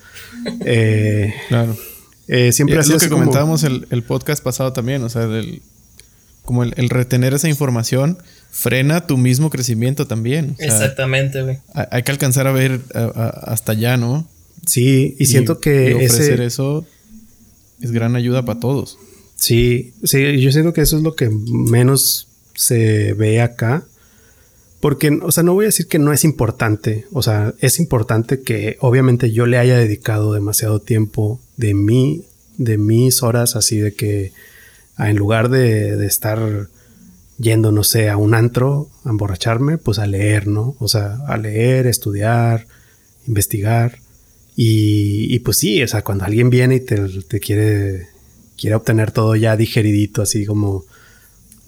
eh, 0.65 1.35
claro. 1.49 1.77
Eh, 2.29 2.53
siempre 2.53 2.79
es 2.79 2.89
lo 2.89 2.99
que 2.99 3.09
comentábamos 3.09 3.65
el, 3.65 3.87
el, 3.91 4.03
podcast 4.05 4.45
pasado 4.45 4.73
también, 4.73 5.03
o 5.03 5.09
sea, 5.09 5.27
del, 5.27 5.61
como 6.45 6.65
el, 6.65 6.91
retener 6.91 7.35
esa 7.35 7.49
información 7.49 8.19
frena 8.51 9.07
tu 9.07 9.17
mismo 9.17 9.51
crecimiento 9.51 10.07
también. 10.07 10.57
Exactamente, 10.59 11.43
güey. 11.43 11.59
Hay 11.73 12.03
que 12.03 12.13
alcanzar 12.13 12.47
a 12.47 12.53
ver 12.53 12.81
hasta 12.95 13.73
allá, 13.73 13.97
¿no? 13.97 14.29
Sí, 14.67 15.17
y, 15.19 15.27
siento 15.27 15.59
que 15.59 15.95
ofrecer 15.95 16.41
eso 16.41 16.87
es 17.81 17.91
gran 17.91 18.15
ayuda 18.17 18.45
para 18.45 18.61
todos. 18.61 18.99
Sí, 19.35 19.93
sí, 20.05 20.41
yo 20.41 20.53
siento 20.53 20.73
que 20.73 20.83
eso 20.83 20.97
es 20.97 21.03
lo 21.03 21.17
que 21.17 21.29
menos 21.31 22.29
se 22.55 23.13
ve 23.15 23.41
acá. 23.41 23.85
Porque, 24.81 25.17
o 25.23 25.31
sea, 25.31 25.45
no 25.45 25.55
voy 25.55 25.65
a 25.65 25.69
decir 25.69 25.87
que 25.87 25.99
no 25.99 26.13
es 26.13 26.25
importante. 26.25 27.07
O 27.13 27.23
sea, 27.23 27.55
es 27.61 27.79
importante 27.79 28.43
que 28.43 28.77
obviamente 28.81 29.31
yo 29.33 29.47
le 29.47 29.59
haya 29.59 29.77
dedicado 29.77 30.33
demasiado 30.33 30.81
tiempo 30.81 31.41
de 31.57 31.75
mí, 31.75 32.25
de 32.57 32.79
mis 32.79 33.23
horas, 33.23 33.57
así 33.57 33.79
de 33.79 33.95
que 33.95 34.33
en 34.99 35.17
lugar 35.17 35.49
de, 35.49 35.97
de 35.97 36.07
estar 36.07 36.69
yendo, 37.39 37.73
no 37.73 37.85
sé, 37.85 38.09
a 38.09 38.17
un 38.17 38.35
antro, 38.35 38.91
a 39.05 39.11
emborracharme, 39.11 39.79
pues 39.79 39.99
a 39.99 40.07
leer, 40.07 40.47
¿no? 40.47 40.77
O 40.79 40.89
sea, 40.89 41.19
a 41.27 41.37
leer, 41.37 41.87
estudiar, 41.87 42.67
investigar. 43.27 43.99
Y, 44.55 45.39
pues 45.41 45.59
sí, 45.59 45.83
o 45.83 45.89
sea, 45.89 46.03
cuando 46.03 46.25
alguien 46.25 46.51
viene 46.51 46.77
y 46.77 46.81
te, 46.81 47.41
quiere, 47.41 48.09
quiere 48.57 48.77
obtener 48.77 49.11
todo 49.11 49.35
ya 49.35 49.57
digeridito, 49.57 50.23
así 50.23 50.45
como, 50.45 50.85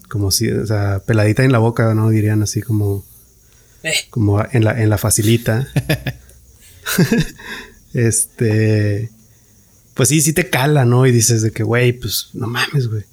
como 0.07 0.31
si, 0.31 0.49
o 0.51 0.65
sea, 0.65 1.01
peladita 1.05 1.43
en 1.43 1.51
la 1.51 1.57
boca, 1.57 1.93
¿no? 1.93 2.09
Dirían 2.09 2.43
así 2.43 2.61
como, 2.61 3.03
eh. 3.83 3.93
como 4.11 4.43
en 4.51 4.63
la, 4.63 4.81
en 4.81 4.89
la 4.89 4.99
facilita. 4.99 5.67
este, 7.93 9.09
pues 9.95 10.09
sí, 10.09 10.21
sí 10.21 10.33
te 10.33 10.49
cala, 10.49 10.85
¿no? 10.85 11.07
Y 11.07 11.11
dices 11.11 11.41
de 11.41 11.51
que, 11.51 11.63
güey, 11.63 11.91
pues 11.91 12.29
no 12.33 12.47
mames, 12.47 12.87
güey. 12.87 13.03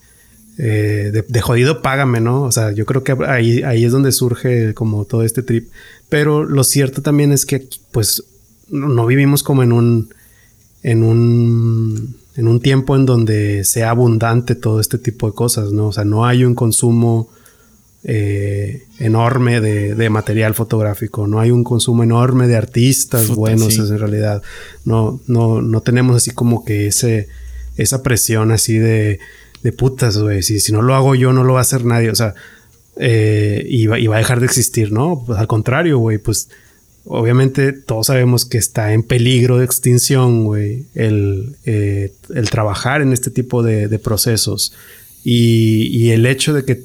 Eh, 0.59 1.11
de, 1.13 1.25
de, 1.27 1.41
jodido 1.41 1.81
págame, 1.81 2.21
¿no? 2.21 2.43
O 2.43 2.53
sea, 2.53 2.73
yo 2.73 2.85
creo 2.85 3.03
que 3.03 3.17
ahí, 3.27 3.63
ahí 3.63 3.85
es 3.85 3.93
donde 3.93 4.13
surge 4.13 4.75
como 4.75 5.05
todo 5.07 5.23
este 5.23 5.43
trip. 5.43 5.71
Pero 6.09 6.45
lo 6.45 6.63
cierto 6.63 7.01
también 7.01 7.33
es 7.33 7.47
que, 7.47 7.67
pues, 7.91 8.23
no 8.69 9.07
vivimos 9.07 9.43
como 9.43 9.63
en 9.63 9.73
un, 9.73 10.15
en 10.83 11.05
un, 11.05 12.17
en 12.37 12.49
un 12.49 12.61
tiempo 12.61 12.97
en 12.97 13.07
donde 13.07 13.65
sea 13.65 13.91
abundante 13.91 14.55
todo 14.55 14.81
este 14.81 14.99
tipo 14.99 15.27
de 15.27 15.35
cosas, 15.35 15.73
¿no? 15.73 15.89
O 15.89 15.93
sea, 15.93 16.05
no 16.05 16.27
hay 16.27 16.45
un 16.45 16.55
consumo 16.55 17.31
eh, 18.05 18.83
enorme 18.99 19.61
de, 19.61 20.11
material 20.11 20.55
fotográfico, 20.55 21.27
no 21.27 21.41
hay 21.41 21.51
un 21.51 21.65
consumo 21.65 22.03
enorme 22.03 22.47
de 22.47 22.57
artistas 22.57 23.29
buenos 23.29 23.79
en 23.79 23.99
realidad. 23.99 24.43
No, 24.85 25.21
no, 25.27 25.63
no 25.63 25.81
tenemos 25.83 26.17
así 26.17 26.31
como 26.31 26.65
que 26.65 26.89
ese, 26.89 27.29
esa 27.77 28.03
presión 28.03 28.51
así 28.51 28.77
de, 28.77 29.21
de 29.63 29.73
putas, 29.73 30.19
güey. 30.19 30.43
Si, 30.43 30.61
si 30.61 30.73
no 30.73 30.83
lo 30.83 30.95
hago 30.95 31.15
yo, 31.15 31.33
no 31.33 31.45
lo 31.45 31.55
va 31.55 31.61
a 31.61 31.63
hacer 31.63 31.85
nadie. 31.85 32.11
O 32.11 32.15
sea, 32.15 32.35
eh, 32.97 33.65
y, 33.69 33.87
va, 33.87 33.99
y, 33.99 34.07
va, 34.07 34.17
a 34.17 34.19
dejar 34.19 34.41
de 34.41 34.47
existir, 34.47 34.93
¿no? 34.93 35.23
Pues 35.27 35.39
al 35.39 35.47
contrario, 35.47 35.99
güey, 35.99 36.19
pues 36.19 36.49
obviamente 37.05 37.73
todos 37.73 38.07
sabemos 38.07 38.45
que 38.45 38.59
está 38.59 38.93
en 38.93 39.03
peligro 39.03 39.59
de 39.59 39.65
extinción, 39.65 40.45
güey, 40.45 40.85
el, 40.95 41.57
eh, 41.65 42.13
el, 42.35 42.51
trabajar 42.51 43.03
en 43.03 43.13
este 43.13 43.31
tipo 43.31 43.63
de, 43.63 43.99
procesos. 43.99 44.75
Y, 45.25 46.11
el 46.11 46.27
hecho 46.27 46.53
de 46.53 46.65
que, 46.65 46.85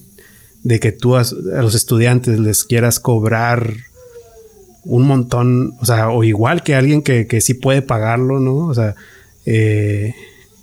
de 0.64 0.80
que 0.80 0.92
tú 0.92 1.16
a, 1.16 1.24
los 1.62 1.76
estudiantes 1.76 2.40
les 2.40 2.64
quieras 2.64 3.00
cobrar 3.00 3.74
un 4.84 5.04
montón, 5.04 5.74
o 5.82 5.86
sea, 5.86 6.10
o 6.10 6.24
igual 6.24 6.64
que 6.64 6.76
alguien 6.76 7.02
que, 7.02 7.28
que 7.28 7.42
sí 7.42 7.54
puede 7.54 7.82
pagarlo, 7.82 8.40
¿no? 8.40 8.68
O 8.68 8.74
sea, 8.74 8.96
eh, 9.46 10.14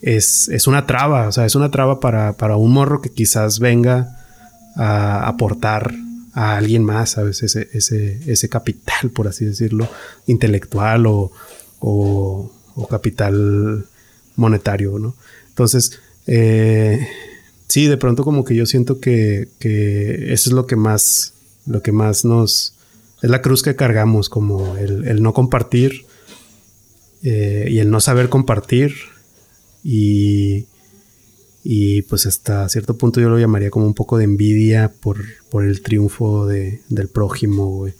es, 0.04 0.48
es, 0.48 0.66
una 0.66 0.86
traba, 0.86 1.28
o 1.28 1.32
sea, 1.32 1.46
es 1.46 1.54
una 1.54 1.70
traba 1.70 1.98
para, 1.98 2.34
para 2.34 2.56
un 2.56 2.72
morro 2.72 3.00
que 3.00 3.08
quizás 3.08 3.58
venga 3.58 4.18
a 4.76 5.26
aportar 5.26 5.94
a 6.34 6.58
alguien 6.58 6.84
más, 6.84 7.12
¿sabes? 7.12 7.42
Ese, 7.42 7.70
ese, 7.72 8.20
ese 8.30 8.48
capital, 8.50 9.10
por 9.14 9.28
así 9.28 9.46
decirlo, 9.46 9.88
intelectual 10.26 11.06
o, 11.06 11.32
o, 11.80 12.50
capital 12.90 13.86
monetario, 14.36 14.98
¿no? 14.98 15.14
Entonces, 15.48 15.98
eh, 16.26 17.08
sí, 17.68 17.86
de 17.86 17.96
pronto 17.96 18.24
como 18.24 18.44
que 18.44 18.54
yo 18.54 18.66
siento 18.66 19.00
que, 19.00 19.48
que, 19.58 20.34
eso 20.34 20.50
es 20.50 20.52
lo 20.52 20.66
que 20.66 20.76
más, 20.76 21.32
lo 21.66 21.82
que 21.82 21.92
más 21.92 22.26
nos, 22.26 22.74
es 23.22 23.30
la 23.30 23.40
cruz 23.40 23.62
que 23.62 23.74
cargamos, 23.74 24.28
como 24.28 24.76
el, 24.76 25.08
el 25.08 25.22
no 25.22 25.32
compartir 25.32 26.04
eh, 27.22 27.68
y 27.70 27.78
el 27.78 27.90
no 27.90 28.00
saber 28.00 28.28
compartir 28.28 29.13
y, 29.84 30.66
y 31.62 32.02
pues 32.02 32.26
hasta 32.26 32.68
cierto 32.70 32.96
punto 32.96 33.20
yo 33.20 33.28
lo 33.28 33.38
llamaría 33.38 33.70
como 33.70 33.86
un 33.86 33.94
poco 33.94 34.16
de 34.16 34.24
envidia 34.24 34.90
por, 35.00 35.18
por 35.50 35.64
el 35.64 35.82
triunfo 35.82 36.46
de, 36.46 36.80
del 36.88 37.08
prójimo, 37.08 37.68
güey. 37.68 37.92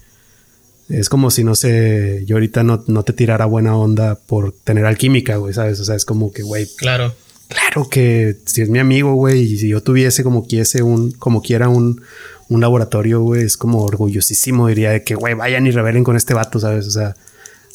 Es 0.89 1.09
como 1.09 1.31
si, 1.31 1.44
no 1.44 1.55
sé, 1.55 2.24
yo 2.27 2.36
ahorita 2.36 2.62
no, 2.62 2.85
no 2.89 3.05
te 3.05 3.12
tirara 3.12 3.47
buena 3.47 3.77
onda 3.77 4.16
por 4.16 4.52
tener 4.52 4.85
alquímica, 4.85 5.36
güey, 5.36 5.55
¿sabes? 5.55 5.81
O 5.81 5.85
sea, 5.85 5.94
es 5.94 6.05
como 6.05 6.32
que, 6.32 6.43
güey. 6.43 6.66
Claro. 6.77 7.15
Claro 7.48 7.89
que 7.89 8.39
si 8.47 8.62
es 8.62 8.70
mi 8.70 8.78
amigo, 8.78 9.15
güey, 9.15 9.43
y 9.43 9.59
si 9.59 9.69
yo 9.69 9.82
tuviese 9.82 10.24
como 10.24 10.47
quiese 10.47 10.82
un, 10.82 11.12
como 11.12 11.43
quiera 11.43 11.69
un, 11.69 12.02
un 12.48 12.61
laboratorio, 12.61 13.20
güey, 13.20 13.43
es 13.44 13.56
como 13.56 13.82
orgullosísimo, 13.82 14.69
diría 14.69 14.90
de 14.90 15.05
que, 15.05 15.15
güey, 15.15 15.35
vayan 15.35 15.66
y 15.66 15.70
revelen 15.70 16.05
con 16.05 16.16
este 16.16 16.35
vato, 16.35 16.59
¿sabes? 16.59 16.86
O 16.86 16.90
sea, 16.90 17.15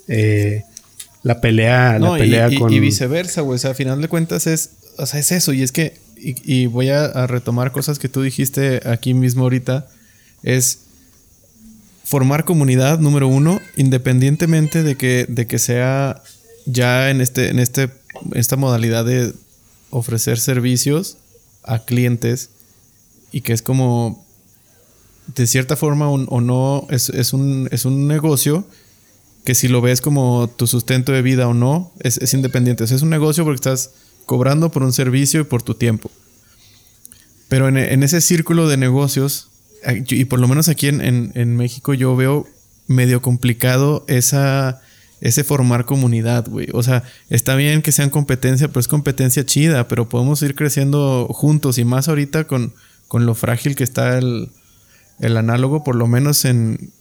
eh, 0.08 0.64
la 1.24 1.42
pelea, 1.42 2.00
la 2.00 2.18
pelea 2.18 2.50
con. 2.58 2.72
Y 2.72 2.80
viceversa, 2.80 3.42
güey. 3.42 3.56
O 3.56 3.60
sea, 3.60 3.72
a 3.72 3.74
final 3.74 4.02
de 4.02 4.08
cuentas 4.08 4.48
es 4.48 4.72
o 5.00 5.06
sea, 5.06 5.20
es 5.20 5.32
eso. 5.32 5.54
Y 5.54 5.64
es 5.64 5.72
que, 5.72 5.98
y, 6.18 6.66
voy 6.68 6.90
a, 6.90 7.26
retomar 7.26 7.72
cosas 7.72 7.98
que 7.98 8.10
tú 8.10 8.22
dijiste 8.22 8.82
aquí 8.86 9.14
mismo 9.14 9.44
ahorita, 9.44 9.88
es 10.44 10.80
formar 12.04 12.44
comunidad, 12.44 13.00
número 13.00 13.28
uno, 13.28 13.62
independientemente 13.78 14.84
de 14.84 14.96
que, 14.96 15.26
de 15.30 15.48
que 15.48 15.60
sea 15.60 16.22
ya 16.66 17.10
en, 17.10 17.22
este, 17.22 17.50
en 17.50 17.60
este, 17.60 17.90
esta 18.34 18.58
modalidad 18.58 19.06
de 19.06 19.34
ofrecer 19.90 20.40
servicios 20.40 21.18
a 21.64 21.86
clientes 21.86 22.50
y 23.32 23.42
que 23.42 23.54
es 23.54 23.62
como, 23.62 24.26
de 25.36 25.48
cierta 25.48 25.76
forma 25.78 26.10
o, 26.10 26.42
no, 26.42 26.88
es, 26.90 27.10
es, 27.10 27.32
un, 27.32 27.70
es 27.72 27.86
un 27.86 28.08
negocio 28.08 28.66
que 29.50 29.56
si 29.56 29.68
lo 29.68 29.82
ves 29.82 30.00
como 30.00 30.48
tu 30.48 30.68
sustento 30.68 31.12
de 31.12 31.24
vida 31.24 31.48
o 31.48 31.56
no, 31.56 31.92
es, 32.02 32.20
es 32.20 32.36
independiente. 32.36 32.84
es 32.84 33.02
un 33.02 33.10
negocio 33.10 33.44
porque 33.44 33.56
estás 33.56 33.90
cobrando 34.28 34.70
por 34.70 34.84
un 34.84 34.94
servicio 34.94 35.42
y 35.42 35.44
por 35.44 35.64
tu 35.64 35.74
tiempo. 35.74 36.12
Pero 37.48 37.68
en, 37.68 37.76
en 37.78 38.04
ese 38.04 38.22
círculo 38.22 38.68
de 38.68 38.78
negocios, 38.78 39.50
y 40.08 40.26
por 40.26 40.40
lo 40.40 40.48
menos 40.48 40.70
aquí 40.70 40.86
en, 40.86 41.32
en, 41.34 41.56
México 41.58 41.96
yo 41.96 42.16
veo 42.16 42.46
medio 42.86 43.24
complicado 43.24 44.06
esa, 44.08 44.82
ese 45.20 45.44
formar 45.44 45.86
comunidad, 45.86 46.48
güey. 46.48 46.68
O 46.74 46.84
sea, 46.84 47.02
está 47.32 47.56
bien 47.56 47.82
que 47.82 47.92
sean 47.92 48.12
competencia, 48.12 48.68
pero 48.68 48.82
es 48.82 48.88
competencia 48.88 49.48
chida, 49.48 49.88
pero 49.88 50.10
podemos 50.10 50.44
ir 50.44 50.54
creciendo 50.54 51.28
juntos 51.32 51.80
y 51.80 51.86
más 51.86 52.08
ahorita 52.08 52.44
con, 52.44 52.76
con 53.08 53.26
lo 53.26 53.34
frágil 53.34 53.76
que 53.76 53.84
está 53.84 54.20
el, 54.20 54.52
el 55.20 55.38
análogo, 55.38 55.84
por 55.84 55.96
lo 55.96 56.06
menos 56.06 56.46
en, 56.46 56.92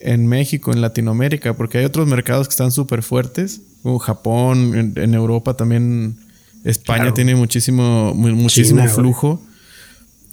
en 0.00 0.26
México, 0.26 0.72
en 0.72 0.80
Latinoamérica, 0.80 1.54
porque 1.54 1.78
hay 1.78 1.84
otros 1.84 2.06
mercados 2.06 2.48
que 2.48 2.52
están 2.52 2.72
súper 2.72 3.02
fuertes, 3.02 3.60
como 3.82 3.98
Japón, 3.98 4.94
en, 4.96 5.14
Europa 5.14 5.54
también, 5.54 6.16
España 6.64 7.14
tiene 7.14 7.34
muchísimo, 7.34 8.14
muchísimo 8.14 8.86
flujo. 8.88 9.42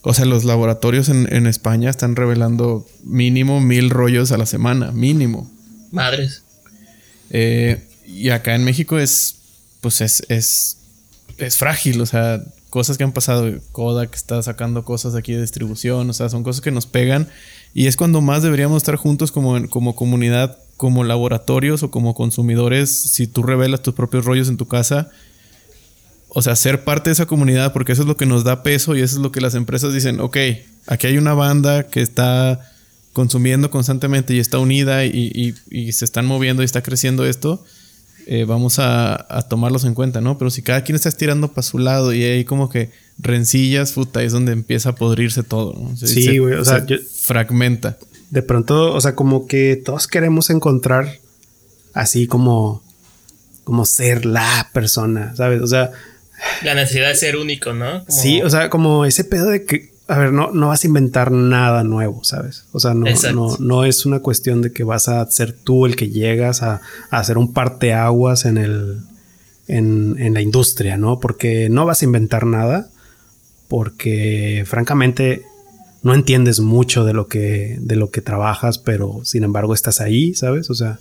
O 0.01 0.13
sea, 0.13 0.25
los 0.25 0.45
laboratorios 0.45 1.09
en, 1.09 1.47
España 1.47 1.89
están 1.89 2.15
revelando 2.15 2.87
mínimo 3.03 3.59
mil 3.59 3.89
rollos 3.89 4.31
a 4.31 4.37
la 4.37 4.45
semana, 4.45 4.91
mínimo. 4.91 5.51
Madres. 5.91 6.43
Eh, 7.29 7.83
y 8.05 8.29
acá 8.29 8.55
en 8.55 8.63
México 8.63 8.97
es, 8.99 9.35
pues 9.81 9.99
es, 10.01 10.23
es, 10.29 10.77
es 11.37 11.57
frágil, 11.57 11.99
o 11.99 12.05
sea, 12.05 12.41
cosas 12.69 12.97
que 12.97 13.03
han 13.03 13.11
pasado, 13.11 13.51
Kodak 13.71 14.15
está 14.15 14.41
sacando 14.43 14.85
cosas 14.85 15.15
aquí 15.15 15.33
de 15.33 15.41
distribución, 15.41 16.09
o 16.09 16.13
sea, 16.13 16.29
son 16.29 16.43
cosas 16.43 16.61
que 16.61 16.71
nos 16.71 16.85
pegan 16.85 17.27
y 17.77 17.85
es 17.85 17.95
cuando 17.95 18.21
más 18.21 18.41
deberíamos 18.41 18.77
estar 18.77 18.95
juntos 18.95 19.31
como, 19.31 19.69
como 19.69 19.95
comunidad, 19.95 20.57
como 20.77 21.03
laboratorios 21.03 21.83
o 21.83 21.91
como 21.91 22.15
consumidores, 22.15 22.89
si 22.89 23.27
tú 23.27 23.43
revelas 23.43 23.83
tus 23.83 23.93
propios 23.93 24.25
rollos 24.25 24.49
en 24.49 24.57
tu 24.57 24.67
casa, 24.67 25.11
o 26.29 26.41
sea, 26.41 26.55
ser 26.55 26.83
parte 26.83 27.11
de 27.11 27.13
esa 27.13 27.27
comunidad, 27.27 27.73
porque 27.73 27.91
eso 27.91 28.01
es 28.01 28.07
lo 28.07 28.17
que 28.17 28.25
nos 28.25 28.43
da 28.43 28.63
peso 28.63 28.95
y 28.95 29.01
eso 29.01 29.17
es 29.17 29.21
lo 29.21 29.31
que 29.31 29.41
las 29.41 29.53
empresas 29.53 29.93
dicen, 29.93 30.19
ok, 30.21 30.37
aquí 30.87 31.05
hay 31.05 31.19
una 31.19 31.35
banda 31.35 31.83
que 31.83 32.01
está 32.01 32.67
consumiendo 33.13 33.69
constantemente 33.69 34.33
y 34.33 34.39
está 34.39 34.57
unida 34.57 35.05
y, 35.05 35.53
se 35.91 36.03
están 36.03 36.25
moviendo 36.25 36.63
y 36.63 36.65
está 36.65 36.81
creciendo 36.81 37.27
esto, 37.27 37.63
eh, 38.29 38.43
vamos 38.43 38.77
a, 38.79 39.45
tomarlos 39.49 39.85
en 39.85 39.93
cuenta, 39.93 40.19
¿no? 40.19 40.37
Pero 40.37 40.51
si 40.51 40.61
cada 40.61 40.83
quien 40.83 40.97
está 40.97 41.07
estirando 41.07 41.47
para 41.47 41.63
su 41.63 41.79
lado 41.79 42.13
y 42.13 42.23
hay 42.23 42.43
como 42.43 42.69
que 42.69 42.91
rencillas, 43.17 43.93
puta, 43.93 44.21
es 44.21 44.33
donde 44.33 44.51
empieza 44.51 44.89
a 44.89 44.95
podrirse 44.95 45.43
todo, 45.43 45.73
¿no? 45.73 45.95
sí, 45.95 46.37
güey, 46.37 46.55
o 46.55 46.65
sea, 46.65 46.85
fragmenta. 47.21 47.97
De 48.29 48.41
pronto, 48.41 48.93
o 48.93 48.99
sea, 48.99 49.15
como 49.15 49.47
que 49.47 49.81
todos 49.83 50.07
queremos 50.07 50.49
encontrar 50.49 51.19
así 51.93 52.27
como, 52.27 52.83
como 53.63 53.85
ser 53.85 54.25
la 54.25 54.69
persona, 54.73 55.33
¿sabes? 55.37 55.61
O 55.61 55.67
sea, 55.67 55.91
la 56.63 56.75
necesidad 56.75 57.07
de 57.07 57.15
ser 57.15 57.37
único, 57.37 57.71
¿no? 57.71 58.05
Sí, 58.09 58.41
o 58.41 58.49
sea, 58.49 58.69
como 58.69 59.05
ese 59.05 59.23
pedo 59.23 59.47
de 59.47 59.63
que, 59.63 59.93
a 60.07 60.17
ver, 60.17 60.31
no, 60.31 60.51
no 60.51 60.69
vas 60.69 60.83
a 60.83 60.87
inventar 60.87 61.31
nada 61.31 61.83
nuevo, 61.83 62.23
¿sabes? 62.23 62.65
O 62.71 62.79
sea, 62.79 62.93
no, 62.93 63.05
no, 63.33 63.57
no, 63.59 63.85
es 63.85 64.05
una 64.05 64.19
cuestión 64.19 64.61
de 64.61 64.71
que 64.71 64.83
vas 64.83 65.09
a 65.09 65.29
ser 65.29 65.51
tú 65.51 65.85
el 65.85 65.95
que 65.95 66.09
llegas 66.09 66.63
a, 66.63 66.81
hacer 67.09 67.37
un 67.37 67.53
parteaguas 67.53 68.45
en 68.45 68.57
el, 68.57 68.99
en, 69.67 70.15
en, 70.17 70.33
la 70.33 70.41
industria, 70.41 70.97
¿no? 70.97 71.19
Porque 71.19 71.69
no 71.69 71.85
vas 71.85 72.01
a 72.01 72.05
inventar 72.05 72.45
nada, 72.45 72.89
porque 73.67 74.63
francamente 74.65 75.43
no 76.03 76.13
entiendes 76.13 76.61
mucho 76.61 77.03
de 77.03 77.13
lo 77.13 77.27
que, 77.27 77.77
de 77.81 77.97
lo 77.97 78.09
que 78.09 78.21
trabajas, 78.21 78.77
pero 78.79 79.21
sin 79.23 79.43
embargo 79.43 79.73
estás 79.73 79.99
ahí, 79.99 80.33
¿sabes? 80.35 80.69
O 80.69 80.73
sea, 80.73 80.99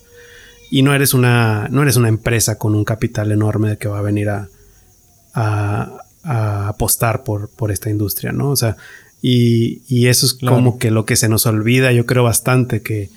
y 0.68 0.82
no 0.82 0.94
eres 0.94 1.14
una, 1.14 1.68
no 1.70 1.82
eres 1.82 1.96
una 1.96 2.08
empresa 2.08 2.58
con 2.58 2.74
un 2.74 2.84
capital 2.84 3.30
enorme 3.30 3.76
que 3.78 3.86
va 3.86 4.00
a 4.00 4.02
venir 4.02 4.30
a, 4.30 4.48
a, 5.32 6.05
apostar 6.26 7.24
por, 7.24 7.48
por, 7.50 7.70
esta 7.70 7.90
industria, 7.90 8.32
¿no? 8.32 8.50
O 8.50 8.56
sea, 8.56 8.76
y, 9.22 9.82
y 9.88 10.08
eso 10.08 10.26
es 10.26 10.34
como 10.34 10.78
que 10.78 10.90
lo 10.90 11.04
que 11.04 11.16
se 11.16 11.28
nos 11.28 11.46
olvida, 11.46 11.92
yo 11.92 12.06
creo 12.06 12.24
bastante 12.24 12.82
que, 12.82 13.10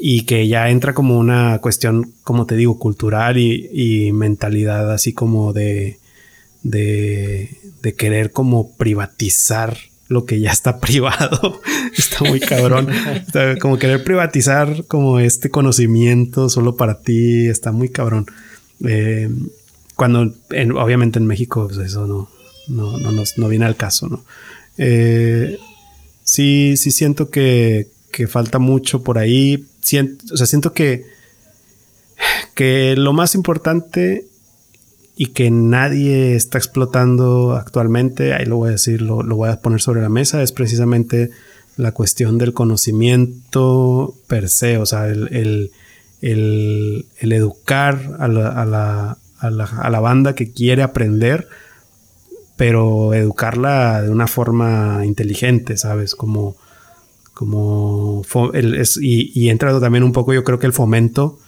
y 0.00 0.22
que 0.22 0.46
ya 0.46 0.70
entra 0.70 0.94
como 0.94 1.18
una 1.18 1.58
cuestión, 1.58 2.12
como 2.22 2.46
te 2.46 2.56
digo, 2.56 2.78
cultural 2.78 3.38
y, 3.38 3.68
y 3.72 4.12
mentalidad 4.12 4.92
así 4.92 5.12
como 5.12 5.52
de, 5.52 5.98
de, 6.62 7.50
de, 7.82 7.94
querer 7.94 8.30
como 8.30 8.76
privatizar 8.76 9.76
lo 10.08 10.24
que 10.24 10.40
ya 10.40 10.50
está 10.50 10.80
privado. 10.80 11.60
está 11.96 12.24
muy 12.24 12.40
cabrón. 12.40 12.88
como 13.60 13.78
querer 13.78 14.04
privatizar 14.04 14.84
como 14.86 15.18
este 15.18 15.50
conocimiento 15.50 16.48
solo 16.48 16.76
para 16.76 17.00
ti, 17.00 17.46
está 17.48 17.72
muy 17.72 17.88
cabrón. 17.88 18.26
Eh, 18.84 19.28
cuando 19.98 20.32
obviamente 20.80 21.18
en 21.18 21.26
México 21.26 21.66
pues, 21.66 21.78
eso 21.78 22.06
no, 22.06 22.30
no, 22.68 22.96
no, 22.98 23.10
nos, 23.10 23.36
no 23.36 23.48
viene 23.48 23.64
al 23.64 23.74
caso, 23.74 24.06
¿no? 24.06 24.24
Eh, 24.76 25.58
sí, 26.22 26.76
sí 26.76 26.92
siento 26.92 27.30
que, 27.30 27.88
que, 28.12 28.28
falta 28.28 28.60
mucho 28.60 29.02
por 29.02 29.18
ahí. 29.18 29.66
Siento, 29.80 30.24
o 30.32 30.36
sea, 30.36 30.46
siento 30.46 30.72
que, 30.72 31.04
que 32.54 32.94
lo 32.96 33.12
más 33.12 33.34
importante 33.34 34.24
y 35.16 35.26
que 35.26 35.50
nadie 35.50 36.36
está 36.36 36.58
explotando 36.58 37.54
actualmente, 37.56 38.34
ahí 38.34 38.46
lo 38.46 38.58
voy 38.58 38.68
a 38.68 38.72
decir, 38.72 39.02
lo, 39.02 39.24
lo 39.24 39.34
voy 39.34 39.50
a 39.50 39.60
poner 39.60 39.80
sobre 39.80 40.00
la 40.00 40.08
mesa, 40.08 40.44
es 40.44 40.52
precisamente 40.52 41.30
la 41.76 41.90
cuestión 41.90 42.38
del 42.38 42.54
conocimiento 42.54 44.14
per 44.28 44.48
se, 44.48 44.78
o 44.78 44.86
sea, 44.86 45.08
el, 45.08 45.28
el, 45.32 45.72
el, 46.20 47.32
educar 47.32 48.16
a 48.20 48.28
la, 48.28 49.18
a 49.38 49.50
la, 49.50 50.00
banda 50.00 50.34
que 50.34 50.52
quiere 50.52 50.82
aprender, 50.82 51.48
pero 52.56 53.14
educarla 53.14 54.02
de 54.02 54.10
una 54.10 54.26
forma 54.26 55.02
inteligente, 55.04 55.76
¿sabes? 55.76 56.14
Como, 56.14 56.56
como 57.34 58.22
y, 59.00 59.40
y 59.40 59.50
entra 59.50 59.78
también 59.80 60.02
un 60.02 60.12
poco, 60.12 60.34
yo 60.34 60.44
creo 60.44 60.58
que 60.58 60.66
el 60.66 60.72
fomento 60.72 61.38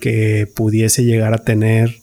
que 0.00 0.50
pudiese 0.52 1.04
llegar 1.04 1.34
a 1.34 1.38
tener 1.38 2.02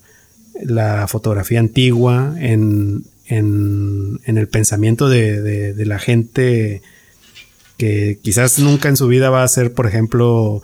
la 0.62 1.08
fotografía 1.08 1.60
antigua 1.60 2.34
en, 2.38 3.04
en, 3.28 4.20
el 4.26 4.48
pensamiento 4.48 5.10
de, 5.10 5.42
de, 5.74 5.86
la 5.86 6.00
gente 6.00 6.82
que 7.78 8.20
quizás 8.22 8.60
nunca 8.60 8.90
en 8.90 8.98
su 8.98 9.08
vida 9.08 9.30
va 9.30 9.44
a 9.44 9.48
ser, 9.48 9.74
por 9.74 9.88
ejemplo, 9.88 10.62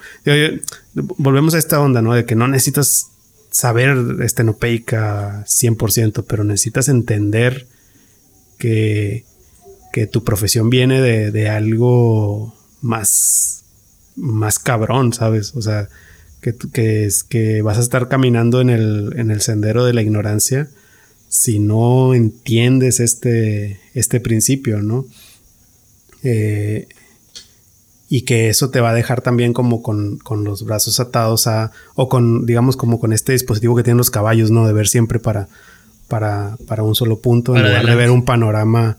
volvemos 0.94 1.54
a 1.54 1.60
esta 1.60 1.80
onda, 1.80 2.02
¿no? 2.02 2.14
De 2.14 2.26
que 2.26 2.36
no 2.36 2.48
necesitas 2.48 3.12
saber 3.56 4.18
estenopeica 4.22 5.46
100%, 5.46 6.26
pero 6.28 6.44
necesitas 6.44 6.90
entender 6.90 7.68
que, 8.58 9.24
que 9.94 10.08
tu 10.08 10.26
profesión 10.26 10.70
viene 10.70 11.00
de, 11.00 11.50
algo 11.50 12.54
más, 12.82 13.64
más 14.18 14.60
cabrón, 14.60 15.14
¿sabes? 15.14 15.56
O 15.56 15.62
sea, 15.62 15.88
que, 16.42 16.54
que, 16.74 17.06
es, 17.06 17.24
que 17.24 17.62
vas 17.62 17.78
a 17.78 17.82
estar 17.82 18.10
caminando 18.10 18.60
en 18.60 18.70
el, 18.70 19.14
en 19.16 19.32
el 19.32 19.40
sendero 19.40 19.86
de 19.86 19.94
la 19.94 20.02
ignorancia 20.02 20.68
si 21.30 21.60
no 21.60 22.14
entiendes 22.14 23.00
este, 23.00 23.80
este 23.94 24.20
principio, 24.20 24.82
¿no? 24.82 25.06
Eh, 26.24 26.90
y 28.16 28.22
que 28.22 28.48
eso 28.48 28.70
te 28.70 28.80
va 28.80 28.92
a 28.92 28.94
dejar 28.94 29.20
también 29.20 29.52
como 29.52 29.84
con, 29.84 30.22
los 30.46 30.64
brazos 30.64 31.02
atados 31.02 31.48
a, 31.48 31.72
o 31.96 32.08
con, 32.08 32.46
digamos, 32.46 32.78
como 32.78 32.98
con 32.98 33.12
este 33.12 33.34
dispositivo 33.34 33.76
que 33.76 33.84
tienen 33.84 33.98
los 33.98 34.10
caballos, 34.10 34.52
¿no? 34.52 34.66
De 34.66 34.72
ver 34.72 34.88
siempre 34.88 35.20
para, 35.20 35.50
para, 36.08 36.56
para 36.66 36.84
un 36.84 36.96
solo 36.96 37.20
punto, 37.20 37.58
en 37.58 37.64
lugar 37.64 37.86
de 37.86 37.96
ver 37.96 38.12
un 38.12 38.24
panorama, 38.24 38.96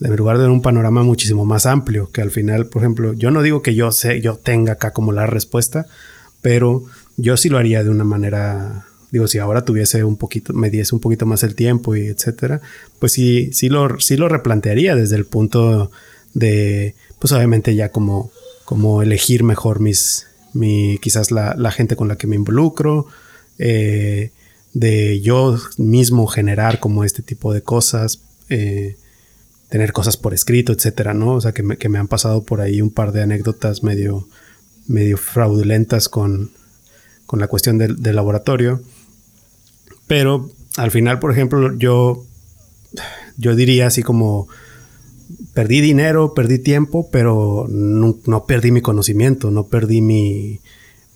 en 0.00 0.14
lugar 0.14 0.36
de 0.36 0.44
ver 0.44 0.52
un 0.52 0.62
panorama 0.62 1.02
muchísimo 1.02 1.44
más 1.44 1.66
amplio, 1.66 2.12
que 2.12 2.22
al 2.22 2.30
final, 2.30 2.66
por 2.66 2.82
ejemplo, 2.82 3.12
yo 3.12 3.32
no 3.32 3.42
digo 3.42 3.60
que 3.60 3.74
yo 3.74 3.90
sé, 3.90 4.20
yo 4.20 4.36
tenga 4.36 4.74
acá 4.74 4.92
como 4.92 5.10
la 5.10 5.26
respuesta, 5.26 5.86
pero 6.40 6.84
yo 7.16 7.36
sí 7.36 7.48
lo 7.48 7.58
haría 7.58 7.82
de 7.82 7.90
una 7.90 8.04
manera, 8.04 8.86
digo, 9.10 9.26
si 9.26 9.38
ahora 9.38 9.64
tuviese 9.64 10.04
un 10.04 10.16
poquito, 10.16 10.52
me 10.52 10.70
diese 10.70 10.94
un 10.94 11.00
poquito 11.00 11.26
más 11.26 11.42
el 11.42 11.56
tiempo 11.56 11.96
y 11.96 12.06
etcétera, 12.06 12.60
pues 13.00 13.10
sí, 13.10 13.50
sí 13.52 13.68
lo, 13.68 13.98
sí 13.98 14.16
lo 14.16 14.28
replantearía 14.28 14.94
desde 14.94 15.16
el 15.16 15.24
punto 15.24 15.90
de, 16.34 16.94
pues 17.18 17.32
obviamente 17.32 17.74
ya 17.74 17.88
como, 17.88 18.30
como 18.64 19.02
elegir 19.02 19.44
mejor 19.44 19.80
mis, 19.80 20.26
mi, 20.52 20.98
quizás 20.98 21.30
la, 21.30 21.70
gente 21.70 21.96
con 21.96 22.08
la 22.08 22.16
que 22.16 22.26
me 22.26 22.36
involucro, 22.36 23.06
eh, 23.58 24.30
de 24.72 25.20
yo 25.20 25.58
mismo 25.76 26.26
generar 26.26 26.80
como 26.80 27.04
este 27.04 27.22
tipo 27.22 27.52
de 27.52 27.62
cosas, 27.62 28.20
eh, 28.48 28.96
tener 29.68 29.92
cosas 29.92 30.16
por 30.16 30.34
escrito, 30.34 30.72
etcétera, 30.72 31.14
¿no? 31.14 31.34
O 31.34 31.40
sea, 31.40 31.52
que 31.52 31.62
me, 31.62 31.76
que 31.76 31.88
me, 31.88 31.98
han 31.98 32.08
pasado 32.08 32.44
por 32.44 32.60
ahí 32.60 32.80
un 32.80 32.90
par 32.90 33.12
de 33.12 33.22
anécdotas 33.22 33.82
medio, 33.82 34.28
medio 34.86 35.16
fraudulentas 35.16 36.08
con, 36.08 36.52
con 37.26 37.40
la 37.40 37.48
cuestión 37.48 37.78
del, 37.78 38.02
del 38.02 38.16
laboratorio. 38.16 38.82
Pero 40.06 40.50
al 40.76 40.90
final, 40.90 41.18
por 41.18 41.32
ejemplo, 41.32 41.76
yo, 41.76 42.24
yo 43.36 43.54
diría 43.56 43.86
así 43.86 44.02
como 44.02 44.48
perdí 45.54 45.80
dinero, 45.80 46.34
perdí 46.34 46.58
tiempo, 46.58 47.08
pero 47.10 47.66
no, 47.70 48.18
no 48.26 48.44
perdí 48.44 48.72
mi 48.72 48.82
conocimiento, 48.82 49.50
no 49.50 49.68
perdí 49.68 50.00
mi, 50.00 50.60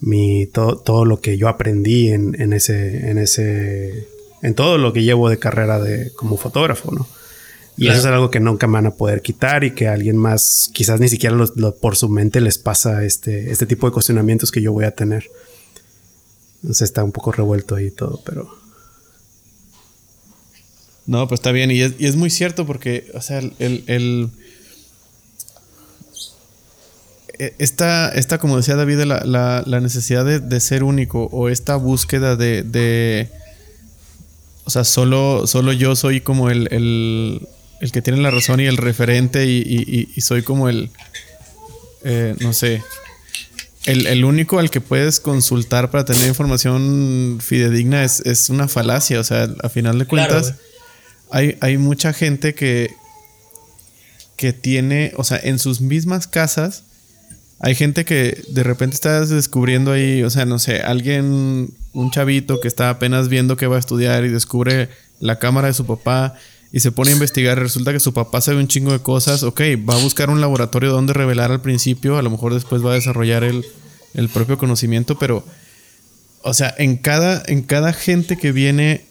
mi 0.00 0.46
todo, 0.46 0.78
todo 0.78 1.04
lo 1.04 1.20
que 1.20 1.36
yo 1.36 1.48
aprendí 1.48 2.08
en, 2.08 2.40
en, 2.40 2.52
ese, 2.52 3.10
en 3.10 3.18
ese, 3.18 4.08
en 4.42 4.54
todo 4.54 4.78
lo 4.78 4.92
que 4.92 5.02
llevo 5.02 5.28
de 5.28 5.38
carrera 5.38 5.80
de 5.80 6.12
como 6.14 6.36
fotógrafo, 6.36 6.92
¿no? 6.92 7.06
Y 7.76 7.86
eso 7.86 7.98
es 7.98 8.06
algo 8.06 8.28
que 8.28 8.40
nunca 8.40 8.66
me 8.66 8.72
van 8.72 8.86
a 8.86 8.94
poder 8.96 9.22
quitar 9.22 9.62
y 9.62 9.70
que 9.70 9.86
alguien 9.86 10.16
más, 10.16 10.68
quizás 10.74 10.98
ni 10.98 11.08
siquiera 11.08 11.36
por 11.80 11.94
su 11.94 12.08
mente 12.08 12.40
les 12.40 12.58
pasa 12.58 13.04
este, 13.04 13.52
este 13.52 13.66
tipo 13.66 13.86
de 13.86 13.92
cuestionamientos 13.92 14.50
que 14.50 14.60
yo 14.60 14.72
voy 14.72 14.84
a 14.84 14.90
tener. 14.90 15.30
Entonces 16.56 16.82
está 16.82 17.04
un 17.04 17.12
poco 17.12 17.30
revuelto 17.30 17.76
ahí 17.76 17.92
todo, 17.92 18.20
pero... 18.24 18.67
No, 21.08 21.26
pues 21.26 21.38
está 21.38 21.52
bien. 21.52 21.70
Y 21.70 21.80
es, 21.80 21.94
y 21.98 22.06
es 22.06 22.16
muy 22.16 22.28
cierto 22.28 22.66
porque, 22.66 23.10
o 23.14 23.22
sea, 23.22 23.38
el. 23.38 23.82
el 23.86 24.28
e, 27.38 27.54
esta, 27.58 28.10
esta, 28.10 28.36
como 28.36 28.58
decía 28.58 28.76
David, 28.76 29.00
la, 29.04 29.24
la, 29.24 29.64
la 29.66 29.80
necesidad 29.80 30.26
de, 30.26 30.38
de, 30.38 30.60
ser 30.60 30.84
único 30.84 31.24
o 31.32 31.48
esta 31.48 31.76
búsqueda 31.76 32.36
de. 32.36 32.62
de 32.62 33.30
o 34.64 34.70
sea, 34.70 34.84
solo, 34.84 35.46
solo 35.46 35.72
yo 35.72 35.96
soy 35.96 36.20
como 36.20 36.50
el, 36.50 36.68
el, 36.70 37.48
el, 37.80 37.90
que 37.90 38.02
tiene 38.02 38.20
la 38.20 38.30
razón 38.30 38.60
y 38.60 38.66
el 38.66 38.76
referente 38.76 39.46
y, 39.46 39.62
y, 39.66 40.12
y 40.14 40.20
soy 40.20 40.42
como 40.42 40.68
el. 40.68 40.90
Eh, 42.04 42.36
no 42.40 42.52
sé. 42.52 42.82
El, 43.86 44.06
el, 44.06 44.26
único 44.26 44.58
al 44.58 44.68
que 44.68 44.82
puedes 44.82 45.20
consultar 45.20 45.90
para 45.90 46.04
tener 46.04 46.28
información 46.28 47.38
fidedigna 47.40 48.04
es, 48.04 48.20
es 48.26 48.50
una 48.50 48.68
falacia. 48.68 49.20
O 49.20 49.24
sea, 49.24 49.48
a 49.62 49.70
final 49.70 49.98
de 49.98 50.04
cuentas. 50.04 50.48
Claro, 50.48 50.67
hay, 51.30 51.56
hay 51.60 51.78
mucha 51.78 52.12
gente 52.12 52.54
que, 52.54 52.90
que 54.36 54.52
tiene, 54.52 55.12
o 55.16 55.24
sea, 55.24 55.40
en 55.42 55.58
sus 55.58 55.80
mismas 55.80 56.26
casas, 56.26 56.84
hay 57.60 57.74
gente 57.74 58.04
que 58.04 58.42
de 58.50 58.62
repente 58.62 58.94
estás 58.94 59.30
descubriendo 59.30 59.92
ahí, 59.92 60.22
o 60.22 60.30
sea, 60.30 60.46
no 60.46 60.58
sé, 60.58 60.80
alguien, 60.80 61.74
un 61.92 62.10
chavito 62.10 62.60
que 62.60 62.68
está 62.68 62.90
apenas 62.90 63.28
viendo 63.28 63.56
que 63.56 63.66
va 63.66 63.76
a 63.76 63.80
estudiar 63.80 64.24
y 64.24 64.28
descubre 64.28 64.88
la 65.18 65.38
cámara 65.38 65.68
de 65.68 65.74
su 65.74 65.84
papá 65.84 66.34
y 66.72 66.80
se 66.80 66.92
pone 66.92 67.10
a 67.10 67.14
investigar. 67.14 67.58
Resulta 67.58 67.92
que 67.92 68.00
su 68.00 68.12
papá 68.12 68.40
sabe 68.40 68.58
un 68.58 68.68
chingo 68.68 68.92
de 68.92 69.00
cosas. 69.00 69.42
Ok, 69.42 69.60
va 69.88 69.94
a 69.94 70.02
buscar 70.02 70.30
un 70.30 70.40
laboratorio 70.40 70.92
donde 70.92 71.12
revelar 71.12 71.50
al 71.50 71.62
principio. 71.62 72.18
A 72.18 72.22
lo 72.22 72.30
mejor 72.30 72.54
después 72.54 72.84
va 72.84 72.92
a 72.92 72.94
desarrollar 72.94 73.44
el, 73.44 73.64
el 74.14 74.28
propio 74.28 74.58
conocimiento. 74.58 75.18
Pero, 75.18 75.44
o 76.42 76.54
sea, 76.54 76.74
en 76.78 76.96
cada, 76.96 77.42
en 77.46 77.62
cada 77.62 77.92
gente 77.92 78.36
que 78.36 78.52
viene 78.52 79.06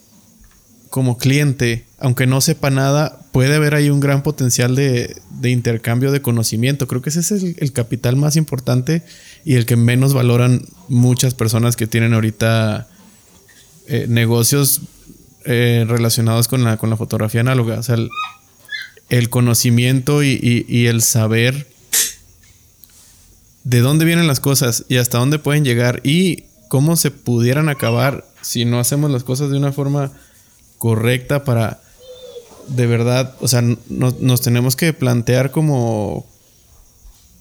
como 0.89 1.17
cliente, 1.17 1.86
aunque 1.99 2.27
no 2.27 2.41
sepa 2.41 2.69
nada, 2.69 3.19
puede 3.31 3.55
haber 3.55 3.73
ahí 3.73 3.89
un 3.89 3.99
gran 3.99 4.21
potencial 4.21 4.75
de, 4.75 5.15
intercambio 5.43 6.11
de 6.11 6.21
conocimiento. 6.21 6.87
Creo 6.87 7.01
que 7.01 7.09
ese 7.09 7.19
es 7.19 7.31
el, 7.31 7.71
capital 7.73 8.15
más 8.15 8.35
importante 8.35 9.03
y 9.43 9.55
el 9.55 9.65
que 9.65 9.75
menos 9.75 10.13
valoran 10.13 10.65
muchas 10.89 11.33
personas 11.33 11.75
que 11.75 11.87
tienen 11.87 12.13
ahorita 12.13 12.87
eh, 13.87 14.05
negocios 14.07 14.81
eh, 15.45 15.85
relacionados 15.87 16.47
con 16.47 16.63
la, 16.63 16.77
con 16.77 16.89
la 16.89 16.97
fotografía 16.97 17.41
análoga. 17.41 17.79
O 17.79 17.83
sea, 17.83 17.95
el, 19.09 19.29
conocimiento 19.29 20.21
y 20.21 20.87
el 20.87 21.01
saber 21.01 21.67
de 23.67 23.81
dónde 23.81 24.05
vienen 24.05 24.27
las 24.27 24.39
cosas 24.39 24.85
y 24.87 24.95
hasta 24.95 25.17
dónde 25.17 25.39
pueden 25.39 25.65
llegar 25.65 25.99
y 26.05 26.45
cómo 26.69 26.95
se 26.95 27.11
pudieran 27.11 27.67
acabar 27.67 28.25
si 28.41 28.63
no 28.63 28.79
hacemos 28.79 29.11
las 29.11 29.25
cosas 29.25 29.49
de 29.49 29.57
una 29.57 29.73
forma 29.73 30.13
correcta 30.77 31.43
para 31.43 31.81
de 32.67 32.87
verdad, 32.87 33.35
o 33.39 33.47
sea, 33.47 33.61
no, 33.61 33.77
nos 34.19 34.41
tenemos 34.41 34.75
que 34.75 34.93
plantear 34.93 35.51
como, 35.51 36.25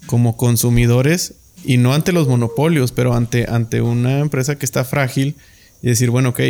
como 0.05 0.37
consumidores 0.37 1.35
y 1.63 1.77
no 1.77 1.93
ante 1.93 2.13
los 2.13 2.27
monopolios, 2.27 2.91
pero 2.91 3.13
ante, 3.13 3.45
ante 3.49 3.81
una 3.81 4.19
empresa 4.19 4.57
que 4.57 4.65
está 4.65 4.83
frágil 4.83 5.35
y 5.81 5.87
decir, 5.87 6.09
bueno, 6.09 6.29
ok, 6.29 6.41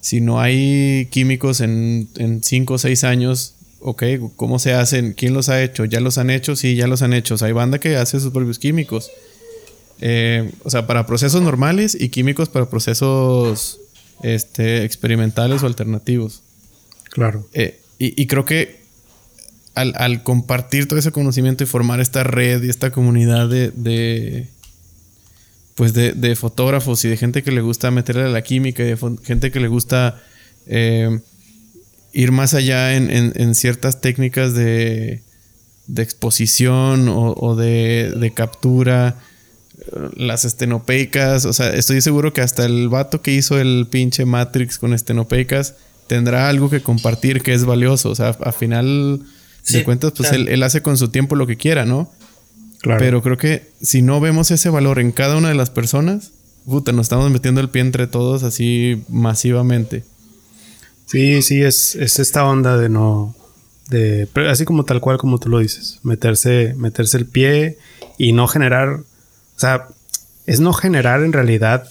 si 0.00 0.20
no 0.20 0.40
hay 0.40 1.08
químicos 1.10 1.60
en, 1.60 2.08
en 2.16 2.42
cinco 2.42 2.74
o 2.74 2.78
seis 2.78 3.04
años, 3.04 3.54
ok, 3.80 4.02
¿cómo 4.36 4.58
se 4.58 4.72
hacen? 4.72 5.12
¿Quién 5.12 5.34
los 5.34 5.48
ha 5.48 5.62
hecho? 5.62 5.84
¿Ya 5.84 6.00
los 6.00 6.18
han 6.18 6.30
hecho? 6.30 6.56
Sí, 6.56 6.76
ya 6.76 6.86
los 6.86 7.02
han 7.02 7.12
hecho. 7.12 7.34
O 7.34 7.38
sea, 7.38 7.48
hay 7.48 7.52
banda 7.52 7.78
que 7.78 7.96
hace 7.96 8.20
sus 8.20 8.32
propios 8.32 8.58
químicos. 8.58 9.10
Eh, 10.00 10.52
o 10.64 10.70
sea, 10.70 10.86
para 10.86 11.06
procesos 11.06 11.42
normales 11.42 11.96
y 11.98 12.08
químicos 12.10 12.48
para 12.48 12.70
procesos 12.70 13.80
este, 14.22 14.84
experimentales 14.84 15.62
o 15.62 15.66
alternativos. 15.66 16.42
Claro. 17.10 17.48
Eh, 17.52 17.80
y, 17.98 18.26
creo 18.28 18.44
que 18.44 18.80
al, 19.74 20.22
compartir 20.22 20.86
todo 20.86 20.98
ese 20.98 21.10
conocimiento 21.10 21.64
y 21.64 21.66
formar 21.66 22.00
esta 22.00 22.22
red 22.22 22.62
y 22.62 22.70
esta 22.70 22.90
comunidad 22.90 23.48
de, 23.48 23.72
de 23.72 24.48
pues 25.74 25.94
de, 25.94 26.12
de, 26.12 26.36
fotógrafos 26.36 27.04
y 27.04 27.08
de 27.08 27.16
gente 27.16 27.42
que 27.42 27.50
le 27.50 27.60
gusta 27.60 27.90
meterle 27.90 28.22
a 28.22 28.28
la 28.28 28.42
química 28.42 28.82
y 28.84 28.86
de 28.86 29.16
gente 29.24 29.50
que 29.50 29.60
le 29.60 29.68
gusta 29.68 30.22
eh, 30.66 31.20
ir 32.12 32.32
más 32.32 32.54
allá 32.54 32.94
en, 32.94 33.54
ciertas 33.54 34.00
técnicas 34.00 34.54
de, 34.54 35.22
de 35.86 36.02
exposición 36.02 37.08
o, 37.08 37.56
de, 37.56 38.12
de 38.16 38.30
captura 38.32 39.16
las 40.16 40.44
estenopeicas. 40.44 41.44
O 41.44 41.52
sea, 41.52 41.70
estoy 41.74 42.00
seguro 42.00 42.32
que 42.32 42.42
hasta 42.42 42.64
el 42.64 42.88
vato 42.88 43.22
que 43.22 43.32
hizo 43.32 43.58
el 43.58 43.86
pinche 43.90 44.24
Matrix 44.24 44.78
con 44.78 44.94
estenopeicas 44.94 45.74
tendrá 46.08 46.48
algo 46.48 46.70
que 46.70 46.82
compartir 46.82 47.42
que 47.42 47.54
es 47.54 47.64
valioso. 47.64 48.10
O 48.10 48.14
sea, 48.14 48.30
a 48.30 48.52
final 48.52 49.20
sí, 49.62 49.78
de 49.78 49.84
cuentas, 49.84 50.12
pues 50.16 50.28
claro. 50.28 50.44
él, 50.44 50.48
él, 50.48 50.62
hace 50.62 50.82
con 50.82 50.96
su 50.96 51.08
tiempo 51.08 51.36
lo 51.36 51.46
que 51.46 51.56
quiera, 51.56 51.84
¿no? 51.84 52.10
Claro. 52.80 53.00
Pero 53.00 53.22
creo 53.22 53.36
que 53.36 53.70
si 53.80 54.02
no 54.02 54.20
vemos 54.20 54.50
ese 54.50 54.70
valor 54.70 54.98
en 54.98 55.12
cada 55.12 55.36
una 55.36 55.48
de 55.48 55.54
las 55.54 55.70
personas, 55.70 56.32
puta, 56.64 56.92
nos 56.92 57.06
estamos 57.06 57.30
metiendo 57.30 57.60
el 57.60 57.68
pie 57.68 57.82
entre 57.82 58.06
todos 58.06 58.42
así 58.42 59.04
masivamente. 59.08 60.04
Sí, 61.06 61.42
sí, 61.42 61.62
es, 61.62 61.94
es 61.94 62.18
esta 62.18 62.44
onda 62.44 62.76
de 62.76 62.88
no. 62.88 63.34
De, 63.88 64.28
así 64.48 64.64
como 64.64 64.84
tal 64.84 65.00
cual 65.00 65.16
como 65.16 65.38
tú 65.38 65.48
lo 65.48 65.60
dices, 65.60 66.00
meterse, 66.02 66.74
meterse 66.76 67.16
el 67.16 67.24
pie 67.24 67.78
y 68.18 68.32
no 68.32 68.46
generar 68.46 69.00
o 69.58 69.60
sea, 69.60 69.88
es 70.46 70.60
no 70.60 70.72
generar 70.72 71.24
en 71.24 71.32
realidad 71.32 71.88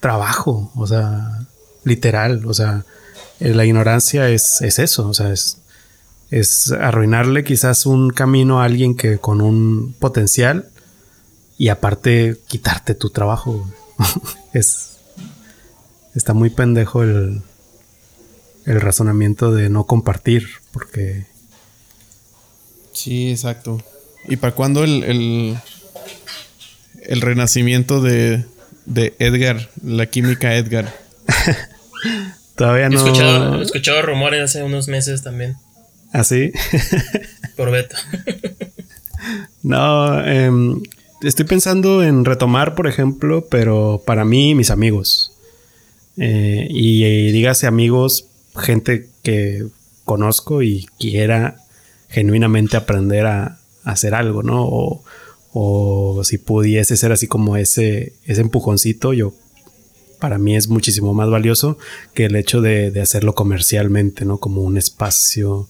trabajo, 0.00 0.72
o 0.74 0.88
sea, 0.88 1.46
literal, 1.84 2.44
o 2.46 2.52
sea, 2.52 2.84
la 3.40 3.64
ignorancia 3.64 4.28
es, 4.28 4.60
es 4.60 4.78
eso, 4.78 5.08
o 5.08 5.14
sea, 5.14 5.32
es, 5.32 5.58
es 6.30 6.72
arruinarle 6.72 7.42
quizás 7.42 7.86
un 7.86 8.10
camino 8.10 8.60
a 8.60 8.64
alguien 8.64 8.94
que 8.94 9.18
con 9.18 9.40
un 9.40 9.94
potencial 9.98 10.68
y 11.58 11.68
aparte 11.68 12.36
quitarte 12.46 12.94
tu 12.94 13.10
trabajo. 13.10 13.68
es 14.52 14.86
está 16.14 16.34
muy 16.34 16.50
pendejo 16.50 17.02
el, 17.02 17.42
el 18.66 18.80
razonamiento 18.80 19.52
de 19.52 19.70
no 19.70 19.84
compartir, 19.84 20.48
porque 20.72 21.26
Sí, 22.92 23.30
exacto. 23.30 23.82
¿Y 24.28 24.36
para 24.36 24.54
cuándo 24.54 24.84
el, 24.84 25.04
el, 25.04 25.58
el 27.02 27.20
renacimiento 27.20 28.02
de, 28.02 28.44
de 28.84 29.14
Edgar, 29.18 29.70
la 29.82 30.06
química 30.06 30.54
Edgar. 30.54 30.92
Todavía 32.60 32.90
no. 32.90 32.96
He 32.96 32.98
escuchado, 32.98 33.58
he 33.58 33.62
escuchado, 33.62 34.02
rumores 34.02 34.42
hace 34.42 34.62
unos 34.62 34.86
meses 34.86 35.22
también. 35.22 35.56
¿Ah, 36.12 36.24
sí? 36.24 36.52
Por 37.56 37.70
beta. 37.70 37.96
no, 39.62 40.22
eh, 40.22 40.50
estoy 41.22 41.46
pensando 41.46 42.02
en 42.02 42.26
retomar, 42.26 42.74
por 42.74 42.86
ejemplo, 42.86 43.46
pero 43.50 44.02
para 44.04 44.26
mí, 44.26 44.54
mis 44.54 44.70
amigos. 44.70 45.32
Eh, 46.18 46.66
y, 46.68 47.02
y 47.02 47.32
dígase 47.32 47.66
amigos, 47.66 48.26
gente 48.54 49.08
que 49.22 49.64
conozco 50.04 50.60
y 50.60 50.86
quiera 50.98 51.62
genuinamente 52.10 52.76
aprender 52.76 53.24
a, 53.24 53.58
a 53.84 53.90
hacer 53.90 54.14
algo, 54.14 54.42
¿no? 54.42 54.66
O, 54.66 55.02
o 55.54 56.24
si 56.24 56.36
pudiese 56.36 56.98
ser 56.98 57.10
así 57.10 57.26
como 57.26 57.56
ese, 57.56 58.12
ese 58.26 58.42
empujoncito, 58.42 59.14
yo 59.14 59.32
para 60.20 60.38
mí 60.38 60.56
es 60.56 60.68
muchísimo 60.68 61.14
más 61.14 61.28
valioso 61.28 61.78
que 62.14 62.26
el 62.26 62.36
hecho 62.36 62.60
de, 62.60 62.90
de, 62.90 63.00
hacerlo 63.00 63.34
comercialmente, 63.34 64.24
¿no? 64.24 64.38
Como 64.38 64.62
un 64.62 64.76
espacio 64.76 65.68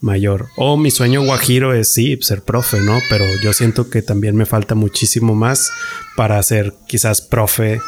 mayor. 0.00 0.48
O 0.56 0.76
mi 0.76 0.90
sueño 0.90 1.22
guajiro 1.24 1.72
es 1.74 1.92
sí, 1.92 2.18
ser 2.20 2.42
profe, 2.42 2.80
¿no? 2.80 2.98
Pero 3.08 3.24
yo 3.42 3.52
siento 3.52 3.88
que 3.88 4.02
también 4.02 4.34
me 4.34 4.46
falta 4.46 4.74
muchísimo 4.74 5.34
más 5.34 5.70
para 6.16 6.42
ser 6.42 6.74
quizás 6.88 7.22
profe 7.22 7.80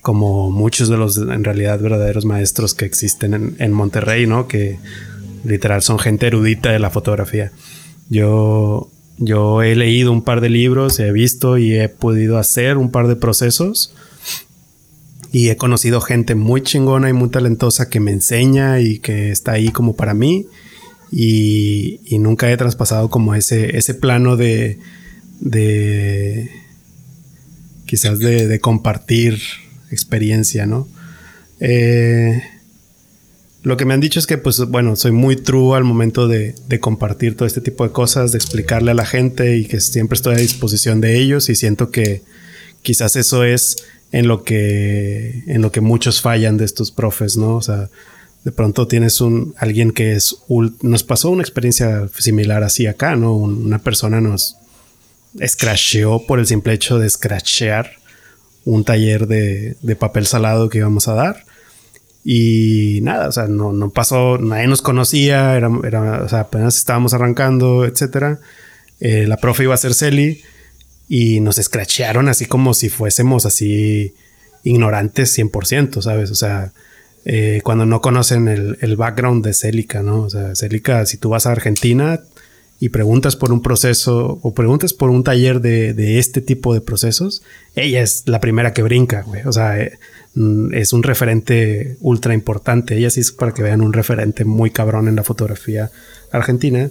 como 0.00 0.50
muchos 0.50 0.88
de 0.88 0.96
los 0.96 1.16
en 1.16 1.44
realidad 1.44 1.78
verdaderos 1.78 2.24
maestros 2.24 2.74
que 2.74 2.84
existen 2.84 3.34
en, 3.34 3.56
en 3.58 3.72
Monterrey, 3.72 4.26
¿no? 4.26 4.48
Que 4.48 4.78
literal 5.44 5.82
son 5.82 5.98
gente 5.98 6.26
erudita 6.26 6.72
de 6.72 6.80
la 6.80 6.90
fotografía. 6.90 7.52
Yo 8.08 8.90
yo 9.18 9.62
he 9.62 9.76
leído 9.76 10.10
un 10.10 10.22
par 10.22 10.40
de 10.40 10.50
libros, 10.50 10.98
he 10.98 11.12
visto 11.12 11.58
y 11.58 11.78
he 11.78 11.88
podido 11.88 12.38
hacer 12.38 12.76
un 12.76 12.90
par 12.90 13.06
de 13.06 13.16
procesos. 13.16 13.94
Y 15.32 15.48
he 15.48 15.56
conocido 15.56 16.00
gente 16.00 16.34
muy 16.34 16.62
chingona 16.62 17.08
y 17.08 17.12
muy 17.12 17.30
talentosa 17.30 17.88
que 17.88 18.00
me 18.00 18.12
enseña 18.12 18.80
y 18.80 18.98
que 18.98 19.30
está 19.30 19.52
ahí 19.52 19.70
como 19.70 19.96
para 19.96 20.14
mí. 20.14 20.46
Y, 21.10 22.00
nunca 22.20 22.50
he 22.50 22.56
traspasado 22.56 23.10
como 23.10 23.34
ese, 23.34 23.76
ese 23.76 23.94
plano 23.94 24.36
de, 24.36 24.78
de 25.40 26.50
quizás 27.86 28.18
de, 28.18 28.46
de 28.46 28.60
compartir 28.60 29.40
experiencia, 29.90 30.66
¿no? 30.66 30.88
Eh, 31.60 32.42
lo 33.62 33.76
que 33.76 33.84
me 33.84 33.94
han 33.94 34.00
dicho 34.00 34.18
es 34.18 34.26
que, 34.26 34.38
pues, 34.38 34.58
bueno, 34.58 34.96
soy 34.96 35.12
muy 35.12 35.36
true 35.36 35.76
al 35.76 35.84
momento 35.84 36.26
de, 36.26 36.54
compartir 36.80 37.36
todo 37.36 37.46
este 37.46 37.60
tipo 37.60 37.84
de 37.84 37.92
cosas, 37.92 38.32
de 38.32 38.38
explicarle 38.38 38.90
a 38.90 38.94
la 38.94 39.06
gente 39.06 39.56
y 39.56 39.66
que 39.66 39.80
siempre 39.80 40.16
estoy 40.16 40.34
a 40.34 40.38
disposición 40.38 41.00
de 41.00 41.16
ellos 41.18 41.48
y 41.48 41.54
siento 41.54 41.90
que 41.92 42.22
quizás 42.82 43.14
eso 43.14 43.44
es 43.44 43.76
en 44.12 44.28
lo 44.28 44.44
que, 44.44 45.42
en 45.46 45.62
lo 45.62 45.72
que 45.72 45.80
muchos 45.80 46.20
fallan 46.20 46.56
de 46.56 46.64
estos 46.64 46.90
profes, 46.90 47.36
¿no? 47.36 47.56
O 47.56 47.62
sea, 47.62 47.88
de 48.44 48.52
pronto 48.52 48.86
tienes 48.86 49.20
un, 49.20 49.54
alguien 49.56 49.92
que 49.92 50.12
es, 50.12 50.36
nos 50.82 51.02
pasó 51.02 51.30
una 51.30 51.42
experiencia 51.42 52.08
similar 52.16 52.62
así 52.62 52.86
acá, 52.86 53.16
¿no? 53.16 53.34
Una 53.34 53.78
persona 53.78 54.20
nos 54.20 54.56
escracheó 55.40 56.26
por 56.26 56.38
el 56.38 56.46
simple 56.46 56.74
hecho 56.74 56.98
de 56.98 57.06
escrachear 57.06 57.92
un 58.64 58.84
taller 58.84 59.26
de, 59.26 59.76
de 59.80 59.96
papel 59.96 60.26
salado 60.26 60.68
que 60.68 60.78
íbamos 60.78 61.08
a 61.08 61.14
dar 61.14 61.44
y 62.24 63.00
nada, 63.02 63.28
o 63.28 63.32
sea, 63.32 63.48
no, 63.48 63.72
no 63.72 63.90
pasó, 63.90 64.38
nadie 64.38 64.68
nos 64.68 64.82
conocía, 64.82 65.56
era, 65.56 65.68
era, 65.84 66.22
o 66.22 66.28
sea, 66.28 66.40
apenas 66.40 66.76
estábamos 66.76 67.14
arrancando, 67.14 67.84
etcétera. 67.84 68.38
Eh, 69.00 69.26
la 69.26 69.38
profe 69.38 69.64
iba 69.64 69.74
a 69.74 69.78
ser 69.78 69.94
Celi 69.94 70.42
y 71.12 71.40
nos 71.40 71.58
escrachearon 71.58 72.28
así 72.28 72.46
como 72.46 72.72
si 72.74 72.88
fuésemos 72.88 73.44
así 73.44 74.14
ignorantes 74.62 75.36
100%, 75.36 76.00
¿sabes? 76.00 76.30
O 76.30 76.34
sea, 76.34 76.72
eh, 77.24 77.60
cuando 77.64 77.84
no 77.84 78.00
conocen 78.00 78.48
el, 78.48 78.78
el, 78.80 78.96
background 78.96 79.44
de 79.44 79.52
Celica, 79.52 80.02
¿no? 80.02 80.22
O 80.22 80.30
sea, 80.30 80.54
Celica, 80.54 81.04
si 81.04 81.18
tú 81.18 81.28
vas 81.28 81.46
a 81.46 81.52
Argentina 81.52 82.20
y 82.80 82.88
preguntas 82.88 83.36
por 83.36 83.52
un 83.52 83.62
proceso 83.62 84.38
o 84.42 84.54
preguntas 84.54 84.92
por 84.92 85.10
un 85.10 85.22
taller 85.22 85.60
de, 85.60 85.92
de 85.92 86.18
este 86.18 86.40
tipo 86.40 86.72
de 86.72 86.80
procesos, 86.80 87.42
ella 87.76 88.02
es 88.02 88.22
la 88.26 88.40
primera 88.40 88.72
que 88.72 88.82
brinca, 88.82 89.22
güey. 89.22 89.42
O 89.44 89.52
sea, 89.52 89.78
eh, 89.80 89.98
Mm, 90.34 90.72
es 90.74 90.92
un 90.92 91.02
referente 91.02 91.96
ultra 92.00 92.34
importante. 92.34 92.96
Ella 92.96 93.10
sí 93.10 93.20
es 93.20 93.32
para 93.32 93.52
que 93.52 93.62
vean 93.62 93.82
un 93.82 93.92
referente 93.92 94.44
muy 94.44 94.70
cabrón 94.70 95.08
en 95.08 95.16
la 95.16 95.24
fotografía 95.24 95.90
argentina. 96.30 96.90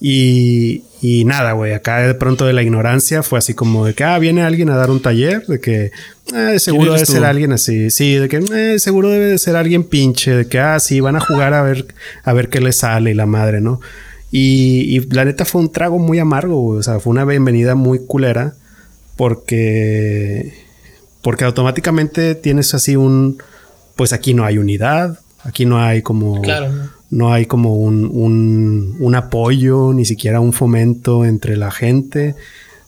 Y, 0.00 0.84
y 1.02 1.24
nada, 1.24 1.52
güey, 1.52 1.72
acá 1.74 1.98
de 1.98 2.14
pronto 2.14 2.46
de 2.46 2.52
la 2.52 2.62
ignorancia 2.62 3.22
fue 3.22 3.38
así 3.38 3.54
como 3.54 3.84
de 3.84 3.94
que, 3.94 4.04
ah, 4.04 4.18
viene 4.18 4.42
alguien 4.42 4.70
a 4.70 4.76
dar 4.76 4.90
un 4.90 5.00
taller, 5.02 5.46
de 5.46 5.60
que 5.60 5.90
eh, 6.34 6.58
seguro 6.58 6.94
debe 6.94 7.06
ser 7.06 7.24
alguien 7.24 7.52
así, 7.52 7.90
sí, 7.90 8.14
de 8.14 8.28
que 8.28 8.38
eh, 8.54 8.78
seguro 8.78 9.10
debe 9.10 9.26
de 9.26 9.38
ser 9.38 9.56
alguien 9.56 9.84
pinche, 9.84 10.34
de 10.34 10.48
que, 10.48 10.58
ah, 10.58 10.80
sí, 10.80 11.00
van 11.00 11.16
a 11.16 11.20
jugar 11.20 11.52
a 11.54 11.62
ver, 11.62 11.86
a 12.24 12.32
ver 12.32 12.48
qué 12.48 12.60
le 12.60 12.72
sale 12.72 13.10
y 13.10 13.14
la 13.14 13.26
madre, 13.26 13.60
¿no? 13.60 13.80
Y, 14.30 14.96
y 14.96 15.00
la 15.10 15.24
neta 15.24 15.44
fue 15.44 15.60
un 15.60 15.70
trago 15.70 15.98
muy 15.98 16.18
amargo, 16.18 16.60
güey, 16.60 16.80
o 16.80 16.82
sea, 16.82 16.98
fue 16.98 17.10
una 17.10 17.24
bienvenida 17.24 17.74
muy 17.74 18.00
culera 18.06 18.54
porque 19.16 20.54
porque 21.22 21.44
automáticamente 21.44 22.36
tienes 22.36 22.72
así 22.72 22.94
un, 22.94 23.42
pues 23.96 24.12
aquí 24.12 24.32
no 24.32 24.44
hay 24.44 24.58
unidad, 24.58 25.18
aquí 25.42 25.66
no 25.66 25.80
hay 25.80 26.00
como, 26.00 26.40
no 26.40 26.95
hay 27.22 27.46
como 27.46 27.74
un, 27.76 28.96
un, 28.98 29.14
apoyo, 29.14 29.92
ni 29.92 30.04
siquiera 30.04 30.40
un 30.40 30.52
fomento 30.52 31.24
entre 31.24 31.56
la 31.56 31.70
gente. 31.70 32.34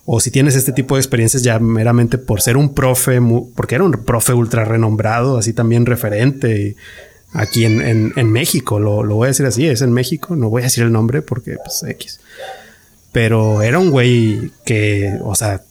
O 0.04 0.20
si 0.20 0.30
tienes 0.30 0.56
este 0.56 0.72
tipo 0.72 0.96
de 0.96 1.00
experiencias 1.00 1.42
ya 1.42 1.58
meramente 1.58 2.18
por 2.18 2.40
ser 2.40 2.56
un 2.56 2.74
profe, 2.74 3.20
porque 3.54 3.74
era 3.74 3.84
un 3.84 3.92
profe 3.92 4.32
ultra 4.32 4.64
renombrado, 4.64 5.38
así 5.38 5.52
también 5.52 5.86
referente 5.86 6.76
aquí 7.32 7.64
en, 7.64 8.12
en, 8.16 8.32
México, 8.32 8.80
lo, 8.80 9.02
lo, 9.02 9.16
voy 9.16 9.26
a 9.26 9.28
decir 9.28 9.44
así, 9.44 9.66
es 9.66 9.82
en 9.82 9.92
México, 9.92 10.34
no 10.34 10.48
voy 10.48 10.62
a 10.62 10.64
decir 10.64 10.82
el 10.82 10.92
nombre 10.92 11.20
porque 11.20 11.56
pues 11.62 11.82
X. 11.82 12.20
Pero 13.12 13.62
era 13.62 13.78
un 13.78 13.90
güey 13.90 14.50
que, 14.64 15.18
o 15.22 15.34
sea, 15.34 15.62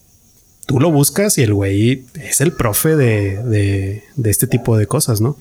tú 0.67 0.79
lo 0.79 0.91
buscas 0.91 1.37
y 1.39 1.43
el 1.43 1.53
güey 1.53 2.05
es 2.21 2.41
el 2.41 2.51
profe 2.51 2.95
de, 2.95 4.03
este 4.23 4.47
tipo 4.47 4.77
de 4.77 4.85
cosas, 4.85 5.21
¿no? 5.21 5.37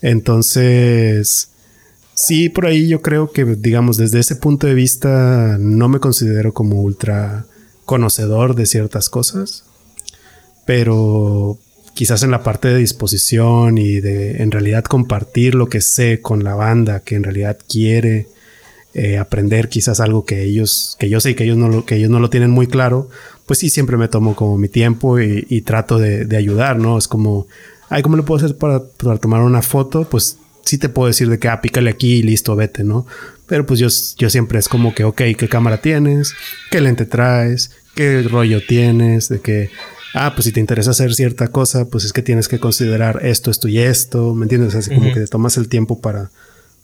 Entonces, 0.00 1.50
sí, 2.26 2.48
por 2.48 2.66
ahí 2.66 2.88
yo 2.88 3.02
creo 3.02 3.32
que, 3.32 3.44
digamos, 3.44 3.96
desde 3.96 4.20
ese 4.20 4.36
punto 4.36 4.66
de 4.66 4.74
vista, 4.74 5.56
no 5.58 5.88
me 5.88 6.00
considero 6.00 6.52
como 6.52 6.82
ultra 6.82 7.46
conocedor 7.84 8.54
de 8.54 8.66
ciertas 8.66 9.08
cosas, 9.08 9.64
pero 10.64 11.58
quizás 11.94 12.22
en 12.22 12.30
la 12.30 12.42
parte 12.42 12.68
de 12.68 12.78
disposición 12.78 13.76
y 13.76 14.00
de 14.00 14.42
en 14.42 14.50
realidad 14.50 14.84
compartir 14.84 15.54
lo 15.54 15.68
que 15.68 15.80
sé 15.80 16.20
con 16.22 16.42
la 16.42 16.54
banda 16.54 17.00
que 17.00 17.16
en 17.16 17.24
realidad 17.24 17.58
quiere 17.68 18.28
eh, 18.94 19.18
aprender 19.18 19.68
quizás 19.68 20.00
algo 20.00 20.24
que 20.24 20.42
ellos 20.42 20.96
que 20.98 21.10
yo 21.10 21.20
sé 21.20 21.34
que 21.34 21.44
ellos 21.44 21.58
no 21.58 21.68
lo, 21.68 21.84
que 21.84 21.96
ellos 21.96 22.08
no 22.08 22.18
lo 22.18 22.30
tienen 22.30 22.50
muy 22.50 22.66
claro 22.66 23.10
pues 23.46 23.58
sí, 23.58 23.70
siempre 23.70 23.96
me 23.96 24.08
tomo 24.08 24.34
como 24.34 24.56
mi 24.56 24.68
tiempo 24.68 25.20
y, 25.20 25.60
trato 25.62 25.98
de, 25.98 26.36
ayudar, 26.36 26.78
¿no? 26.78 26.96
Es 26.96 27.08
como, 27.08 27.46
ay, 27.88 28.02
¿cómo 28.02 28.16
le 28.16 28.22
puedo 28.22 28.42
hacer 28.42 28.56
para, 28.56 28.80
tomar 29.18 29.42
una 29.42 29.62
foto? 29.62 30.06
Pues 30.08 30.38
sí 30.64 30.78
te 30.78 30.88
puedo 30.88 31.08
decir 31.08 31.28
de 31.28 31.38
que, 31.38 31.48
ah, 31.48 31.60
pícale 31.60 31.90
aquí 31.90 32.14
y 32.14 32.22
listo, 32.22 32.56
vete, 32.56 32.84
¿no? 32.84 33.06
Pero 33.46 33.66
pues 33.66 33.80
yo, 33.80 33.88
yo 34.16 34.30
siempre 34.30 34.58
es 34.58 34.68
como 34.68 34.94
que, 34.94 35.04
ok, 35.04 35.22
¿qué 35.36 35.48
cámara 35.48 35.78
tienes? 35.80 36.34
¿Qué 36.70 36.80
lente 36.80 37.04
traes? 37.04 37.70
¿Qué 37.94 38.22
rollo 38.22 38.60
tienes? 38.66 39.28
De 39.28 39.40
que, 39.40 39.70
ah, 40.14 40.34
pues 40.34 40.46
si 40.46 40.52
te 40.52 40.60
interesa 40.60 40.92
hacer 40.92 41.14
cierta 41.14 41.48
cosa, 41.48 41.86
pues 41.86 42.04
es 42.04 42.12
que 42.12 42.22
tienes 42.22 42.48
que 42.48 42.58
considerar 42.60 43.20
esto, 43.22 43.50
esto 43.50 43.68
y 43.68 43.78
esto, 43.78 44.34
¿me 44.34 44.44
entiendes? 44.44 44.74
Así 44.74 44.94
como 44.94 45.12
que 45.12 45.20
te 45.20 45.26
tomas 45.26 45.56
el 45.56 45.68
tiempo 45.68 46.00
para, 46.00 46.30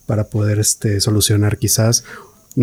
para 0.06 0.24
poder 0.24 0.58
este, 0.58 1.00
solucionar 1.00 1.58
quizás 1.58 2.04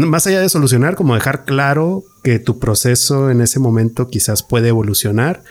más 0.04 0.28
allá 0.28 0.42
de 0.42 0.50
solucionar, 0.50 0.96
como 0.96 1.16
dejar 1.16 1.46
claro 1.46 2.04
que 2.22 2.40
tu 2.40 2.60
proceso 2.60 3.30
en 3.30 3.40
ese 3.40 3.60
momento 3.60 4.08
quizás 4.08 4.44
puede 4.44 4.68
evolucionar 4.70 5.42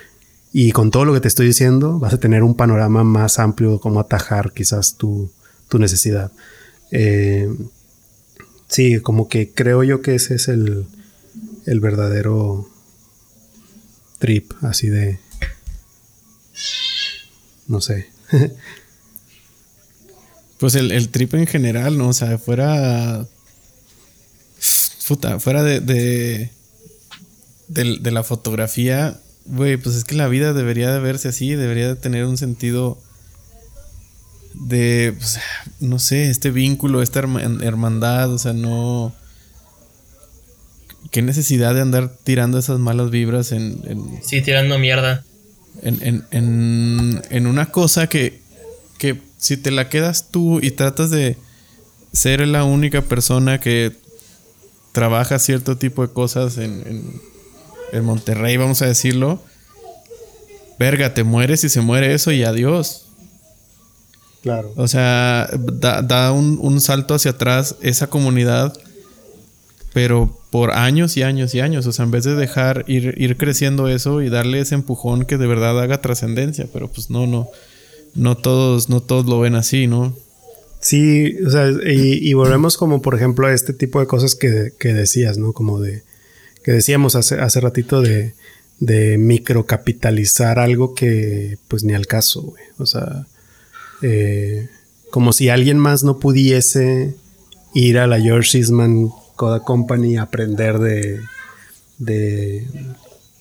y 0.52 0.72
con 0.72 0.90
todo 0.90 1.06
lo 1.06 1.14
que 1.14 1.20
te 1.20 1.28
estoy 1.28 1.46
diciendo 1.46 1.98
vas 1.98 2.12
a 2.12 2.18
tener 2.18 2.42
un 2.42 2.54
panorama 2.54 3.04
más 3.04 3.38
amplio 3.38 3.72
de 3.72 3.78
cómo 3.78 4.00
atajar 4.00 4.52
quizás 4.52 4.96
tu, 4.96 5.30
necesidad. 5.72 6.32
Eh, 6.90 7.48
sí, 8.68 9.00
como 9.00 9.28
que 9.28 9.50
creo 9.50 9.82
yo 9.82 10.02
que 10.02 10.14
ese 10.14 10.36
es 10.36 10.48
el, 10.48 10.86
el 11.66 11.80
verdadero 11.80 12.68
trip, 14.18 14.52
así 14.62 14.88
de... 14.88 15.18
No 17.66 17.80
sé. 17.80 18.08
pues 20.58 20.74
el, 20.74 20.92
el, 20.92 21.08
trip 21.08 21.34
en 21.34 21.46
general, 21.46 21.98
¿no? 21.98 22.08
O 22.08 22.12
sea, 22.12 22.38
fuera 22.38 23.26
Puta, 25.06 25.38
fuera 25.38 25.62
de, 25.62 25.80
de, 25.80 26.50
de, 27.68 28.10
la 28.10 28.22
fotografía, 28.22 29.20
güey, 29.44 29.76
pues 29.76 29.96
es 29.96 30.04
que 30.04 30.14
la 30.14 30.28
vida 30.28 30.54
debería 30.54 30.90
de 30.90 30.98
verse 30.98 31.28
así, 31.28 31.54
debería 31.54 31.88
de 31.88 31.96
tener 31.96 32.24
un 32.24 32.38
sentido 32.38 32.98
de, 34.54 35.14
pues, 35.16 35.38
no 35.80 35.98
sé, 35.98 36.30
este 36.30 36.50
vínculo, 36.50 37.02
esta 37.02 37.20
hermandad, 37.20 38.32
o 38.32 38.38
sea, 38.38 38.52
no... 38.52 39.14
¿Qué 41.10 41.22
necesidad 41.22 41.74
de 41.74 41.80
andar 41.80 42.16
tirando 42.24 42.58
esas 42.58 42.80
malas 42.80 43.10
vibras 43.10 43.52
en... 43.52 43.80
en 43.84 44.20
sí, 44.24 44.40
tirando 44.40 44.78
mierda. 44.78 45.24
En, 45.82 46.02
en, 46.02 46.24
en, 46.30 47.22
en 47.30 47.46
una 47.46 47.66
cosa 47.66 48.08
que, 48.08 48.40
que 48.98 49.20
si 49.38 49.56
te 49.56 49.70
la 49.70 49.88
quedas 49.88 50.30
tú 50.30 50.60
y 50.60 50.70
tratas 50.70 51.10
de 51.10 51.36
ser 52.12 52.46
la 52.46 52.64
única 52.64 53.02
persona 53.02 53.60
que 53.60 53.92
trabaja 54.92 55.38
cierto 55.38 55.76
tipo 55.76 56.06
de 56.06 56.12
cosas 56.12 56.56
en, 56.56 57.20
en, 57.92 58.04
Monterrey, 58.04 58.56
vamos 58.56 58.82
a 58.82 58.86
decirlo, 58.86 59.42
verga, 60.78 61.14
te 61.14 61.22
mueres 61.22 61.62
y 61.64 61.68
se 61.68 61.80
muere 61.80 62.14
eso 62.14 62.32
y 62.32 62.42
adiós. 62.42 63.03
Claro. 64.44 64.74
O 64.76 64.86
sea, 64.88 65.48
da, 65.56 66.30
un, 66.30 66.58
un, 66.60 66.82
salto 66.82 67.14
hacia 67.14 67.30
atrás 67.30 67.76
esa 67.80 68.08
comunidad, 68.08 68.74
pero 69.94 70.38
por 70.50 70.72
años 70.72 71.16
y 71.16 71.22
años 71.22 71.54
y 71.54 71.60
años. 71.60 71.86
O 71.86 71.92
sea, 71.92 72.04
en 72.04 72.10
vez 72.10 72.24
de 72.24 72.34
dejar 72.34 72.84
ir, 72.86 73.14
ir 73.16 73.38
creciendo 73.38 73.88
eso 73.88 74.20
y 74.20 74.28
darle 74.28 74.60
ese 74.60 74.74
empujón 74.74 75.24
que 75.24 75.38
de 75.38 75.46
verdad 75.46 75.80
haga 75.80 76.02
trascendencia. 76.02 76.68
Pero 76.70 76.88
pues 76.88 77.08
no, 77.08 77.26
no. 77.26 77.48
No 78.14 78.36
todos, 78.36 78.90
no 78.90 79.00
todos 79.00 79.24
lo 79.24 79.40
ven 79.40 79.54
así, 79.54 79.86
¿no? 79.86 80.14
Sí, 80.78 81.38
o 81.46 81.48
sea, 81.48 81.70
y, 81.70 82.34
volvemos 82.34 82.76
como 82.76 83.00
por 83.00 83.14
ejemplo 83.14 83.46
a 83.46 83.54
este 83.54 83.72
tipo 83.72 83.98
de 83.98 84.06
cosas 84.06 84.34
que, 84.34 84.70
decías, 84.82 85.38
¿no? 85.38 85.54
Como 85.54 85.80
de, 85.80 86.02
que 86.62 86.72
decíamos 86.72 87.16
hace, 87.16 87.36
hace 87.36 87.60
ratito 87.60 88.02
de, 88.02 88.34
de 88.78 89.16
microcapitalizar 89.16 90.58
algo 90.58 90.94
que 90.94 91.56
pues 91.68 91.82
ni 91.82 91.94
al 91.94 92.06
caso, 92.06 92.42
güey. 92.42 92.62
O 92.76 92.84
sea, 92.84 93.26
eh, 94.02 94.68
como 95.10 95.32
si 95.32 95.48
alguien 95.48 95.78
más 95.78 96.02
no 96.02 96.18
pudiese 96.18 97.14
ir 97.74 97.98
a 97.98 98.06
la 98.06 98.20
George 98.20 98.58
Eastman 98.58 99.10
Coda 99.36 99.60
Company 99.60 100.16
a 100.16 100.22
aprender 100.22 100.78
de, 100.78 101.20
de, 101.98 102.66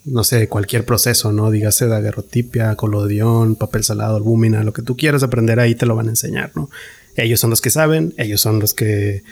no 0.05 0.23
sé, 0.23 0.47
cualquier 0.47 0.85
proceso, 0.85 1.31
¿no? 1.31 1.51
Dígase 1.51 1.87
daguerrotipia, 1.87 2.75
colodión, 2.75 3.55
papel 3.55 3.83
salado, 3.83 4.17
albúmina, 4.17 4.63
lo 4.63 4.73
que 4.73 4.81
tú 4.81 4.97
quieras 4.97 5.23
aprender 5.23 5.59
ahí 5.59 5.75
te 5.75 5.85
lo 5.85 5.95
van 5.95 6.07
a 6.07 6.11
enseñar, 6.11 6.51
¿no? 6.55 6.69
Ellos 7.15 7.39
son 7.39 7.49
los 7.51 7.61
que 7.61 7.69
saben, 7.69 8.13
ellos 8.17 8.41
son 8.41 8.59
los 8.59 8.73
que 8.73 9.23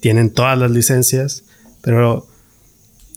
tienen 0.00 0.30
todas 0.30 0.58
las 0.58 0.70
licencias, 0.70 1.44
pero 1.80 2.26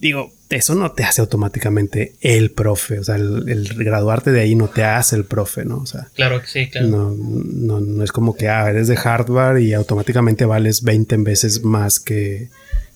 digo, 0.04 0.34
eso 0.50 0.76
no 0.76 0.92
te 0.92 1.06
hace 1.06 1.22
automáticamente 1.22 2.16
el 2.20 2.52
profe, 2.52 3.00
o 3.00 3.04
sea, 3.06 3.16
el, 3.16 3.74
graduarte 3.74 4.34
de 4.34 4.42
ahí 4.42 4.54
no 4.54 4.68
te 4.68 4.84
hace 4.84 5.16
el 5.16 5.24
profe, 5.24 5.64
¿no? 5.64 5.78
O 5.78 5.86
sea, 5.86 6.10
claro 6.14 6.42
que 6.42 6.48
sí, 6.48 6.70
claro. 6.70 6.90
No, 6.90 7.16
no, 7.16 7.80
no 7.80 8.04
es 8.04 8.12
como 8.12 8.36
que, 8.36 8.50
ah, 8.50 8.70
eres 8.70 8.90
de 8.90 8.98
hardware 8.98 9.62
y 9.62 9.74
automáticamente 9.74 10.44
vales 10.44 10.84
20 10.84 11.16
veces 11.18 11.64
más 11.64 12.02
que, 12.02 12.50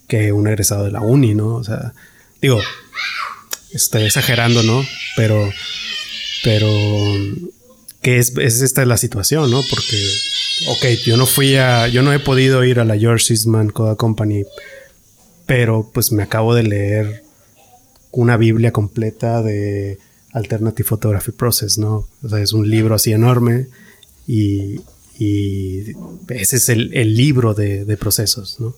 que 0.09 0.33
un 0.33 0.49
egresado 0.49 0.83
de 0.83 0.91
la 0.91 0.99
uni, 0.99 1.33
¿no? 1.33 1.55
O 1.55 1.63
sea, 1.63 1.93
digo, 2.41 2.59
estoy 3.71 4.03
exagerando, 4.03 4.61
¿no? 4.63 4.85
Pero, 5.15 5.49
pero, 6.43 6.67
que 8.01 8.17
es, 8.17 8.37
es 8.37 8.61
esta 8.61 8.85
la 8.85 8.97
situación, 8.97 9.49
¿no? 9.49 9.63
Porque, 9.69 10.09
ok, 10.67 10.85
yo 11.05 11.15
no 11.15 11.25
fui 11.25 11.55
a, 11.55 11.87
yo 11.87 12.03
no 12.03 12.11
he 12.11 12.19
podido 12.19 12.65
ir 12.65 12.81
a 12.81 12.85
la 12.85 12.97
George 12.97 13.33
Eastman 13.33 13.69
Coda 13.69 13.95
Company, 13.95 14.43
pero 15.47 15.89
pues 15.91 16.11
me 16.11 16.21
acabo 16.21 16.53
de 16.53 16.63
leer 16.63 17.23
una 18.11 18.37
Biblia 18.37 18.71
completa 18.71 19.41
de 19.41 19.97
Alternative 20.33 20.87
Photography 20.87 21.31
Process, 21.31 21.79
¿no? 21.79 22.07
O 22.21 22.29
sea, 22.29 22.39
es 22.39 22.53
un 22.53 22.69
libro 22.69 22.93
así 22.93 23.11
enorme 23.11 23.67
y, 24.27 24.81
ese 26.29 26.57
es 26.57 26.69
el, 26.69 27.15
libro 27.15 27.55
de, 27.55 27.85
de 27.85 27.97
procesos, 27.97 28.59
¿no? 28.59 28.75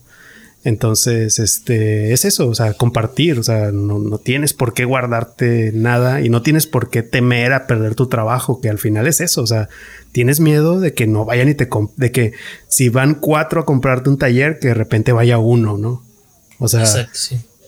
Entonces, 0.65 1.39
este, 1.39 2.11
es 2.11 2.25
eso, 2.25 2.49
o 2.49 2.55
sea, 2.55 2.73
compartir, 2.73 3.39
o 3.39 3.43
sea, 3.43 3.71
no, 3.71 4.17
tienes 4.17 4.53
por 4.53 4.73
qué 4.73 4.83
guardarte 4.83 5.71
nada 5.73 6.19
y 6.21 6.29
no 6.29 6.41
tienes 6.41 6.67
por 6.67 6.89
qué 6.89 7.01
temer 7.01 7.53
a 7.53 7.65
perder 7.65 7.95
tu 7.95 8.07
trabajo, 8.07 8.59
que 8.59 8.69
al 8.69 8.77
final 8.77 9.07
es 9.07 9.21
eso, 9.21 9.41
o 9.41 9.47
sea, 9.47 9.69
tienes 10.11 10.41
miedo 10.41 10.81
de 10.81 10.93
que 10.93 11.07
no 11.07 11.23
vayan 11.23 11.47
y 11.47 11.55
te, 11.55 11.69
de 11.95 12.11
que 12.11 12.33
si 12.67 12.89
van 12.89 13.15
cuatro 13.15 13.61
a 13.61 13.65
comprarte 13.65 14.09
un 14.09 14.17
taller, 14.17 14.59
que 14.59 14.69
de 14.69 14.73
repente 14.73 15.13
vaya 15.13 15.37
uno, 15.37 15.77
¿no? 15.77 16.03
O 16.60 16.68
sea, 16.68 16.86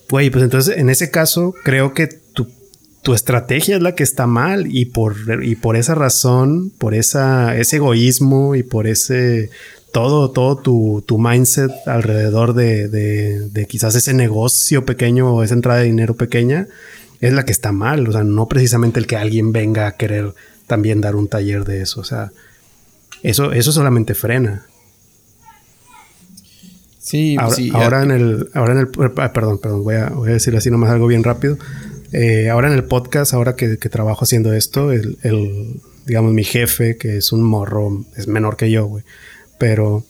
güey, 0.08 0.30
pues 0.30 0.44
entonces 0.44 0.76
en 0.76 0.90
ese 0.90 1.10
caso 1.10 1.54
creo 1.64 1.94
que 1.94 2.06
tu, 2.06 2.46
tu 3.02 3.14
estrategia 3.14 3.76
es 3.76 3.82
la 3.82 3.94
que 3.94 4.02
está 4.02 4.26
mal 4.26 4.66
y 4.70 4.84
por, 4.84 5.16
y 5.42 5.56
por 5.56 5.76
esa 5.76 5.94
razón, 5.94 6.70
por 6.78 6.94
esa, 6.94 7.56
ese 7.56 7.76
egoísmo 7.76 8.54
y 8.54 8.62
por 8.62 8.86
ese 8.86 9.50
todo, 9.92 10.30
todo 10.30 10.56
tu, 10.56 11.04
tu 11.06 11.18
mindset 11.18 11.70
alrededor 11.86 12.54
de, 12.54 12.88
de, 12.88 13.48
de, 13.50 13.66
quizás 13.66 13.94
ese 13.94 14.14
negocio 14.14 14.86
pequeño 14.86 15.34
o 15.34 15.42
esa 15.42 15.54
entrada 15.54 15.80
de 15.80 15.86
dinero 15.86 16.14
pequeña 16.14 16.66
es 17.20 17.32
la 17.32 17.44
que 17.44 17.52
está 17.52 17.72
mal. 17.72 18.08
O 18.08 18.12
sea, 18.12 18.24
no 18.24 18.48
precisamente 18.48 18.98
el 18.98 19.06
que 19.06 19.16
alguien 19.16 19.52
venga 19.52 19.86
a 19.86 19.96
querer 19.96 20.34
también 20.66 21.00
dar 21.00 21.14
un 21.16 21.28
taller 21.28 21.64
de 21.64 21.82
eso. 21.82 22.00
O 22.00 22.04
sea, 22.04 22.32
eso, 23.22 23.52
eso 23.52 23.72
solamente 23.72 24.14
frena. 24.14 24.66
Sí, 27.02 27.36
ahora, 27.38 27.54
sí, 27.54 27.70
ahora 27.74 28.02
en 28.02 28.10
el, 28.12 28.48
ahora 28.54 28.72
en 28.72 28.78
el, 28.78 28.88
ah, 29.16 29.32
perdón, 29.34 29.58
perdón, 29.58 29.84
voy 29.84 29.96
a, 29.96 30.08
voy 30.08 30.30
a 30.30 30.32
decir 30.32 30.56
así 30.56 30.70
nomás 30.70 30.90
algo 30.90 31.06
bien 31.06 31.24
rápido. 31.24 31.58
Eh, 32.12 32.48
ahora 32.48 32.68
en 32.68 32.74
el 32.74 32.84
podcast, 32.84 33.34
ahora 33.34 33.56
que, 33.56 33.76
que 33.76 33.88
trabajo 33.88 34.24
haciendo 34.24 34.54
esto, 34.54 34.92
el, 34.92 35.18
el, 35.22 35.80
digamos, 36.06 36.32
mi 36.32 36.44
jefe, 36.44 36.96
que 36.96 37.18
es 37.18 37.32
un 37.32 37.42
morro, 37.42 38.04
es 38.16 38.28
menor 38.28 38.56
que 38.56 38.70
yo, 38.70 38.86
güey 38.86 39.04
pero 39.62 40.04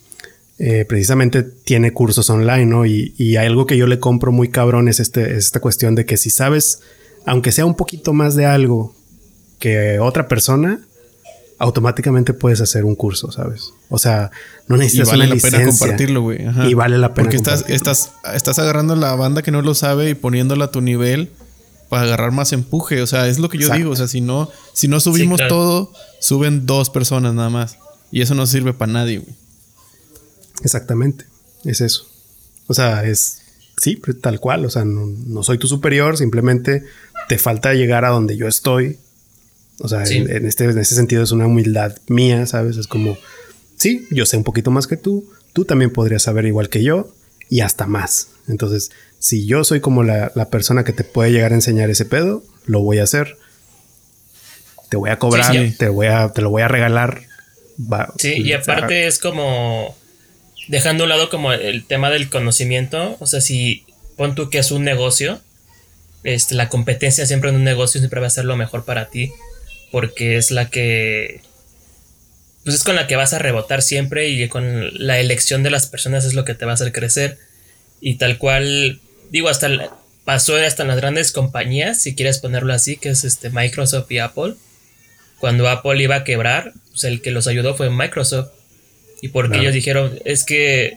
eh, 0.59 0.87
precisamente 0.89 1.43
tiene 1.43 1.93
cursos 1.93 2.31
online, 2.31 2.65
¿no? 2.65 2.87
Y, 2.87 3.15
y, 3.19 3.37
algo 3.37 3.67
que 3.67 3.77
yo 3.77 3.87
le 3.87 3.99
compro 3.99 4.33
muy 4.33 4.49
cabrón 4.49 4.89
es, 4.89 4.99
este, 4.99 5.37
esta 5.37 5.61
cuestión 5.61 5.95
de 5.95 6.07
que 6.07 6.17
si 6.17 6.31
sabes, 6.31 6.81
aunque 7.27 7.53
sea 7.53 7.67
un 7.67 7.75
poquito 7.75 8.15
más 8.15 8.35
de 8.35 8.47
algo 8.47 8.95
que 9.59 9.99
otra 9.99 10.27
persona, 10.27 10.81
automáticamente 11.63 12.35
puedes 12.35 12.61
hacer 12.61 12.85
un 12.85 12.97
curso, 12.97 13.31
¿sabes? 13.31 13.73
O 13.89 13.99
sea, 13.99 14.33
no 14.67 14.77
necesitas 14.77 15.09
y 15.09 15.11
vale 15.13 15.27
una 15.27 15.35
la 15.37 15.41
pena 15.41 15.65
compartirlo, 15.65 16.23
güey. 16.23 16.41
Y 16.69 16.75
vale 16.75 16.99
la 16.99 17.15
pena 17.15 17.25
Porque 17.25 17.37
estás, 17.37 17.65
estás, 17.69 18.13
estás 18.35 18.59
agarrando 18.59 18.97
la 18.97 19.15
banda 19.15 19.43
que 19.43 19.53
no 19.53 19.63
lo 19.63 19.75
sabe 19.75 20.11
y 20.11 20.15
poniéndola 20.15 20.67
a 20.67 20.71
tu 20.73 20.81
nivel 20.81 21.31
para 21.89 22.03
agarrar 22.03 22.33
más 22.33 22.53
empuje. 22.53 23.01
O 23.01 23.07
sea, 23.07 23.29
es 23.29 23.39
lo 23.39 23.49
que 23.49 23.59
yo 23.59 23.73
digo. 23.73 23.93
O 23.93 23.97
sea, 23.97 24.09
si 24.09 24.21
no, 24.21 24.51
si 24.73 24.89
no 24.89 24.99
subimos 24.99 25.41
todo, 25.49 25.93
suben 26.21 26.67
dos 26.67 26.91
personas 26.91 27.33
nada 27.33 27.49
más. 27.49 27.79
Y 28.11 28.23
eso 28.23 28.35
no 28.35 28.45
sirve 28.47 28.75
para 28.75 28.93
nadie, 28.93 29.19
güey. 29.19 29.35
Exactamente, 30.65 31.27
es 31.65 31.81
eso. 31.81 32.07
O 32.67 32.75
sea, 32.75 33.05
es, 33.05 33.43
sí, 33.77 34.01
tal 34.21 34.41
cual, 34.41 34.65
o 34.65 34.71
sea, 34.71 34.85
no, 34.85 35.43
soy 35.45 35.59
tu 35.59 35.69
superior, 35.69 36.17
simplemente 36.17 36.83
te 37.29 37.39
falta 37.39 37.73
llegar 37.75 38.05
a 38.05 38.11
donde 38.11 38.37
yo 38.37 38.49
estoy. 38.49 38.99
O 39.85 39.89
sea, 39.89 40.05
en, 40.05 40.47
este, 40.47 40.65
en 40.65 40.79
ese 40.79 40.95
sentido 40.95 41.25
es 41.25 41.33
una 41.33 41.49
humildad 41.49 41.97
mía, 42.07 42.47
¿sabes? 42.47 42.77
Es 42.77 42.87
como, 42.87 43.19
sí, 43.77 44.07
yo 44.13 44.27
sé 44.27 44.37
un 44.37 44.45
poquito 44.45 44.71
más 44.71 44.87
que 44.87 44.97
tú, 44.97 45.29
tú 45.53 45.65
también 45.65 45.93
podrías 45.93 46.23
saber 46.23 46.47
igual 46.47 46.69
que 46.69 46.85
yo 46.85 47.13
y 47.49 47.63
hasta 47.63 47.89
más. 47.89 48.29
Entonces, 48.47 48.93
si 49.19 49.45
yo 49.45 49.65
soy 49.65 49.81
como 49.81 50.05
la, 50.05 50.31
persona 50.51 50.85
que 50.85 50.93
te 50.93 51.03
puede 51.03 51.33
llegar 51.33 51.51
a 51.51 51.57
enseñar 51.57 51.91
ese 51.91 52.05
pedo, 52.05 52.45
lo 52.65 52.81
voy 52.81 52.99
a 53.01 53.03
hacer. 53.03 53.37
Te 54.89 54.97
voy 54.97 55.11
a 55.11 55.19
cobrar, 55.19 55.53
te 55.77 55.89
voy 55.89 56.07
a, 56.07 56.29
te 56.29 56.43
lo 56.43 56.51
voy 56.51 56.63
a 56.63 56.69
regalar. 56.69 57.23
sí, 58.19 58.35
y 58.35 58.53
aparte 58.53 59.09
es 59.09 59.19
como 59.19 59.97
dejando 60.69 61.03
a 61.03 61.07
un 61.07 61.11
lado 61.11 61.29
como 61.29 61.53
el 61.53 61.85
tema 61.87 62.11
del 62.11 62.31
conocimiento, 62.31 63.17
o 63.19 63.27
sea, 63.27 63.41
si 63.41 63.85
pon 64.17 64.37
tú 64.37 64.49
que 64.49 64.59
es 64.59 64.71
un 64.71 64.85
negocio, 64.85 65.41
este, 66.23 66.55
la 66.55 66.69
competencia 66.69 67.27
siempre 67.27 67.51
en 67.51 67.57
un 67.57 67.65
negocio 67.65 68.01
siempre 68.01 68.21
va 68.21 68.29
a 68.29 68.31
ser 68.31 68.45
lo 68.45 68.57
mejor 68.57 68.85
para 68.85 69.11
ti, 69.11 69.33
porque 69.93 70.37
es 70.37 70.51
la 70.51 70.71
que, 70.71 71.43
pues 72.65 72.77
es 72.77 72.83
con 72.83 72.97
la 72.97 73.07
que 73.07 73.15
vas 73.15 73.35
a 73.35 73.39
rebotar 73.39 73.83
siempre 73.83 74.29
y 74.29 74.49
con 74.49 74.91
la 74.95 75.21
elección 75.21 75.63
de 75.63 75.71
las 75.71 75.87
personas 75.87 76.25
es 76.25 76.35
lo 76.35 76.45
que 76.45 76.55
te 76.55 76.65
va 76.65 76.73
a 76.73 76.75
hacer 76.75 76.93
crecer. 76.93 77.39
Y 78.01 78.17
tal 78.17 78.39
cual, 78.39 79.01
digo, 79.31 79.49
hasta 79.49 79.69
pasó 80.25 80.57
hasta 80.57 80.83
en 80.83 80.89
las 80.89 80.97
grandes 80.97 81.31
compañías, 81.31 82.01
si 82.01 82.15
quieres 82.15 82.39
ponerlo 82.39 82.73
así, 82.73 82.97
que 82.97 83.11
es 83.11 83.25
este 83.25 83.51
Microsoft 83.51 84.11
y 84.11 84.19
Apple. 84.19 84.55
Cuando 85.39 85.69
Apple 85.69 86.03
iba 86.03 86.17
a 86.17 86.25
quebrar, 86.25 86.73
pues 86.91 87.05
el 87.05 87.21
que 87.21 87.31
los 87.31 87.47
ayudó 87.47 87.75
fue 87.75 87.91
Microsoft 87.91 88.51
y 89.21 89.29
porque 89.29 89.59
ellos 89.59 89.73
dijeron, 89.73 90.19
es 90.25 90.45
que 90.45 90.97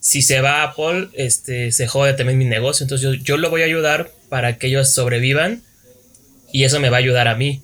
si 0.00 0.22
se 0.22 0.40
va 0.40 0.62
Apple, 0.62 1.08
este, 1.14 1.72
se 1.72 1.86
jode 1.86 2.14
también 2.14 2.38
mi 2.38 2.44
negocio. 2.46 2.84
Entonces 2.84 3.02
yo, 3.02 3.14
yo 3.14 3.36
lo 3.36 3.50
voy 3.50 3.62
a 3.62 3.66
ayudar 3.66 4.10
para 4.28 4.58
que 4.58 4.68
ellos 4.68 4.92
sobrevivan 4.92 5.62
y 6.52 6.64
eso 6.64 6.80
me 6.80 6.88
va 6.88 6.96
a 6.96 7.00
ayudar 7.00 7.28
a 7.28 7.34
mí. 7.34 7.62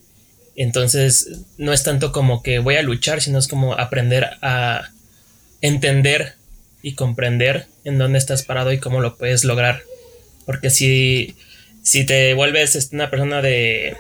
Entonces 0.57 1.41
no 1.59 1.73
es 1.73 1.83
tanto 1.83 2.13
como 2.13 2.43
que 2.43 2.59
voy 2.59 2.77
a 2.77 2.83
luchar, 2.83 3.21
sino 3.21 3.39
es 3.39 3.49
como 3.49 3.75
aprender 3.75 4.31
a 4.43 4.91
entender 5.61 6.35
y 6.83 6.95
comprender 6.95 7.67
en 7.85 7.99
dónde 7.99 8.19
estás 8.19 8.43
parado 8.43 8.73
y 8.73 8.79
cómo 8.79 9.01
lo 9.01 9.17
puedes 9.17 9.45
lograr. 9.45 9.83
Porque 10.47 10.71
si, 10.71 11.37
si 11.83 12.05
te 12.05 12.35
vuelves 12.35 12.77
este, 12.77 12.95
una 12.95 13.11
persona 13.11 13.43
de, 13.43 13.97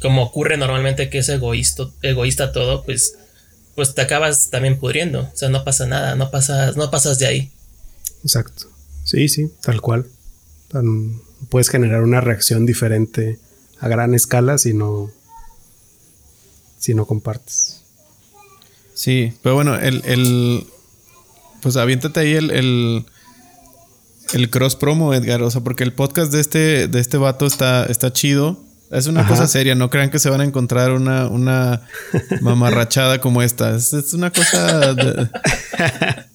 como 0.00 0.22
ocurre 0.22 0.56
normalmente 0.56 1.10
que 1.10 1.18
es 1.18 1.28
egoísta, 1.28 1.84
egoísta 2.02 2.52
todo, 2.52 2.84
pues 2.84 3.14
pues 3.80 3.94
te 3.94 4.02
acabas 4.02 4.50
también 4.50 4.78
pudriendo. 4.78 5.22
O 5.22 5.36
sea, 5.36 5.48
no 5.48 5.64
pasa 5.64 5.86
nada, 5.86 6.14
no 6.14 6.30
pasas, 6.30 6.76
no 6.76 6.90
pasas 6.90 7.18
de 7.18 7.26
ahí. 7.26 7.50
Exacto. 8.22 8.66
Sí, 9.04 9.28
sí, 9.28 9.50
tal 9.62 9.80
cual. 9.80 10.06
puedes 11.48 11.70
generar 11.70 12.02
una 12.02 12.20
reacción 12.20 12.66
diferente 12.66 13.38
a 13.78 13.88
gran 13.88 14.14
escala 14.14 14.58
si 14.58 14.74
no, 14.74 15.10
si 16.80 16.94
no 16.94 17.06
compartes. 17.06 17.82
Sí, 18.94 19.32
pero 19.42 19.54
bueno, 19.54 19.76
el, 19.76 20.02
el 20.04 20.66
pues 21.62 21.76
aviéntate 21.76 22.20
ahí 22.20 22.32
el, 22.32 22.50
el, 22.50 23.06
el, 24.32 24.50
cross 24.50 24.74
promo, 24.76 25.14
Edgar. 25.14 25.42
O 25.42 25.50
sea, 25.50 25.60
porque 25.60 25.84
el 25.84 25.92
podcast 25.92 26.32
de 26.32 26.40
este, 26.40 26.88
de 26.88 27.00
este 27.00 27.16
vato 27.16 27.46
está, 27.46 27.86
está 27.86 28.12
chido. 28.12 28.58
Es 28.90 29.06
una 29.06 29.24
cosa 29.24 29.46
seria, 29.46 29.76
no 29.76 29.88
crean 29.88 30.10
que 30.10 30.18
se 30.18 30.30
van 30.30 30.40
a 30.40 30.44
encontrar 30.44 30.90
una, 30.90 31.28
una 31.28 31.82
mamarrachada 32.40 33.20
como 33.20 33.40
esta. 33.40 33.76
Es, 33.76 33.92
una 34.14 34.32
cosa 34.32 34.94
de, 34.94 35.28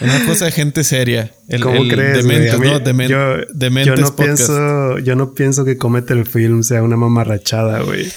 una 0.00 0.26
cosa 0.26 0.46
de 0.46 0.52
gente 0.52 0.84
seria. 0.84 1.32
El, 1.48 1.62
¿Cómo 1.62 1.82
crees? 1.88 2.24
¿no? 2.24 3.06
yo, 3.06 3.96
no 3.96 4.16
pienso, 4.16 4.98
yo 4.98 5.16
no 5.16 5.34
pienso 5.34 5.64
que 5.64 5.76
Comete 5.76 6.14
el 6.14 6.26
Film 6.26 6.62
sea 6.62 6.82
una 6.82 6.96
mamarrachada, 6.96 7.82
güey. 7.82 8.10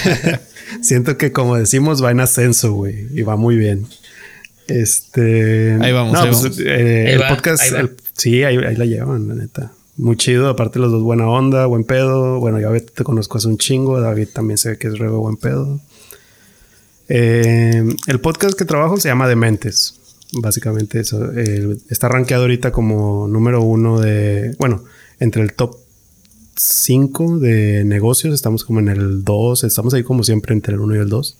Siento 0.82 1.16
que 1.16 1.32
como 1.32 1.56
decimos 1.56 2.02
va 2.02 2.10
en 2.10 2.20
ascenso, 2.20 2.72
güey, 2.72 3.06
y 3.12 3.22
va 3.22 3.36
muy 3.36 3.56
bien. 3.56 3.86
Este. 4.66 5.78
Ahí 5.80 5.92
vamos. 5.92 6.18
ahí 6.18 6.28
pues, 6.28 6.42
vamos. 6.42 6.60
Eh, 6.60 7.12
el 7.14 7.22
podcast, 7.28 7.62
sí, 8.16 8.44
ahí, 8.44 8.56
ahí 8.58 8.76
la 8.76 8.84
llevan, 8.84 9.28
la 9.28 9.34
neta 9.34 9.72
muy 9.98 10.16
chido. 10.16 10.48
Aparte, 10.48 10.78
los 10.78 10.90
dos 10.90 11.02
buena 11.02 11.28
onda, 11.28 11.66
buen 11.66 11.84
pedo. 11.84 12.40
Bueno, 12.40 12.58
ya 12.60 12.70
te 12.80 13.04
conozco 13.04 13.36
hace 13.36 13.48
un 13.48 13.58
chingo. 13.58 14.00
David 14.00 14.28
también 14.32 14.56
sé 14.56 14.78
que 14.78 14.88
es 14.88 14.98
re 14.98 15.08
buen 15.08 15.36
pedo. 15.36 15.80
Eh, 17.08 17.84
el 18.06 18.20
podcast 18.20 18.56
que 18.56 18.64
trabajo 18.64 18.96
se 18.96 19.08
llama 19.08 19.28
Dementes. 19.28 19.97
Básicamente 20.32 21.00
eso. 21.00 21.32
está 21.88 22.08
rankeado 22.08 22.42
ahorita 22.42 22.72
como 22.72 23.28
número 23.28 23.62
uno 23.62 24.00
de. 24.00 24.54
Bueno, 24.58 24.84
entre 25.20 25.42
el 25.42 25.54
top 25.54 25.76
5 26.56 27.38
de 27.38 27.84
negocios. 27.84 28.34
Estamos 28.34 28.64
como 28.64 28.80
en 28.80 28.88
el 28.88 29.24
2. 29.24 29.64
Estamos 29.64 29.94
ahí 29.94 30.02
como 30.02 30.22
siempre 30.24 30.54
entre 30.54 30.74
el 30.74 30.80
1 30.80 30.96
y 30.96 30.98
el 30.98 31.08
2 31.08 31.38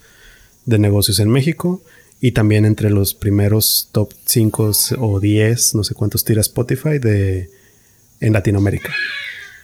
de 0.66 0.78
negocios 0.78 1.19
en 1.20 1.28
México. 1.28 1.82
Y 2.20 2.32
también 2.32 2.65
entre 2.65 2.90
los 2.90 3.15
primeros 3.15 3.90
top 3.93 4.12
5 4.24 4.73
o 4.98 5.20
10, 5.20 5.74
no 5.77 5.85
sé 5.85 5.94
cuántos 5.94 6.24
tira 6.24 6.40
Spotify 6.40 6.98
de 6.98 7.51
en 8.20 8.32
Latinoamérica. 8.32 8.93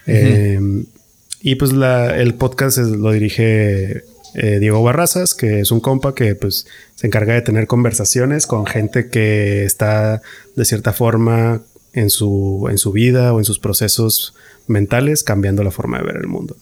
Eh, 0.07 0.85
y 1.41 1.55
pues 1.57 1.73
la, 1.73 2.17
el 2.17 2.35
podcast 2.35 2.79
lo 2.79 3.11
dirige 3.11 4.05
eh, 4.35 4.59
Diego 4.59 4.83
Barrazas, 4.83 5.35
que 5.35 5.61
es 5.61 5.71
un 5.71 5.81
compa 5.81 6.15
que 6.15 6.35
pues 6.35 6.67
se 6.95 7.07
encarga 7.07 7.35
de 7.35 7.43
tener 7.43 7.67
conversaciones 7.67 8.47
con 8.47 8.67
gente 8.67 9.09
que 9.09 9.65
está 9.65 10.23
de 10.57 10.65
cierta 10.65 10.93
forma 10.93 11.63
en 11.93 12.11
su, 12.11 12.67
en 12.71 12.79
su 12.79 12.93
vida 12.93 13.33
o 13.33 13.39
en 13.39 13.45
sus 13.45 13.59
procesos 13.59 14.35
mentales 14.67 15.23
cambiando 15.23 15.63
la 15.63 15.71
forma 15.71 15.99
de 15.99 16.05
ver 16.05 16.17
el 16.17 16.27
mundo. 16.27 16.57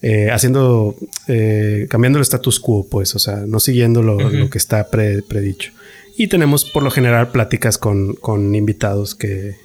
Eh, 0.00 0.30
haciendo, 0.30 0.96
eh, 1.26 1.86
cambiando 1.90 2.18
el 2.18 2.22
status 2.22 2.60
quo, 2.60 2.86
pues, 2.88 3.14
o 3.16 3.18
sea, 3.18 3.44
no 3.46 3.58
siguiendo 3.58 4.02
lo, 4.02 4.48
que 4.50 4.58
está 4.58 4.88
predicho. 4.88 5.72
Y 6.16 6.28
tenemos 6.28 6.64
por 6.64 6.82
lo 6.82 6.90
general 6.90 7.30
pláticas 7.30 7.78
con, 7.78 8.14
con 8.14 8.54
invitados 8.54 9.14
que, 9.14 9.56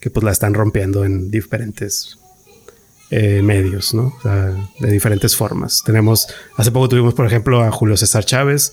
que 0.00 0.10
pues 0.10 0.24
la 0.24 0.32
están 0.32 0.54
rompiendo 0.54 1.04
en 1.04 1.30
diferentes 1.30 2.18
eh, 3.10 3.40
medios, 3.42 3.94
¿no? 3.94 4.14
O 4.18 4.22
sea, 4.22 4.54
de 4.80 4.90
diferentes 4.90 5.36
formas. 5.36 5.82
Tenemos, 5.84 6.26
hace 6.56 6.70
poco 6.70 6.88
tuvimos, 6.88 7.14
por 7.14 7.26
ejemplo, 7.26 7.62
a 7.62 7.70
Julio 7.70 7.96
César 7.96 8.24
Chávez, 8.24 8.72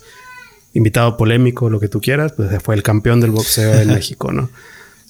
invitado 0.72 1.16
polémico, 1.16 1.70
lo 1.70 1.80
que 1.80 1.88
tú 1.88 2.00
quieras, 2.00 2.32
pues 2.32 2.50
fue 2.62 2.74
el 2.74 2.82
campeón 2.82 3.20
del 3.20 3.30
boxeo 3.30 3.74
en 3.74 3.88
México, 3.94 4.32
¿no? 4.32 4.50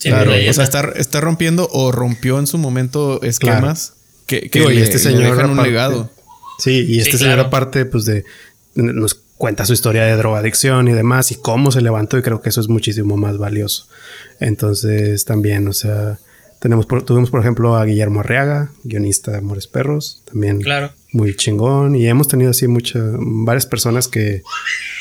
claro, 0.00 0.32
o 0.32 0.52
sea, 0.52 0.64
está, 0.64 0.92
está, 0.96 1.20
rompiendo 1.22 1.66
o 1.72 1.90
rompió 1.90 2.38
en 2.38 2.46
su 2.46 2.58
momento 2.58 3.22
esquemas 3.22 3.94
que, 4.26 4.50
que 4.50 4.82
este 4.82 4.98
señor 4.98 5.42
un 5.46 5.62
legado. 5.62 6.10
Sí, 6.58 6.84
y 6.86 7.00
este 7.00 7.16
señor 7.16 7.40
aparte, 7.40 7.86
pues 7.86 8.04
de 8.04 8.24
nos 8.74 9.14
cuenta 9.36 9.66
su 9.66 9.72
historia 9.72 10.04
de 10.04 10.16
drogadicción 10.16 10.88
y 10.88 10.92
demás 10.92 11.30
y 11.30 11.36
cómo 11.36 11.72
se 11.72 11.80
levantó 11.80 12.18
y 12.18 12.22
creo 12.22 12.40
que 12.40 12.48
eso 12.48 12.60
es 12.60 12.68
muchísimo 12.68 13.16
más 13.16 13.38
valioso. 13.38 13.86
Entonces 14.40 15.24
también, 15.24 15.68
o 15.68 15.72
sea, 15.72 16.18
tenemos 16.64 16.88
tuvimos 16.88 17.28
por 17.28 17.40
ejemplo 17.40 17.76
a 17.76 17.84
Guillermo 17.84 18.20
Arriaga, 18.20 18.70
guionista 18.84 19.32
de 19.32 19.36
Amores 19.36 19.66
Perros, 19.66 20.22
también 20.24 20.62
claro. 20.62 20.92
muy 21.12 21.36
chingón 21.36 21.94
y 21.94 22.06
hemos 22.06 22.26
tenido 22.26 22.52
así 22.52 22.68
muchas 22.68 23.02
varias 23.18 23.66
personas 23.66 24.08
que 24.08 24.42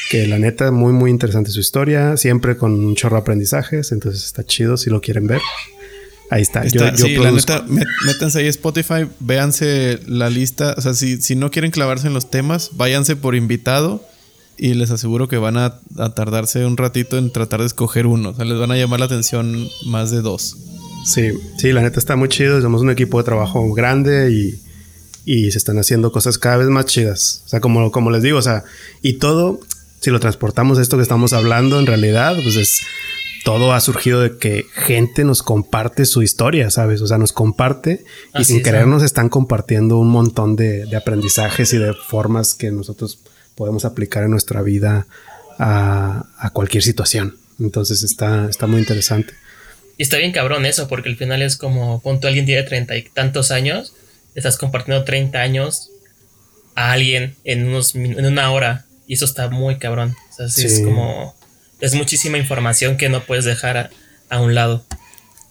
que 0.09 0.27
la 0.27 0.39
neta 0.39 0.71
muy 0.71 0.91
muy 0.91 1.09
interesante 1.09 1.51
su 1.51 1.61
historia, 1.61 2.17
siempre 2.17 2.57
con 2.57 2.73
un 2.73 2.95
chorro 2.95 3.15
de 3.15 3.21
aprendizajes, 3.21 3.93
entonces 3.93 4.25
está 4.25 4.43
chido 4.43 4.75
si 4.75 4.89
lo 4.89 4.99
quieren 4.99 5.25
ver. 5.25 5.39
Ahí 6.29 6.41
está. 6.41 6.65
yo, 6.65 6.81
sí, 6.97 7.15
la 7.15 7.31
neta, 7.31 7.63
métanse 8.07 8.39
ahí 8.39 8.47
Spotify, 8.47 9.07
véanse 9.21 9.99
la 10.05 10.29
lista. 10.29 10.73
O 10.77 10.81
sea, 10.81 10.93
si, 10.95 11.21
si 11.21 11.35
no 11.37 11.49
quieren 11.49 11.71
clavarse 11.71 12.07
en 12.07 12.13
los 12.13 12.29
temas, 12.29 12.71
váyanse 12.73 13.15
por 13.15 13.35
invitado 13.35 14.03
y 14.57 14.73
les 14.73 14.91
aseguro 14.91 15.27
que 15.27 15.37
van 15.37 15.57
a, 15.57 15.79
tardarse 16.15 16.65
un 16.65 16.75
ratito 16.75 17.17
en 17.17 17.31
tratar 17.31 17.61
de 17.61 17.67
escoger 17.67 18.05
uno. 18.05 18.29
O 18.29 18.33
sea, 18.33 18.45
les 18.45 18.59
van 18.59 18.71
a 18.71 18.77
llamar 18.77 18.99
la 18.99 19.05
atención 19.05 19.69
más 19.85 20.11
de 20.11 20.21
dos. 20.21 20.57
Sí, 21.03 21.31
sí, 21.57 21.71
la 21.71 21.81
neta 21.81 21.99
está 21.99 22.15
muy 22.15 22.29
chido. 22.29 22.61
Somos 22.61 22.81
un 22.81 22.89
equipo 22.89 23.17
de 23.17 23.23
trabajo 23.23 23.71
grande 23.73 24.31
y, 24.31 24.61
y 25.25 25.51
se 25.51 25.57
están 25.57 25.77
haciendo 25.77 26.11
cosas 26.11 26.37
cada 26.37 26.57
vez 26.57 26.67
más 26.67 26.85
chidas. 26.85 27.43
O 27.45 27.49
sea, 27.49 27.59
como, 27.59 27.91
como 27.91 28.11
les 28.11 28.23
digo, 28.23 28.37
o 28.37 28.41
sea, 28.41 28.63
y 29.01 29.13
todo, 29.13 29.59
si 29.99 30.11
lo 30.11 30.19
transportamos 30.19 30.79
esto 30.79 30.97
que 30.97 31.03
estamos 31.03 31.33
hablando, 31.33 31.79
en 31.79 31.85
realidad, 31.85 32.35
pues 32.43 32.55
es 32.55 32.81
todo 33.43 33.73
ha 33.73 33.81
surgido 33.81 34.21
de 34.21 34.37
que 34.37 34.65
gente 34.73 35.25
nos 35.25 35.43
comparte 35.43 36.05
su 36.05 36.23
historia, 36.23 36.71
¿sabes? 36.71 37.01
O 37.01 37.07
sea, 37.07 37.17
nos 37.17 37.33
comparte 37.33 38.05
y 38.35 38.45
sin 38.45 38.63
querer 38.63 38.87
nos 38.87 39.03
están 39.03 39.29
compartiendo 39.29 39.97
un 39.97 40.09
montón 40.09 40.55
de, 40.55 40.87
aprendizajes 40.95 41.73
y 41.73 41.77
de 41.77 41.93
formas 41.93 42.55
que 42.55 42.71
nosotros 42.71 43.19
podemos 43.55 43.85
aplicar 43.85 44.23
en 44.23 44.31
nuestra 44.31 44.61
vida 44.61 45.07
a, 45.59 46.25
cualquier 46.53 46.83
situación. 46.83 47.35
Entonces 47.59 48.03
está, 48.03 48.49
está 48.49 48.65
muy 48.65 48.79
interesante. 48.79 49.33
Y 49.97 50.03
está 50.03 50.17
bien 50.17 50.31
cabrón 50.31 50.65
eso, 50.65 50.87
porque 50.87 51.09
al 51.09 51.17
final 51.17 51.41
es 51.41 51.57
como, 51.57 52.01
punto 52.01 52.27
alguien 52.27 52.45
tiene 52.45 52.63
treinta 52.63 52.95
y 52.95 53.03
tantos 53.03 53.51
años, 53.51 53.93
estás 54.35 54.57
compartiendo 54.57 55.03
30 55.03 55.39
años 55.39 55.89
a 56.75 56.91
alguien 56.91 57.35
en, 57.43 57.67
unos, 57.67 57.95
en 57.95 58.25
una 58.25 58.51
hora. 58.51 58.85
Y 59.07 59.15
eso 59.15 59.25
está 59.25 59.49
muy 59.49 59.77
cabrón. 59.77 60.15
O 60.31 60.35
sea, 60.35 60.49
sí. 60.49 60.65
es 60.65 60.81
como 60.81 61.35
es 61.83 61.93
muchísima 61.95 62.37
información 62.37 62.95
que 62.95 63.09
no 63.09 63.25
puedes 63.25 63.43
dejar 63.43 63.91
a, 64.29 64.39
un 64.39 64.55
lado. 64.55 64.85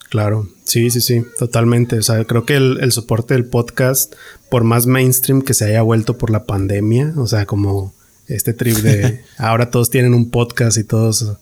Claro, 0.08 0.48
sí, 0.64 0.90
sí, 0.90 1.02
sí, 1.02 1.22
totalmente. 1.38 1.98
O 1.98 2.02
sea, 2.02 2.24
creo 2.24 2.46
que 2.46 2.56
el, 2.56 2.90
soporte 2.90 3.34
del 3.34 3.44
podcast, 3.44 4.14
por 4.50 4.64
más 4.64 4.86
mainstream 4.86 5.42
que 5.42 5.52
se 5.52 5.66
haya 5.66 5.82
vuelto 5.82 6.16
por 6.16 6.30
la 6.30 6.44
pandemia, 6.44 7.12
o 7.16 7.26
sea, 7.26 7.44
como 7.44 7.94
este 8.28 8.54
trip 8.54 8.78
de 8.78 9.22
ahora 9.36 9.70
todos 9.70 9.90
tienen 9.90 10.14
un 10.14 10.30
podcast 10.30 10.78
y 10.78 10.84
todos 10.84 11.36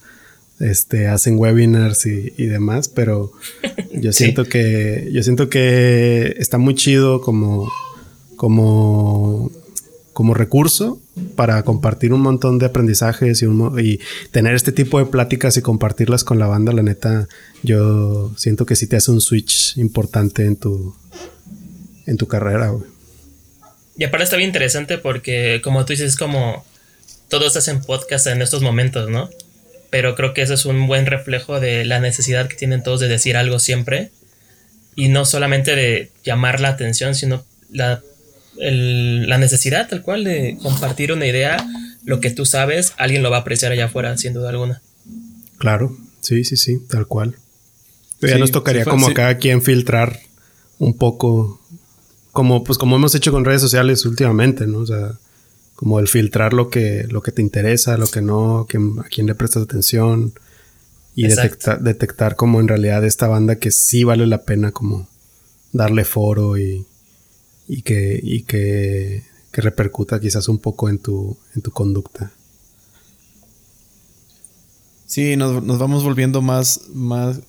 este, 0.61 1.09
hacen 1.09 1.39
webinars 1.39 2.07
y, 2.07 2.47
demás, 2.47 2.89
pero 2.89 3.33
yo 3.93 4.13
siento 4.13 4.45
que 4.45 5.09
yo 5.13 5.23
siento 5.23 5.49
que 5.49 6.35
está 6.39 6.59
muy 6.59 6.75
chido 6.75 7.21
como 7.21 7.71
como 8.37 9.51
como 10.13 10.35
recurso 10.35 11.01
para 11.35 11.63
compartir 11.63 12.13
un 12.13 12.21
montón 12.21 12.59
de 12.59 12.67
aprendizajes 12.67 13.43
y, 13.43 13.47
y, 13.83 14.01
tener 14.33 14.55
este 14.55 14.71
tipo 14.73 14.99
de 14.99 15.07
pláticas 15.07 15.57
y 15.57 15.63
compartirlas 15.63 16.25
con 16.25 16.39
la 16.39 16.47
banda, 16.47 16.73
la 16.73 16.83
neta, 16.83 17.27
yo 17.63 18.33
siento 18.37 18.67
que 18.67 18.77
sí 18.77 18.87
te 18.87 18.97
hace 18.97 19.11
un 19.11 19.21
switch 19.21 19.79
importante 19.79 20.45
en 20.45 20.57
tu, 20.57 20.95
en 22.07 22.19
tu 22.19 22.27
carrera. 22.27 22.75
Y 23.97 24.05
aparte 24.05 24.25
está 24.25 24.37
bien 24.37 24.49
interesante 24.49 24.99
porque, 24.99 25.61
como 25.63 25.85
tú 25.85 25.93
dices, 25.93 26.09
es 26.09 26.17
como 26.17 26.65
todos 27.29 27.57
hacen 27.57 27.81
podcast 27.81 28.27
en 28.27 28.43
estos 28.43 28.61
momentos, 28.61 29.09
¿no? 29.09 29.31
Pero 29.91 30.15
creo 30.15 30.35
que 30.35 30.43
eso 30.43 30.55
es 30.55 30.65
un 30.65 30.87
buen 30.87 31.07
reflejo 31.07 31.61
de 31.61 31.85
la 31.85 32.01
necesidad 32.01 32.49
que 32.49 32.57
tienen 32.57 32.83
todos 32.83 33.01
de 33.01 33.09
decir 33.09 33.37
algo 33.37 33.59
siempre. 33.59 34.11
Y 34.95 35.09
no 35.09 35.25
solamente 35.25 35.75
de 35.75 36.11
llamar 36.25 36.61
la 36.61 36.69
atención, 36.69 37.15
sino 37.15 37.45
la 37.73 38.03
la 38.61 39.39
necesidad 39.39 39.89
tal 39.89 40.03
cual 40.03 40.25
de 40.25 40.59
compartir 40.63 41.13
una 41.13 41.27
idea, 41.27 41.65
lo 42.05 42.21
que 42.21 42.31
tú 42.31 42.45
sabes, 42.45 42.93
alguien 42.99 43.23
lo 43.23 43.31
va 43.31 43.39
a 43.39 43.41
apreciar 43.41 43.73
allá 43.73 43.87
afuera, 43.87 44.17
sin 44.17 44.35
duda 44.35 44.51
alguna. 44.51 44.83
Claro, 45.59 45.97
sí, 46.21 46.45
sí, 46.45 46.57
sí, 46.57 46.79
tal 46.89 47.07
cual. 47.07 47.37
ya 48.21 48.39
nos 48.39 48.51
tocaría 48.51 48.85
como 48.85 49.09
a 49.09 49.15
cada 49.15 49.39
quien 49.39 49.63
filtrar 49.63 50.21
un 50.79 50.97
poco, 50.97 51.61
como 52.33 52.65
pues 52.65 52.79
como 52.79 52.97
hemos 52.97 53.15
hecho 53.15 53.33
con 53.33 53.45
redes 53.45 53.63
sociales 53.63 54.05
últimamente, 54.05 54.67
¿no? 54.67 54.79
O 54.79 54.87
sea, 54.87 55.13
como 55.81 55.99
el 55.99 56.09
filtrar 56.09 56.53
lo 56.53 56.69
que, 56.69 57.07
lo 57.09 57.23
que 57.23 57.33
te 57.33 57.41
interesa, 57.41 57.97
lo 57.97 58.07
que 58.07 58.21
no, 58.21 58.61
a 58.61 59.05
quién 59.09 59.27
le 59.27 59.35
prestas 59.35 59.63
atención 59.63 60.35
y 61.15 61.27
detectar, 61.27 61.81
detectar 61.81 62.37
como 62.37 62.61
en 62.61 62.69
realidad 62.69 63.03
esta 63.03 63.29
banda 63.29 63.57
que 63.57 63.71
sí 63.71 64.05
vale 64.05 64.27
la 64.27 64.43
pena 64.43 64.73
como 64.73 65.09
darle 65.73 66.05
foro 66.05 66.59
y, 66.59 66.85
y 67.67 67.81
que, 67.81 68.21
y 68.23 68.43
que, 68.43 69.25
que 69.51 69.61
repercuta 69.63 70.21
quizás 70.21 70.49
un 70.49 70.59
poco 70.59 70.91
en 70.91 70.99
tu, 70.99 71.39
en 71.55 71.63
tu 71.63 71.71
conducta. 71.71 72.31
Sí, 75.07 75.35
nos, 75.39 75.65
vamos 75.79 76.05
volviendo 76.05 76.43
más, 76.43 76.89
más, 76.93 77.41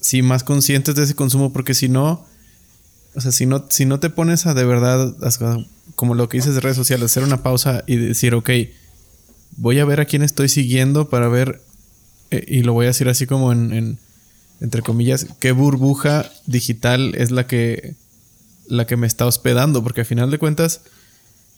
sí, 0.00 0.22
más 0.22 0.44
conscientes 0.44 0.94
de 0.94 1.02
ese 1.02 1.16
consumo, 1.16 1.52
porque 1.52 1.74
si 1.74 1.88
no, 1.88 2.24
o 3.16 3.20
sea, 3.20 3.32
si 3.32 3.44
no, 3.44 3.66
si 3.70 3.86
no 3.86 3.98
te 3.98 4.08
pones 4.08 4.46
a 4.46 4.54
de 4.54 4.64
verdad, 4.64 5.16
como 5.94 6.14
lo 6.14 6.28
que 6.28 6.38
dices 6.38 6.54
de 6.54 6.60
redes 6.60 6.76
sociales, 6.76 7.10
hacer 7.10 7.24
una 7.24 7.42
pausa 7.42 7.84
y 7.86 7.96
decir, 7.96 8.34
ok, 8.34 8.50
voy 9.56 9.78
a 9.78 9.84
ver 9.84 10.00
a 10.00 10.04
quién 10.04 10.22
estoy 10.22 10.48
siguiendo 10.48 11.08
para 11.08 11.28
ver, 11.28 11.60
eh, 12.30 12.44
y 12.48 12.62
lo 12.62 12.72
voy 12.72 12.86
a 12.86 12.88
decir 12.88 13.08
así 13.08 13.26
como 13.26 13.52
en, 13.52 13.72
en, 13.72 13.98
entre 14.60 14.82
comillas, 14.82 15.26
qué 15.40 15.52
burbuja 15.52 16.30
digital 16.46 17.14
es 17.16 17.30
la 17.30 17.46
que 17.46 17.94
la 18.68 18.86
que 18.86 18.96
me 18.96 19.06
está 19.06 19.26
hospedando, 19.26 19.82
porque 19.82 20.00
al 20.00 20.06
final 20.06 20.30
de 20.30 20.38
cuentas 20.38 20.82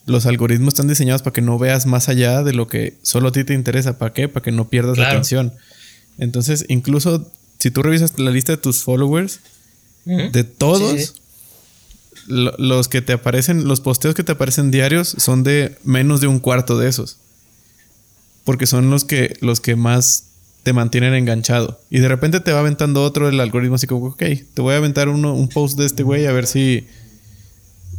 los 0.07 0.27
algoritmos 0.27 0.75
están 0.75 0.89
diseñados 0.89 1.23
para 1.23 1.33
que 1.33 1.41
no 1.41 1.59
veas 1.59 1.87
más 1.87 2.09
allá 2.09 2.43
de 2.43 2.53
lo 2.53 2.67
que 2.67 2.99
solo 3.03 3.29
a 3.29 3.33
ti 3.33 3.45
te 3.45 3.55
interesa. 3.55 3.99
¿Para 3.99 4.13
qué? 4.13 4.29
Para 4.29 4.43
que 4.43 4.53
no 4.53 4.69
pierdas 4.69 4.99
la 4.99 5.09
atención. 5.09 5.55
Entonces, 6.19 6.67
incluso 6.69 7.31
si 7.59 7.71
tú 7.71 7.83
revisas 7.83 8.19
la 8.19 8.31
lista 8.31 8.53
de 8.53 8.59
tus 8.59 8.83
followers, 8.83 9.41
de 10.05 10.45
todos, 10.45 11.15
los 12.27 12.89
que 12.89 13.03
te 13.03 13.13
aparecen, 13.13 13.65
los 13.67 13.81
posteos 13.81 14.15
que 14.15 14.25
te 14.25 14.33
aparecen 14.33 14.71
diarios 14.71 15.15
son 15.19 15.45
de 15.45 15.77
menos 15.85 16.21
de 16.21 16.27
un 16.27 16.39
cuarto 16.39 16.79
de 16.79 16.89
esos. 16.89 17.19
Porque 18.45 18.67
son 18.67 18.91
los 18.91 19.05
que, 19.05 19.37
los 19.41 19.61
que 19.61 19.77
más 19.77 20.25
te 20.63 20.73
mantienen 20.73 21.15
enganchado. 21.15 21.81
Y 21.91 21.99
de 22.01 22.09
repente 22.09 22.41
te 22.41 22.53
va 22.53 22.61
aventando 22.61 23.03
otro 23.03 23.29
el 23.29 23.41
algoritmo 23.41 23.77
así 23.77 23.87
como, 23.87 24.07
ok, 24.07 24.23
te 24.55 24.63
voy 24.63 24.75
a 24.75 24.79
aventar 24.79 25.09
uno, 25.09 25.35
un 25.35 25.49
post 25.49 25.79
de 25.79 25.87
este 25.87 26.03
güey 26.03 26.27
a 26.27 26.33
ver 26.33 26.47
si 26.47 26.87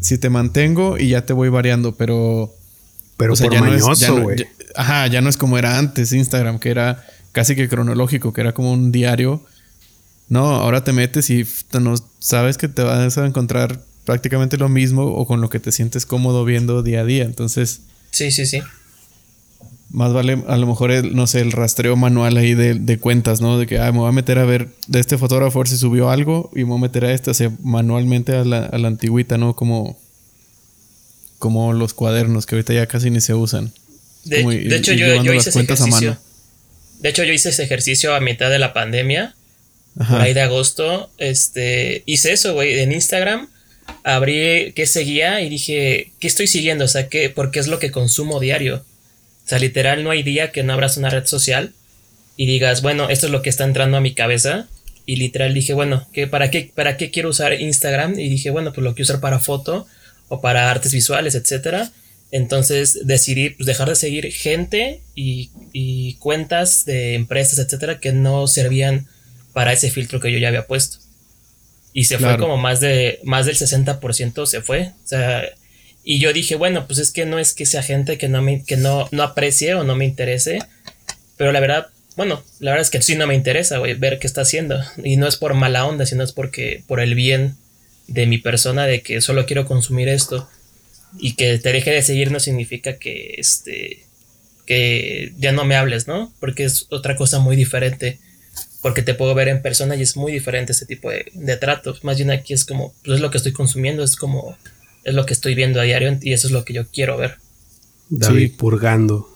si 0.05 0.19
te 0.19 0.29
mantengo 0.29 0.97
y 0.97 1.09
ya 1.09 1.25
te 1.25 1.33
voy 1.33 1.49
variando, 1.49 1.95
pero. 1.95 2.53
Pero 3.17 3.33
por 3.33 3.53
ya 3.53 3.61
mañoso, 3.61 4.21
güey. 4.21 4.45
ajá, 4.75 5.07
ya 5.07 5.21
no 5.21 5.29
es 5.29 5.37
como 5.37 5.57
era 5.57 5.79
antes 5.79 6.11
Instagram, 6.11 6.59
que 6.59 6.69
era 6.69 7.05
casi 7.31 7.55
que 7.55 7.69
cronológico, 7.69 8.33
que 8.33 8.41
era 8.41 8.53
como 8.53 8.71
un 8.71 8.91
diario. 8.91 9.41
No, 10.27 10.47
ahora 10.47 10.83
te 10.83 10.91
metes 10.91 11.29
y 11.29 11.47
no 11.79 11.95
sabes 12.19 12.57
que 12.57 12.67
te 12.67 12.83
vas 12.83 13.17
a 13.17 13.25
encontrar 13.25 13.79
prácticamente 14.05 14.57
lo 14.57 14.69
mismo 14.69 15.03
o 15.03 15.25
con 15.27 15.41
lo 15.41 15.49
que 15.49 15.59
te 15.59 15.71
sientes 15.71 16.05
cómodo 16.05 16.45
viendo 16.45 16.83
día 16.83 17.01
a 17.01 17.05
día. 17.05 17.23
Entonces, 17.23 17.81
Sí, 18.11 18.31
sí, 18.31 18.45
sí. 18.45 18.61
más 19.89 20.13
vale 20.13 20.41
a 20.47 20.57
lo 20.57 20.67
mejor, 20.67 20.91
el, 20.91 21.15
no 21.15 21.27
sé, 21.27 21.41
el 21.41 21.51
rastreo 21.51 21.95
manual 21.95 22.37
ahí 22.37 22.53
de, 22.53 22.75
de 22.75 22.97
cuentas, 22.97 23.41
¿no? 23.41 23.57
De 23.59 23.67
que 23.67 23.79
ah, 23.79 23.91
me 23.91 23.99
voy 23.99 24.09
a 24.09 24.11
meter 24.13 24.39
a 24.39 24.45
ver 24.45 24.69
de 24.87 24.99
este 24.99 25.17
fotógrafo 25.17 25.59
a 25.59 25.63
ver 25.63 25.67
si 25.69 25.77
subió 25.77 26.09
algo 26.09 26.49
y 26.55 26.59
me 26.59 26.65
voy 26.65 26.77
a 26.77 26.81
meter 26.81 27.05
a 27.05 27.11
este, 27.13 27.31
o 27.31 27.33
sea, 27.33 27.51
manualmente 27.61 28.33
a 28.35 28.43
la, 28.45 28.65
a 28.65 28.77
la 28.77 28.87
antigüita, 28.87 29.37
¿no? 29.37 29.55
Como, 29.55 29.97
como 31.39 31.73
los 31.73 31.93
cuadernos 31.93 32.45
que 32.45 32.55
ahorita 32.55 32.73
ya 32.73 32.87
casi 32.87 33.09
ni 33.09 33.21
se 33.21 33.33
usan. 33.33 33.73
De, 34.23 34.37
Como 34.37 34.51
de 34.51 34.63
ir- 34.65 34.73
hecho, 34.73 34.93
ir 34.93 34.99
yo, 35.23 35.33
hice 35.33 35.49
ese 35.49 35.59
ejercicio. 35.61 36.17
De 36.99 37.09
hecho, 37.09 37.23
yo 37.23 37.33
hice 37.33 37.49
ese 37.49 37.63
ejercicio 37.63 38.15
a 38.15 38.19
mitad 38.19 38.49
de 38.49 38.59
la 38.59 38.73
pandemia. 38.73 39.35
por 39.95 40.19
ahí 40.21 40.33
de 40.33 40.41
agosto, 40.41 41.09
este, 41.17 42.03
hice 42.05 42.33
eso, 42.33 42.53
güey, 42.53 42.79
en 42.79 42.91
Instagram, 42.91 43.47
abrí 44.05 44.71
qué 44.73 44.85
seguía 44.85 45.41
y 45.41 45.49
dije, 45.49 46.11
¿qué 46.19 46.27
estoy 46.27 46.45
siguiendo? 46.45 46.85
O 46.85 46.87
sea, 46.87 47.09
¿qué, 47.09 47.29
porque 47.31 47.59
es 47.59 47.67
lo 47.67 47.79
que 47.79 47.91
consumo 47.91 48.39
diario. 48.39 48.85
O 49.45 49.49
sea, 49.49 49.57
literal, 49.57 50.03
no 50.03 50.11
hay 50.11 50.21
día 50.21 50.51
que 50.51 50.63
no 50.63 50.73
abras 50.73 50.97
una 50.97 51.09
red 51.09 51.25
social 51.25 51.73
y 52.37 52.45
digas, 52.45 52.83
bueno, 52.83 53.09
esto 53.09 53.25
es 53.25 53.31
lo 53.31 53.41
que 53.41 53.49
está 53.49 53.63
entrando 53.63 53.97
a 53.97 54.01
mi 54.01 54.13
cabeza. 54.13 54.67
Y 55.07 55.15
literal 55.17 55.55
dije, 55.55 55.73
bueno, 55.73 56.07
¿qué, 56.13 56.27
para, 56.27 56.51
qué, 56.51 56.71
¿para 56.73 56.97
qué 56.97 57.09
quiero 57.09 57.29
usar 57.29 57.59
Instagram? 57.59 58.19
Y 58.19 58.29
dije, 58.29 58.51
bueno, 58.51 58.73
pues 58.73 58.83
lo 58.83 58.93
quiero 58.93 59.05
usar 59.05 59.21
para 59.21 59.39
foto 59.39 59.87
o 60.27 60.39
para 60.39 60.69
artes 60.69 60.93
visuales, 60.93 61.33
etcétera. 61.33 61.91
Entonces 62.31 63.07
decidí 63.07 63.51
pues, 63.51 63.65
dejar 63.65 63.89
de 63.89 63.95
seguir 63.95 64.31
gente 64.31 65.01
y, 65.15 65.49
y 65.73 66.13
cuentas 66.15 66.85
de 66.85 67.15
empresas, 67.15 67.57
etcétera, 67.57 67.99
que 67.99 68.13
no 68.13 68.45
servían 68.47 69.07
para 69.53 69.73
ese 69.73 69.89
filtro 69.89 70.19
que 70.19 70.31
yo 70.31 70.37
ya 70.37 70.49
había 70.49 70.67
puesto. 70.67 71.04
Y 71.95 72.03
se 72.03 72.17
Claro. 72.17 72.35
fue 72.35 72.43
como 72.43 72.57
más 72.57 72.81
de 72.81 73.19
más 73.23 73.45
del 73.45 73.55
60% 73.55 74.45
se 74.45 74.61
fue. 74.61 74.91
O 75.03 75.07
sea, 75.07 75.43
y 76.03 76.19
yo 76.19 76.33
dije, 76.33 76.55
bueno, 76.55 76.85
pues 76.87 76.99
es 76.99 77.09
que 77.11 77.25
no 77.25 77.39
es 77.39 77.53
que 77.53 77.65
sea 77.65 77.81
gente 77.81 78.17
que 78.17 78.27
no 78.27 78.41
me 78.41 78.63
que 78.63 78.75
no, 78.77 79.07
no 79.11 79.23
aprecie 79.23 79.73
o 79.75 79.83
no 79.85 79.95
me 79.95 80.03
interese, 80.05 80.59
pero 81.37 81.53
la 81.53 81.61
verdad, 81.61 81.87
bueno, 82.17 82.43
la 82.59 82.71
verdad 82.71 82.83
es 82.83 82.89
que 82.89 83.01
sí 83.01 83.15
no 83.15 83.27
me 83.27 83.33
interesa, 83.33 83.77
güey, 83.77 83.93
ver 83.93 84.19
qué 84.19 84.27
está 84.27 84.41
haciendo. 84.41 84.77
Y 85.03 85.15
no 85.15 85.25
es 85.25 85.37
por 85.37 85.53
mala 85.53 85.85
onda, 85.85 86.05
sino 86.05 86.23
es 86.23 86.33
porque 86.33 86.83
por 86.85 86.99
el 86.99 87.15
bien 87.15 87.55
de 88.07 88.25
mi 88.27 88.37
persona 88.39 88.85
de 88.85 89.01
que 89.01 89.21
solo 89.21 89.45
quiero 89.45 89.65
consumir 89.65 90.09
esto 90.09 90.49
y 91.17 91.35
que 91.35 91.57
te 91.59 91.71
deje 91.71 91.91
de 91.91 92.01
seguir 92.03 92.29
no 92.29 92.41
significa 92.41 92.97
que 92.97 93.35
este 93.37 94.03
que 94.65 95.31
ya 95.37 95.53
no 95.53 95.63
me 95.63 95.75
hables, 95.77 96.07
¿no? 96.07 96.33
Porque 96.41 96.65
es 96.65 96.87
otra 96.89 97.15
cosa 97.15 97.39
muy 97.39 97.55
diferente. 97.55 98.19
Porque 98.85 99.01
te 99.01 99.15
puedo 99.15 99.33
ver 99.33 99.47
en 99.47 99.63
persona 99.63 99.95
y 99.95 100.03
es 100.03 100.15
muy 100.15 100.31
diferente 100.31 100.73
ese 100.73 100.85
tipo 100.85 101.09
de, 101.09 101.25
de 101.33 101.57
tratos. 101.57 102.03
Más 102.03 102.17
bien 102.17 102.29
aquí 102.29 102.53
es 102.53 102.65
como, 102.65 102.93
pues 103.03 103.15
es 103.15 103.19
lo 103.21 103.31
que 103.31 103.37
estoy 103.37 103.51
consumiendo, 103.51 104.03
es 104.03 104.15
como, 104.15 104.55
es 105.03 105.15
lo 105.15 105.25
que 105.25 105.33
estoy 105.33 105.55
viendo 105.55 105.79
a 105.79 105.83
diario 105.85 106.19
y 106.21 106.33
eso 106.33 106.45
es 106.45 106.53
lo 106.53 106.63
que 106.63 106.73
yo 106.73 106.85
quiero 106.93 107.17
ver. 107.17 107.39
David 108.09 108.51
Sí. 108.51 108.55
purgando. 108.55 109.27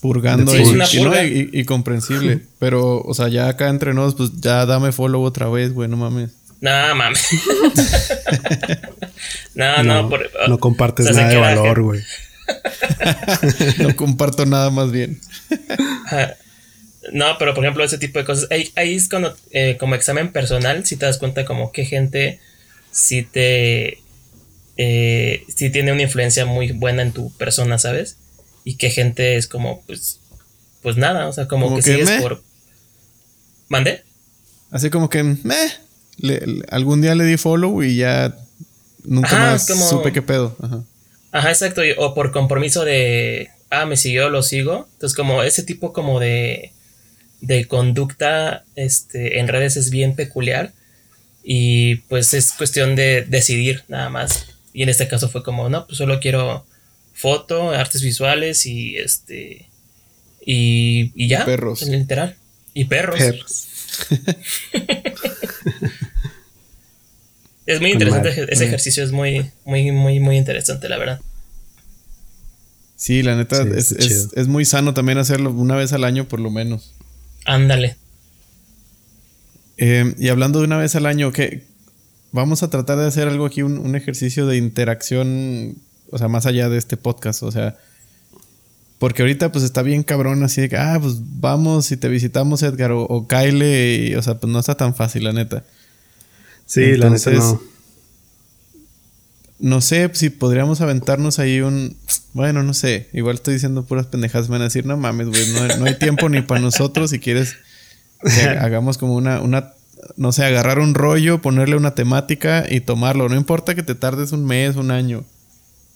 Purgando 0.00 0.52
Sí, 0.52 0.58
y, 0.58 0.62
es 0.62 0.68
una 0.68 0.86
y 0.88 0.96
no, 0.98 1.02
purga. 1.10 1.24
y- 1.24 1.50
y 1.52 1.64
comprensible. 1.64 2.42
Pero, 2.60 3.00
o 3.02 3.12
sea, 3.12 3.26
ya 3.26 3.48
acá 3.48 3.70
entre 3.70 3.92
nos, 3.92 4.14
pues 4.14 4.30
ya 4.40 4.66
dame 4.66 4.92
follow 4.92 5.24
otra 5.24 5.48
vez, 5.48 5.72
güey, 5.72 5.88
no 5.88 5.96
mames. 5.96 6.30
No, 6.60 6.94
mames. 6.94 7.26
no, 9.56 9.82
no, 9.82 10.02
no, 10.02 10.08
por, 10.08 10.30
no 10.48 10.58
compartes 10.60 11.06
o 11.06 11.08
sea, 11.12 11.28
se 11.28 11.34
nada 11.36 11.48
de 11.50 11.56
valor, 11.56 11.82
güey. 11.82 12.00
No 13.78 13.96
comparto 13.96 14.46
nada 14.46 14.70
más 14.70 14.92
bien. 14.92 15.20
No, 17.12 17.36
pero 17.38 17.52
por 17.54 17.64
ejemplo, 17.64 17.82
ese 17.84 17.98
tipo 17.98 18.18
de 18.18 18.24
cosas. 18.24 18.48
Ahí, 18.50 18.70
ahí 18.76 18.94
es 18.94 19.08
cuando, 19.08 19.36
eh, 19.50 19.76
como 19.80 19.94
examen 19.96 20.30
personal, 20.30 20.86
si 20.86 20.96
te 20.96 21.06
das 21.06 21.18
cuenta 21.18 21.44
como 21.44 21.72
qué 21.72 21.84
gente 21.84 22.38
sí 22.92 23.22
te. 23.22 23.98
Eh, 24.76 25.44
sí 25.54 25.70
tiene 25.70 25.92
una 25.92 26.02
influencia 26.02 26.46
muy 26.46 26.72
buena 26.72 27.02
en 27.02 27.12
tu 27.12 27.32
persona, 27.36 27.78
¿sabes? 27.78 28.16
Y 28.64 28.76
qué 28.76 28.90
gente 28.90 29.36
es 29.36 29.48
como, 29.48 29.82
pues. 29.86 30.20
Pues 30.82 30.96
nada, 30.96 31.26
o 31.28 31.32
sea, 31.32 31.46
como, 31.48 31.66
Como 31.66 31.76
que, 31.78 31.82
que 31.82 31.92
sigues 32.04 32.20
por. 32.22 32.42
¿Mande? 33.68 34.02
Así 34.70 34.90
como 34.90 35.08
que, 35.08 35.22
le- 36.18 36.40
le- 36.46 36.64
algún 36.70 37.00
día 37.02 37.14
le 37.14 37.24
di 37.24 37.36
follow 37.36 37.82
y 37.82 37.96
ya 37.96 38.36
nunca 39.04 39.28
Ajá, 39.28 39.52
más 39.52 39.66
como- 39.66 39.88
supe 39.88 40.12
qué 40.12 40.22
pedo. 40.22 40.56
Ajá. 40.60 40.82
Ajá, 41.32 41.50
exacto. 41.50 41.82
O 41.98 42.14
por 42.14 42.32
compromiso 42.32 42.84
de. 42.84 43.48
Ah, 43.70 43.86
me 43.86 43.96
siguió, 43.96 44.28
lo 44.28 44.42
sigo. 44.42 44.86
Entonces, 44.94 45.16
como 45.16 45.42
ese 45.42 45.62
tipo 45.62 45.92
como 45.92 46.20
de. 46.20 46.72
De 47.42 47.66
conducta 47.66 48.64
este, 48.76 49.38
en 49.38 49.48
redes 49.48 49.76
es 49.76 49.90
bien 49.90 50.14
peculiar. 50.16 50.72
Y 51.44 51.96
pues 52.08 52.32
es 52.34 52.52
cuestión 52.52 52.94
de 52.96 53.22
decidir 53.28 53.82
nada 53.88 54.08
más. 54.08 54.46
Y 54.72 54.82
en 54.84 54.88
este 54.88 55.06
caso 55.08 55.28
fue 55.28 55.42
como, 55.42 55.68
no, 55.68 55.86
pues 55.86 55.98
solo 55.98 56.18
quiero 56.20 56.64
foto, 57.12 57.70
artes 57.72 58.00
visuales 58.02 58.64
y 58.64 58.96
este. 58.96 59.66
Y, 60.46 61.12
y 61.14 61.28
ya. 61.28 61.42
Y 61.42 61.44
perros. 61.44 61.82
Literal. 61.82 62.36
Y 62.74 62.84
perros. 62.86 63.18
Perros. 63.20 63.68
Es 67.66 67.80
muy 67.80 67.92
interesante. 67.92 68.30
Ese 68.52 68.64
ejercicio 68.64 69.04
es 69.04 69.12
muy, 69.12 69.50
muy, 69.64 69.92
muy, 69.92 70.18
muy 70.20 70.36
interesante, 70.36 70.88
la 70.88 70.98
verdad. 70.98 71.20
Sí, 72.96 73.22
la 73.22 73.36
neta, 73.36 73.62
Sí, 73.62 73.68
es, 73.76 73.92
es- 73.92 74.28
es 74.34 74.48
muy 74.48 74.64
sano 74.64 74.94
también 74.94 75.18
hacerlo 75.18 75.50
una 75.52 75.76
vez 75.76 75.92
al 75.92 76.04
año 76.04 76.26
por 76.26 76.40
lo 76.40 76.50
menos. 76.50 76.92
Ándale. 77.44 77.96
Eh, 79.76 80.14
y 80.18 80.28
hablando 80.28 80.60
de 80.60 80.66
una 80.66 80.78
vez 80.78 80.94
al 80.94 81.06
año, 81.06 81.32
que 81.32 81.64
vamos 82.30 82.62
a 82.62 82.70
tratar 82.70 82.98
de 82.98 83.06
hacer 83.06 83.28
algo 83.28 83.46
aquí, 83.46 83.62
un, 83.62 83.78
un 83.78 83.96
ejercicio 83.96 84.46
de 84.46 84.56
interacción, 84.56 85.76
o 86.10 86.18
sea, 86.18 86.28
más 86.28 86.46
allá 86.46 86.68
de 86.68 86.78
este 86.78 86.96
podcast, 86.96 87.42
o 87.42 87.50
sea, 87.50 87.76
porque 88.98 89.22
ahorita 89.22 89.50
pues 89.50 89.64
está 89.64 89.82
bien 89.82 90.04
cabrón 90.04 90.44
así 90.44 90.60
de 90.60 90.68
que, 90.68 90.76
ah, 90.76 90.98
pues 91.00 91.16
vamos 91.18 91.90
y 91.90 91.96
te 91.96 92.08
visitamos 92.08 92.62
Edgar 92.62 92.92
o, 92.92 93.02
o 93.02 93.26
Kyle, 93.26 93.62
y, 93.62 94.14
o 94.14 94.22
sea, 94.22 94.38
pues 94.38 94.52
no 94.52 94.60
está 94.60 94.76
tan 94.76 94.94
fácil, 94.94 95.24
la 95.24 95.32
neta. 95.32 95.64
Sí, 96.66 96.96
la 96.96 97.10
neta 97.10 97.30
no. 97.32 97.71
No 99.62 99.80
sé 99.80 100.10
si 100.12 100.28
podríamos 100.28 100.80
aventarnos 100.80 101.38
ahí 101.38 101.60
un... 101.60 101.96
Bueno, 102.34 102.62
no 102.64 102.74
sé. 102.74 103.08
Igual 103.12 103.36
estoy 103.36 103.54
diciendo 103.54 103.84
puras 103.84 104.06
pendejadas. 104.06 104.48
Me 104.48 104.54
van 104.54 104.62
a 104.62 104.64
decir, 104.64 104.84
no 104.84 104.96
mames, 104.96 105.28
güey. 105.28 105.46
No, 105.52 105.76
no 105.78 105.84
hay 105.86 105.96
tiempo 105.98 106.28
ni 106.28 106.42
para 106.42 106.60
nosotros. 106.60 107.10
Si 107.10 107.20
quieres 107.20 107.54
que 108.24 108.42
hagamos 108.60 108.98
como 108.98 109.14
una, 109.14 109.40
una... 109.40 109.72
No 110.16 110.32
sé, 110.32 110.44
agarrar 110.44 110.80
un 110.80 110.94
rollo, 110.94 111.40
ponerle 111.40 111.76
una 111.76 111.94
temática 111.94 112.66
y 112.68 112.80
tomarlo. 112.80 113.28
No 113.28 113.36
importa 113.36 113.76
que 113.76 113.84
te 113.84 113.94
tardes 113.94 114.32
un 114.32 114.44
mes, 114.44 114.74
un 114.74 114.90
año. 114.90 115.24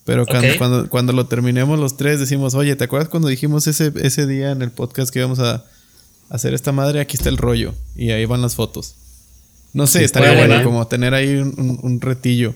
Pero 0.05 0.25
cuando, 0.27 0.47
cuando, 0.59 0.89
cuando 0.89 1.13
lo 1.13 1.27
terminemos 1.27 1.81
los 1.81 1.97
tres 1.97 2.21
decimos, 2.21 2.55
oye, 2.55 2.77
¿te 2.77 2.85
acuerdas 2.85 3.09
cuando 3.09 3.27
dijimos 3.29 3.67
ese, 3.67 3.93
ese 4.01 4.29
día 4.29 4.53
en 4.53 4.63
el 4.63 4.71
podcast 4.71 5.11
que 5.13 5.19
íbamos 5.19 5.41
a 5.41 5.65
hacer 6.31 6.55
esta 6.55 6.71
madre? 6.71 7.01
Aquí 7.01 7.17
está 7.17 7.29
el 7.31 7.37
rollo. 7.37 7.75
Y 7.97 8.13
ahí 8.13 8.25
van 8.27 8.43
las 8.43 8.55
fotos. 8.55 8.95
No 9.73 9.89
sé, 9.89 9.99
Sí, 9.99 10.05
estaría 10.05 10.35
bueno 10.35 10.63
como 10.63 10.87
tener 10.87 11.13
ahí 11.15 11.35
un, 11.35 11.53
un- 11.59 11.81
un 11.83 12.01
retillo. 12.01 12.55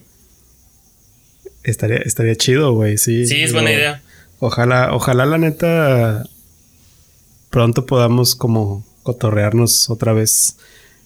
Estaría, 1.63 1.99
estaría 1.99 2.37
chido, 2.37 2.73
güey. 2.73 2.99
Sí, 2.99 3.27
Sí, 3.27 3.43
es 3.43 3.51
Digo, 3.51 3.61
buena 3.61 3.73
idea. 3.73 4.03
Ojalá, 4.39 4.95
ojalá 4.95 5.27
la 5.27 5.39
neta 5.39 6.25
pronto 7.51 7.87
podamos 7.87 8.35
como 8.35 8.87
cotorrearnos 9.03 9.91
otra 9.91 10.13
vez. 10.13 10.57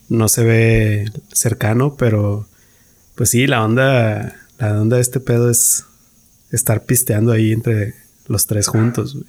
No 0.09 0.29
se 0.29 0.45
ve 0.45 1.11
cercano, 1.33 1.97
pero 1.97 2.47
pues 3.15 3.31
sí, 3.31 3.47
la 3.47 3.65
onda, 3.65 4.37
la 4.59 4.81
onda 4.81 4.97
de 4.97 5.03
este 5.03 5.21
pedo 5.21 5.51
es 5.51 5.85
estar 6.51 6.85
pisteando 6.85 7.33
ahí 7.33 7.53
entre 7.53 7.95
los 8.27 8.47
tres 8.47 8.69
juntos, 8.69 9.15
güey. 9.15 9.27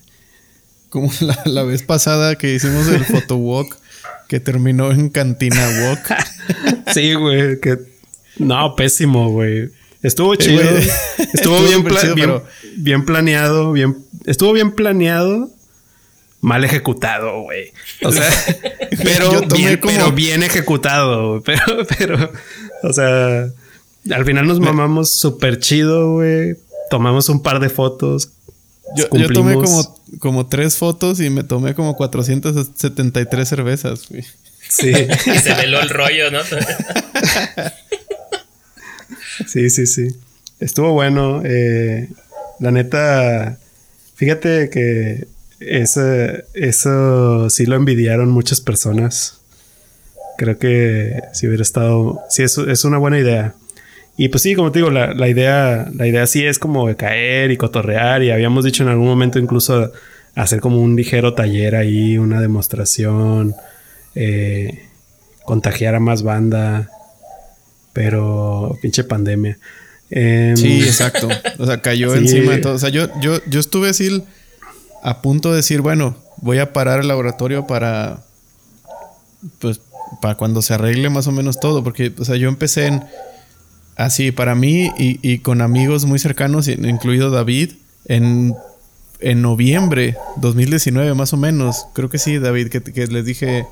Como 0.89 1.11
la, 1.21 1.41
la 1.45 1.63
vez 1.63 1.83
pasada 1.83 2.35
que 2.35 2.53
hicimos 2.53 2.87
el 2.89 3.05
photowalk 3.05 3.77
que 4.27 4.39
terminó 4.39 4.91
en 4.91 5.09
Cantina 5.09 5.67
Walk. 5.83 6.01
Sí, 6.93 7.13
güey, 7.15 7.59
que 7.59 7.77
no, 8.37 8.75
pésimo, 8.75 9.29
güey. 9.29 9.69
Estuvo 10.05 10.35
chido. 10.35 10.61
Estuvo, 11.33 11.33
Estuvo 11.33 11.61
bien, 11.63 11.83
pla- 11.83 12.01
chido, 12.01 12.15
bien, 12.15 12.27
pero- 12.29 12.45
bien 12.77 13.05
planeado, 13.05 13.71
bien 13.71 13.97
estuvo 14.25 14.53
bien 14.53 14.71
planeado, 14.71 15.49
mal 16.41 16.63
ejecutado, 16.63 17.41
güey. 17.41 17.71
O 18.03 18.11
sea, 18.11 18.29
pero, 19.03 19.41
bien, 19.55 19.77
como- 19.77 19.93
pero 19.93 20.11
bien 20.11 20.43
ejecutado, 20.43 21.39
güey. 21.39 21.41
pero 21.43 21.85
pero 21.97 22.31
o 22.83 22.93
sea, 22.93 23.47
al 24.11 24.25
final 24.25 24.47
nos 24.47 24.59
mamamos 24.59 25.11
súper 25.15 25.59
chido, 25.59 26.13
güey. 26.13 26.55
Tomamos 26.89 27.29
un 27.29 27.41
par 27.41 27.59
de 27.59 27.69
fotos. 27.69 28.29
Yo, 28.95 29.05
yo 29.11 29.27
tomé 29.29 29.55
como, 29.55 29.99
como 30.19 30.45
tres 30.45 30.75
fotos 30.77 31.19
y 31.19 31.31
me 31.31 31.43
tomé 31.43 31.73
como 31.73 31.95
473 31.97 33.49
cervezas. 33.49 34.07
güey. 34.07 34.23
Sí, 34.69 34.89
Y 34.91 35.37
se 35.39 35.53
veló 35.55 35.79
el 35.81 35.89
rollo, 35.89 36.29
¿no? 36.31 36.39
Sí, 39.47 39.69
sí, 39.69 39.85
sí. 39.87 40.07
Estuvo 40.59 40.93
bueno. 40.93 41.41
eh, 41.45 42.09
la 42.59 42.71
neta, 42.71 43.57
fíjate 44.15 44.69
que 44.69 45.27
eso 45.59 47.49
sí 47.49 47.65
lo 47.65 47.75
envidiaron 47.75 48.29
muchas 48.29 48.61
personas. 48.61 49.41
Creo 50.37 50.57
que 50.57 51.21
si 51.33 51.47
hubiera 51.47 51.63
estado, 51.63 52.21
sí, 52.29 52.43
es, 52.43 52.57
es 52.57 52.85
una 52.85 52.97
buena 52.97 53.19
idea. 53.19 53.55
Y 54.17 54.29
pues 54.29 54.43
sí, 54.43 54.55
como 54.55 54.71
te 54.71 54.79
digo, 54.79 54.91
la, 54.91 55.13
la, 55.13 55.27
idea, 55.27 55.89
la 55.93 56.07
idea 56.07 56.25
sí 56.27 56.45
es 56.45 56.59
como 56.59 56.93
caer 56.95 57.51
y 57.51 57.57
cotorrear. 57.57 58.23
Y 58.23 58.31
habíamos 58.31 58.63
dicho 58.63 58.83
en 58.83 58.89
algún 58.89 59.07
momento 59.07 59.39
incluso 59.39 59.91
hacer 60.35 60.59
como 60.59 60.81
un 60.81 60.95
ligero 60.95 61.33
taller 61.33 61.75
ahí, 61.75 62.17
una 62.17 62.41
demostración, 62.41 63.55
eh, 64.15 64.83
contagiar 65.43 65.95
a 65.95 65.99
más 65.99 66.23
banda. 66.23 66.89
Pero 67.95 68.77
pinche 68.81 69.05
pandemia. 69.05 69.57
Em, 70.09 70.57
sí, 70.57 70.83
exacto. 70.83 71.29
O 71.57 71.65
sea, 71.65 71.81
cayó 71.81 72.13
encima 72.17 72.51
de 72.51 72.57
todo. 72.57 72.73
O 72.73 72.79
sea, 72.79 72.89
yo, 72.89 73.07
yo, 73.21 73.39
yo 73.47 73.59
estuve 73.61 73.89
así 73.89 74.21
a 75.01 75.21
punto 75.21 75.51
de 75.51 75.57
decir, 75.57 75.79
bueno, 75.79 76.17
voy 76.41 76.59
a 76.59 76.73
parar 76.73 76.99
el 76.99 77.07
laboratorio 77.07 77.65
para. 77.65 78.25
Pues 79.59 79.79
para 80.21 80.35
cuando 80.35 80.61
se 80.61 80.73
arregle 80.73 81.09
más 81.09 81.27
o 81.27 81.31
menos 81.31 81.61
todo. 81.61 81.85
Porque, 81.85 82.11
o 82.19 82.25
sea, 82.25 82.35
yo 82.35 82.49
empecé 82.49 82.87
en 82.87 83.03
así 83.95 84.33
para 84.33 84.55
mí 84.55 84.91
y, 84.97 85.39
con 85.39 85.61
amigos 85.61 86.03
muy 86.03 86.19
cercanos, 86.19 86.67
incluido 86.67 87.31
David, 87.31 87.71
en, 88.07 88.53
en 89.21 89.41
noviembre 89.41 90.17
2019 90.35 91.13
más 91.13 91.31
o 91.31 91.37
menos. 91.37 91.85
Creo 91.93 92.09
que 92.09 92.17
sí, 92.17 92.39
David, 92.39 92.67
que, 92.67 93.07
les 93.07 93.23
dije, 93.23 93.65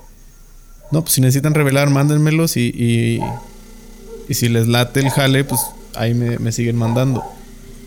no, 0.92 1.02
pues 1.02 1.16
si 1.16 1.20
necesitan 1.20 1.54
revelar, 1.54 1.90
mándenmelos 1.90 2.56
y, 2.56 2.70
y, 2.74 3.20
y, 4.28 4.34
si 4.34 4.50
les 4.50 4.68
late 4.68 5.00
el 5.00 5.10
jale, 5.10 5.44
pues 5.44 5.62
ahí 5.96 6.14
me, 6.14 6.52
siguen 6.52 6.76
mandando. 6.76 7.24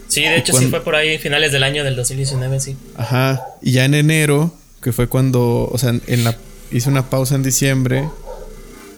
Sí, 0.09 0.23
de 0.23 0.37
hecho 0.37 0.53
sí 0.53 0.67
fue 0.67 0.83
por 0.83 0.95
ahí 0.95 1.19
finales 1.19 1.53
del 1.53 1.63
año 1.63 1.85
del 1.85 1.97
2019, 1.97 2.61
sí. 2.61 2.77
Ajá, 2.97 3.45
y 3.61 3.73
ya 3.73 3.85
en 3.85 3.95
enero, 3.95 4.55
que 4.81 4.93
fue 4.93 5.09
cuando, 5.09 5.69
o 5.71 5.79
sea, 5.79 5.95
en 6.07 6.25
la, 6.25 6.37
hice 6.71 6.89
una 6.89 7.11
pausa 7.11 7.35
en 7.35 7.43
diciembre 7.43 8.09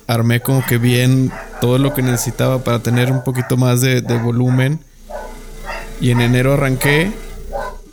armé 0.09 0.40
como 0.40 0.65
que 0.65 0.78
bien 0.78 1.31
todo 1.60 1.78
lo 1.78 1.94
que 1.94 2.02
necesitaba 2.02 2.65
para 2.65 2.82
tener 2.82 3.12
un 3.12 3.23
poquito 3.23 3.56
más 3.56 3.82
de, 3.82 4.01
volumen. 4.01 4.81
Y 6.01 6.10
en 6.10 6.20
enero 6.20 6.55
arranqué. 6.55 7.12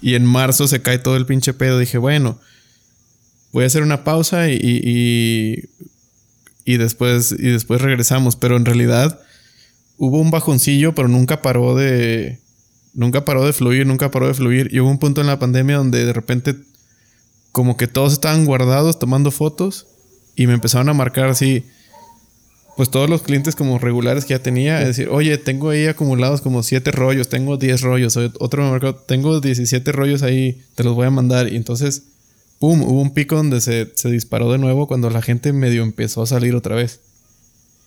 Y 0.01 0.15
en 0.15 0.25
marzo 0.25 0.67
se 0.67 0.81
cae 0.81 0.97
todo 0.97 1.17
el 1.17 1.25
pinche 1.25 1.53
pedo. 1.53 1.77
Dije, 1.77 1.97
bueno, 1.97 2.39
voy 3.51 3.65
a 3.65 3.67
hacer 3.67 3.83
una 3.83 4.03
pausa 4.03 4.49
y, 4.49 4.55
y, 4.61 5.69
y, 6.63 6.77
después, 6.77 7.35
y 7.37 7.49
después 7.49 7.81
regresamos. 7.81 8.37
Pero 8.37 8.55
en 8.55 8.65
realidad 8.65 9.19
hubo 9.97 10.19
un 10.19 10.31
bajoncillo, 10.31 10.95
pero 10.95 11.07
nunca 11.07 11.41
paró 11.41 11.75
de. 11.75 12.39
Nunca 12.93 13.25
paró 13.25 13.45
de 13.45 13.53
fluir, 13.53 13.85
nunca 13.85 14.09
paró 14.09 14.27
de 14.27 14.33
fluir. 14.33 14.69
Y 14.71 14.79
hubo 14.79 14.89
un 14.89 14.99
punto 14.99 15.21
en 15.21 15.27
la 15.27 15.39
pandemia 15.39 15.77
donde 15.77 16.05
de 16.05 16.13
repente, 16.13 16.55
como 17.51 17.75
que 17.75 17.87
todos 17.87 18.13
estaban 18.13 18.45
guardados 18.45 18.99
tomando 18.99 19.31
fotos. 19.31 19.87
Y 20.35 20.47
me 20.47 20.53
empezaron 20.53 20.89
a 20.89 20.93
marcar 20.93 21.27
así 21.27 21.65
pues 22.75 22.89
todos 22.89 23.09
los 23.09 23.21
clientes 23.21 23.55
como 23.55 23.79
regulares 23.79 24.25
que 24.25 24.33
ya 24.33 24.39
tenía, 24.39 24.81
es 24.81 24.87
decir, 24.87 25.07
oye, 25.09 25.37
tengo 25.37 25.69
ahí 25.69 25.85
acumulados 25.87 26.41
como 26.41 26.61
7 26.61 26.91
rollos, 26.91 27.29
tengo 27.29 27.57
10 27.57 27.81
rollos, 27.81 28.17
otro 28.17 28.69
mercado, 28.69 28.95
tengo 28.95 29.39
17 29.39 29.91
rollos 29.93 30.23
ahí, 30.23 30.61
te 30.75 30.83
los 30.83 30.93
voy 30.93 31.07
a 31.07 31.11
mandar. 31.11 31.51
Y 31.51 31.55
entonces, 31.55 32.03
¡pum! 32.59 32.81
Hubo 32.83 33.01
un 33.01 33.13
pico 33.13 33.35
donde 33.37 33.61
se, 33.61 33.87
disparó 34.09 34.51
de 34.51 34.57
nuevo 34.57 34.87
cuando 34.87 35.09
la 35.09 35.21
gente 35.21 35.53
medio 35.53 35.83
empezó 35.83 36.21
a 36.21 36.27
salir 36.27 36.53
otra 36.53 36.75
vez. 36.75 36.99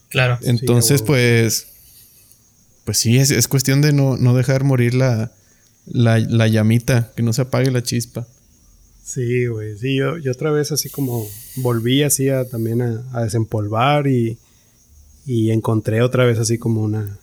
Claro. 0.09 0.39
Entonces, 0.41 1.03
pues, 1.03 1.67
pues 2.89 2.97
sí, 2.97 3.19
es, 3.19 3.49
cuestión 3.49 3.83
de 3.83 3.93
no, 3.93 4.17
dejar 4.35 4.65
morir 4.65 4.95
la, 4.95 5.31
la, 5.85 6.49
llamita, 6.49 7.13
que 7.15 7.23
no 7.23 7.35
se 7.35 7.43
apague 7.43 7.71
la 7.71 7.83
chispa. 7.83 8.27
Sí, 9.05 9.47
güey, 9.47 9.77
sí, 9.77 9.95
yo, 9.97 10.17
yo 10.17 10.33
otra 10.33 10.51
vez 10.51 10.73
así 10.73 10.89
como 10.89 11.27
volví 11.57 12.03
así 12.03 12.29
también 12.51 12.81
a 12.81 13.23
desempolvar 13.23 14.07
y 14.07 14.39
y 15.29 15.51
encontré 15.51 16.01
otra 16.01 16.25
vez 16.25 16.39
así 16.39 16.57
como 16.57 16.81
una... 16.81 17.19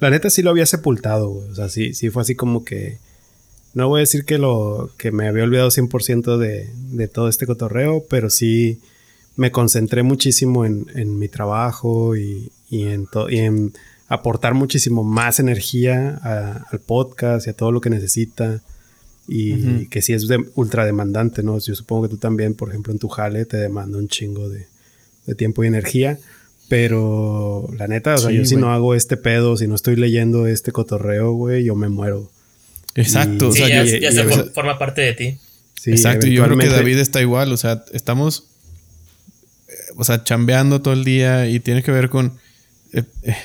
La 0.00 0.08
neta 0.08 0.30
sí 0.30 0.40
lo 0.40 0.48
había 0.48 0.64
sepultado, 0.64 1.28
güey. 1.28 1.50
O 1.50 1.54
sea, 1.54 1.68
sí, 1.68 1.92
sí 1.92 2.08
fue 2.08 2.22
así 2.22 2.34
como 2.34 2.64
que... 2.64 2.96
No 3.74 3.86
voy 3.88 3.98
a 3.98 4.00
decir 4.00 4.24
que 4.24 4.38
lo 4.38 4.90
que 4.96 5.12
me 5.12 5.28
había 5.28 5.44
olvidado 5.44 5.68
100% 5.68 6.38
de, 6.38 6.70
de 6.92 7.08
todo 7.08 7.28
este 7.28 7.46
cotorreo, 7.46 8.02
pero 8.08 8.30
sí 8.30 8.80
me 9.36 9.52
concentré 9.52 10.02
muchísimo 10.02 10.64
en, 10.64 10.86
en 10.94 11.18
mi 11.18 11.28
trabajo 11.28 12.16
y, 12.16 12.50
y, 12.70 12.84
en 12.86 13.74
aportar 14.08 14.54
muchísimo 14.54 15.04
más 15.04 15.38
energía 15.38 16.16
al 16.70 16.80
podcast 16.80 17.46
y 17.46 17.50
a 17.50 17.52
todo 17.52 17.72
lo 17.72 17.80
que 17.80 17.90
necesita. 17.90 18.60
Y 19.30 19.86
que 19.88 20.00
sí 20.00 20.14
es 20.14 20.26
ultra 20.54 20.86
demandante, 20.86 21.42
¿no? 21.42 21.58
Yo 21.58 21.74
supongo 21.74 22.04
que 22.04 22.08
tú 22.08 22.16
también, 22.16 22.54
por 22.54 22.70
ejemplo, 22.70 22.94
en 22.94 22.98
tu 22.98 23.08
jale 23.08 23.44
te 23.44 23.58
demanda 23.58 23.98
un 23.98 24.08
chingo 24.08 24.48
de, 24.48 24.66
de 25.26 25.34
tiempo 25.34 25.62
y 25.62 25.66
energía. 25.66 26.18
Pero 26.68 27.68
la 27.76 27.88
neta, 27.88 28.14
o 28.14 28.18
sea, 28.18 28.30
yo 28.30 28.44
si 28.44 28.56
no 28.56 28.72
hago 28.72 28.94
este 28.94 29.16
pedo, 29.16 29.56
si 29.56 29.66
no 29.66 29.74
estoy 29.74 29.96
leyendo 29.96 30.46
este 30.46 30.72
cotorreo, 30.72 31.32
güey, 31.32 31.64
yo 31.64 31.74
me 31.74 31.88
muero. 31.88 32.30
Exacto. 32.94 33.48
o 33.48 33.52
sea, 33.52 33.68
ya, 33.84 34.12
se 34.12 34.24
forma 34.52 34.78
parte 34.78 35.00
de 35.02 35.12
ti. 35.14 35.38
Sí, 35.80 35.92
Exacto, 35.92 36.26
y 36.26 36.34
yo 36.34 36.44
creo 36.44 36.58
que 36.58 36.68
David 36.68 36.98
está 36.98 37.20
igual, 37.20 37.52
o 37.52 37.56
sea, 37.56 37.84
estamos, 37.92 38.48
eh, 39.68 39.72
o 39.96 40.04
sea, 40.04 40.24
chambeando 40.24 40.82
todo 40.82 40.92
el 40.92 41.04
día 41.04 41.48
y 41.48 41.60
tiene 41.60 41.84
que 41.84 41.92
ver 41.92 42.08
con 42.08 42.32
eh, 42.92 43.04
eh, 43.22 43.36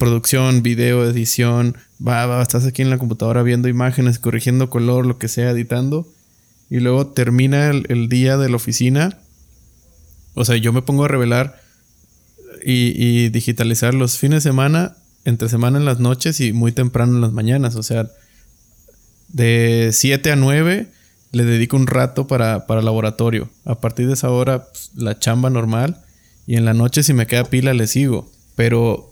producción, 0.00 0.64
video, 0.64 1.08
edición, 1.08 1.76
va, 2.04 2.26
va, 2.26 2.42
estás 2.42 2.66
aquí 2.66 2.82
en 2.82 2.90
la 2.90 2.98
computadora 2.98 3.44
viendo 3.44 3.68
imágenes, 3.68 4.18
corrigiendo 4.18 4.68
color, 4.68 5.06
lo 5.06 5.18
que 5.18 5.28
sea, 5.28 5.50
editando, 5.50 6.08
y 6.68 6.80
luego 6.80 7.06
termina 7.06 7.70
el 7.70 8.08
día 8.08 8.36
de 8.36 8.48
la 8.48 8.56
oficina, 8.56 9.20
o 10.34 10.44
sea, 10.44 10.56
yo 10.56 10.72
me 10.72 10.82
pongo 10.82 11.04
a 11.04 11.08
revelar 11.08 11.60
y, 12.64 13.28
digitalizar 13.30 13.94
los 13.94 14.18
fines 14.18 14.42
de 14.42 14.50
semana, 14.50 14.96
entre 15.24 15.48
semana 15.48 15.78
en 15.78 15.84
las 15.84 16.00
noches 16.00 16.40
y 16.40 16.52
muy 16.52 16.72
temprano 16.72 17.14
en 17.14 17.20
las 17.20 17.32
mañanas. 17.32 17.76
O 17.76 17.82
sea, 17.82 18.08
de 19.28 19.90
7 19.92 20.32
a 20.32 20.36
9 20.36 20.88
le 21.32 21.44
dedico 21.44 21.76
un 21.76 21.86
rato 21.86 22.26
para, 22.26 22.66
para 22.66 22.82
laboratorio. 22.82 23.50
A 23.64 23.80
partir 23.80 24.06
de 24.06 24.14
esa 24.14 24.30
hora, 24.30 24.68
pues, 24.70 24.90
la 24.96 25.18
chamba 25.18 25.50
normal. 25.50 26.02
Y 26.46 26.56
en 26.56 26.64
la 26.64 26.74
noche, 26.74 27.02
si 27.02 27.12
me 27.12 27.26
queda 27.26 27.44
pila, 27.44 27.74
le 27.74 27.86
sigo. 27.86 28.30
Pero 28.56 29.09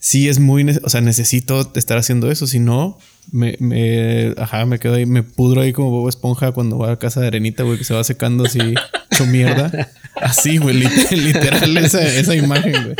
sí 0.00 0.28
es 0.28 0.40
muy. 0.40 0.66
O 0.82 0.88
sea, 0.88 1.00
necesito 1.00 1.72
estar 1.76 1.98
haciendo 1.98 2.30
eso. 2.30 2.48
Si 2.48 2.58
no, 2.58 2.98
me, 3.30 3.56
me, 3.60 4.34
ajá, 4.38 4.66
me 4.66 4.80
quedo 4.80 4.94
ahí, 4.94 5.06
me 5.06 5.22
pudro 5.22 5.60
ahí 5.60 5.72
como 5.72 5.90
Bobo 5.90 6.08
Esponja 6.08 6.50
cuando 6.50 6.76
voy 6.76 6.90
a 6.90 6.98
casa 6.98 7.20
de 7.20 7.28
arenita, 7.28 7.62
güey, 7.62 7.78
que 7.78 7.84
se 7.84 7.94
va 7.94 8.02
secando 8.02 8.44
así 8.44 8.58
su 9.16 9.26
mierda. 9.26 9.90
Así, 10.16 10.58
güey, 10.58 10.82
literal 11.10 11.76
esa, 11.76 12.02
esa 12.04 12.34
imagen, 12.34 12.72
güey. 12.72 12.96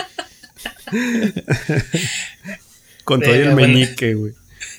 Con 3.05 3.21
todo 3.21 3.35
el 3.35 3.55
meñique, 3.55 4.15
güey. 4.15 4.35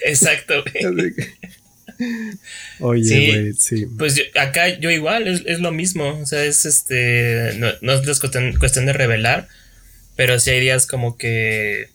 Exacto, 0.06 0.64
güey. 0.64 1.14
Oye, 2.80 3.28
güey, 3.28 3.54
sí, 3.54 3.86
Pues 3.98 4.20
acá 4.40 4.80
yo 4.80 4.90
igual, 4.90 5.28
es, 5.28 5.60
lo 5.60 5.72
mismo. 5.72 6.20
O 6.20 6.26
sea, 6.26 6.44
es 6.44 6.66
este. 6.66 7.54
No, 7.58 7.70
no 7.82 7.94
es 7.94 8.20
cuestión, 8.20 8.58
cuestión 8.58 8.86
de 8.86 8.94
revelar, 8.94 9.48
pero 10.16 10.40
sí 10.40 10.52
hay 10.52 10.62
días 10.62 10.88
como 10.88 11.18
que 11.18 11.90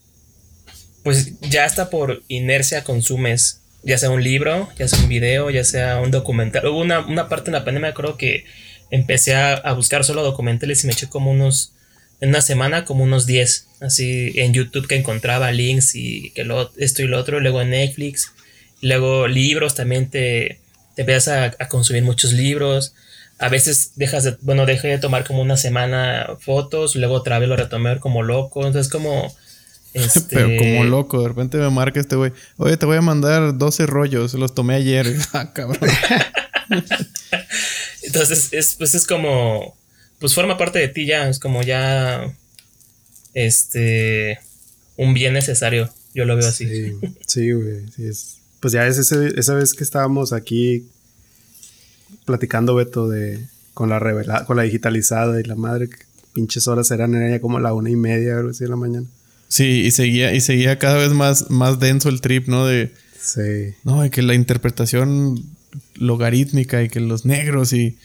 pues 1.07 1.39
ya 1.41 1.65
hasta 1.65 1.89
por 1.89 2.25
inercia 2.27 2.83
consumes, 2.83 3.61
ya 3.85 3.97
sea 3.97 4.11
un 4.11 4.25
libro, 4.25 4.69
ya 4.77 4.89
sea 4.89 4.99
un 4.99 5.09
video, 5.09 5.51
ya 5.51 5.63
sea 5.63 6.01
un 6.01 6.11
documental. 6.11 6.67
Hubo 6.67 6.81
una, 6.81 7.29
parte 7.29 7.51
en 7.51 7.53
la 7.53 7.65
pandemia, 7.65 7.95
creo 7.95 8.17
que 8.17 8.45
empecé 8.91 9.37
a, 9.37 9.73
buscar 9.75 10.03
solo 10.03 10.25
documentales 10.25 10.83
y 10.83 10.89
me 10.89 10.95
eché 10.95 11.09
como 11.09 11.31
unos, 11.31 11.71
en 12.21 12.31
una 12.31 12.41
semana, 12.41 12.85
como 12.85 13.05
unos 13.05 13.25
10, 13.25 13.69
así 13.83 14.33
en 14.35 14.53
YouTube 14.53 14.89
que 14.89 14.97
encontraba 14.97 15.53
links 15.53 15.95
y 15.95 16.31
que 16.31 16.43
lo, 16.43 16.73
esto 16.77 17.03
y 17.03 17.07
lo 17.07 17.21
otro, 17.21 17.39
luego 17.39 17.63
en 17.63 17.71
Netflix, 17.71 18.33
luego 18.81 19.29
libros, 19.29 19.77
también 19.77 20.11
te, 20.11 20.59
te 20.97 21.03
empiezas 21.03 21.55
a, 21.57 21.69
consumir 21.69 22.03
muchos 22.03 22.33
libros. 22.33 22.95
A 23.39 23.49
veces 23.49 23.93
dejas 23.95 24.25
de, 24.25 24.37
bueno, 24.41 24.67
dejé 24.67 24.89
de 24.89 24.99
tomar 24.99 25.25
como 25.25 25.41
una 25.41 25.57
semana 25.57 26.31
fotos, 26.41 26.97
luego 26.97 27.15
otra 27.15 27.39
vez 27.39 27.49
lo 27.49 27.55
retomé 27.55 28.01
como 28.01 28.25
loco. 28.25 28.67
Entonces, 28.67 28.91
como 28.91 29.33
Pero 30.31 30.47
como 30.47 30.61
este, 30.61 30.85
loco, 30.85 31.23
de 31.23 31.29
repente 31.29 31.59
me 31.59 31.71
marca 31.71 32.01
este 32.01 32.17
güey. 32.17 32.33
Oye, 32.57 32.77
te 32.77 32.87
voy 32.87 32.97
a 32.97 33.03
mandar 33.03 33.57
12 33.57 33.87
rollos, 33.87 34.35
los 34.35 34.55
tomé 34.55 34.75
ayer. 34.75 35.15
ah, 35.33 35.53
cabrón. 35.53 35.79
Entonces, 38.03 38.53
es, 38.53 38.75
pues 38.77 38.95
es 38.95 39.07
como. 39.07 39.77
Pues 40.19 40.35
forma 40.35 40.57
parte 40.57 40.79
de 40.79 40.89
ti 40.89 41.07
ya. 41.07 41.29
Es 41.29 41.39
como 41.39 41.63
ya. 41.63 42.35
Este. 43.35 44.39
Un 44.97 45.15
bien 45.15 45.33
necesario. 45.33 45.91
Yo 46.15 46.25
lo 46.25 46.37
veo 46.37 46.49
así. 46.49 46.95
Sí, 47.27 47.53
güey. 47.53 47.85
pues 48.61 48.73
ya 48.73 48.87
es 48.87 48.99
esa 48.99 49.55
vez 49.55 49.75
que 49.75 49.85
estábamos 49.85 50.33
aquí 50.33 50.89
platicando, 52.25 52.75
Beto, 52.75 53.09
de. 53.09 53.47
Con 53.75 53.91
la 53.91 53.99
revela, 53.99 54.47
con 54.47 54.57
la 54.57 54.63
digitalizada 54.63 55.39
y 55.39 55.45
la 55.45 55.55
madre, 55.55 55.91
pinches 56.33 56.67
horas 56.67 56.91
eran, 56.91 57.15
era 57.15 57.29
ya 57.29 57.41
como 57.43 57.61
la 57.61 57.75
una 57.75 57.91
y 57.91 57.97
media, 57.97 58.39
algo 58.39 58.49
así 58.49 58.65
de 58.65 58.71
la 58.71 58.77
mañana. 58.77 59.07
Sí, 59.49 59.83
y 59.87 59.91
seguía, 59.91 60.35
y 60.35 60.41
seguía 60.41 60.79
cada 60.79 60.97
vez 60.97 61.11
más, 61.11 61.51
más 61.51 61.79
denso 61.79 62.09
el 62.09 62.21
trip, 62.21 62.49
¿no? 62.49 62.67
De. 62.67 62.93
Sí. 63.21 63.75
No, 63.85 64.05
y 64.05 64.11
que 64.11 64.23
la 64.23 64.35
interpretación 64.35 65.45
logarítmica 65.95 66.83
y 66.83 66.89
que 66.89 67.01
los 67.01 67.25
negros 67.25 67.73
y, 67.73 67.97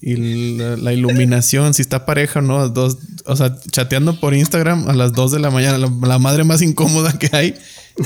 y 0.00 0.56
la, 0.56 0.92
iluminación, 0.92 1.74
si 1.74 1.82
está 1.82 2.06
pareja, 2.06 2.40
¿no? 2.40 2.68
Dos, 2.68 2.98
o 3.26 3.36
sea, 3.36 3.56
chateando 3.70 4.18
por 4.18 4.34
Instagram 4.34 4.88
a 4.88 4.94
las 4.94 5.12
2 5.12 5.32
de 5.32 5.38
la 5.40 5.50
mañana, 5.50 5.78
la, 5.78 6.18
madre 6.18 6.44
más 6.44 6.62
incómoda 6.62 7.18
que 7.18 7.28
hay. 7.32 7.54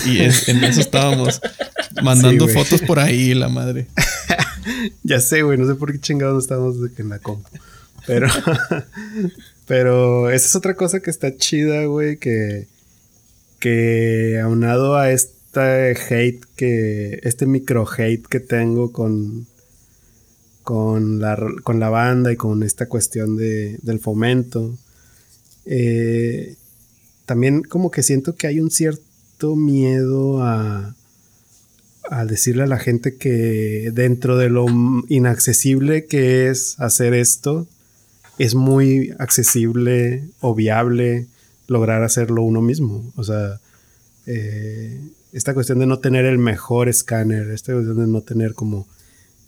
Y 0.05 0.19
en 0.19 0.65
eso 0.65 0.81
estábamos 0.81 1.41
mandando 2.03 2.49
fotos 2.49 2.81
por 2.83 2.99
ahí, 2.99 3.35
la 3.35 3.49
madre. 3.49 3.87
ya 5.03 5.21
sé, 5.21 5.43
güey, 5.43 5.59
no 5.59 5.67
sé 5.67 5.75
por 5.77 5.93
qué 5.93 6.01
chingados 6.01 6.45
estamos 6.45 6.77
en 6.97 7.09
la 7.09 7.19
compu. 7.21 7.49
Pero, 8.07 8.29
pero 9.67 10.31
esa 10.31 10.47
es 10.47 10.57
otra 10.57 10.75
cosa 10.75 11.01
que 11.01 11.11
está 11.11 11.37
chida, 11.37 11.85
güey, 11.85 12.17
que, 12.17 12.67
que 13.65 14.39
aunado 14.41 14.95
a 14.95 15.11
este 15.11 15.97
hate 15.97 16.45
que, 16.55 17.19
este 17.23 17.47
micro 17.47 17.87
hate 17.91 18.27
que 18.27 18.39
tengo 18.39 18.93
con, 18.93 19.47
con 20.63 21.19
la, 21.19 21.39
con 21.63 21.81
la 21.81 21.89
banda 21.89 22.31
y 22.31 22.37
con 22.37 22.63
esta 22.63 22.91
cuestión 22.91 23.39
de, 23.39 23.79
del 23.81 24.01
fomento. 24.01 24.77
Eh, 25.65 26.57
también 27.25 27.63
como 27.63 27.91
que 27.91 28.03
siento 28.03 28.37
que 28.37 28.49
hay 28.49 28.61
un 28.61 28.71
cierto 28.71 29.57
miedo 29.57 30.43
a, 30.43 30.95
a 32.11 32.25
decirle 32.27 32.65
a 32.65 32.67
la 32.67 32.79
gente 32.79 33.17
que 33.17 33.93
dentro 33.95 34.37
de 34.37 34.51
lo 34.51 34.67
inaccesible 35.09 36.05
que 36.05 36.51
es 36.51 36.79
hacer 36.81 37.15
esto, 37.15 37.67
es 38.37 38.55
muy 38.55 39.15
accesible 39.19 40.25
o 40.41 40.55
viable 40.55 41.29
lograr 41.67 42.03
hacerlo 42.03 42.43
uno 42.43 42.61
mismo. 42.61 43.13
O 43.17 43.25
sea, 43.25 43.61
eh, 44.27 45.01
esta 45.33 45.55
cuestión 45.55 45.79
de 45.79 45.87
no 45.87 45.99
tener 45.99 46.25
el 46.25 46.39
mejor 46.39 46.89
escáner, 46.89 47.51
esta 47.51 47.73
cuestión 47.73 47.99
de 47.99 48.07
no 48.07 48.21
tener 48.23 48.55
como 48.55 48.87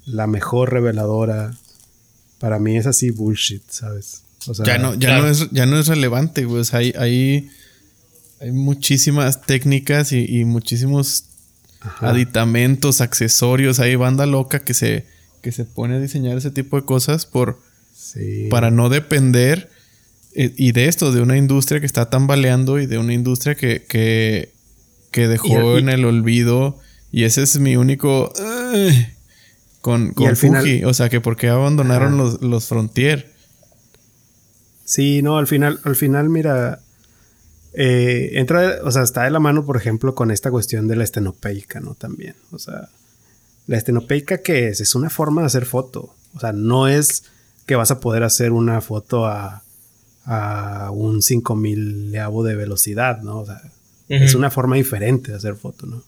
la 0.05 0.27
mejor 0.27 0.73
reveladora, 0.73 1.55
para 2.39 2.59
mí 2.59 2.77
es 2.77 2.87
así 2.87 3.11
bullshit, 3.11 3.63
¿sabes? 3.71 4.23
ya 4.65 4.79
no, 4.79 4.95
ya 4.95 5.21
no 5.21 5.27
es, 5.27 5.51
ya 5.51 5.67
no 5.67 5.79
es 5.79 5.89
relevante, 5.89 6.47
pues 6.47 6.73
hay, 6.73 6.93
hay, 6.97 7.51
hay 8.41 8.53
muchísimas 8.53 9.43
técnicas 9.43 10.13
y, 10.13 10.45
muchísimos 10.45 11.25
aditamentos, 12.01 13.01
accesorios, 13.01 13.81
hay 13.81 13.97
banda 13.97 14.27
loca 14.27 14.61
que 14.61 14.75
se, 14.75 15.07
que 15.43 15.51
se 15.51 15.65
pone 15.65 15.97
a 15.97 16.01
diseñar 16.01 16.37
ese 16.37 16.51
tipo 16.51 16.77
de 16.77 16.85
cosas 16.85 17.27
por 17.27 17.61
para 18.51 18.71
no 18.71 18.89
depender 18.89 19.71
y 20.39 20.73
de 20.73 20.89
esto, 20.89 21.13
de 21.13 21.23
una 21.23 21.39
industria 21.39 21.81
que 21.81 21.87
está 21.87 22.11
tambaleando 22.11 22.79
y 22.79 22.85
de 22.87 22.99
una 22.99 23.15
industria 23.15 23.55
que, 23.55 23.85
que, 23.85 24.53
que 25.11 25.29
dejó 25.29 25.79
en 25.79 25.89
el 25.89 26.05
olvido. 26.05 26.79
Y 27.11 27.25
ese 27.25 27.43
es 27.43 27.59
mi 27.59 27.77
único 27.77 28.33
con, 29.81 30.13
con 30.13 30.37
Fuji. 30.37 30.85
o 30.85 30.93
sea, 30.93 31.09
que 31.09 31.23
por 31.23 31.37
qué 31.37 31.49
abandonaron 31.49 32.19
los, 32.19 32.43
los 32.43 32.67
Frontier. 32.67 33.33
Sí, 34.85 35.23
no, 35.23 35.39
al 35.39 35.47
final, 35.47 35.81
al 35.85 35.97
final, 35.97 36.29
mira, 36.29 36.81
eh, 37.73 38.33
entra, 38.35 38.81
o 38.85 38.91
sea, 38.91 39.03
está 39.03 39.25
de 39.25 39.31
la 39.31 39.41
mano, 39.41 39.65
por 39.65 39.77
ejemplo, 39.77 40.15
con 40.15 40.31
esta 40.31 40.51
cuestión 40.51 40.87
de 40.87 40.97
la 40.97 41.05
estenopeica, 41.05 41.81
¿no? 41.81 41.95
También, 41.95 42.35
o 42.51 42.59
sea, 42.59 42.89
la 43.67 43.79
estenopeica, 43.79 44.39
¿qué 44.39 44.69
es? 44.69 44.81
Es 44.81 44.95
una 44.95 45.09
forma 45.09 45.41
de 45.41 45.47
hacer 45.47 45.67
foto, 45.67 46.15
o 46.35 46.41
sea, 46.41 46.53
no 46.53 46.89
es 46.89 47.25
que 47.67 47.75
vas 47.75 47.91
a 47.91 48.01
poder 48.01 48.23
hacer 48.23 48.53
una 48.53 48.81
foto 48.81 49.27
a, 49.27 49.63
a 50.27 50.91
un 50.93 51.23
5000 51.23 52.11
leavo 52.11 52.43
de 52.43 52.57
velocidad, 52.57 53.23
¿no? 53.23 53.39
O 53.39 53.47
sea, 53.47 53.63
es 54.09 54.35
una 54.35 54.51
forma 54.51 54.77
diferente 54.77 55.31
de 55.31 55.39
hacer 55.39 55.57
foto, 55.57 55.87
¿no? 55.87 56.03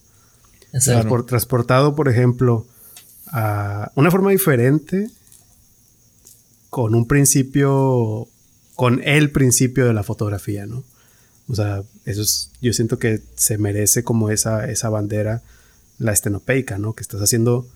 transportado, 1.27 1.95
por 1.95 2.09
ejemplo, 2.09 2.66
una 3.32 4.11
forma 4.11 4.31
diferente 4.31 5.09
con 6.69 6.95
un 6.95 7.07
principio, 7.07 8.28
con 8.74 9.01
el 9.05 9.31
principio 9.31 9.86
de 9.86 9.95
la 9.95 10.03
fotografía, 10.03 10.66
¿no? 10.66 10.85
O 11.49 11.55
sea, 11.55 11.82
eso 12.05 12.20
es, 12.20 12.51
yo 12.61 12.73
siento 12.74 12.99
que 12.99 13.23
se 13.36 13.57
merece 13.57 14.05
como 14.05 14.31
esa, 14.31 14.69
esa 14.69 14.90
bandera, 14.90 15.43
la 15.99 16.12
estenopeica, 16.12 16.77
¿no? 16.77 16.93
Que 16.93 17.03
estás 17.03 17.23
haciendo 17.23 17.66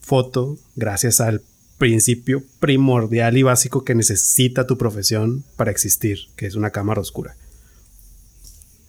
foto 0.00 0.56
gracias 0.76 1.20
al 1.20 1.42
principio 1.82 2.44
primordial 2.60 3.36
y 3.36 3.42
básico 3.42 3.84
que 3.84 3.96
necesita 3.96 4.68
tu 4.68 4.78
profesión 4.78 5.42
para 5.56 5.72
existir, 5.72 6.28
que 6.36 6.46
es 6.46 6.54
una 6.54 6.70
cámara 6.70 7.00
oscura. 7.00 7.34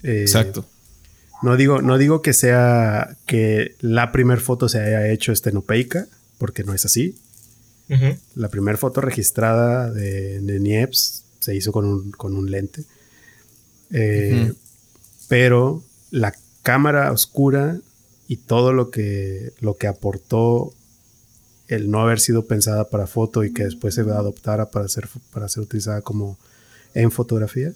Eh, 0.04 0.22
Exacto. 0.22 0.68
No 1.42 1.58
digo, 1.58 1.82
no 1.82 1.98
digo 1.98 2.22
que 2.22 2.34
sea 2.34 3.18
que 3.26 3.74
la 3.80 4.12
primera 4.12 4.40
foto 4.40 4.70
se 4.70 4.80
haya 4.80 5.08
hecho 5.08 5.32
estenopeica, 5.32 6.06
porque 6.38 6.64
no 6.64 6.76
es 6.76 6.86
así. 6.86 7.18
La 8.36 8.50
primera 8.50 8.78
foto 8.78 9.02
registrada 9.02 9.90
de, 9.90 10.40
de, 10.42 10.60
Niepce 10.60 11.24
se 11.40 11.56
hizo 11.56 11.72
con 11.72 11.86
un, 11.88 12.52
lente. 12.52 12.84
Eh, 13.90 14.54
pero 15.28 15.84
la 16.12 16.32
cámara 16.62 17.12
oscura 17.12 17.80
y 18.28 18.38
todo 18.38 18.72
lo 18.72 18.92
que, 18.92 19.52
lo 19.62 19.78
que 19.78 19.88
aportó 19.88 20.76
el 21.76 21.90
no 21.90 22.02
haber 22.02 22.20
sido 22.20 22.46
pensada 22.46 22.90
para 22.90 23.08
foto 23.08 23.44
y 23.44 23.52
que 23.54 23.64
después 23.64 23.96
se 23.96 24.02
adoptara 24.02 24.70
para 24.70 24.88
ser, 24.88 25.08
para 25.32 25.50
ser 25.50 25.64
utilizada 25.64 26.02
como 26.02 26.38
en 26.94 27.12
fotografía, 27.12 27.74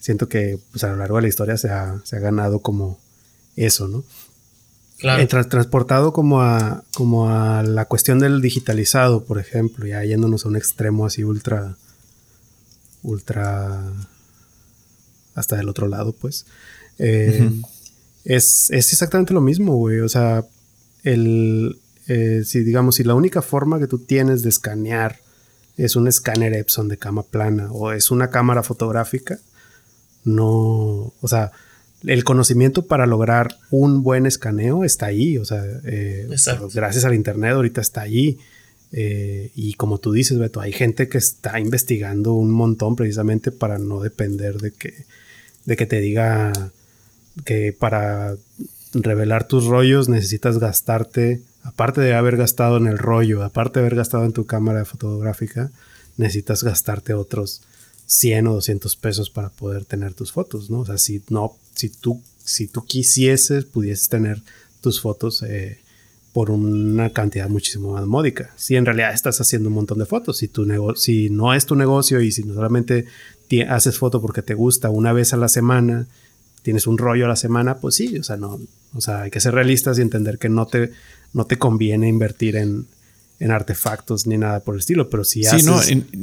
siento 0.00 0.28
que 0.28 0.58
pues, 0.72 0.82
a 0.84 0.88
lo 0.88 0.96
largo 0.96 1.16
de 1.16 1.22
la 1.22 1.28
historia 1.28 1.56
se 1.56 1.70
ha, 1.70 2.02
ganado 2.10 2.60
como 2.60 2.98
eso, 3.56 3.88
¿no? 3.88 4.04
Claro. 4.98 5.22
Eh, 5.22 5.26
transportado 5.26 6.12
como 6.12 6.42
a, 6.42 6.84
como 6.94 7.28
a 7.28 7.62
la 7.62 7.86
cuestión 7.86 8.18
del 8.18 8.40
digitalizado, 8.40 9.24
por 9.24 9.38
ejemplo, 9.38 9.86
ya 9.86 10.04
yéndonos 10.04 10.44
a 10.44 10.48
un 10.48 10.56
extremo 10.56 11.06
así 11.06 11.24
ultra, 11.24 11.76
ultra, 13.02 13.82
hasta 15.34 15.56
del 15.56 15.68
otro 15.68 15.88
lado, 15.88 16.12
pues. 16.12 16.46
Eh, 16.98 17.50
es, 18.24 18.70
es, 18.70 18.92
exactamente 18.92 19.34
lo 19.34 19.40
mismo, 19.40 19.74
güey. 19.76 20.00
O 20.00 20.08
sea, 20.08 20.44
el, 21.02 21.80
eh, 22.08 22.42
si 22.44 22.64
digamos, 22.64 22.96
si 22.96 23.04
la 23.04 23.14
única 23.14 23.42
forma 23.42 23.78
que 23.78 23.86
tú 23.86 23.98
tienes 23.98 24.42
de 24.42 24.48
escanear 24.48 25.18
es 25.76 25.96
un 25.96 26.08
escáner 26.08 26.54
Epson 26.54 26.88
de 26.88 26.98
cama 26.98 27.22
plana 27.22 27.70
o 27.72 27.92
es 27.92 28.10
una 28.10 28.30
cámara 28.30 28.62
fotográfica, 28.62 29.38
no, 30.24 31.12
o 31.20 31.28
sea, 31.28 31.52
el 32.04 32.24
conocimiento 32.24 32.86
para 32.86 33.06
lograr 33.06 33.56
un 33.70 34.02
buen 34.02 34.26
escaneo 34.26 34.84
está 34.84 35.06
ahí, 35.06 35.38
o 35.38 35.44
sea, 35.44 35.64
eh, 35.84 36.28
gracias 36.74 37.04
al 37.04 37.14
Internet 37.14 37.52
ahorita 37.52 37.80
está 37.80 38.02
ahí. 38.02 38.38
Eh, 38.94 39.50
y 39.54 39.72
como 39.74 39.98
tú 39.98 40.12
dices, 40.12 40.38
Beto, 40.38 40.60
hay 40.60 40.72
gente 40.72 41.08
que 41.08 41.16
está 41.16 41.58
investigando 41.58 42.34
un 42.34 42.50
montón 42.50 42.94
precisamente 42.94 43.50
para 43.50 43.78
no 43.78 44.00
depender 44.00 44.58
de 44.58 44.72
que, 44.72 45.06
de 45.64 45.76
que 45.76 45.86
te 45.86 46.00
diga 46.00 46.52
que 47.44 47.72
para 47.72 48.36
revelar 48.92 49.48
tus 49.48 49.64
rollos 49.64 50.10
necesitas 50.10 50.58
gastarte, 50.58 51.40
aparte 51.62 52.00
de 52.00 52.14
haber 52.14 52.36
gastado 52.36 52.76
en 52.76 52.86
el 52.86 52.98
rollo, 52.98 53.42
aparte 53.42 53.80
de 53.80 53.86
haber 53.86 53.96
gastado 53.96 54.24
en 54.24 54.32
tu 54.32 54.46
cámara 54.46 54.84
fotográfica, 54.84 55.70
necesitas 56.16 56.62
gastarte 56.62 57.14
otros 57.14 57.62
100 58.06 58.46
o 58.48 58.54
200 58.54 58.96
pesos 58.96 59.30
para 59.30 59.48
poder 59.48 59.84
tener 59.84 60.14
tus 60.14 60.32
fotos, 60.32 60.70
¿no? 60.70 60.80
O 60.80 60.86
sea, 60.86 60.98
si 60.98 61.22
no, 61.28 61.56
si 61.74 61.88
tú, 61.88 62.20
si 62.44 62.66
tú 62.66 62.84
quisieses, 62.84 63.64
pudieses 63.64 64.08
tener 64.08 64.42
tus 64.80 65.00
fotos 65.00 65.42
eh, 65.42 65.78
por 66.32 66.50
una 66.50 67.10
cantidad 67.10 67.48
muchísimo 67.48 67.92
más 67.92 68.06
módica. 68.06 68.50
Si 68.56 68.76
en 68.76 68.84
realidad 68.84 69.12
estás 69.12 69.40
haciendo 69.40 69.68
un 69.68 69.76
montón 69.76 69.98
de 69.98 70.06
fotos, 70.06 70.38
si, 70.38 70.48
tu 70.48 70.66
si 70.96 71.30
no 71.30 71.54
es 71.54 71.66
tu 71.66 71.76
negocio 71.76 72.20
y 72.20 72.32
si 72.32 72.42
solamente 72.42 73.06
haces 73.68 73.98
foto 73.98 74.22
porque 74.22 74.40
te 74.40 74.54
gusta 74.54 74.88
una 74.88 75.12
vez 75.12 75.34
a 75.34 75.36
la 75.36 75.48
semana, 75.48 76.06
tienes 76.62 76.86
un 76.86 76.96
rollo 76.96 77.26
a 77.26 77.28
la 77.28 77.36
semana, 77.36 77.78
pues 77.78 77.96
sí, 77.96 78.16
o 78.16 78.22
sea, 78.22 78.36
no, 78.36 78.60
o 78.94 79.00
sea, 79.00 79.22
hay 79.22 79.30
que 79.30 79.40
ser 79.40 79.54
realistas 79.54 79.98
y 79.98 80.02
entender 80.02 80.38
que 80.38 80.48
no 80.48 80.66
te, 80.66 80.92
no 81.32 81.44
te 81.44 81.58
conviene 81.58 82.08
invertir 82.08 82.56
en, 82.56 82.86
en 83.40 83.50
artefactos 83.50 84.26
ni 84.26 84.38
nada 84.38 84.60
por 84.60 84.74
el 84.74 84.80
estilo, 84.80 85.10
pero 85.10 85.24
si 85.24 85.44
sí, 85.44 85.62
no, 85.64 85.80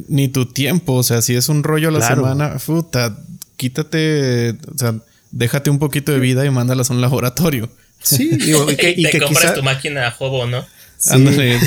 ni 0.07 0.29
tu 0.29 0.45
tiempo, 0.45 0.93
o 0.93 1.03
sea, 1.03 1.21
si 1.21 1.35
es 1.35 1.49
un 1.49 1.63
rollo 1.63 1.89
a 1.89 1.91
la 1.91 2.07
semana, 2.07 2.57
puta, 2.65 3.17
quítate, 3.57 4.51
o 4.51 4.77
sea, 4.77 4.95
déjate 5.31 5.69
un 5.69 5.79
poquito 5.79 6.11
de 6.11 6.19
vida 6.19 6.45
y 6.45 6.49
mándalas 6.49 6.89
a 6.89 6.93
un 6.93 7.01
laboratorio. 7.01 7.69
Sí, 8.01 8.29
y 8.31 8.75
que, 8.77 8.93
y 8.95 9.03
te 9.03 9.19
compras 9.19 9.53
tu 9.53 9.63
máquina 9.63 10.07
a 10.07 10.15
Hobo, 10.17 10.47
¿no? 10.47 10.65
Sí. 10.97 11.13
Ándale. 11.13 11.59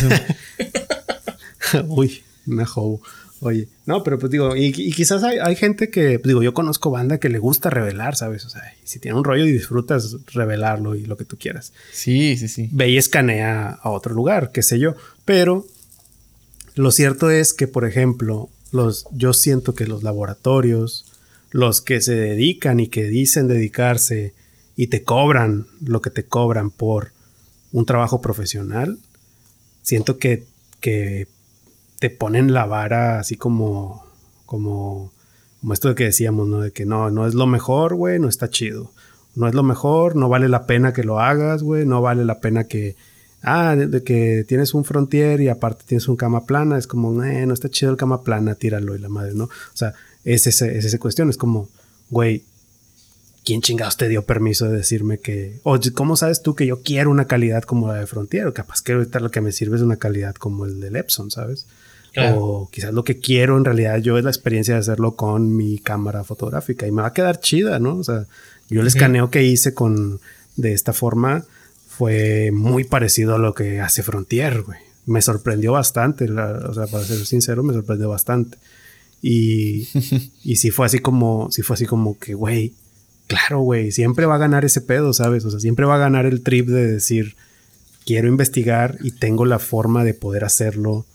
Uy, 1.89 2.23
una 2.47 2.65
Hobo. 2.75 3.03
Oye, 3.45 3.67
no, 3.87 4.05
pero 4.05 4.21
pues 4.21 4.31
digo, 4.31 4.55
y, 4.55 4.71
quizás 4.71 5.25
hay, 5.25 5.57
gente 5.57 5.91
que, 5.91 6.21
pues 6.21 6.29
digo, 6.29 6.45
yo 6.45 6.55
conozco 6.55 6.93
banda 6.93 7.19
que 7.19 7.29
le 7.29 7.41
gusta 7.41 7.71
revelar, 7.71 8.15
¿sabes? 8.15 8.45
O 8.45 8.49
sea, 8.49 8.63
si 8.85 9.01
tiene 9.01 9.19
un 9.19 9.25
rollo 9.25 9.45
y 9.45 9.51
disfrutas 9.51 10.17
revelarlo 10.33 10.95
y 10.95 11.07
lo 11.07 11.17
que 11.17 11.25
tú 11.25 11.37
quieras. 11.37 11.73
Sí, 11.93 12.37
sí, 12.37 12.47
sí. 12.47 12.69
Ve 12.71 12.91
y 12.91 12.99
escanea 12.99 13.81
a 13.83 13.91
otro 13.91 14.15
lugar, 14.15 14.53
qué 14.53 14.63
sé 14.63 14.79
yo. 14.79 14.95
Pero 15.25 15.67
lo 16.77 16.93
cierto 16.93 17.31
es 17.31 17.53
que, 17.53 17.67
por 17.67 17.85
ejemplo, 17.85 18.49
los, 18.71 19.07
yo 19.11 19.33
siento 19.33 19.75
que 19.75 19.89
los 19.89 20.05
laboratorios, 20.05 21.05
los 21.51 21.81
que 21.81 22.01
se 22.01 22.15
dedican 22.15 22.79
y 22.79 22.87
que 22.87 23.09
dicen 23.09 23.49
dedicarse 23.49 24.35
y 24.77 24.87
te 24.87 25.03
cobran 25.03 25.67
lo 25.85 26.01
que 26.01 26.11
te 26.11 26.25
cobran 26.25 26.71
por 26.71 27.11
un 27.73 27.87
trabajo 27.87 28.21
profesional, 28.21 29.01
siento 29.83 30.19
que, 30.19 30.45
que 30.79 31.27
te 32.03 32.11
ponen 32.11 32.53
la 32.53 32.67
vara 32.67 33.21
así 33.21 33.37
como, 33.37 34.05
como 34.45 35.13
como 35.61 35.75
esto 35.75 35.91
de 35.91 35.95
que 35.95 36.05
decíamos, 36.07 36.49
¿no? 36.49 36.61
De 36.61 36.73
que 36.73 36.85
no, 36.85 37.13
no 37.13 37.25
es 37.25 37.35
lo 37.35 37.47
mejor, 37.47 37.95
güey, 37.95 38.19
no 38.19 38.29
está 38.29 38.51
chido. 38.51 38.91
No 39.37 39.47
es 39.47 39.55
lo 39.55 39.63
mejor, 39.63 40.17
no 40.17 40.29
vale 40.29 40.49
la 40.49 40.67
pena 40.67 40.93
que 40.93 41.05
lo 41.05 41.21
hagas, 41.21 41.63
güey, 41.63 41.87
no 41.87 42.03
vale 42.03 42.25
la 42.25 42.41
pena 42.41 42.65
que, 42.65 42.97
ah, 43.43 43.77
de, 43.77 44.03
que 44.03 44.45
tienes 44.49 44.75
un 44.75 44.85
frontier 44.85 45.41
y 45.41 45.49
aparte 45.49 45.85
tienes 45.87 46.09
un 46.09 46.17
cama 46.17 46.47
plana, 46.47 46.79
es 46.79 46.89
como, 46.89 47.23
eh, 47.23 47.47
no 47.47 47.55
está 47.55 47.69
chido 47.69 47.93
el 47.93 47.97
cama 47.97 48.25
plana, 48.25 48.57
tíralo 48.57 48.97
y 48.97 48.99
la 48.99 49.09
madre, 49.09 49.35
¿no? 49.35 49.45
O 49.45 49.75
sea, 49.75 49.95
es, 50.25 50.49
ese, 50.49 50.77
es 50.77 50.85
esa 50.85 50.99
cuestión, 50.99 51.31
es 51.31 51.37
como, 51.37 51.69
güey, 52.11 52.43
¿quién 53.45 53.63
chingados 53.63 53.97
te 53.97 54.09
dio 54.09 54.23
permiso 54.23 54.69
de 54.69 54.79
decirme 54.79 55.19
que, 55.19 55.61
o 55.63 55.79
cómo 55.95 56.17
sabes 56.17 56.43
tú 56.43 56.57
que 56.57 56.67
yo 56.67 56.83
quiero 56.83 57.09
una 57.13 57.27
calidad 57.27 57.63
como 57.63 57.87
la 57.87 57.95
de 57.95 58.09
Frontier? 58.09 58.53
Capaz 58.53 58.83
que 58.83 58.95
ahorita 58.95 59.21
lo 59.21 59.31
que 59.31 59.41
me 59.41 59.53
sirve 59.53 59.77
es 59.77 59.83
una 59.83 59.97
calidad 59.97 60.35
como 60.35 60.65
el 60.65 60.81
del 60.81 60.97
Epson, 60.97 61.31
¿sabes? 61.31 61.69
O 62.17 62.69
quizás 62.71 62.93
lo 62.93 63.05
que 63.05 63.19
quiero 63.19 63.57
en 63.57 63.65
realidad 63.65 63.99
yo 63.99 64.19
es 64.19 64.25
la 64.25 64.31
experiencia 64.31 64.75
de 64.75 64.81
hacerlo 64.81 65.17
con 65.17 65.57
mi 65.57 65.79
cámara 65.79 66.25
fotográfica 66.25 66.87
y 66.87 66.93
me 66.93 67.03
va 67.03 67.09
a 67.09 67.13
quedar 67.13 67.41
chida, 67.41 67.79
¿no? 67.79 67.97
O 67.97 68.05
sea, 68.05 68.27
yo 68.69 68.81
el 68.81 68.87
escaneo 68.87 69.31
que 69.31 69.45
hice 69.45 69.73
con 69.75 70.21
de 70.57 70.73
esta 70.73 70.93
forma 70.93 71.45
fue 71.89 72.51
muy 72.53 72.85
parecido 72.85 73.35
a 73.35 73.39
lo 73.39 73.55
que 73.55 73.81
hace 73.81 74.03
Frontier, 74.03 74.63
güey. 74.63 74.79
Me 75.07 75.23
sorprendió 75.23 75.73
bastante, 75.73 76.31
o 76.31 76.75
sea, 76.75 76.87
para 76.87 77.05
ser 77.05 77.25
sincero, 77.27 77.63
me 77.63 77.73
sorprendió 77.73 78.09
bastante. 78.09 78.59
Y, 79.21 79.89
y 80.45 80.57
sí 80.57 80.71
fue 80.71 80.87
así 80.87 80.99
como, 80.99 81.51
sí 81.51 81.63
fue 81.63 81.75
así 81.75 81.87
como 81.87 82.19
que, 82.19 82.35
güey, 82.35 82.75
claro, 83.27 83.61
güey, 83.61 83.93
siempre 83.93 84.27
va 84.27 84.35
a 84.35 84.39
ganar 84.39 84.65
ese 84.65 84.81
pedo, 84.81 85.13
¿sabes? 85.13 85.45
O 85.45 85.51
sea, 85.51 85.61
siempre 85.61 85.87
va 85.87 85.97
a 85.97 85.99
ganar 85.99 86.27
el 86.27 86.43
trip 86.43 86.69
de 86.69 86.87
decir, 86.87 87.37
quiero 88.05 88.29
investigar 88.29 88.99
y 89.03 89.13
tengo 89.13 89.45
la 89.45 89.59
forma 89.59 90.05
de 90.05 90.15
poder 90.15 90.45
hacerlo 90.45 91.07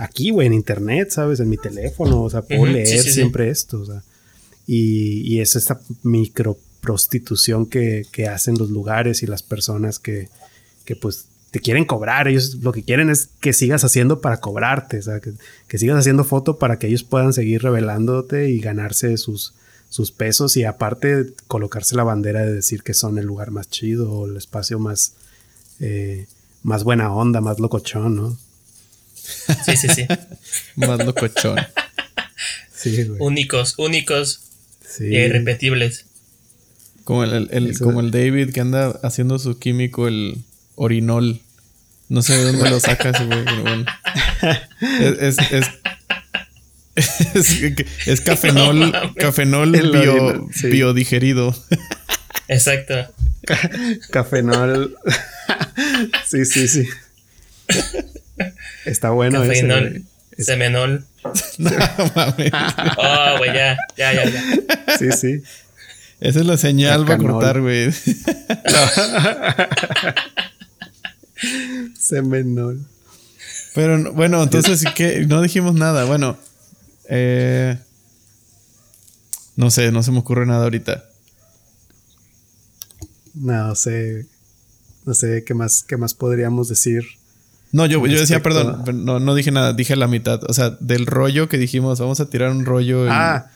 aquí, 0.00 0.30
güey, 0.30 0.46
en 0.46 0.54
internet, 0.54 1.10
¿sabes? 1.10 1.40
En 1.40 1.48
mi 1.48 1.58
teléfono, 1.58 2.22
o 2.22 2.30
sea, 2.30 2.40
puedo 2.40 2.64
leer 2.64 3.02
siempre 3.02 3.50
esto, 3.50 3.82
o 3.82 3.86
sea. 3.86 4.02
Y, 4.66 5.20
y 5.30 5.40
es 5.40 5.56
esta 5.56 5.80
microprostitución 6.02 7.66
que, 7.66 8.06
que 8.10 8.26
hacen 8.26 8.56
los 8.56 8.70
lugares 8.70 9.22
y 9.22 9.26
las 9.26 9.42
personas 9.42 9.98
que, 9.98 10.28
que 10.86 10.96
pues 10.96 11.26
te 11.50 11.60
quieren 11.60 11.84
cobrar. 11.84 12.28
Ellos 12.28 12.54
lo 12.62 12.72
que 12.72 12.82
quieren 12.82 13.10
es 13.10 13.28
que 13.40 13.52
sigas 13.52 13.84
haciendo 13.84 14.22
para 14.22 14.38
cobrarte, 14.38 14.98
o 14.98 15.02
sea, 15.02 15.20
que, 15.20 15.34
que, 15.68 15.78
sigas 15.78 15.98
haciendo 15.98 16.24
foto 16.24 16.58
para 16.58 16.78
que 16.78 16.86
ellos 16.86 17.04
puedan 17.04 17.34
seguir 17.34 17.62
revelándote 17.62 18.48
y 18.48 18.58
ganarse 18.60 19.18
sus, 19.18 19.52
sus 19.90 20.12
pesos 20.12 20.56
y 20.56 20.64
aparte 20.64 21.34
colocarse 21.46 21.94
la 21.94 22.04
bandera 22.04 22.46
de 22.46 22.54
decir 22.54 22.82
que 22.82 22.94
son 22.94 23.18
el 23.18 23.26
lugar 23.26 23.50
más 23.50 23.68
chido 23.68 24.10
o 24.10 24.26
el 24.26 24.38
espacio 24.38 24.78
más, 24.78 25.12
eh, 25.78 26.26
más 26.62 26.84
buena 26.84 27.12
onda, 27.12 27.42
más 27.42 27.60
locochón, 27.60 28.16
¿no? 28.16 28.38
Sí, 29.64 29.76
sí, 29.76 29.88
sí. 29.88 30.06
más 30.76 31.04
locochón. 31.04 31.58
Sí, 32.74 33.04
güey. 33.04 33.18
Únicos, 33.20 33.74
únicos 33.78 34.40
sí. 34.86 35.06
y 35.06 35.16
irrepetibles. 35.16 36.06
Como 37.04 37.24
el, 37.24 37.78
como 37.78 38.00
el 38.00 38.10
David 38.10 38.52
que 38.52 38.60
anda 38.60 38.90
haciendo 39.02 39.38
su 39.38 39.58
químico, 39.58 40.08
el 40.08 40.38
orinol. 40.76 41.40
No 42.08 42.22
sé 42.22 42.36
de 42.36 42.44
dónde 42.44 42.70
lo 42.70 42.80
sacas, 42.80 43.24
güey, 43.24 43.44
bueno. 43.62 43.84
es, 45.20 45.38
es 45.38 45.66
es, 48.06 48.20
cafenol, 48.24 48.92
cafenol 49.16 49.72
bio, 49.72 50.48
biodigerido. 50.64 51.54
Exacto. 52.48 52.94
cafenol. 54.10 54.96
sí, 56.26 56.44
sí, 56.44 56.68
sí. 56.68 56.88
Está 58.84 59.10
bueno 59.10 59.42
Cafenol. 59.42 60.04
Semenol. 60.38 61.04
no 61.58 61.70
mames. 62.14 62.52
Oh, 62.96 63.38
güey, 63.38 63.52
ya, 63.52 63.76
ya, 63.96 64.12
ya, 64.12 64.24
ya. 64.24 64.42
Sí, 64.98 65.12
sí. 65.12 65.42
Esa 66.20 66.40
es 66.40 66.46
la 66.46 66.56
señal 66.56 67.04
para 67.04 67.18
cortar, 67.18 67.60
güey. 67.60 67.92
Semenol. 71.98 72.86
Pero 73.74 74.12
bueno, 74.12 74.42
entonces, 74.42 74.84
¿qué? 74.94 75.26
No 75.26 75.42
dijimos 75.42 75.74
nada. 75.74 76.04
Bueno, 76.04 76.38
eh, 77.08 77.78
no 79.56 79.70
sé, 79.70 79.92
no 79.92 80.02
se 80.02 80.10
me 80.10 80.18
ocurre 80.18 80.46
nada 80.46 80.64
ahorita. 80.64 81.04
No 83.34 83.74
sé. 83.74 84.26
No 85.06 85.14
sé 85.14 85.44
qué 85.44 85.54
más, 85.54 85.84
qué 85.86 85.96
más 85.96 86.14
podríamos 86.14 86.68
decir. 86.68 87.04
No, 87.72 87.86
yo, 87.86 88.04
yo 88.06 88.18
decía, 88.18 88.42
perdón, 88.42 88.84
no, 89.04 89.20
no 89.20 89.34
dije 89.34 89.52
nada, 89.52 89.72
dije 89.72 89.94
la 89.96 90.08
mitad. 90.08 90.40
O 90.48 90.52
sea, 90.52 90.70
del 90.80 91.06
rollo 91.06 91.48
que 91.48 91.58
dijimos, 91.58 92.00
vamos 92.00 92.20
a 92.20 92.28
tirar 92.28 92.50
un 92.50 92.64
rollo. 92.64 93.06
Ah. 93.08 93.50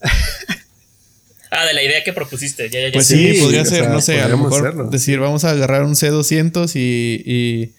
ah, 1.50 1.64
de 1.64 1.74
la 1.74 1.82
idea 1.82 2.02
que 2.04 2.12
propusiste. 2.12 2.68
Ya, 2.68 2.80
ya, 2.80 2.92
pues 2.92 3.06
sí, 3.06 3.38
podría 3.40 3.64
ser, 3.64 3.88
no 3.90 4.00
sé, 4.00 4.20
a 4.20 4.28
lo 4.28 4.38
mejor 4.38 4.90
decir, 4.90 5.20
vamos 5.20 5.44
a 5.44 5.50
agarrar 5.50 5.84
un 5.84 5.94
C200 5.94 6.74
y 6.74 7.72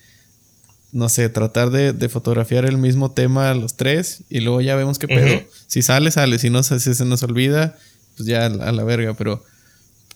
no 0.94 1.10
sé, 1.10 1.28
tratar 1.28 1.72
de, 1.72 2.08
fotografiar 2.08 2.66
el 2.66 2.78
mismo 2.78 3.12
tema 3.12 3.50
a 3.50 3.56
los 3.56 3.76
tres 3.76 4.24
y 4.30 4.42
luego 4.42 4.62
ya 4.62 4.76
vemos 4.76 5.00
qué 5.00 5.08
pedo. 5.08 5.42
Si 5.66 5.82
sale, 5.82 6.12
sale. 6.12 6.38
Si 6.38 6.52
no, 6.52 6.62
si 6.62 6.80
se 6.80 7.04
nos 7.06 7.24
olvida, 7.24 7.76
pues 8.16 8.28
ya 8.28 8.46
a 8.46 8.50
la, 8.50 8.84
verga. 8.84 9.16
Pero 9.16 9.44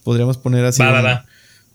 podríamos 0.03 0.37
poner 0.37 0.63
así 0.65 0.83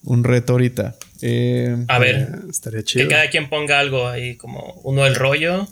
un, 0.04 0.22
reto 0.22 0.52
ahorita. 0.52 0.94
Eh, 1.22 1.84
a 1.86 1.98
ver, 2.00 2.16
eh, 2.16 2.28
estaría 2.50 2.82
chido. 2.82 3.06
Que 3.06 3.14
cada 3.14 3.30
quien 3.30 3.48
ponga 3.48 3.78
algo 3.78 4.08
ahí, 4.08 4.36
como 4.36 4.80
uno 4.82 5.06
el 5.06 5.14
rollo, 5.14 5.68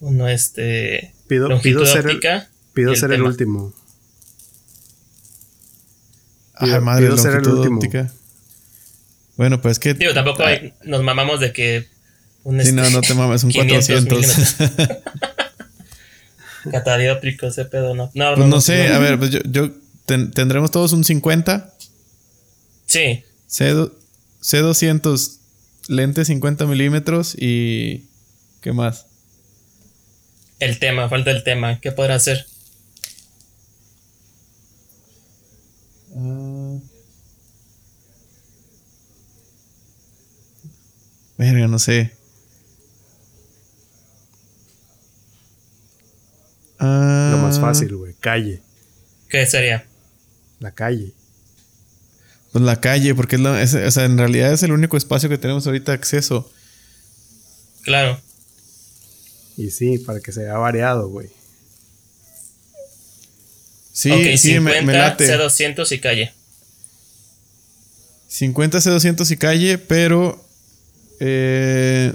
uno 0.00 0.28
este. 0.28 1.14
Pido, 1.28 1.60
pido 1.62 1.86
ser 1.86 2.06
el, 2.08 2.20
pido 2.72 2.96
ser 2.96 3.12
el 3.12 3.22
último. 3.22 3.72
Pido, 6.60 6.80
madre, 6.80 7.06
pido 7.06 7.16
ser 7.16 7.34
el 7.36 7.48
último. 7.48 7.80
Bueno, 9.36 9.60
pues 9.60 9.78
que. 9.78 9.94
Digo, 9.94 10.12
tampoco 10.14 10.42
nos 10.82 11.02
mamamos 11.02 11.38
de 11.38 11.52
que 11.52 11.88
sí, 12.62 12.72
no, 12.72 12.90
no 12.90 13.00
te 13.00 13.14
mames, 13.14 13.44
un 13.44 13.52
400. 13.52 14.56
Catadiópico 16.70 17.46
ese 17.46 17.66
pedo, 17.66 17.94
no. 17.94 18.10
No, 18.14 18.34
pues 18.34 18.48
no, 18.48 18.60
sé, 18.60 18.88
a 18.88 18.98
ver, 18.98 19.18
pues 19.18 19.30
yo, 19.30 19.40
yo 19.44 19.70
tendremos 20.06 20.70
todos 20.70 20.92
un 20.92 21.04
50. 21.04 21.74
Sí. 22.86 23.22
C, 23.46 23.74
C200 24.44 25.38
lente 25.88 26.24
50 26.24 26.66
milímetros 26.66 27.34
y. 27.38 28.10
¿Qué 28.60 28.72
más? 28.72 29.06
El 30.60 30.78
tema, 30.78 31.08
falta 31.08 31.30
el 31.30 31.42
tema. 31.44 31.80
¿Qué 31.80 31.92
podrá 31.92 32.16
hacer? 32.16 32.46
Uh, 36.10 36.80
verga, 41.38 41.66
no 41.66 41.78
sé. 41.78 42.12
Lo 46.78 47.38
más 47.38 47.56
ah. 47.56 47.60
fácil, 47.62 47.96
güey. 47.96 48.12
Calle. 48.20 48.60
¿Qué 49.30 49.46
sería? 49.46 49.86
La 50.60 50.70
calle. 50.72 51.14
Pues 52.54 52.64
la 52.64 52.80
calle, 52.80 53.16
porque 53.16 53.34
es, 53.34 53.74
o 53.74 53.90
sea, 53.90 54.04
en 54.04 54.16
realidad 54.16 54.52
es 54.52 54.62
el 54.62 54.70
único 54.70 54.96
espacio 54.96 55.28
que 55.28 55.38
tenemos 55.38 55.66
ahorita 55.66 55.92
acceso. 55.92 56.48
Claro. 57.82 58.20
Y 59.56 59.72
sí, 59.72 59.98
para 59.98 60.20
que 60.20 60.30
sea 60.30 60.56
variado, 60.56 61.08
güey. 61.08 61.30
Sí, 63.92 64.38
sí, 64.38 64.52
50 64.52 64.82
me, 64.82 64.92
late. 64.92 65.26
C200 65.36 65.90
y 65.90 65.98
calle. 65.98 66.32
50 68.28 68.78
C200 68.78 69.28
y 69.32 69.36
calle, 69.36 69.78
pero 69.78 70.40
eh, 71.18 72.14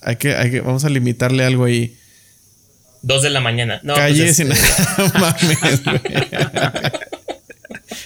hay 0.00 0.16
que, 0.16 0.34
hay 0.34 0.50
que, 0.50 0.60
vamos 0.60 0.84
a 0.84 0.88
limitarle 0.88 1.44
algo 1.44 1.66
ahí. 1.66 1.96
Dos 3.02 3.22
de 3.22 3.30
la 3.30 3.40
mañana. 3.40 3.78
No, 3.84 3.94
Calle 3.94 4.34
pues 4.34 4.40
mames, 5.14 5.82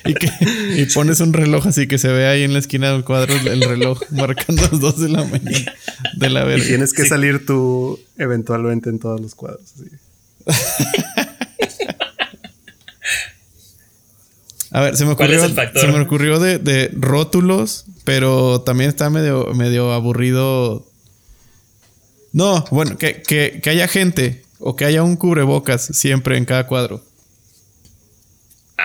y, 0.04 0.14
que, 0.14 0.30
y 0.76 0.86
pones 0.86 1.20
un 1.20 1.32
reloj 1.32 1.66
así 1.66 1.86
que 1.86 1.98
se 1.98 2.08
ve 2.08 2.26
ahí 2.26 2.42
en 2.42 2.52
la 2.52 2.58
esquina 2.58 2.92
del 2.92 3.04
cuadro 3.04 3.34
el 3.34 3.62
reloj 3.62 4.00
marcando 4.10 4.62
las 4.70 4.80
dos 4.80 4.98
de 4.98 5.08
la 5.08 5.24
mañana 5.24 5.74
de 6.16 6.30
la 6.30 6.44
verga. 6.44 6.64
Y 6.64 6.68
tienes 6.68 6.92
que 6.92 7.04
salir 7.06 7.46
tú 7.46 7.98
eventualmente 8.18 8.90
en 8.90 8.98
todos 8.98 9.20
los 9.20 9.34
cuadros. 9.34 9.72
A 14.72 14.82
ver, 14.82 14.96
se 14.96 15.04
me 15.04 15.12
ocurrió, 15.12 15.40
se 15.48 15.86
me 15.88 16.00
ocurrió 16.00 16.38
de, 16.38 16.58
de, 16.58 16.90
rótulos, 16.92 17.86
pero 18.04 18.60
también 18.60 18.88
está 18.88 19.10
medio, 19.10 19.52
medio 19.52 19.92
aburrido 19.92 20.86
no, 22.32 22.64
bueno, 22.70 22.96
que, 22.96 23.22
que, 23.22 23.60
que 23.62 23.70
haya 23.70 23.88
gente 23.88 24.42
o 24.58 24.76
que 24.76 24.84
haya 24.84 25.02
un 25.02 25.16
cubrebocas 25.16 25.82
siempre 25.82 26.36
en 26.36 26.44
cada 26.44 26.66
cuadro. 26.66 27.02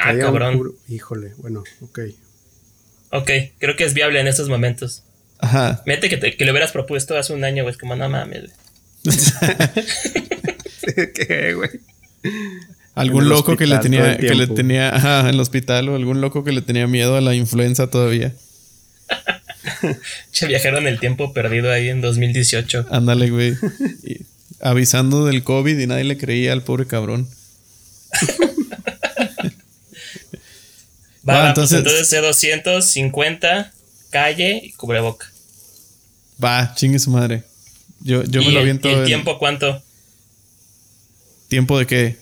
Ah, 0.03 0.13
cabrón. 0.17 0.73
Híjole, 0.89 1.33
bueno, 1.37 1.63
ok. 1.81 1.99
Ok, 3.11 3.31
creo 3.59 3.75
que 3.75 3.85
es 3.85 3.93
viable 3.93 4.19
en 4.19 4.27
estos 4.27 4.49
momentos. 4.49 5.03
Ajá. 5.39 5.81
Mete 5.85 6.09
que, 6.09 6.17
te, 6.17 6.35
que 6.35 6.45
lo 6.45 6.51
hubieras 6.51 6.71
propuesto 6.71 7.17
hace 7.17 7.33
un 7.33 7.43
año, 7.43 7.63
güey. 7.63 7.73
Es 7.73 7.77
como, 7.79 7.95
no 7.95 8.09
mames, 8.09 8.51
¿Qué, 10.95 11.53
güey? 11.53 11.69
Algún 12.95 13.23
En 13.23 13.27
el 13.27 13.29
loco 13.29 13.55
que 13.55 13.67
le 13.67 13.77
tenía, 13.79 14.17
que 14.17 14.33
le 14.33 14.47
tenía, 14.47 14.95
ajá, 14.95 15.21
en 15.21 15.27
el 15.27 15.39
hospital 15.39 15.89
o 15.89 15.95
algún 15.95 16.21
loco 16.21 16.43
que 16.43 16.51
le 16.51 16.61
tenía 16.61 16.87
miedo 16.87 17.15
a 17.15 17.21
la 17.21 17.35
influenza 17.35 17.87
todavía. 17.87 18.33
Che, 20.31 20.47
viajaron 20.47 20.87
el 20.87 20.99
tiempo 20.99 21.33
perdido 21.33 21.71
ahí 21.71 21.89
en 21.89 22.01
2018. 22.01 22.87
Ándale, 22.89 23.29
güey. 23.29 23.55
Y 24.03 24.25
avisando 24.61 25.25
del 25.25 25.43
COVID 25.43 25.77
y 25.77 25.87
nadie 25.87 26.05
le 26.05 26.17
creía 26.17 26.53
al 26.53 26.63
pobre 26.63 26.87
cabrón. 26.87 27.27
Va, 31.27 31.39
va, 31.41 31.47
entonces- 31.49 31.81
pues 31.81 32.13
entonces 32.13 32.45
C250, 32.93 33.71
calle 34.11 34.61
y 34.63 34.71
cubreboca. 34.73 35.27
Va, 36.43 36.73
chingue 36.75 36.99
su 36.99 37.09
madre. 37.11 37.43
Yo, 38.01 38.23
yo 38.23 38.41
¿Y 38.41 38.47
me 38.47 38.51
lo 38.51 38.59
aviento 38.59 38.87
¿Y 38.89 38.93
el 38.93 38.99
en- 38.99 39.05
tiempo 39.05 39.39
cuánto? 39.39 39.81
¿Tiempo 41.47 41.77
de 41.79 41.85
qué? 41.87 42.17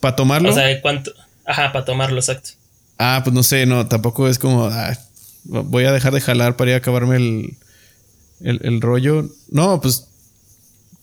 ¿Para 0.00 0.16
tomarlo? 0.16 0.50
O 0.50 0.52
sea, 0.52 0.80
¿cuánto? 0.80 1.12
Ajá, 1.44 1.72
para 1.72 1.84
tomarlo, 1.84 2.18
exacto. 2.20 2.50
ah, 2.98 3.20
pues 3.24 3.34
no 3.34 3.42
sé, 3.42 3.66
no, 3.66 3.86
tampoco 3.88 4.28
es 4.28 4.38
como. 4.38 4.66
ah, 4.66 4.96
voy 5.44 5.84
a 5.84 5.92
dejar 5.92 6.12
de 6.12 6.20
jalar 6.20 6.56
para 6.56 6.70
ir 6.70 6.74
a 6.74 6.78
acabarme 6.78 7.16
el, 7.16 7.56
el, 8.40 8.60
el 8.62 8.80
rollo. 8.80 9.28
No, 9.50 9.80
pues. 9.80 10.06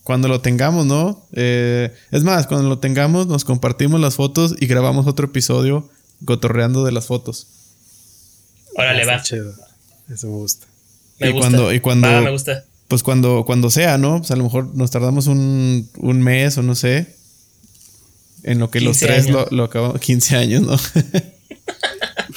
Cuando 0.04 0.30
lo 0.30 0.40
tengamos, 0.40 0.86
¿no? 0.86 1.26
Eh, 1.34 1.94
es 2.12 2.24
más, 2.24 2.48
cuando 2.48 2.70
lo 2.70 2.80
tengamos, 2.80 3.28
nos 3.28 3.44
compartimos 3.44 3.99
las 3.99 4.16
fotos 4.16 4.56
y 4.58 4.66
grabamos 4.66 5.06
otro 5.06 5.26
episodio 5.26 5.90
gotorreando 6.22 6.84
de 6.84 6.91
las 6.91 7.06
fotos. 7.06 7.48
Órale, 8.76 9.02
Está 9.02 9.18
va. 9.18 9.22
chido. 9.23 9.53
Eso 10.10 10.27
me 10.27 10.34
gusta. 10.38 10.65
Me 11.19 11.30
y 11.30 11.31
gusta. 11.31 11.49
cuando- 11.49 11.73
y 11.73 11.80
cuando- 11.80 12.07
Va, 12.07 12.22
me 12.22 12.31
gusta. 12.31 12.64
Pues 12.88 13.03
cuando, 13.03 13.44
cuando 13.45 13.69
sea, 13.69 13.98
¿no? 13.98 14.19
Pues 14.19 14.31
a 14.31 14.35
lo 14.38 14.44
mejor 14.45 14.73
nos 14.76 14.91
tardamos 14.91 15.27
un, 15.27 15.89
un 15.98 16.22
mes 16.22 16.57
o 16.57 16.64
no 16.64 16.73
sé. 16.76 17.15
En 18.44 18.60
lo 18.60 18.69
que 18.72 18.80
los 18.80 18.98
15 18.98 19.06
tres 19.07 19.30
lo, 19.30 19.39
años. 19.39 19.52
lo 19.52 19.64
acabamos. 19.65 19.99
15 20.02 20.35
años, 20.38 20.61
¿no? 20.61 20.77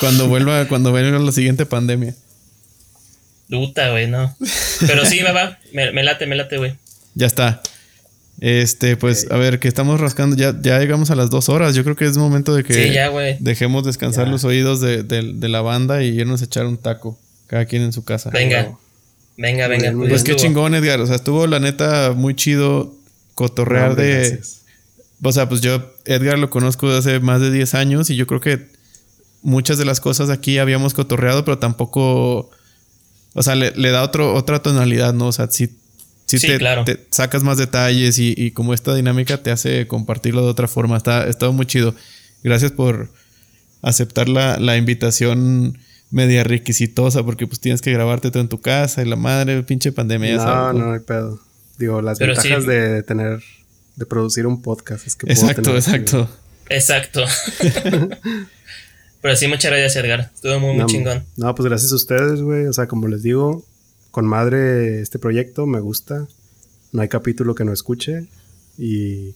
cuando 0.00 0.28
vuelva, 0.28 0.66
cuando 0.66 0.90
vuelva 0.90 1.18
la 1.18 1.32
siguiente 1.32 1.66
pandemia. 1.66 2.16
Puta, 3.48 3.90
güey, 3.90 4.08
no. 4.08 4.34
Pero 4.86 5.04
sí, 5.04 5.20
me 5.22 5.32
va. 5.32 5.58
Me, 5.72 5.92
me 5.92 6.02
late, 6.02 6.26
me 6.26 6.36
late, 6.36 6.56
güey. 6.58 6.76
Ya 7.14 7.26
está. 7.26 7.62
Este, 8.40 8.96
pues, 8.96 9.26
a 9.30 9.36
ver, 9.36 9.58
que 9.60 9.68
estamos 9.68 10.00
rascando. 10.00 10.34
Ya, 10.34 10.54
ya 10.62 10.78
llegamos 10.78 11.10
a 11.10 11.14
las 11.14 11.28
dos 11.30 11.48
horas. 11.50 11.74
Yo 11.74 11.84
creo 11.84 11.94
que 11.94 12.06
es 12.06 12.16
momento 12.16 12.54
de 12.54 12.64
que 12.64 12.72
Sí, 12.74 12.90
ya, 12.92 13.08
güey. 13.08 13.36
dejemos 13.40 13.84
descansar 13.84 14.24
Ya. 14.26 14.32
los 14.32 14.44
oídos 14.44 14.80
de, 14.80 15.02
de- 15.02 15.34
de 15.34 15.48
la 15.48 15.60
banda 15.60 16.02
y 16.02 16.08
irnos 16.18 16.40
a 16.40 16.46
echar 16.46 16.64
un 16.66 16.78
taco. 16.78 17.18
Cada 17.46 17.66
quien 17.66 17.82
en 17.82 17.92
su 17.92 18.02
casa. 18.04 18.30
Venga. 18.30 18.72
Venga, 19.36 19.68
venga. 19.68 19.92
Pues 20.08 20.22
qué 20.24 20.36
chingón, 20.36 20.74
Edgar. 20.74 21.00
O 21.00 21.06
sea, 21.06 21.16
estuvo 21.16 21.46
la 21.46 21.60
neta 21.60 22.12
muy 22.16 22.34
chido 22.34 22.94
cotorrear 23.34 23.94
de. 23.96 24.14
gracias. 24.14 24.62
O 25.22 25.32
sea, 25.32 25.48
pues 25.48 25.60
yo, 25.60 25.92
Edgar 26.06 26.38
lo 26.38 26.48
conozco 26.48 26.88
desde 26.94 27.16
hace 27.16 27.20
más 27.20 27.40
de 27.42 27.50
10 27.50 27.74
años 27.74 28.08
y 28.08 28.16
yo 28.16 28.26
creo 28.26 28.40
que 28.40 28.68
muchas 29.42 29.76
de 29.78 29.84
las 29.84 30.00
cosas 30.00 30.30
aquí 30.30 30.56
habíamos 30.58 30.94
cotorreado, 30.94 31.44
pero 31.44 31.58
tampoco. 31.58 32.50
O 33.34 33.42
sea, 33.42 33.54
le, 33.54 33.72
le 33.72 33.90
da 33.90 34.02
otro, 34.02 34.32
otra 34.34 34.62
tonalidad, 34.62 35.12
¿no? 35.12 35.26
O 35.26 35.32
sea, 35.32 35.48
sí, 35.50 35.76
sí, 36.38 36.46
Sí, 36.46 36.46
te, 36.48 36.58
claro. 36.58 36.84
te 36.84 37.06
sacas 37.10 37.42
más 37.42 37.58
detalles 37.58 38.18
y, 38.18 38.34
y 38.36 38.50
como 38.52 38.74
esta 38.74 38.94
dinámica 38.94 39.42
te 39.42 39.50
hace 39.50 39.86
compartirlo 39.86 40.42
de 40.42 40.48
otra 40.50 40.68
forma. 40.68 40.96
Está, 40.96 41.26
está 41.28 41.50
muy 41.50 41.66
chido. 41.66 41.94
Gracias 42.42 42.72
por 42.72 43.10
aceptar 43.82 44.28
la, 44.28 44.58
la 44.58 44.76
invitación 44.76 45.78
media 46.10 46.42
requisitosa, 46.44 47.22
porque 47.22 47.46
pues 47.46 47.60
tienes 47.60 47.80
que 47.82 47.92
grabarte 47.92 48.30
todo 48.30 48.42
en 48.42 48.48
tu 48.48 48.60
casa 48.60 49.02
y 49.02 49.04
la 49.04 49.16
madre, 49.16 49.62
pinche 49.62 49.92
pandemia. 49.92 50.36
No, 50.36 50.42
sabes, 50.42 50.78
no, 50.80 50.86
no 50.86 50.92
hay 50.94 51.00
pedo. 51.00 51.40
Digo, 51.78 52.02
las 52.02 52.18
Pero 52.18 52.34
ventajas 52.34 52.64
sí. 52.64 52.68
de 52.70 53.02
tener, 53.04 53.40
de 53.96 54.06
producir 54.06 54.46
un 54.46 54.60
podcast 54.60 55.06
es 55.06 55.16
que 55.16 55.26
puedo 55.26 55.40
Exacto, 55.40 55.62
tener- 55.62 55.78
exacto. 55.78 56.28
Exacto. 56.68 57.24
Pero 59.22 59.36
sí, 59.36 59.48
muchas 59.48 59.70
gracias, 59.70 59.96
Edgar. 59.96 60.30
Estuvo 60.34 60.58
muy, 60.60 60.76
muy 60.76 60.86
chingón. 60.86 61.24
No, 61.36 61.54
pues 61.54 61.68
gracias 61.68 61.92
a 61.92 61.94
ustedes, 61.96 62.40
güey. 62.40 62.66
O 62.66 62.72
sea, 62.72 62.86
como 62.86 63.06
les 63.08 63.22
digo, 63.22 63.64
con 64.10 64.26
madre 64.26 65.00
este 65.00 65.18
proyecto 65.18 65.66
me 65.66 65.80
gusta. 65.80 66.26
No 66.92 67.02
hay 67.02 67.08
capítulo 67.08 67.54
que 67.54 67.64
no 67.64 67.72
escuche. 67.72 68.26
Y, 68.78 69.34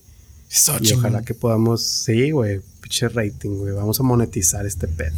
y 0.81 0.93
ojalá 0.93 1.21
que 1.23 1.33
podamos, 1.33 1.83
sí, 1.83 2.31
güey, 2.31 2.61
pinche 2.81 3.09
rating, 3.09 3.57
güey. 3.57 3.73
Vamos 3.73 3.99
a 3.99 4.03
monetizar 4.03 4.65
este 4.65 4.87
pedo. 4.87 5.15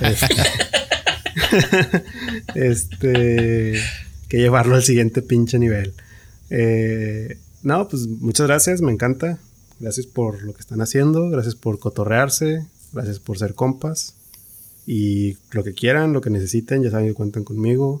este, 0.00 0.34
este, 2.54 3.80
que 4.28 4.38
llevarlo 4.38 4.74
al 4.74 4.82
siguiente 4.82 5.22
pinche 5.22 5.58
nivel. 5.58 5.94
Eh, 6.50 7.38
no, 7.62 7.88
pues 7.88 8.06
muchas 8.06 8.46
gracias, 8.46 8.80
me 8.80 8.92
encanta. 8.92 9.38
Gracias 9.78 10.06
por 10.06 10.42
lo 10.42 10.54
que 10.54 10.60
están 10.60 10.80
haciendo, 10.80 11.28
gracias 11.28 11.54
por 11.54 11.78
cotorrearse, 11.78 12.64
gracias 12.92 13.18
por 13.18 13.38
ser 13.38 13.54
compas. 13.54 14.14
Y 14.86 15.36
lo 15.50 15.64
que 15.64 15.74
quieran, 15.74 16.12
lo 16.12 16.20
que 16.20 16.30
necesiten, 16.30 16.82
ya 16.82 16.90
saben 16.90 17.08
que 17.08 17.14
cuentan 17.14 17.44
conmigo. 17.44 18.00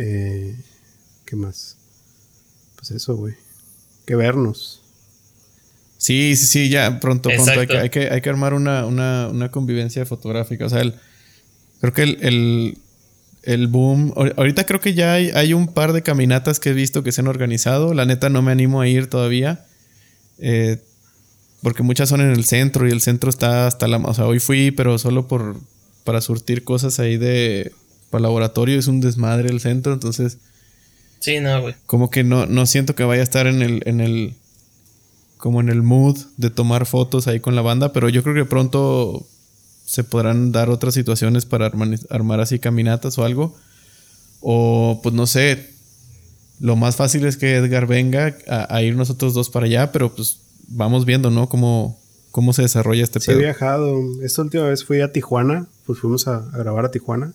Eh, 0.00 0.54
¿Qué 1.24 1.34
más? 1.36 1.76
Pues 2.76 2.92
eso, 2.92 3.16
güey. 3.16 3.34
Que 4.06 4.14
vernos. 4.14 4.80
Sí, 5.98 6.36
sí, 6.36 6.46
sí, 6.46 6.68
ya 6.68 7.00
pronto, 7.00 7.28
pronto. 7.28 7.50
Hay 7.50 7.58
Exacto. 7.58 7.72
que, 7.74 7.78
hay 7.80 7.90
que, 7.90 8.14
hay 8.14 8.20
que 8.20 8.30
armar 8.30 8.54
una, 8.54 8.86
una, 8.86 9.26
una 9.28 9.50
convivencia 9.50 10.06
fotográfica. 10.06 10.66
O 10.66 10.68
sea, 10.68 10.80
el- 10.82 10.94
creo 11.80 11.92
que 11.92 12.02
el, 12.02 12.18
el, 12.22 12.78
el 13.42 13.66
boom. 13.66 14.12
ahor- 14.14 14.34
Ahorita 14.36 14.64
creo 14.64 14.80
que 14.80 14.94
ya 14.94 15.14
hay, 15.14 15.30
hay 15.34 15.52
un 15.54 15.66
par 15.74 15.92
de 15.92 16.02
caminatas 16.02 16.60
que 16.60 16.70
he 16.70 16.74
visto 16.74 17.02
que 17.02 17.10
se 17.10 17.20
han 17.20 17.26
organizado. 17.26 17.94
La 17.94 18.04
neta 18.06 18.28
no 18.30 18.40
me 18.42 18.52
animo 18.52 18.80
a 18.80 18.86
ir 18.88 19.08
todavía. 19.08 19.66
eh, 20.38 20.78
porque 21.60 21.82
muchas 21.82 22.08
son 22.08 22.20
en 22.20 22.30
el 22.30 22.44
centro 22.44 22.86
y 22.86 22.92
el 22.92 23.00
centro 23.00 23.28
está 23.28 23.66
hasta 23.66 23.88
la. 23.88 23.96
O 23.96 24.14
sea, 24.14 24.26
hoy 24.26 24.38
fui, 24.38 24.70
pero 24.70 24.96
solo 24.98 25.26
por 25.26 25.56
para 26.04 26.20
surtir 26.20 26.62
cosas 26.62 27.00
ahí 27.00 27.16
de. 27.16 27.72
Para 28.10 28.22
laboratorio. 28.22 28.78
Es 28.78 28.86
un 28.86 29.00
desmadre 29.00 29.48
el 29.50 29.60
centro. 29.60 29.92
Entonces 29.92 30.38
Sí, 31.20 31.40
no, 31.40 31.60
güey. 31.62 31.74
como 31.86 32.10
que 32.10 32.22
no, 32.24 32.46
no 32.46 32.64
siento 32.66 32.94
que 32.94 33.04
vaya 33.04 33.20
a 33.20 33.24
estar 33.24 33.46
en 33.46 33.60
el, 33.62 33.82
en 33.86 34.00
el, 34.00 34.34
como 35.36 35.60
en 35.60 35.68
el 35.68 35.82
mood 35.82 36.16
de 36.36 36.50
tomar 36.50 36.86
fotos 36.86 37.26
ahí 37.26 37.40
con 37.40 37.54
la 37.56 37.62
banda, 37.62 37.92
pero 37.92 38.08
yo 38.08 38.22
creo 38.22 38.34
que 38.34 38.44
pronto 38.44 39.26
se 39.84 40.04
podrán 40.04 40.52
dar 40.52 40.70
otras 40.70 40.94
situaciones 40.94 41.44
para 41.46 41.66
armar, 41.66 41.88
armar 42.10 42.40
así 42.40 42.58
caminatas 42.58 43.18
o 43.18 43.24
algo. 43.24 43.56
O 44.40 45.00
pues 45.02 45.14
no 45.14 45.26
sé, 45.26 45.70
lo 46.60 46.76
más 46.76 46.94
fácil 46.96 47.26
es 47.26 47.36
que 47.36 47.56
Edgar 47.56 47.86
venga 47.86 48.36
a, 48.46 48.72
a 48.74 48.82
ir 48.82 48.94
nosotros 48.94 49.34
dos 49.34 49.50
para 49.50 49.66
allá, 49.66 49.90
pero 49.90 50.14
pues 50.14 50.38
vamos 50.68 51.04
viendo, 51.04 51.30
¿no? 51.30 51.48
Cómo, 51.48 51.98
cómo 52.30 52.52
se 52.52 52.62
desarrolla 52.62 53.02
este 53.02 53.18
Sí, 53.18 53.32
he 53.32 53.36
viajado. 53.36 53.96
Esta 54.22 54.42
última 54.42 54.64
vez 54.64 54.84
fui 54.84 55.00
a 55.00 55.10
Tijuana. 55.12 55.66
Pues 55.86 55.98
fuimos 55.98 56.28
a, 56.28 56.36
a 56.52 56.58
grabar 56.58 56.84
a 56.84 56.90
Tijuana. 56.90 57.32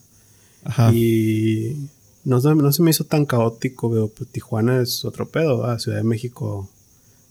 Ajá. 0.65 0.91
Y 0.94 1.90
no, 2.23 2.40
se- 2.41 2.56
no 2.56 2.72
se 2.72 2.81
me 2.84 2.91
hizo 2.91 3.03
tan 3.06 3.26
caótico, 3.26 3.90
pero 3.91 4.07
pues, 4.10 4.30
Tijuana 4.30 4.81
es 4.81 5.03
otro 5.06 5.27
pedo. 5.30 5.60
¿verdad? 5.61 5.80
Ciudad 5.80 5.98
de 5.98 6.03
México 6.03 6.69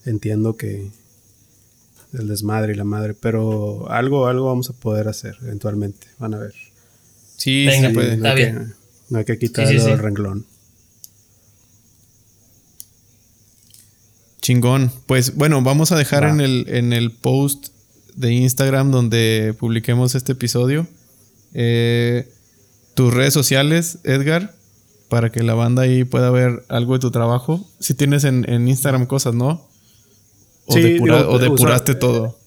entiendo 0.05 0.57
que 0.57 0.91
el 2.13 2.29
desmadre 2.29 2.75
y 2.75 2.77
la 2.77 2.85
madre, 2.85 3.15
pero 3.15 3.91
algo, 3.91 4.27
algo 4.27 4.47
vamos 4.47 4.69
a 4.69 4.75
poder 4.75 5.09
hacer 5.09 5.37
eventualmente. 5.43 6.07
Van 6.19 6.35
a 6.35 6.39
ver. 6.39 6.55
Sí, 7.37 7.65
Venga, 7.67 7.89
sí 7.89 7.95
puede. 7.95 8.09
no, 8.09 8.15
Está 8.17 8.31
hay 8.31 8.37
que, 8.37 8.43
bien. 8.51 8.75
no 9.09 9.19
hay 9.19 9.25
que 9.25 9.39
quitarle 9.39 9.73
Sí, 9.73 9.79
sí, 9.79 9.85
sí. 9.87 9.91
el 9.91 9.99
renglón. 9.99 10.47
Chingón. 14.41 14.91
Pues 15.07 15.37
bueno, 15.37 15.63
vamos 15.63 15.93
a 15.93 15.97
dejar 15.97 16.25
en 16.25 16.41
el, 16.41 16.67
en 16.69 16.93
el 16.93 17.13
post 17.13 17.69
de 18.15 18.33
Instagram 18.33 18.91
donde 18.91 19.55
publiquemos 19.59 20.15
este 20.15 20.33
episodio 20.33 20.87
eh, 21.55 22.29
tus 22.95 23.13
redes 23.13 23.33
sociales, 23.35 23.99
Edgar, 24.05 24.55
para 25.09 25.31
que 25.31 25.43
la 25.43 25.55
banda 25.55 25.83
ahí 25.83 26.05
pueda 26.05 26.31
ver 26.31 26.65
algo 26.69 26.95
de 26.95 27.01
tu 27.01 27.11
trabajo. 27.11 27.67
Si 27.81 27.95
tienes 27.95 28.25
en, 28.25 28.49
en 28.51 28.69
Instagram 28.69 29.07
cosas, 29.07 29.35
¿no? 29.35 29.67
O, 30.67 30.75
Sí, 30.75 30.81
depura- 30.83 31.19
digo, 31.19 31.31
o 31.31 31.37
usa- 31.37 31.45
depuraste 31.51 31.95
todo. 31.95 32.39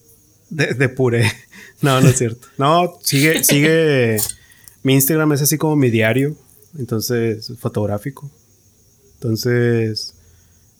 De, 0.49 0.73
de 0.73 0.89
puré. 0.89 1.31
No, 1.81 1.99
no 1.99 2.07
es 2.07 2.17
cierto. 2.17 2.47
No, 2.57 2.97
sigue, 3.03 3.43
sigue. 3.43 4.17
Mi 4.81 4.93
Instagram 4.93 5.33
es 5.33 5.41
así 5.41 5.57
como 5.57 5.75
mi 5.75 5.89
diario. 5.89 6.35
Entonces, 6.79 7.51
fotográfico. 7.59 8.31
Entonces, 9.15 10.13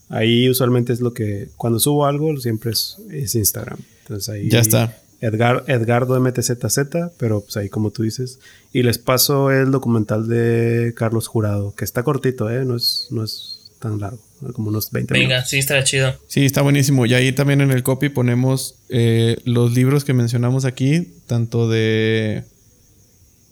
ahí 0.10 0.50
usualmente 0.50 0.94
es 0.94 1.02
lo 1.02 1.14
que. 1.14 1.50
Cuando 1.58 1.80
subo 1.80 2.06
algo, 2.06 2.36
siempre 2.38 2.72
es, 2.72 2.98
es 3.12 3.36
Instagram. 3.36 3.78
Entonces 4.04 4.30
ahí. 4.30 4.50
Ya 4.50 4.60
está. 4.60 4.98
Edgar, 5.22 5.64
Edgardo 5.68 6.20
MTZZ, 6.20 6.80
pero 7.18 7.42
pues 7.42 7.58
ahí 7.58 7.70
como 7.70 7.92
tú 7.92 8.04
dices. 8.04 8.40
Y 8.74 8.84
les 8.84 8.98
paso 8.98 9.52
el 9.52 9.72
documental 9.72 10.28
de 10.28 10.94
Carlos 10.96 11.28
Jurado, 11.28 11.74
que 11.76 11.86
está 11.86 12.04
cortito, 12.04 12.50
¿eh? 12.50 12.66
No 12.66 12.76
es, 12.76 13.08
no 13.12 13.24
es 13.24 13.72
tan 13.80 14.00
largo, 14.00 14.20
como 14.54 14.70
unos 14.70 14.92
20 14.92 15.14
Venga, 15.14 15.28
minutos. 15.28 15.50
sí, 15.50 15.58
estará 15.60 15.84
chido. 15.84 16.14
Sí, 16.28 16.46
está 16.46 16.62
buenísimo. 16.62 17.06
Y 17.06 17.14
ahí 17.14 17.32
también 17.32 17.62
en 17.62 17.72
el 17.72 17.84
copy 17.84 18.10
ponemos 18.10 18.76
eh, 18.90 19.38
los 19.46 19.74
libros 19.74 20.04
que 20.04 20.14
mencionamos 20.14 20.66
aquí, 20.66 21.14
tanto 21.28 21.70
de 21.70 22.44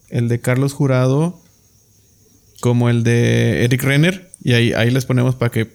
el 0.10 0.28
de 0.30 0.40
Carlos 0.40 0.74
Jurado 0.74 1.40
como 2.62 2.90
el 2.90 3.04
de 3.04 3.64
Eric 3.66 3.84
Renner. 3.84 4.30
Y 4.44 4.54
ahí, 4.54 4.74
ahí 4.74 4.92
les 4.92 5.06
ponemos 5.06 5.36
para 5.36 5.52
que 5.52 5.70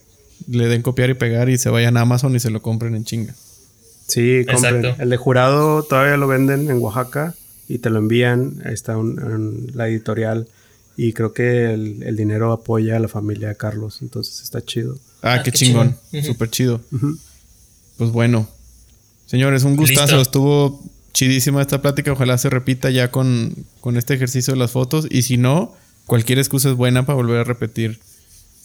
le 0.46 0.66
den 0.66 0.82
copiar 0.82 1.10
y 1.10 1.14
pegar 1.14 1.48
y 1.48 1.58
se 1.58 1.68
vayan 1.70 1.96
a 1.96 2.02
Amazon 2.02 2.34
y 2.36 2.40
se 2.40 2.50
lo 2.50 2.62
compren 2.62 2.94
en 2.94 3.04
chinga. 3.04 3.34
Sí, 4.08 4.44
compren. 4.46 4.76
Exacto. 4.84 5.02
El 5.02 5.10
de 5.10 5.16
jurado 5.16 5.82
todavía 5.84 6.16
lo 6.16 6.26
venden 6.26 6.70
en 6.70 6.78
Oaxaca 6.78 7.34
y 7.68 7.78
te 7.78 7.90
lo 7.90 7.98
envían. 7.98 8.62
Ahí 8.64 8.72
está 8.74 8.96
un- 8.96 9.18
en 9.20 9.76
la 9.76 9.88
editorial. 9.88 10.48
Y 10.96 11.12
creo 11.12 11.32
que 11.32 11.72
el, 11.72 12.02
el 12.02 12.16
dinero 12.16 12.50
apoya 12.52 12.96
a 12.96 12.98
la 12.98 13.06
familia 13.08 13.48
de 13.48 13.56
Carlos. 13.56 13.98
Entonces 14.02 14.42
está 14.42 14.64
chido. 14.64 14.98
Ah, 15.22 15.34
Ah, 15.34 15.42
qué, 15.42 15.52
qué 15.52 15.58
chingón. 15.58 15.96
chingón. 16.10 16.20
Ujú. 16.24 16.32
Súper 16.32 16.50
chido. 16.50 16.80
Pues 17.98 18.10
bueno. 18.10 18.48
Señores, 19.26 19.62
un 19.64 19.76
gustazo. 19.76 20.02
Listo. 20.16 20.22
Estuvo 20.22 20.82
chidísima 21.12 21.60
esta 21.60 21.82
plática. 21.82 22.10
Ojalá 22.12 22.38
se 22.38 22.48
repita 22.50 22.90
ya 22.90 23.10
con, 23.10 23.54
con 23.80 23.96
este 23.96 24.14
ejercicio 24.14 24.54
de 24.54 24.58
las 24.58 24.70
fotos. 24.72 25.06
Y 25.10 25.22
si 25.22 25.36
no, 25.36 25.74
cualquier 26.06 26.38
excusa 26.38 26.70
es 26.70 26.74
buena 26.74 27.04
para 27.06 27.16
volver 27.16 27.38
a 27.40 27.44
repetir 27.44 28.00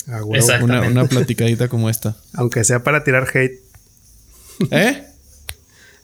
Ah, 0.08 0.18
huevo. 0.24 0.36
Exacto. 0.36 0.66
una, 0.66 0.82
una 0.82 1.06
platicadita 1.06 1.68
como 1.68 1.90
esta. 1.90 2.16
Aunque 2.34 2.64
sea 2.64 2.84
para 2.84 3.04
tirar 3.04 3.28
hate. 3.34 3.60
¿Eh? 4.72 5.04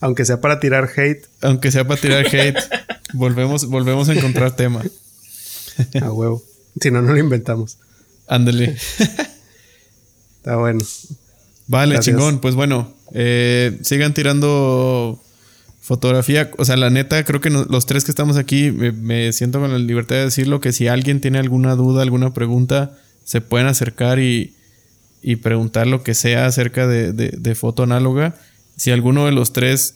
Aunque 0.02 0.26
sea 0.26 0.40
para 0.42 0.60
tirar 0.60 0.90
hate. 0.96 1.26
Aunque 1.42 1.72
sea 1.72 1.86
para 1.88 2.00
tirar 2.00 2.26
hate, 2.26 2.58
volvemos, 3.14 3.66
volvemos 3.68 4.08
a 4.10 4.14
encontrar 4.14 4.56
tema. 4.56 4.82
A 6.02 6.12
huevo. 6.12 6.44
si 6.82 6.92
no, 6.92 7.02
no 7.02 7.14
lo 7.14 7.20
inventamos. 7.20 7.78
Ándale. 8.28 8.78
Está 10.38 10.56
bueno. 10.58 10.84
Vale, 11.68 11.94
Gracias. 11.96 12.16
chingón. 12.16 12.40
Pues 12.40 12.56
bueno, 12.56 12.94
eh, 13.14 13.78
sigan 13.82 14.14
tirando 14.14 15.22
fotografía. 15.82 16.50
O 16.58 16.66
sea, 16.66 16.78
la 16.78 16.90
neta, 16.90 17.24
creo 17.26 17.42
que 17.42 17.50
no- 17.50 17.66
los 17.66 17.86
tres 17.86 18.04
que 18.06 18.12
estamos 18.12 18.38
aquí, 18.38 18.72
me, 18.72 18.92
me 18.92 19.34
siento 19.34 19.60
con 19.60 19.72
la 19.72 19.80
libertad 19.80 20.16
de 20.16 20.26
decirlo, 20.26 20.62
que 20.62 20.72
si 20.72 20.88
alguien 20.88 21.20
tiene 21.22 21.40
alguna 21.40 21.76
duda, 21.76 22.02
alguna 22.04 22.34
pregunta, 22.34 22.98
se 23.26 23.42
pueden 23.42 23.68
acercar 23.68 24.20
y, 24.20 24.56
y 25.22 25.38
preguntar 25.38 25.88
lo 25.88 26.04
que 26.04 26.14
sea 26.16 26.46
acerca 26.46 26.88
de, 26.88 27.12
de- 27.14 27.34
de 27.38 27.56
foto 27.56 27.84
análoga. 27.84 28.36
Si 28.80 28.92
alguno 28.92 29.26
de 29.26 29.34
los 29.34 29.52
tres 29.52 29.96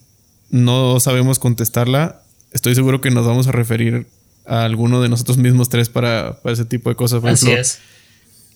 no 0.49 0.99
sabemos 0.99 1.39
contestarla, 1.39 2.22
estoy 2.51 2.76
seguro 2.76 2.99
que 2.99 3.11
nos 3.11 3.26
vamos 3.26 3.47
a 3.47 3.51
referir 3.53 4.07
a 4.45 4.65
alguno 4.65 5.01
de 5.01 5.07
nosotros 5.07 5.38
mismos 5.38 5.69
tres 5.69 5.88
para, 5.88 6.41
para 6.41 6.51
ese 6.53 6.65
tipo 6.65 6.89
de 6.89 6.95
cosas. 6.97 7.22
Por 7.22 7.30
Así 7.30 7.45
ejemplo, 7.45 7.61
es. 7.61 7.80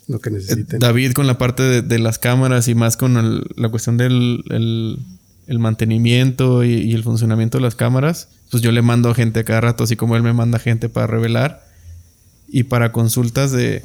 Lo 0.10 0.20
que 0.20 0.30
necesiten. 0.30 0.80
David 0.80 1.14
con 1.14 1.28
la 1.28 1.38
parte 1.38 1.64
de, 1.64 1.82
de 1.82 2.00
las 2.00 2.20
cámaras 2.20 2.68
y 2.68 2.76
más 2.76 2.98
con 2.98 3.16
el- 3.18 3.46
la 3.56 3.70
cuestión 3.70 3.96
del 3.98 4.44
el, 4.50 5.00
el 5.48 5.60
mantenimiento 5.60 6.64
y, 6.66 6.74
y 6.74 6.94
el 6.94 7.04
funcionamiento 7.04 7.58
de 7.58 7.64
las 7.64 7.76
cámaras, 7.76 8.28
pues 8.52 8.62
yo 8.62 8.72
le 8.74 8.82
mando 8.82 9.10
a 9.10 9.16
gente 9.16 9.40
a 9.40 9.44
cada 9.46 9.62
rato, 9.62 9.86
así 9.86 9.96
como 9.96 10.18
él 10.18 10.24
me 10.24 10.34
manda 10.34 10.60
gente 10.60 10.90
para 10.90 11.08
revelar. 11.08 11.66
Y 12.50 12.64
para 12.64 12.92
consultas 12.92 13.52
de, 13.54 13.82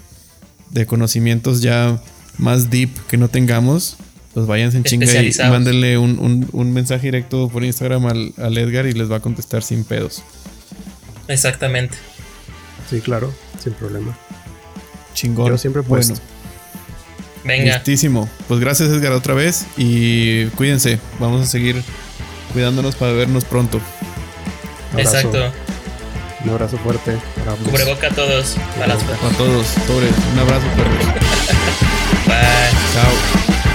de 0.71 0.87
conocimientos 0.87 1.63
ya 1.63 2.01
más 2.39 2.71
deep 2.71 2.91
que 3.09 3.17
no 3.17 3.29
tengamos, 3.29 3.97
pues 4.35 4.47
váyanse 4.47 4.79
en 4.79 4.85
chinga 4.85 5.07
y 5.23 5.33
mándenle 5.51 5.99
un, 5.99 6.19
un- 6.19 6.49
un 6.53 6.73
mensaje 6.73 7.07
directo 7.09 7.49
por 7.49 7.65
Instagram 7.65 8.07
al, 8.07 8.33
al 8.39 8.57
Edgar 8.59 8.87
y 8.87 8.93
les 8.93 9.11
va 9.11 9.17
a 9.17 9.21
contestar 9.21 9.63
sin 9.63 9.85
pedos. 9.85 10.23
Exactamente. 11.29 11.97
Sí, 12.91 13.01
claro. 13.01 13.33
Sin 13.63 13.73
problema. 13.75 14.17
Chingón. 15.15 15.51
Yo 15.51 15.59
siempre 15.59 15.83
puesto. 15.83 16.15
Bueno. 16.15 16.27
Venga. 17.45 17.75
Listísimo. 17.75 18.29
Pues 18.49 18.61
gracias 18.61 18.89
Edgar 18.91 19.13
otra 19.13 19.35
vez 19.35 19.67
y 19.77 20.47
cuídense. 20.51 20.99
Vamos 21.19 21.43
a 21.43 21.47
seguir 21.47 21.83
cuidándonos 22.53 22.95
para 22.97 23.13
vernos 23.13 23.45
pronto. 23.45 23.81
Exacto. 24.97 25.53
Un 26.45 26.51
abrazo 26.51 26.77
fuerte. 26.79 27.17
para 27.37 27.53
ambos. 27.53 27.69
Cubreboca 27.69 28.09
a 28.09 28.11
todos. 28.11 28.57
Para 28.79 28.95
las 28.95 29.03
A 29.03 29.37
todos, 29.39 29.67
sobre. 29.87 30.09
Un 30.33 30.39
abrazo, 30.39 30.67
perros. 30.77 31.07
Bye. 32.27 32.33
Chao. 32.95 33.72